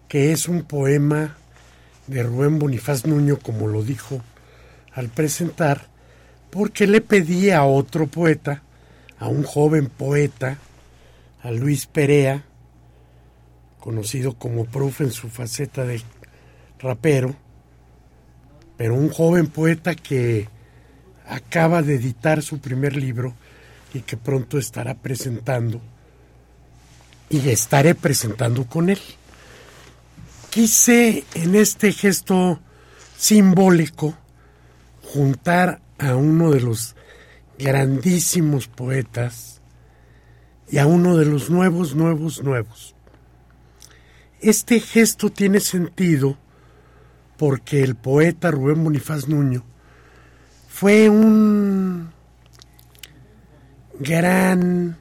que 0.08 0.32
es 0.32 0.48
un 0.48 0.62
poema 0.62 1.37
de 2.08 2.22
Rubén 2.22 2.58
Bonifaz 2.58 3.06
Nuño, 3.06 3.38
como 3.38 3.68
lo 3.68 3.82
dijo 3.82 4.20
al 4.92 5.08
presentar, 5.08 5.86
porque 6.50 6.86
le 6.86 7.00
pedí 7.00 7.50
a 7.50 7.64
otro 7.64 8.06
poeta, 8.06 8.62
a 9.18 9.28
un 9.28 9.44
joven 9.44 9.86
poeta, 9.86 10.58
a 11.42 11.50
Luis 11.50 11.86
Perea, 11.86 12.44
conocido 13.78 14.34
como 14.34 14.64
Proof 14.64 15.02
en 15.02 15.12
su 15.12 15.28
faceta 15.28 15.84
de 15.84 16.02
rapero, 16.78 17.34
pero 18.76 18.94
un 18.94 19.10
joven 19.10 19.46
poeta 19.46 19.94
que 19.94 20.48
acaba 21.26 21.82
de 21.82 21.96
editar 21.96 22.42
su 22.42 22.58
primer 22.58 22.96
libro 22.96 23.34
y 23.92 24.00
que 24.00 24.16
pronto 24.16 24.58
estará 24.58 24.94
presentando 24.94 25.80
y 27.30 27.48
estaré 27.50 27.94
presentando 27.94 28.66
con 28.66 28.88
él. 28.88 29.00
Quise 30.50 31.24
en 31.34 31.54
este 31.54 31.92
gesto 31.92 32.60
simbólico 33.16 34.16
juntar 35.02 35.80
a 35.98 36.16
uno 36.16 36.50
de 36.50 36.60
los 36.60 36.96
grandísimos 37.58 38.66
poetas 38.66 39.60
y 40.70 40.78
a 40.78 40.86
uno 40.86 41.16
de 41.16 41.26
los 41.26 41.50
nuevos, 41.50 41.94
nuevos, 41.94 42.42
nuevos. 42.42 42.94
Este 44.40 44.80
gesto 44.80 45.30
tiene 45.30 45.60
sentido 45.60 46.38
porque 47.36 47.82
el 47.82 47.94
poeta 47.94 48.50
Rubén 48.50 48.84
Bonifaz 48.84 49.28
Nuño 49.28 49.64
fue 50.68 51.08
un 51.08 52.10
gran 53.98 54.96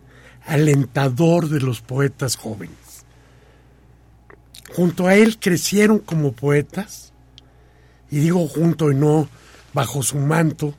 alentador 0.45 1.49
de 1.49 1.59
los 1.61 1.81
poetas 1.81 2.35
jóvenes. 2.35 2.86
Junto 4.73 5.07
a 5.07 5.15
él 5.15 5.39
crecieron 5.39 5.99
como 5.99 6.33
poetas 6.33 7.13
Y 8.11 8.19
digo 8.19 8.47
junto 8.47 8.91
y 8.91 8.95
no 8.95 9.29
bajo 9.73 10.01
su 10.01 10.17
manto, 10.17 10.73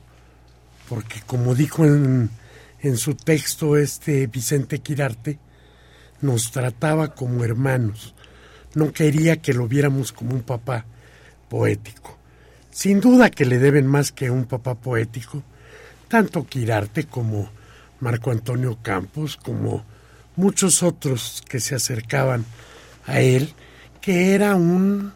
porque 0.89 1.21
como 1.25 1.55
dijo 1.55 1.85
en, 1.85 2.29
en 2.81 2.97
su 2.97 3.15
texto 3.15 3.77
este 3.77 4.27
Vicente 4.27 4.79
Quirarte, 4.79 5.39
nos 6.21 6.51
trataba 6.51 7.13
como 7.15 7.45
hermanos. 7.45 8.13
No 8.75 8.91
quería 8.91 9.41
que 9.41 9.53
lo 9.53 9.67
viéramos 9.67 10.11
como 10.11 10.33
un 10.33 10.41
papá 10.41 10.85
poético. 11.47 12.17
Sin 12.71 12.99
duda 12.99 13.29
que 13.29 13.45
le 13.45 13.57
deben 13.57 13.87
más 13.87 14.11
que 14.11 14.29
un 14.29 14.45
papá 14.45 14.75
poético, 14.75 15.43
tanto 16.07 16.45
Quirarte 16.45 17.05
como 17.05 17.49
Marco 17.99 18.31
Antonio 18.31 18.79
Campos, 18.81 19.37
como 19.37 19.85
muchos 20.35 20.83
otros 20.83 21.43
que 21.47 21.59
se 21.59 21.75
acercaban 21.75 22.45
a 23.05 23.19
él, 23.21 23.53
que 24.01 24.33
era 24.33 24.55
un 24.55 25.13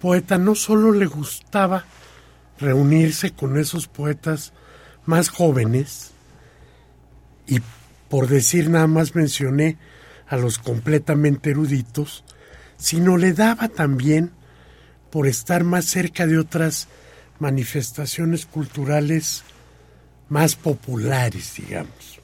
poeta, 0.00 0.38
no 0.38 0.54
solo 0.54 0.92
le 0.92 1.06
gustaba 1.06 1.84
reunirse 2.58 3.32
con 3.32 3.58
esos 3.58 3.88
poetas 3.88 4.52
más 5.06 5.28
jóvenes, 5.28 6.12
y 7.46 7.60
por 8.08 8.28
decir 8.28 8.70
nada 8.70 8.86
más 8.86 9.14
mencioné 9.14 9.78
a 10.28 10.36
los 10.36 10.58
completamente 10.58 11.50
eruditos, 11.50 12.24
sino 12.76 13.16
le 13.16 13.32
daba 13.32 13.68
también 13.68 14.32
por 15.10 15.26
estar 15.26 15.64
más 15.64 15.84
cerca 15.84 16.26
de 16.26 16.38
otras 16.38 16.88
manifestaciones 17.38 18.46
culturales 18.46 19.42
más 20.28 20.56
populares, 20.56 21.54
digamos. 21.56 22.20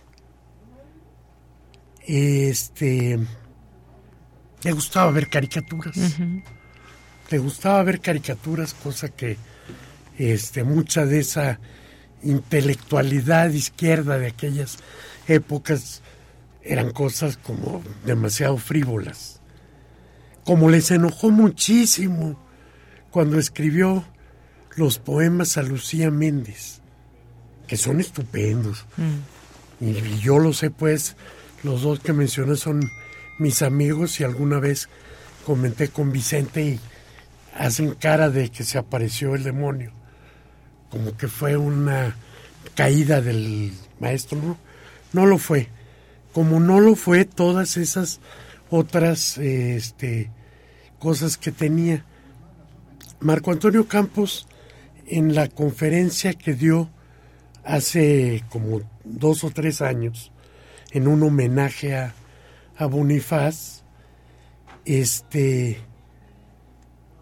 Este 2.07 3.19
le 4.63 4.73
gustaba 4.73 5.11
ver 5.11 5.29
caricaturas. 5.29 5.97
Le 7.31 7.39
gustaba 7.39 7.83
ver 7.83 8.01
caricaturas, 8.01 8.75
cosa 8.75 9.09
que 9.09 9.37
este 10.17 10.65
mucha 10.65 11.07
de 11.07 11.21
esa 11.21 11.61
intelectualidad 12.23 13.51
izquierda 13.51 14.19
de 14.19 14.29
aquellas 14.29 14.79
épocas 15.29 16.03
eran 16.63 16.91
cosas 16.91 17.37
como 17.37 17.83
demasiado 18.05 18.57
frívolas. 18.59 19.41
Como 20.45 20.71
les 20.71 20.91
enojó 20.91 21.31
muchísimo 21.31 22.39
cuando 23.11 23.39
escribió 23.39 24.05
los 24.77 24.99
poemas 24.99 25.57
a 25.57 25.63
Lucía 25.63 26.11
Méndez, 26.11 26.81
que 27.67 27.77
son 27.77 28.01
estupendos. 28.01 28.87
Mm. 28.97 29.85
Y, 29.85 30.19
yo 30.19 30.39
lo 30.39 30.53
sé, 30.53 30.71
pues, 30.71 31.17
los 31.63 31.83
dos 31.83 32.01
que 32.01 32.13
mencioné 32.13 32.57
son 32.57 32.81
mis 33.39 33.63
amigos 33.63 34.21
y 34.21 34.25
alguna 34.25 34.59
vez 34.59 34.89
comenté 35.47 35.89
con 35.89 36.13
Vicente 36.13 36.63
y 36.63 36.81
hacen 37.57 37.95
cara 37.95 38.31
de 38.31 38.51
que 38.51 38.65
se 38.65 38.79
apareció 38.79 39.35
el 39.35 39.45
demonio, 39.45 39.93
como 40.91 41.17
que 41.17 41.29
fue 41.29 41.57
una 41.57 42.17
caída 42.75 43.21
del 43.21 43.73
maestro. 44.01 44.39
No, 44.39 44.59
no 45.13 45.27
lo 45.27 45.39
fue. 45.39 45.69
Como 46.33 46.61
no 46.61 46.81
lo 46.81 46.95
fue 46.95 47.25
todas 47.25 47.77
esas 47.77 48.21
otras 48.71 49.39
este, 49.39 50.31
cosas 50.99 51.37
que 51.37 51.53
tenía. 51.53 52.05
Marco 53.21 53.51
Antonio 53.51 53.89
Campos, 53.89 54.47
en 55.07 55.35
la 55.35 55.49
conferencia 55.49 56.35
que 56.35 56.55
dio 56.55 56.91
hace 57.65 58.45
como 58.51 58.83
dos 59.05 59.45
o 59.45 59.51
tres 59.51 59.83
años, 59.83 60.31
en 60.93 61.09
un 61.09 61.23
homenaje 61.23 61.97
a, 61.97 62.15
a 62.79 62.87
Bonifaz, 62.87 63.83
este, 64.85 65.81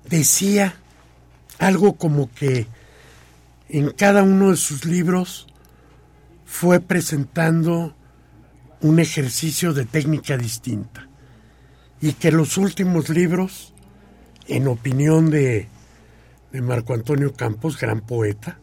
decía 0.09 0.77
algo 1.59 1.97
como 1.97 2.31
que 2.31 2.66
en 3.69 3.91
cada 3.91 4.23
uno 4.23 4.51
de 4.51 4.57
sus 4.57 4.85
libros 4.85 5.47
fue 6.45 6.81
presentando 6.81 7.97
un 8.83 9.01
ejercicio 9.01 9.73
de 9.73 9.87
técnica 9.87 10.37
distinta 10.37 11.09
y 12.01 12.12
que 12.12 12.31
los 12.31 12.59
últimos 12.59 13.09
libros, 13.09 13.73
en 14.47 14.69
opinión 14.69 15.31
de, 15.31 15.69
de 16.53 16.61
Marco 16.61 16.93
Antonio 16.93 17.33
Campos, 17.35 17.81
gran 17.81 18.03
poeta, 18.03 18.61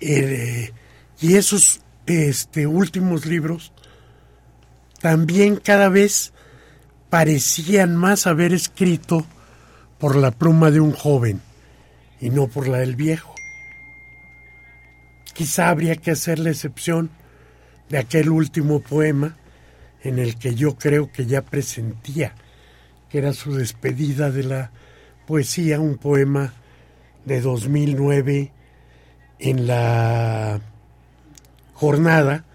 eh, 0.00 0.72
y 1.20 1.36
esos 1.36 1.80
este, 2.06 2.66
últimos 2.66 3.24
libros 3.24 3.72
también 5.04 5.56
cada 5.56 5.90
vez 5.90 6.32
parecían 7.10 7.94
más 7.94 8.26
haber 8.26 8.54
escrito 8.54 9.26
por 9.98 10.16
la 10.16 10.30
pluma 10.30 10.70
de 10.70 10.80
un 10.80 10.92
joven 10.92 11.42
y 12.22 12.30
no 12.30 12.46
por 12.46 12.68
la 12.68 12.78
del 12.78 12.96
viejo. 12.96 13.34
Quizá 15.34 15.68
habría 15.68 15.96
que 15.96 16.10
hacer 16.10 16.38
la 16.38 16.48
excepción 16.48 17.10
de 17.90 17.98
aquel 17.98 18.30
último 18.30 18.80
poema 18.80 19.36
en 20.02 20.18
el 20.18 20.38
que 20.38 20.54
yo 20.54 20.78
creo 20.78 21.12
que 21.12 21.26
ya 21.26 21.42
presentía 21.42 22.34
que 23.10 23.18
era 23.18 23.34
su 23.34 23.54
despedida 23.54 24.30
de 24.30 24.44
la 24.44 24.70
poesía, 25.26 25.80
un 25.80 25.98
poema 25.98 26.54
de 27.26 27.42
2009 27.42 28.52
en 29.38 29.66
la 29.66 30.62
jornada, 31.74 32.46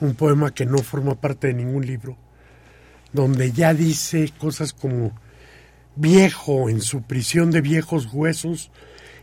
un 0.00 0.14
poema 0.14 0.52
que 0.52 0.66
no 0.66 0.78
forma 0.78 1.14
parte 1.14 1.48
de 1.48 1.54
ningún 1.54 1.86
libro, 1.86 2.16
donde 3.12 3.52
ya 3.52 3.74
dice 3.74 4.32
cosas 4.38 4.72
como 4.72 5.12
viejo 5.96 6.68
en 6.68 6.80
su 6.80 7.02
prisión 7.02 7.50
de 7.50 7.60
viejos 7.60 8.08
huesos, 8.12 8.70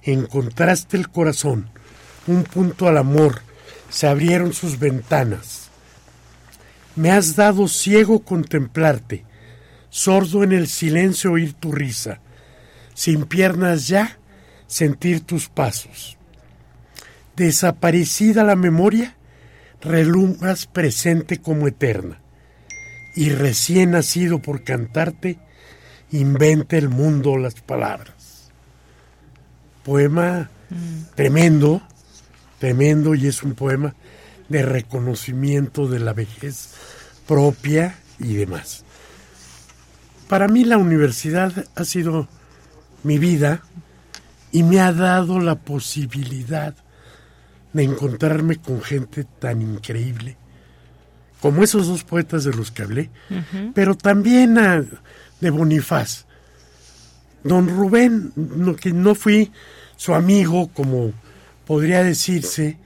encontraste 0.03 0.97
el 0.97 1.09
corazón, 1.09 1.69
un 2.27 2.43
punto 2.43 2.87
al 2.87 2.97
amor, 2.97 3.41
se 3.89 4.07
abrieron 4.07 4.53
sus 4.53 4.79
ventanas. 4.79 5.69
Me 6.95 7.11
has 7.11 7.35
dado 7.35 7.67
ciego 7.67 8.19
contemplarte, 8.19 9.25
sordo 9.89 10.43
en 10.43 10.51
el 10.51 10.67
silencio 10.67 11.33
oír 11.33 11.53
tu 11.53 11.71
risa, 11.71 12.19
sin 12.93 13.25
piernas 13.25 13.87
ya 13.87 14.17
sentir 14.67 15.21
tus 15.21 15.49
pasos. 15.49 16.17
Desaparecida 17.35 18.43
la 18.43 18.55
memoria, 18.55 19.14
relumbras 19.85 20.65
presente 20.65 21.39
como 21.39 21.67
eterna, 21.67 22.19
y 23.15 23.29
recién 23.29 23.91
nacido 23.91 24.39
por 24.39 24.63
cantarte, 24.63 25.39
inventa 26.11 26.77
el 26.77 26.89
mundo 26.89 27.37
las 27.37 27.55
palabras. 27.61 28.51
Poema 29.83 30.49
mm. 30.69 31.15
tremendo, 31.15 31.81
tremendo, 32.59 33.15
y 33.15 33.27
es 33.27 33.43
un 33.43 33.53
poema 33.53 33.95
de 34.49 34.63
reconocimiento 34.63 35.87
de 35.87 35.99
la 35.99 36.13
vejez 36.13 36.71
propia 37.27 37.95
y 38.19 38.33
demás. 38.35 38.83
Para 40.27 40.47
mí 40.47 40.63
la 40.63 40.77
universidad 40.77 41.65
ha 41.75 41.85
sido 41.85 42.27
mi 43.03 43.19
vida 43.19 43.61
y 44.51 44.63
me 44.63 44.79
ha 44.79 44.91
dado 44.91 45.39
la 45.39 45.55
posibilidad 45.55 46.75
de 47.75 47.83
encontrarme 47.83 48.55
con 48.55 48.81
gente 48.81 49.25
tan 49.25 49.61
increíble 49.61 50.37
como 51.41 51.61
esos 51.61 51.87
dos 51.87 52.05
poetas 52.05 52.45
de 52.45 52.53
los 52.53 52.71
que 52.71 52.83
hablé, 52.83 53.09
pero 53.73 53.95
también 53.95 54.55
de 54.55 55.49
Bonifaz. 55.49 56.25
Don 57.43 57.67
Rubén, 57.67 58.31
que 58.81 58.93
no 58.93 59.13
fui 59.13 59.51
su 59.97 60.15
amigo 60.15 60.69
como 60.73 61.11
podría 61.67 62.01
decirse, 62.01 62.77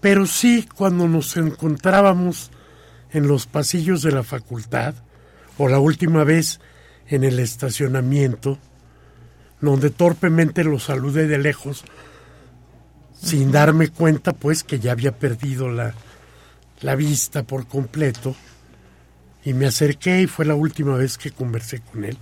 pero 0.00 0.26
sí 0.26 0.68
cuando 0.74 1.06
nos 1.06 1.36
encontrábamos 1.36 2.50
en 3.12 3.28
los 3.28 3.46
pasillos 3.46 4.02
de 4.02 4.10
la 4.10 4.24
facultad, 4.24 4.94
o 5.56 5.68
la 5.68 5.78
última 5.78 6.24
vez 6.24 6.60
en 7.06 7.22
el 7.22 7.38
estacionamiento, 7.38 8.58
donde 9.60 9.90
torpemente 9.90 10.64
lo 10.64 10.80
saludé 10.80 11.28
de 11.28 11.38
lejos, 11.38 11.84
sin 13.26 13.50
darme 13.50 13.88
cuenta 13.88 14.32
pues 14.32 14.62
que 14.62 14.78
ya 14.78 14.92
había 14.92 15.18
perdido 15.18 15.68
la, 15.68 15.94
la 16.80 16.94
vista 16.94 17.42
por 17.42 17.66
completo, 17.66 18.36
y 19.44 19.52
me 19.52 19.66
acerqué 19.66 20.22
y 20.22 20.26
fue 20.26 20.44
la 20.44 20.54
última 20.54 20.96
vez 20.96 21.18
que 21.18 21.30
conversé 21.30 21.80
con 21.80 22.04
él. 22.04 22.16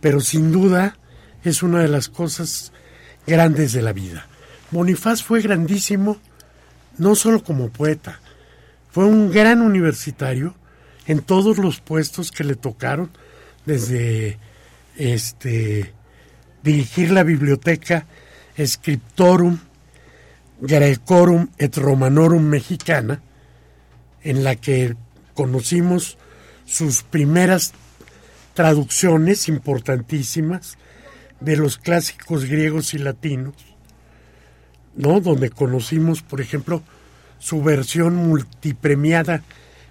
Pero 0.00 0.20
sin 0.20 0.52
duda 0.52 0.96
es 1.44 1.62
una 1.62 1.80
de 1.80 1.88
las 1.88 2.08
cosas 2.08 2.72
grandes 3.26 3.72
de 3.72 3.82
la 3.82 3.92
vida. 3.92 4.26
Bonifaz 4.70 5.22
fue 5.22 5.40
grandísimo, 5.40 6.18
no 6.98 7.14
solo 7.14 7.42
como 7.42 7.70
poeta, 7.70 8.20
fue 8.90 9.04
un 9.04 9.30
gran 9.30 9.60
universitario 9.60 10.54
en 11.06 11.20
todos 11.20 11.58
los 11.58 11.80
puestos 11.80 12.30
que 12.30 12.44
le 12.44 12.54
tocaron, 12.54 13.10
desde 13.66 14.38
este 14.96 15.92
dirigir 16.62 17.10
la 17.10 17.22
biblioteca 17.22 18.06
Scriptorum 18.62 19.58
Grecorum 20.60 21.48
et 21.58 21.76
Romanorum 21.76 22.42
mexicana, 22.42 23.22
en 24.22 24.44
la 24.44 24.56
que 24.56 24.94
conocimos 25.34 26.18
sus 26.66 27.02
primeras 27.02 27.72
traducciones 28.54 29.48
importantísimas 29.48 30.76
de 31.40 31.56
los 31.56 31.78
clásicos 31.78 32.44
griegos 32.44 32.92
y 32.94 32.98
latinos, 32.98 33.54
¿no? 34.94 35.20
Donde 35.20 35.50
conocimos, 35.50 36.22
por 36.22 36.40
ejemplo, 36.40 36.82
su 37.38 37.62
versión 37.62 38.16
multipremiada 38.16 39.42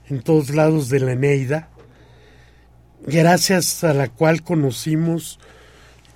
en 0.07 0.21
todos 0.21 0.51
lados 0.51 0.89
de 0.89 0.99
la 0.99 1.13
Eneida, 1.13 1.69
gracias 3.05 3.83
a 3.83 3.93
la 3.93 4.09
cual 4.09 4.43
conocimos 4.43 5.39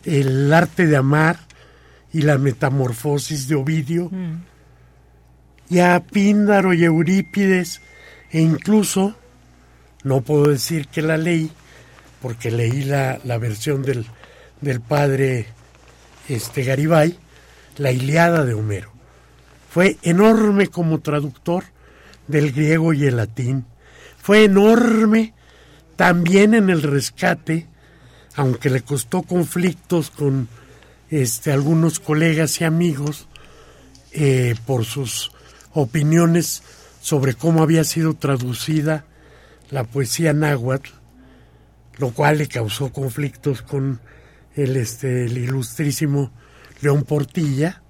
el 0.04 0.54
arte 0.54 0.86
de 0.86 0.98
amar 0.98 1.40
y 2.14 2.22
la 2.22 2.38
metamorfosis 2.38 3.48
de 3.48 3.56
Ovidio, 3.56 4.10
mm. 4.10 4.44
y 5.70 5.80
a 5.80 6.00
Píndaro 6.00 6.74
y 6.74 6.86
Eurípides, 6.86 7.82
e 8.32 8.40
incluso, 8.40 9.16
no 10.04 10.22
puedo 10.22 10.48
decir 10.48 10.88
que 10.88 11.02
la 11.02 11.18
leí, 11.18 11.52
porque 12.22 12.52
leí 12.52 12.84
la, 12.84 13.20
la 13.24 13.38
versión 13.38 13.82
del, 13.82 14.06
del 14.62 14.80
padre 14.80 15.48
este, 16.30 16.64
Garibay, 16.64 17.18
la 17.78 17.92
Iliada 17.92 18.46
de 18.46 18.54
Homero. 18.54 18.92
Fue 19.70 19.98
enorme 20.04 20.68
como 20.68 21.02
traductor 21.02 21.64
del 22.28 22.52
griego 22.52 22.94
y 22.94 23.06
el 23.06 23.18
latín. 23.18 23.66
Fue 24.22 24.46
enorme 24.46 25.34
también 25.96 26.54
en 26.54 26.70
el 26.70 26.82
rescate, 26.84 27.68
aunque 28.36 28.70
le 28.70 28.82
costó 28.82 29.24
conflictos 29.24 30.12
con 30.12 30.48
este, 31.14 31.52
algunos 31.52 32.00
colegas 32.00 32.60
y 32.60 32.64
amigos 32.64 33.28
eh, 34.14 34.56
por 34.66 34.84
sus 34.84 35.32
opiniones 35.72 36.64
sobre 37.02 37.36
cómo 37.36 37.62
había 37.62 37.84
sido 37.84 38.16
traducida 38.16 39.06
la 39.70 39.84
poesía 39.84 40.34
náhuatl, 40.34 40.90
lo 41.98 42.10
cual 42.10 42.40
le 42.40 42.48
causó 42.48 42.92
conflictos 42.92 43.62
con 43.62 44.00
el, 44.56 44.76
este, 44.76 45.26
el 45.26 45.38
ilustrísimo 45.38 46.32
León 46.82 47.04
Portilla, 47.04 47.84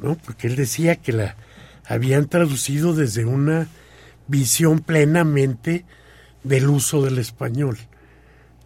¿no? 0.00 0.16
Porque 0.16 0.48
él 0.48 0.56
decía 0.56 0.96
que 0.96 1.12
la 1.12 1.36
habían 1.86 2.26
traducido 2.28 2.94
desde 2.94 3.26
una 3.26 3.68
visión 4.26 4.80
plenamente 4.80 5.84
del 6.42 6.68
uso 6.68 7.00
del 7.02 7.18
español. 7.18 7.78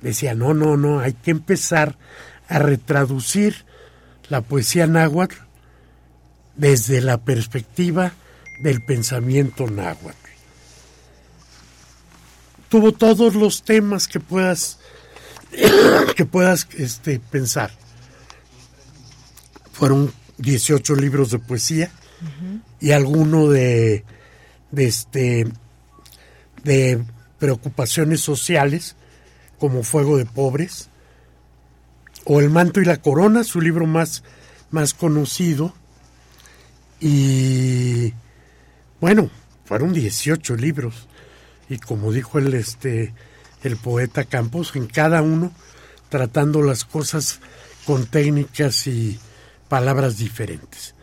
Decía, 0.01 0.35
no, 0.35 0.55
no, 0.55 0.79
no, 0.79 1.01
hay 1.01 1.13
que 1.13 1.33
empezar 1.33 1.99
a 2.49 2.59
retraducir 2.59 3.67
la 4.29 4.41
poesía 4.41 4.87
náhuatl 4.87 5.37
desde 6.57 7.01
la 7.01 7.19
perspectiva 7.19 8.13
del 8.63 8.85
pensamiento 8.85 9.67
náhuatl. 9.67 10.19
Tuvo 12.69 12.93
todos 12.93 13.35
los 13.35 13.63
temas 13.63 14.09
que 14.09 14.21
puedas 14.21 14.79
que 16.17 16.25
puedas 16.25 16.67
este, 16.77 17.21
pensar. 17.21 17.71
Fueron 19.73 20.13
18 20.39 20.95
libros 20.97 21.31
de 21.31 21.39
poesía 21.39 21.91
y 22.81 22.93
alguno 22.93 23.51
de, 23.51 24.05
este, 24.77 25.47
de 26.63 27.05
preocupaciones 27.39 28.21
sociales, 28.21 28.97
como 29.59 29.83
Fuego 29.83 30.17
de 30.17 30.27
Pobres, 30.27 30.89
o 32.25 32.41
El 32.41 32.51
manto 32.51 32.81
y 32.81 32.85
la 32.85 32.97
corona, 32.99 33.45
su 33.45 33.61
libro 33.61 33.87
más, 33.87 34.23
más 34.71 34.95
conocido. 34.95 35.75
Y 37.01 38.15
bueno, 39.01 39.31
fueron 39.65 39.93
18 39.93 40.57
libros. 40.57 41.09
Y 41.69 41.79
como 41.79 42.13
dijo 42.13 42.39
el, 42.39 42.55
este, 42.55 43.15
el 43.63 43.77
poeta 43.77 44.25
Campos, 44.25 44.75
en 44.75 44.87
cada 44.87 45.23
uno 45.23 45.53
tratando 46.09 46.63
las 46.63 46.85
cosas 46.85 47.41
con 47.87 48.07
técnicas 48.07 48.87
y 48.87 49.19
palabras 49.69 50.17
diferentes. 50.17 50.95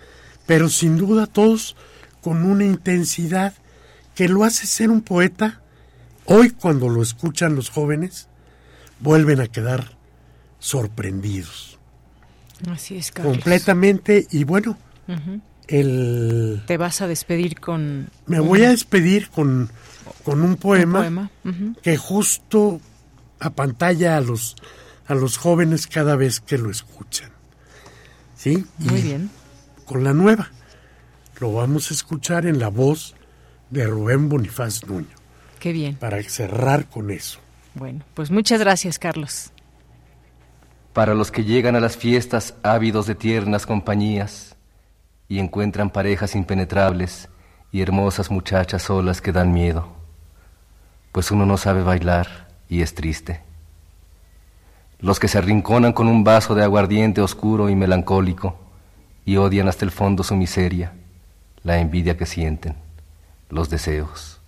Pero 0.45 0.69
sin 0.69 0.97
duda 0.97 1.27
todos 1.27 1.75
con 2.21 2.45
una 2.45 2.65
intensidad 2.65 3.53
que 4.15 4.27
lo 4.27 4.43
hace 4.43 4.67
ser 4.67 4.89
un 4.89 5.01
poeta. 5.01 5.61
Hoy 6.25 6.51
cuando 6.51 6.89
lo 6.89 7.01
escuchan 7.01 7.55
los 7.55 7.69
jóvenes, 7.69 8.27
vuelven 8.99 9.41
a 9.41 9.47
quedar 9.47 9.97
sorprendidos. 10.61 11.79
Así 12.69 12.95
es, 12.95 13.11
Carlos. 13.11 13.33
Completamente. 13.33 14.27
Y 14.31 14.43
bueno, 14.45 14.77
el... 15.67 16.63
Te 16.67 16.77
vas 16.77 17.01
a 17.01 17.07
despedir 17.07 17.59
con... 17.59 18.09
Me 18.27 18.39
voy 18.39 18.63
a 18.63 18.69
despedir 18.69 19.29
con, 19.29 19.69
con 20.23 20.41
un 20.41 20.55
poema, 20.55 21.29
que 21.81 21.97
justo 21.97 22.79
apantalla 23.39 24.17
a 24.17 24.21
los, 24.21 24.55
a 25.07 25.15
los 25.15 25.37
jóvenes 25.37 25.87
cada 25.87 26.15
vez 26.15 26.39
que 26.39 26.57
lo 26.57 26.69
escuchan. 26.69 27.31
¿Sí? 28.37 28.65
Muy 28.77 29.01
bien. 29.01 29.31
Con 29.85 30.03
la 30.03 30.13
nueva. 30.13 30.51
Lo 31.39 31.51
vamos 31.51 31.89
a 31.89 31.95
escuchar 31.95 32.45
en 32.45 32.59
la 32.59 32.67
voz 32.69 33.15
de 33.71 33.87
Rubén 33.87 34.29
Bonifaz 34.29 34.85
Nuño. 34.85 35.15
Qué 35.59 35.71
bien. 35.71 35.95
Para 35.95 36.21
cerrar 36.23 36.87
con 36.87 37.09
eso. 37.09 37.39
Bueno, 37.73 38.03
pues 38.13 38.29
muchas 38.29 38.59
gracias, 38.59 38.99
Carlos. 38.99 39.51
Para 40.93 41.13
los 41.13 41.31
que 41.31 41.43
llegan 41.43 41.75
a 41.75 41.79
las 41.79 41.97
fiestas 41.97 42.55
ávidos 42.63 43.07
de 43.07 43.15
tiernas 43.15 43.65
compañías 43.65 44.55
y 45.29 45.39
encuentran 45.39 45.89
parejas 45.89 46.35
impenetrables 46.35 47.29
y 47.71 47.81
hermosas 47.81 48.29
muchachas 48.29 48.83
solas 48.83 49.21
que 49.21 49.31
dan 49.31 49.53
miedo, 49.53 49.87
pues 51.11 51.31
uno 51.31 51.45
no 51.45 51.57
sabe 51.57 51.83
bailar 51.83 52.47
y 52.67 52.81
es 52.81 52.93
triste 52.93 53.41
los 55.01 55.19
que 55.19 55.27
se 55.27 55.39
arrinconan 55.39 55.93
con 55.93 56.07
un 56.07 56.23
vaso 56.23 56.53
de 56.53 56.63
aguardiente 56.63 57.21
oscuro 57.21 57.69
y 57.69 57.75
melancólico 57.75 58.55
y 59.25 59.37
odian 59.37 59.67
hasta 59.67 59.83
el 59.83 59.91
fondo 59.91 60.23
su 60.23 60.35
miseria, 60.35 60.93
la 61.63 61.79
envidia 61.79 62.17
que 62.17 62.27
sienten, 62.27 62.75
los 63.49 63.69
deseos. 63.69 64.39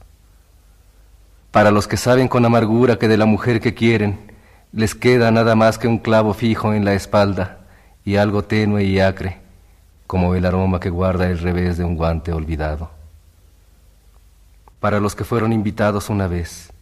Para 1.51 1.71
los 1.71 1.87
que 1.87 1.97
saben 1.97 2.27
con 2.27 2.45
amargura 2.45 2.97
que 2.97 3.07
de 3.07 3.17
la 3.17 3.25
mujer 3.25 3.59
que 3.59 3.73
quieren 3.73 4.32
les 4.73 4.95
queda 4.95 5.29
nada 5.29 5.55
más 5.55 5.77
que 5.77 5.87
un 5.87 5.99
clavo 5.99 6.33
fijo 6.33 6.73
en 6.73 6.83
la 6.83 6.95
espalda 6.95 7.59
y 8.03 8.15
algo 8.15 8.43
tenue 8.43 8.83
y 8.83 8.99
acre, 8.99 9.39
como 10.07 10.33
el 10.33 10.45
aroma 10.45 10.79
que 10.79 10.89
guarda 10.89 11.29
el 11.29 11.37
revés 11.37 11.77
de 11.77 11.83
un 11.83 11.95
guante 11.95 12.33
olvidado. 12.33 12.89
Para 14.79 14.99
los 14.99 15.15
que 15.15 15.23
fueron 15.23 15.53
invitados 15.53 16.09
una 16.09 16.27
vez, 16.27 16.73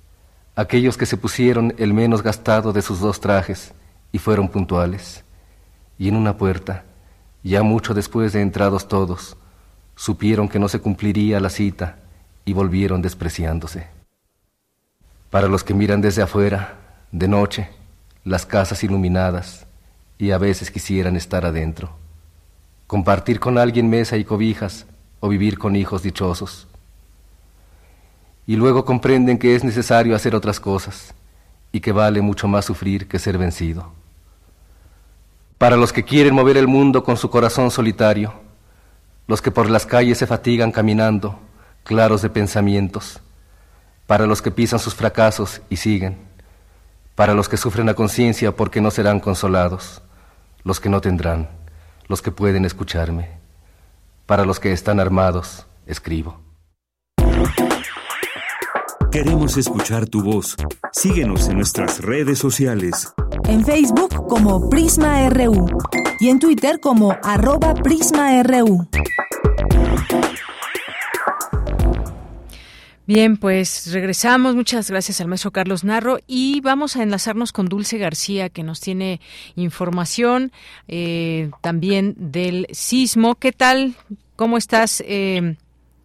aquellos 0.55 0.97
que 0.97 1.05
se 1.05 1.18
pusieron 1.18 1.76
el 1.77 1.93
menos 1.93 2.23
gastado 2.23 2.72
de 2.72 2.81
sus 2.81 3.01
dos 3.01 3.19
trajes 3.19 3.73
y 4.13 4.19
fueron 4.19 4.47
puntuales. 4.47 5.26
Y 5.99 6.07
en 6.07 6.15
una 6.15 6.38
puerta, 6.38 6.85
ya 7.43 7.61
mucho 7.61 7.93
después 7.93 8.31
de 8.31 8.41
entrados 8.41 8.88
todos, 8.88 9.35
supieron 9.95 10.47
que 10.47 10.59
no 10.59 10.69
se 10.69 10.80
cumpliría 10.80 11.41
la 11.41 11.49
cita 11.49 11.97
y 12.45 12.53
volvieron 12.53 13.01
despreciándose. 13.01 13.88
Para 15.30 15.49
los 15.49 15.65
que 15.65 15.73
miran 15.73 15.99
desde 15.99 16.22
afuera, 16.22 16.77
de 17.11 17.27
noche, 17.27 17.69
las 18.23 18.45
casas 18.45 18.84
iluminadas 18.84 19.65
y 20.18 20.31
a 20.31 20.38
veces 20.38 20.69
quisieran 20.69 21.15
estar 21.15 21.45
adentro, 21.45 21.89
compartir 22.85 23.39
con 23.39 23.57
alguien 23.57 23.89
mesa 23.89 24.18
y 24.18 24.23
cobijas 24.23 24.85
o 25.19 25.30
vivir 25.30 25.57
con 25.57 25.76
hijos 25.76 26.03
dichosos. 26.03 26.68
Y 28.45 28.56
luego 28.56 28.85
comprenden 28.85 29.38
que 29.38 29.56
es 29.56 29.64
necesario 29.64 30.15
hacer 30.15 30.35
otras 30.35 30.60
cosas 30.60 31.14
y 31.72 31.80
que 31.80 31.91
vale 31.91 32.22
mucho 32.22 32.48
más 32.48 32.65
sufrir 32.65 33.07
que 33.07 33.18
ser 33.18 33.38
vencido. 33.38 33.91
Para 35.57 35.77
los 35.77 35.93
que 35.93 36.03
quieren 36.03 36.35
mover 36.35 36.57
el 36.57 36.68
mundo 36.68 37.03
con 37.03 37.18
su 37.18 37.30
corazón 37.30 37.72
solitario, 37.72 38.34
los 39.27 39.41
que 39.41 39.52
por 39.52 39.69
las 39.69 39.85
calles 39.85 40.18
se 40.18 40.27
fatigan 40.27 40.72
caminando, 40.72 41.39
claros 41.84 42.22
de 42.22 42.30
pensamientos, 42.30 43.22
para 44.06 44.26
los 44.26 44.41
que 44.41 44.52
pisan 44.52 44.80
sus 44.80 44.93
fracasos 44.93 45.61
y 45.69 45.77
siguen, 45.77 46.18
para 47.16 47.34
los 47.34 47.50
que 47.50 47.58
sufren 47.58 47.90
a 47.90 47.94
conciencia 47.94 48.56
porque 48.56 48.82
no 48.82 48.92
serán 48.92 49.20
consolados, 49.20 50.02
los 50.64 50.80
que 50.80 50.90
no 50.90 51.02
tendrán, 51.02 51.50
los 52.08 52.22
que 52.22 52.32
pueden 52.32 52.66
escucharme, 52.66 53.30
para 54.26 54.46
los 54.46 54.60
que 54.60 54.72
están 54.72 55.00
armados, 55.00 55.66
escribo. 55.86 56.40
Queremos 59.12 59.58
escuchar 59.58 60.06
tu 60.06 60.24
voz. 60.24 60.56
Síguenos 60.94 61.50
en 61.50 61.58
nuestras 61.58 62.00
redes 62.00 62.40
sociales. 62.40 63.14
En 63.44 63.66
Facebook 63.66 64.26
como 64.28 64.70
Prisma 64.70 65.28
RU 65.30 65.68
y 66.22 66.30
en 66.30 66.40
Twitter 66.40 66.80
como 66.80 67.18
arroba 67.22 67.74
PrismaRU. 67.74 68.88
Bien, 73.14 73.36
pues 73.36 73.92
regresamos. 73.92 74.56
Muchas 74.56 74.90
gracias 74.90 75.20
al 75.20 75.28
maestro 75.28 75.52
Carlos 75.52 75.84
Narro 75.84 76.20
y 76.28 76.62
vamos 76.62 76.96
a 76.96 77.04
enlazarnos 77.04 77.52
con 77.52 77.66
Dulce 77.66 77.98
García, 77.98 78.48
que 78.48 78.64
nos 78.64 78.80
tiene 78.80 79.20
información 79.58 80.54
eh, 80.88 81.52
también 81.60 82.14
del 82.16 82.68
sismo. 82.72 83.36
¿Qué 83.36 83.52
tal? 83.52 83.96
¿Cómo 84.38 84.56
estás, 84.56 85.04
eh, 85.06 85.58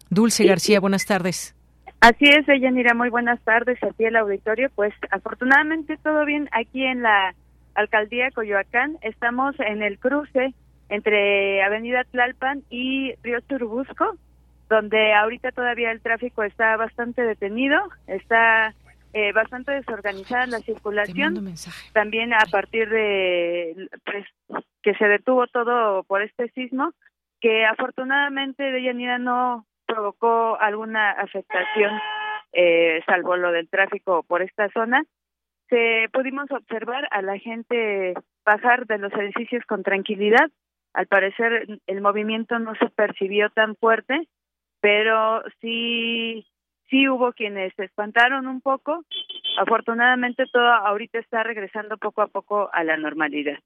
Dulce 0.09 0.43
García? 0.43 0.81
Buenas 0.81 1.05
tardes. 1.05 1.55
Así 2.01 2.25
es, 2.25 2.45
ella 2.49 2.71
mira, 2.71 2.93
muy 2.93 3.09
buenas 3.09 3.39
tardes 3.39 3.81
a 3.83 3.91
ti 3.91 4.03
el 4.03 4.17
auditorio. 4.17 4.69
Pues 4.75 4.93
afortunadamente 5.09 5.95
todo 6.03 6.25
bien 6.25 6.49
aquí 6.51 6.83
en 6.83 7.03
la 7.03 7.33
Alcaldía 7.75 8.31
Coyoacán. 8.31 8.97
Estamos 9.01 9.55
en 9.61 9.81
el 9.81 9.97
cruce 9.97 10.53
entre 10.89 11.63
Avenida 11.63 12.03
Tlalpan 12.11 12.63
y 12.69 13.13
Río 13.23 13.39
Turbusco, 13.47 14.17
donde 14.69 15.13
ahorita 15.13 15.51
todavía 15.51 15.91
el 15.91 16.01
tráfico 16.01 16.43
está 16.43 16.75
bastante 16.77 17.21
detenido, 17.21 17.81
está 18.07 18.73
eh, 19.13 19.31
bastante 19.31 19.71
desorganizada 19.71 20.45
la 20.47 20.59
circulación. 20.59 21.53
También 21.93 22.33
a 22.33 22.45
partir 22.51 22.89
de 22.89 23.89
pues, 24.05 24.25
que 24.83 24.93
se 24.95 25.07
detuvo 25.07 25.47
todo 25.47 26.03
por 26.03 26.21
este 26.21 26.49
sismo, 26.49 26.91
que 27.39 27.65
afortunadamente 27.65 28.63
de 28.63 28.83
Yanira 28.83 29.17
no 29.17 29.65
provocó 29.85 30.59
alguna 30.59 31.11
afectación, 31.11 31.99
eh, 32.51 33.01
salvo 33.05 33.37
lo 33.37 33.51
del 33.51 33.69
tráfico 33.69 34.23
por 34.23 34.41
esta 34.41 34.69
zona. 34.69 35.03
Se 35.69 36.07
pudimos 36.11 36.49
observar 36.51 37.07
a 37.11 37.21
la 37.21 37.37
gente 37.39 38.13
bajar 38.45 38.85
de 38.85 38.97
los 38.97 39.13
edificios 39.13 39.63
con 39.65 39.83
tranquilidad. 39.83 40.49
Al 40.93 41.07
parecer 41.07 41.79
el 41.85 42.01
movimiento 42.01 42.59
no 42.59 42.75
se 42.75 42.89
percibió 42.89 43.49
tan 43.49 43.75
fuerte, 43.75 44.27
pero 44.81 45.43
sí 45.61 46.45
sí 46.89 47.07
hubo 47.09 47.33
quienes 47.33 47.73
se 47.75 47.85
espantaron 47.85 48.47
un 48.47 48.61
poco. 48.61 49.03
Afortunadamente 49.59 50.45
todo 50.51 50.67
ahorita 50.67 51.19
está 51.19 51.43
regresando 51.43 51.97
poco 51.97 52.21
a 52.21 52.27
poco 52.27 52.69
a 52.71 52.83
la 52.83 52.97
normalidad. 52.97 53.57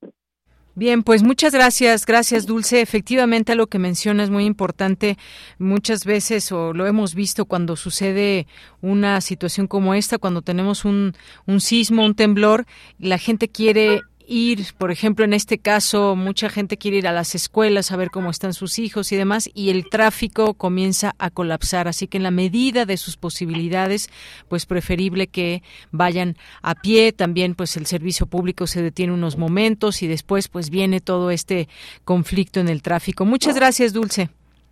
Bien, 0.74 1.04
pues 1.04 1.22
muchas 1.22 1.54
gracias, 1.54 2.06
gracias 2.06 2.46
Dulce. 2.46 2.80
Efectivamente, 2.80 3.56
lo 3.56 3.68
que 3.68 3.78
menciona 3.78 4.24
es 4.24 4.30
muy 4.30 4.46
importante. 4.46 5.18
Muchas 5.60 6.06
veces, 6.06 6.50
o 6.54 6.74
lo 6.74 6.88
hemos 6.88 7.14
visto 7.14 7.46
cuando 7.46 7.76
sucede 7.76 8.48
una 8.80 9.20
situación 9.20 9.68
como 9.68 9.94
esta, 9.94 10.18
cuando 10.18 10.42
tenemos 10.42 10.86
un, 10.86 11.12
un 11.46 11.60
sismo, 11.60 12.06
un 12.06 12.16
temblor, 12.16 12.66
la 13.00 13.18
gente 13.18 13.50
quiere 13.50 14.00
ir, 14.32 14.60
por 14.78 14.92
ejemplo, 14.92 15.26
en 15.26 15.34
este 15.34 15.60
caso, 15.60 16.16
mucha 16.16 16.50
gente 16.50 16.78
quiere 16.78 16.98
ir 16.98 17.08
a 17.08 17.12
las 17.12 17.36
escuelas 17.36 17.92
a 17.92 17.98
ver 17.98 18.10
cómo 18.10 18.30
están 18.30 18.54
sus 18.54 18.80
hijos 18.80 19.12
y 19.12 19.18
demás, 19.18 19.50
y 19.54 19.70
el 19.70 19.90
tráfico 19.90 20.54
comienza 20.54 21.14
a 21.20 21.30
colapsar. 21.30 21.90
Así 21.90 22.08
que 22.08 22.18
en 22.18 22.24
la 22.24 22.32
medida 22.32 22.86
de 22.86 22.96
sus 22.96 23.18
posibilidades, 23.18 24.10
pues 24.48 24.66
preferible 24.66 25.28
que 25.28 25.64
vayan 25.92 26.36
a 26.62 26.76
pie. 26.76 27.12
También, 27.12 27.56
pues 27.56 27.76
el 27.76 27.86
servicio 27.86 28.26
público 28.26 28.68
se 28.68 28.82
detiene 28.82 29.12
unos 29.12 29.38
momentos 29.38 30.02
y 30.02 30.08
después, 30.08 30.48
pues 30.48 30.70
viene 30.70 31.02
todo 31.02 31.30
este 31.30 31.68
conflicto 32.06 32.62
en 32.62 32.70
el 32.70 32.82
tráfico. 32.82 33.26
Muchas 33.26 33.56
gracias, 33.56 33.92
Dulce. 33.92 34.30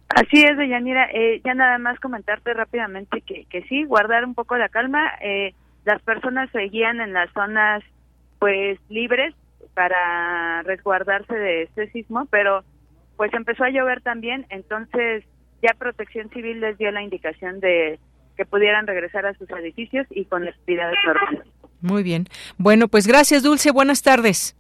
Así 0.08 0.42
es, 0.42 0.58
Deyanira. 0.58 1.10
Eh, 1.14 1.42
ya 1.44 1.54
nada 1.54 1.78
más 1.78 2.00
comentarte 2.00 2.54
rápidamente 2.54 3.22
que, 3.22 3.46
que 3.50 3.64
sí, 3.64 3.84
guardar 3.84 4.24
un 4.24 4.36
poco 4.36 4.58
la 4.58 4.70
calma. 4.70 5.12
Eh, 5.22 5.54
las 5.84 6.02
personas 6.02 6.50
seguían 6.52 7.02
en 7.02 7.12
las 7.12 7.30
zonas 7.34 7.84
pues 8.40 8.80
libres 8.88 9.36
para 9.74 10.64
resguardarse 10.64 11.34
de 11.34 11.64
este 11.64 11.92
sismo, 11.92 12.28
pero 12.30 12.64
pues 13.18 13.34
empezó 13.34 13.64
a 13.64 13.70
llover 13.70 14.02
también, 14.02 14.46
entonces 14.50 15.24
ya 15.62 15.74
Protección 15.78 16.30
Civil 16.30 16.62
les 16.62 16.78
dio 16.78 16.92
la 16.92 17.02
indicación 17.02 17.60
de 17.60 18.00
que 18.38 18.46
pudieran 18.46 18.88
regresar 18.88 19.26
a 19.26 19.34
sus 19.34 19.50
edificios 19.50 20.08
y 20.10 20.26
con 20.26 20.48
actividades 20.48 20.98
normales. 21.06 21.48
Muy 21.82 22.04
bien. 22.04 22.26
Bueno, 22.58 22.88
pues 22.88 23.08
gracias 23.08 23.44
Dulce, 23.44 23.72
buenas 23.72 24.02
tardes. 24.02 24.56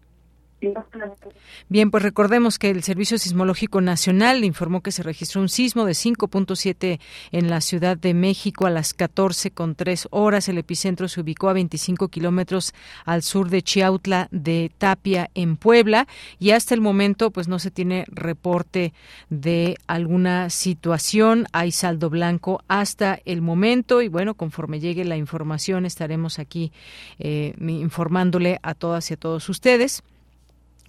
Bien, 1.69 1.89
pues 1.89 2.03
recordemos 2.03 2.59
que 2.59 2.69
el 2.69 2.83
Servicio 2.83 3.17
Sismológico 3.17 3.79
Nacional 3.79 4.43
informó 4.43 4.81
que 4.81 4.91
se 4.91 5.03
registró 5.03 5.41
un 5.41 5.49
sismo 5.49 5.85
de 5.85 5.93
5.7 5.93 6.99
en 7.31 7.49
la 7.49 7.61
Ciudad 7.61 7.97
de 7.97 8.13
México 8.13 8.65
a 8.65 8.69
las 8.69 8.93
14 8.93 9.51
con 9.51 9.75
tres 9.75 10.07
horas. 10.11 10.49
El 10.49 10.57
epicentro 10.57 11.07
se 11.07 11.21
ubicó 11.21 11.49
a 11.49 11.53
25 11.53 12.09
kilómetros 12.09 12.73
al 13.05 13.23
sur 13.23 13.49
de 13.49 13.61
Chiautla 13.61 14.27
de 14.31 14.71
Tapia, 14.77 15.29
en 15.33 15.55
Puebla, 15.55 16.07
y 16.39 16.51
hasta 16.51 16.73
el 16.73 16.81
momento, 16.81 17.31
pues 17.31 17.47
no 17.47 17.59
se 17.59 17.71
tiene 17.71 18.05
reporte 18.07 18.93
de 19.29 19.77
alguna 19.87 20.49
situación. 20.49 21.45
Hay 21.53 21.71
saldo 21.71 22.09
blanco 22.09 22.61
hasta 22.67 23.19
el 23.25 23.41
momento, 23.41 24.01
y 24.01 24.09
bueno, 24.09 24.33
conforme 24.33 24.79
llegue 24.79 25.05
la 25.05 25.17
información, 25.17 25.85
estaremos 25.85 26.39
aquí 26.39 26.71
eh, 27.19 27.55
informándole 27.59 28.59
a 28.61 28.73
todas 28.73 29.09
y 29.11 29.13
a 29.13 29.17
todos 29.17 29.47
ustedes. 29.49 30.03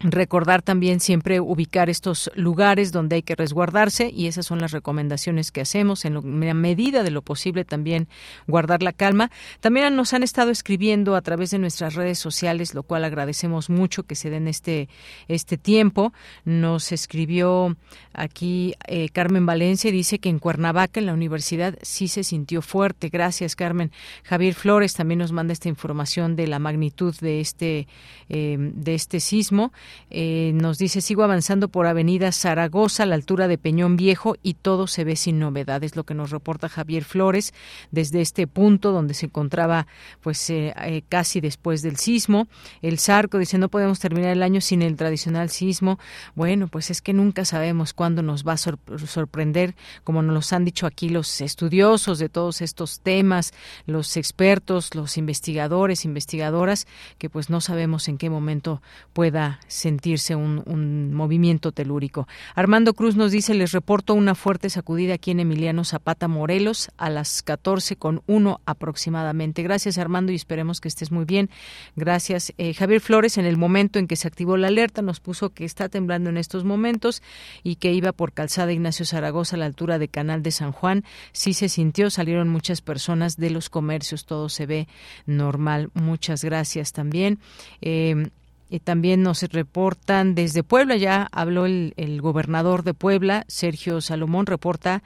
Recordar 0.02 0.62
también 0.62 0.98
siempre 0.98 1.40
ubicar 1.40 1.90
estos 1.90 2.30
lugares 2.34 2.90
donde 2.90 3.16
hay 3.16 3.22
que 3.22 3.34
resguardarse 3.34 4.10
y 4.10 4.28
esas 4.28 4.46
son 4.46 4.58
las 4.58 4.72
recomendaciones 4.72 5.52
que 5.52 5.60
hacemos 5.60 6.06
en, 6.06 6.14
la 6.14 6.54
medida 6.54 7.02
de 7.02 7.10
lo 7.10 7.20
posible 7.20 7.66
también 7.66 8.08
guardar 8.46 8.82
la 8.82 8.94
calma. 8.94 9.30
También 9.60 9.94
nos 9.94 10.14
han 10.14 10.22
estado 10.22 10.52
escribiendo 10.52 11.16
a 11.16 11.20
través 11.20 11.50
de 11.50 11.58
nuestras 11.58 11.96
redes 11.96 12.18
sociales, 12.18 12.72
lo 12.72 12.82
cual 12.82 13.04
agradecemos 13.04 13.68
mucho 13.68 14.04
que 14.04 14.14
se 14.14 14.30
den 14.30 14.48
este 14.48 14.88
este 15.28 15.58
tiempo. 15.58 16.14
Nos 16.46 16.92
escribió 16.92 17.76
aquí 18.14 18.76
eh, 18.88 19.10
Carmen 19.10 19.44
Valencia 19.44 19.92
dice 19.92 20.18
que 20.18 20.30
en 20.30 20.38
Cuernavaca 20.38 20.98
en 20.98 21.06
la 21.06 21.12
universidad 21.12 21.78
sí 21.82 22.08
se 22.08 22.24
sintió 22.24 22.62
fuerte. 22.62 23.10
Gracias 23.10 23.54
Carmen. 23.54 23.92
Javier 24.22 24.54
Flores 24.54 24.94
también 24.94 25.18
nos 25.18 25.32
manda 25.32 25.52
esta 25.52 25.68
información 25.68 26.36
de 26.36 26.46
la 26.46 26.58
magnitud 26.58 27.14
de 27.20 27.42
este 27.42 27.86
eh, 28.30 28.56
de 28.58 28.94
este 28.94 29.20
sismo. 29.20 29.72
Eh, 30.10 30.52
nos 30.54 30.78
dice, 30.78 31.00
sigo 31.00 31.22
avanzando 31.22 31.68
por 31.68 31.86
Avenida 31.86 32.32
Zaragoza 32.32 33.04
a 33.04 33.06
la 33.06 33.14
altura 33.14 33.46
de 33.46 33.58
Peñón 33.58 33.96
Viejo 33.96 34.36
y 34.42 34.54
todo 34.54 34.86
se 34.86 35.04
ve 35.04 35.16
sin 35.16 35.38
novedades, 35.38 35.94
lo 35.94 36.04
que 36.04 36.14
nos 36.14 36.30
reporta 36.30 36.68
Javier 36.68 37.04
Flores 37.04 37.54
desde 37.90 38.20
este 38.20 38.46
punto 38.46 38.92
donde 38.92 39.14
se 39.14 39.26
encontraba 39.26 39.86
pues 40.20 40.50
eh, 40.50 40.74
eh, 40.84 41.02
casi 41.08 41.40
después 41.40 41.82
del 41.82 41.96
sismo. 41.96 42.48
El 42.82 42.98
Zarco 42.98 43.38
dice, 43.38 43.58
no 43.58 43.68
podemos 43.68 44.00
terminar 44.00 44.32
el 44.32 44.42
año 44.42 44.60
sin 44.60 44.82
el 44.82 44.96
tradicional 44.96 45.50
sismo. 45.50 45.98
Bueno, 46.34 46.68
pues 46.68 46.90
es 46.90 47.02
que 47.02 47.12
nunca 47.12 47.44
sabemos 47.44 47.94
cuándo 47.94 48.22
nos 48.22 48.46
va 48.46 48.54
a 48.54 48.56
sorprender, 48.56 49.74
como 50.04 50.22
nos 50.22 50.52
han 50.52 50.64
dicho 50.64 50.86
aquí 50.86 51.08
los 51.08 51.40
estudiosos 51.40 52.18
de 52.18 52.28
todos 52.28 52.60
estos 52.62 53.00
temas, 53.00 53.52
los 53.86 54.16
expertos, 54.16 54.94
los 54.94 55.16
investigadores, 55.16 56.04
investigadoras, 56.04 56.86
que 57.18 57.30
pues 57.30 57.50
no 57.50 57.60
sabemos 57.60 58.08
en 58.08 58.18
qué 58.18 58.30
momento 58.30 58.82
pueda 59.12 59.60
sentirse 59.80 60.36
un, 60.36 61.12
movimiento 61.12 61.72
telúrico. 61.72 62.28
Armando 62.54 62.94
Cruz 62.94 63.16
nos 63.16 63.32
dice, 63.32 63.54
les 63.54 63.72
reporto 63.72 64.14
una 64.14 64.34
fuerte 64.34 64.70
sacudida 64.70 65.14
aquí 65.14 65.30
en 65.30 65.40
Emiliano 65.40 65.84
Zapata, 65.84 66.28
Morelos, 66.28 66.90
a 66.96 67.10
las 67.10 67.42
14 67.42 67.96
con 67.96 68.22
uno 68.26 68.60
aproximadamente. 68.64 69.62
Gracias 69.62 69.98
Armando 69.98 70.32
y 70.32 70.36
esperemos 70.36 70.80
que 70.80 70.88
estés 70.88 71.10
muy 71.10 71.24
bien. 71.24 71.50
Gracias. 71.96 72.52
Eh, 72.58 72.74
Javier 72.74 73.00
Flores, 73.00 73.38
en 73.38 73.46
el 73.46 73.56
momento 73.56 73.98
en 73.98 74.06
que 74.06 74.16
se 74.16 74.28
activó 74.28 74.56
la 74.56 74.68
alerta, 74.68 75.02
nos 75.02 75.20
puso 75.20 75.50
que 75.50 75.64
está 75.64 75.88
temblando 75.88 76.30
en 76.30 76.36
estos 76.36 76.64
momentos 76.64 77.22
y 77.62 77.76
que 77.76 77.92
iba 77.92 78.12
por 78.12 78.32
calzada 78.32 78.72
Ignacio 78.72 79.04
Zaragoza 79.06 79.56
a 79.56 79.58
la 79.58 79.66
altura 79.66 79.98
de 79.98 80.08
Canal 80.08 80.42
de 80.42 80.50
San 80.50 80.72
Juan. 80.72 81.04
Sí 81.32 81.54
se 81.54 81.68
sintió, 81.68 82.10
salieron 82.10 82.48
muchas 82.48 82.82
personas 82.82 83.36
de 83.36 83.50
los 83.50 83.70
comercios, 83.70 84.26
todo 84.26 84.48
se 84.48 84.66
ve 84.66 84.88
normal. 85.26 85.90
Muchas 85.94 86.44
gracias 86.44 86.92
también. 86.92 87.38
Eh, 87.80 88.30
y 88.70 88.78
también 88.78 89.22
nos 89.22 89.42
reportan 89.42 90.34
desde 90.36 90.62
Puebla, 90.62 90.96
ya 90.96 91.28
habló 91.32 91.66
el, 91.66 92.20
gobernador 92.22 92.84
de 92.84 92.94
Puebla, 92.94 93.44
Sergio 93.48 94.00
Salomón, 94.00 94.46
reporta 94.46 95.02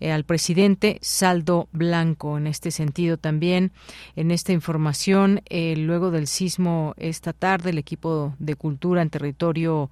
eh, 0.00 0.12
al 0.12 0.24
presidente 0.24 0.98
saldo 1.00 1.68
blanco. 1.72 2.36
En 2.36 2.46
este 2.46 2.70
sentido 2.70 3.16
también, 3.16 3.72
en 4.16 4.30
esta 4.30 4.52
información, 4.52 5.40
eh, 5.48 5.74
luego 5.76 6.10
del 6.10 6.26
sismo 6.26 6.94
esta 6.98 7.32
tarde, 7.32 7.70
el 7.70 7.78
equipo 7.78 8.34
de 8.38 8.54
cultura 8.54 9.00
en 9.00 9.08
territorio 9.08 9.90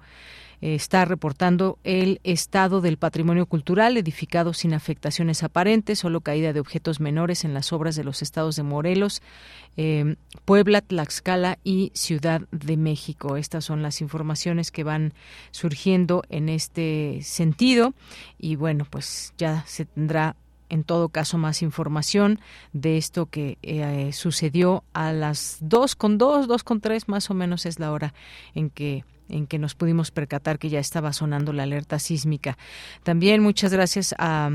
está 0.61 1.05
reportando 1.05 1.77
el 1.83 2.19
estado 2.23 2.81
del 2.81 2.97
patrimonio 2.97 3.45
cultural 3.45 3.97
edificado 3.97 4.53
sin 4.53 4.73
afectaciones 4.73 5.43
aparentes, 5.43 5.99
solo 5.99 6.21
caída 6.21 6.53
de 6.53 6.59
objetos 6.59 6.99
menores 6.99 7.43
en 7.43 7.53
las 7.53 7.73
obras 7.73 7.95
de 7.95 8.03
los 8.03 8.21
estados 8.21 8.55
de 8.55 8.63
Morelos, 8.63 9.21
eh, 9.77 10.15
Puebla, 10.45 10.81
Tlaxcala 10.81 11.59
y 11.63 11.91
Ciudad 11.93 12.41
de 12.51 12.77
México. 12.77 13.37
Estas 13.37 13.65
son 13.65 13.81
las 13.81 14.01
informaciones 14.01 14.71
que 14.71 14.83
van 14.83 15.13
surgiendo 15.51 16.23
en 16.29 16.49
este 16.49 17.19
sentido 17.21 17.93
y 18.39 18.55
bueno, 18.55 18.85
pues 18.89 19.33
ya 19.37 19.63
se 19.67 19.85
tendrá 19.85 20.35
en 20.69 20.83
todo 20.83 21.09
caso 21.09 21.37
más 21.37 21.61
información 21.61 22.39
de 22.73 22.97
esto 22.97 23.27
que 23.27 23.57
eh, 23.61 24.11
sucedió 24.13 24.83
a 24.93 25.13
las 25.13 25.57
dos 25.61 25.95
con 25.95 26.17
dos, 26.17 26.47
dos 26.47 26.63
con 26.63 26.81
tres 26.81 27.07
más 27.07 27.29
o 27.29 27.33
menos 27.33 27.65
es 27.65 27.79
la 27.79 27.91
hora 27.91 28.13
en 28.55 28.69
que 28.69 29.03
en 29.29 29.47
que 29.47 29.59
nos 29.59 29.75
pudimos 29.75 30.11
percatar 30.11 30.59
que 30.59 30.69
ya 30.69 30.79
estaba 30.79 31.13
sonando 31.13 31.53
la 31.53 31.63
alerta 31.63 31.99
sísmica. 31.99 32.57
También 33.03 33.41
muchas 33.41 33.71
gracias 33.71 34.15
a 34.17 34.49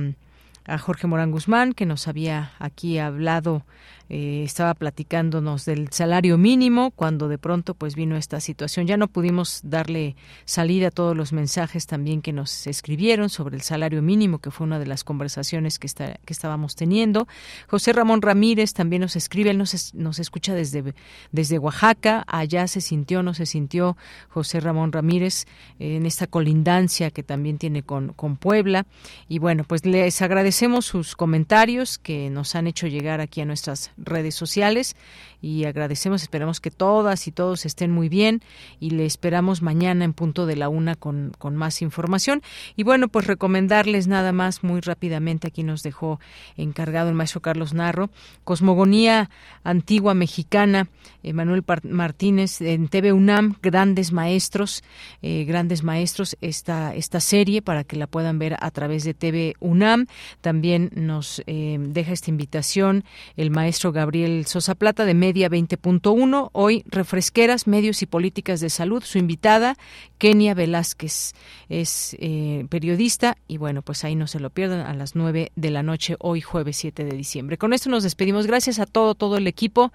a 0.70 0.78
Jorge 0.78 1.06
Morán 1.06 1.32
Guzmán, 1.32 1.72
que 1.72 1.86
nos 1.86 2.06
había 2.08 2.52
aquí 2.58 2.98
hablado 2.98 3.64
eh, 4.12 4.42
estaba 4.44 4.74
platicándonos 4.74 5.64
del 5.64 5.92
salario 5.92 6.36
mínimo 6.36 6.90
cuando 6.90 7.28
de 7.28 7.38
pronto 7.38 7.74
pues 7.74 7.94
vino 7.94 8.16
esta 8.16 8.40
situación. 8.40 8.88
Ya 8.88 8.96
no 8.96 9.06
pudimos 9.06 9.60
darle 9.62 10.16
salida 10.44 10.88
a 10.88 10.90
todos 10.90 11.16
los 11.16 11.32
mensajes 11.32 11.86
también 11.86 12.20
que 12.20 12.32
nos 12.32 12.66
escribieron 12.66 13.28
sobre 13.28 13.54
el 13.54 13.62
salario 13.62 14.02
mínimo, 14.02 14.40
que 14.40 14.50
fue 14.50 14.66
una 14.66 14.80
de 14.80 14.86
las 14.86 15.04
conversaciones 15.04 15.78
que, 15.78 15.86
está, 15.86 16.18
que 16.24 16.32
estábamos 16.32 16.74
teniendo. 16.74 17.28
José 17.68 17.92
Ramón 17.92 18.20
Ramírez 18.20 18.72
también 18.72 19.02
nos 19.02 19.14
escribe, 19.14 19.50
él 19.50 19.58
nos, 19.58 19.94
nos 19.94 20.18
escucha 20.18 20.54
desde, 20.54 20.92
desde 21.30 21.60
Oaxaca, 21.60 22.24
allá 22.26 22.66
se 22.66 22.80
sintió, 22.80 23.22
no 23.22 23.32
se 23.32 23.46
sintió 23.46 23.96
José 24.28 24.58
Ramón 24.58 24.90
Ramírez 24.90 25.46
en 25.78 26.04
esta 26.04 26.26
colindancia 26.26 27.12
que 27.12 27.22
también 27.22 27.58
tiene 27.58 27.84
con, 27.84 28.12
con 28.14 28.36
Puebla. 28.36 28.86
Y 29.28 29.38
bueno, 29.38 29.62
pues 29.62 29.86
les 29.86 30.20
agradecemos 30.20 30.84
sus 30.84 31.14
comentarios 31.14 31.96
que 31.96 32.28
nos 32.28 32.56
han 32.56 32.66
hecho 32.66 32.88
llegar 32.88 33.20
aquí 33.20 33.40
a 33.40 33.44
nuestras 33.44 33.92
redes 34.00 34.34
sociales 34.34 34.96
y 35.42 35.64
agradecemos, 35.64 36.22
esperamos 36.22 36.60
que 36.60 36.70
todas 36.70 37.26
y 37.26 37.32
todos 37.32 37.64
estén 37.64 37.90
muy 37.90 38.08
bien 38.08 38.42
y 38.78 38.90
le 38.90 39.06
esperamos 39.06 39.62
mañana 39.62 40.04
en 40.04 40.12
punto 40.12 40.46
de 40.46 40.56
la 40.56 40.68
una 40.68 40.96
con, 40.96 41.32
con 41.38 41.56
más 41.56 41.80
información. 41.82 42.42
Y 42.76 42.82
bueno, 42.82 43.08
pues 43.08 43.26
recomendarles 43.26 44.06
nada 44.06 44.32
más 44.32 44.62
muy 44.62 44.80
rápidamente, 44.80 45.48
aquí 45.48 45.62
nos 45.62 45.82
dejó 45.82 46.20
encargado 46.56 47.08
el 47.08 47.14
maestro 47.14 47.40
Carlos 47.40 47.72
Narro, 47.72 48.10
Cosmogonía 48.44 49.30
Antigua 49.64 50.14
Mexicana, 50.14 50.88
Manuel 51.22 51.64
Martínez 51.84 52.60
en 52.60 52.88
TV 52.88 53.12
UNAM, 53.12 53.56
Grandes 53.62 54.12
Maestros, 54.12 54.82
eh, 55.22 55.44
Grandes 55.44 55.82
Maestros, 55.82 56.36
esta, 56.40 56.94
esta 56.94 57.20
serie 57.20 57.62
para 57.62 57.84
que 57.84 57.96
la 57.96 58.06
puedan 58.06 58.38
ver 58.38 58.56
a 58.60 58.70
través 58.70 59.04
de 59.04 59.14
TV 59.14 59.54
UNAM. 59.60 60.06
También 60.40 60.90
nos 60.94 61.42
eh, 61.46 61.78
deja 61.80 62.12
esta 62.12 62.30
invitación 62.30 63.04
el 63.36 63.50
maestro 63.50 63.89
Gabriel 63.92 64.46
Sosa 64.46 64.74
Plata 64.74 65.04
de 65.04 65.14
Media 65.14 65.48
20.1. 65.48 66.50
Hoy, 66.52 66.82
refresqueras, 66.86 67.66
medios 67.66 68.02
y 68.02 68.06
políticas 68.06 68.60
de 68.60 68.70
salud. 68.70 69.02
Su 69.02 69.18
invitada, 69.18 69.76
Kenia 70.18 70.54
Velázquez, 70.54 71.34
es 71.68 72.16
eh, 72.18 72.66
periodista 72.68 73.36
y 73.48 73.56
bueno, 73.56 73.82
pues 73.82 74.04
ahí 74.04 74.14
no 74.14 74.26
se 74.26 74.40
lo 74.40 74.50
pierdan 74.50 74.80
a 74.80 74.94
las 74.94 75.14
9 75.14 75.52
de 75.54 75.70
la 75.70 75.82
noche, 75.82 76.16
hoy 76.18 76.40
jueves 76.40 76.76
7 76.76 77.04
de 77.04 77.16
diciembre. 77.16 77.58
Con 77.58 77.72
esto 77.72 77.90
nos 77.90 78.02
despedimos. 78.02 78.46
Gracias 78.46 78.78
a 78.78 78.86
todo, 78.86 79.14
todo 79.14 79.36
el 79.36 79.46
equipo, 79.46 79.92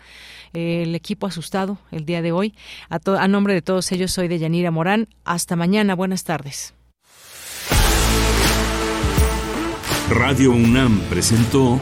el 0.53 0.95
equipo 0.95 1.27
asustado 1.27 1.77
el 1.91 2.05
día 2.05 2.21
de 2.21 2.31
hoy. 2.31 2.53
A, 2.89 2.99
a 3.19 3.27
nombre 3.27 3.53
de 3.53 3.61
todos 3.61 3.91
ellos, 3.91 4.11
soy 4.11 4.27
de 4.27 4.39
Yanira 4.39 4.71
Morán. 4.71 5.07
Hasta 5.23 5.55
mañana. 5.55 5.95
Buenas 5.95 6.23
tardes. 6.23 6.73
Radio 10.09 10.51
UNAM 10.51 10.99
presentó 11.09 11.81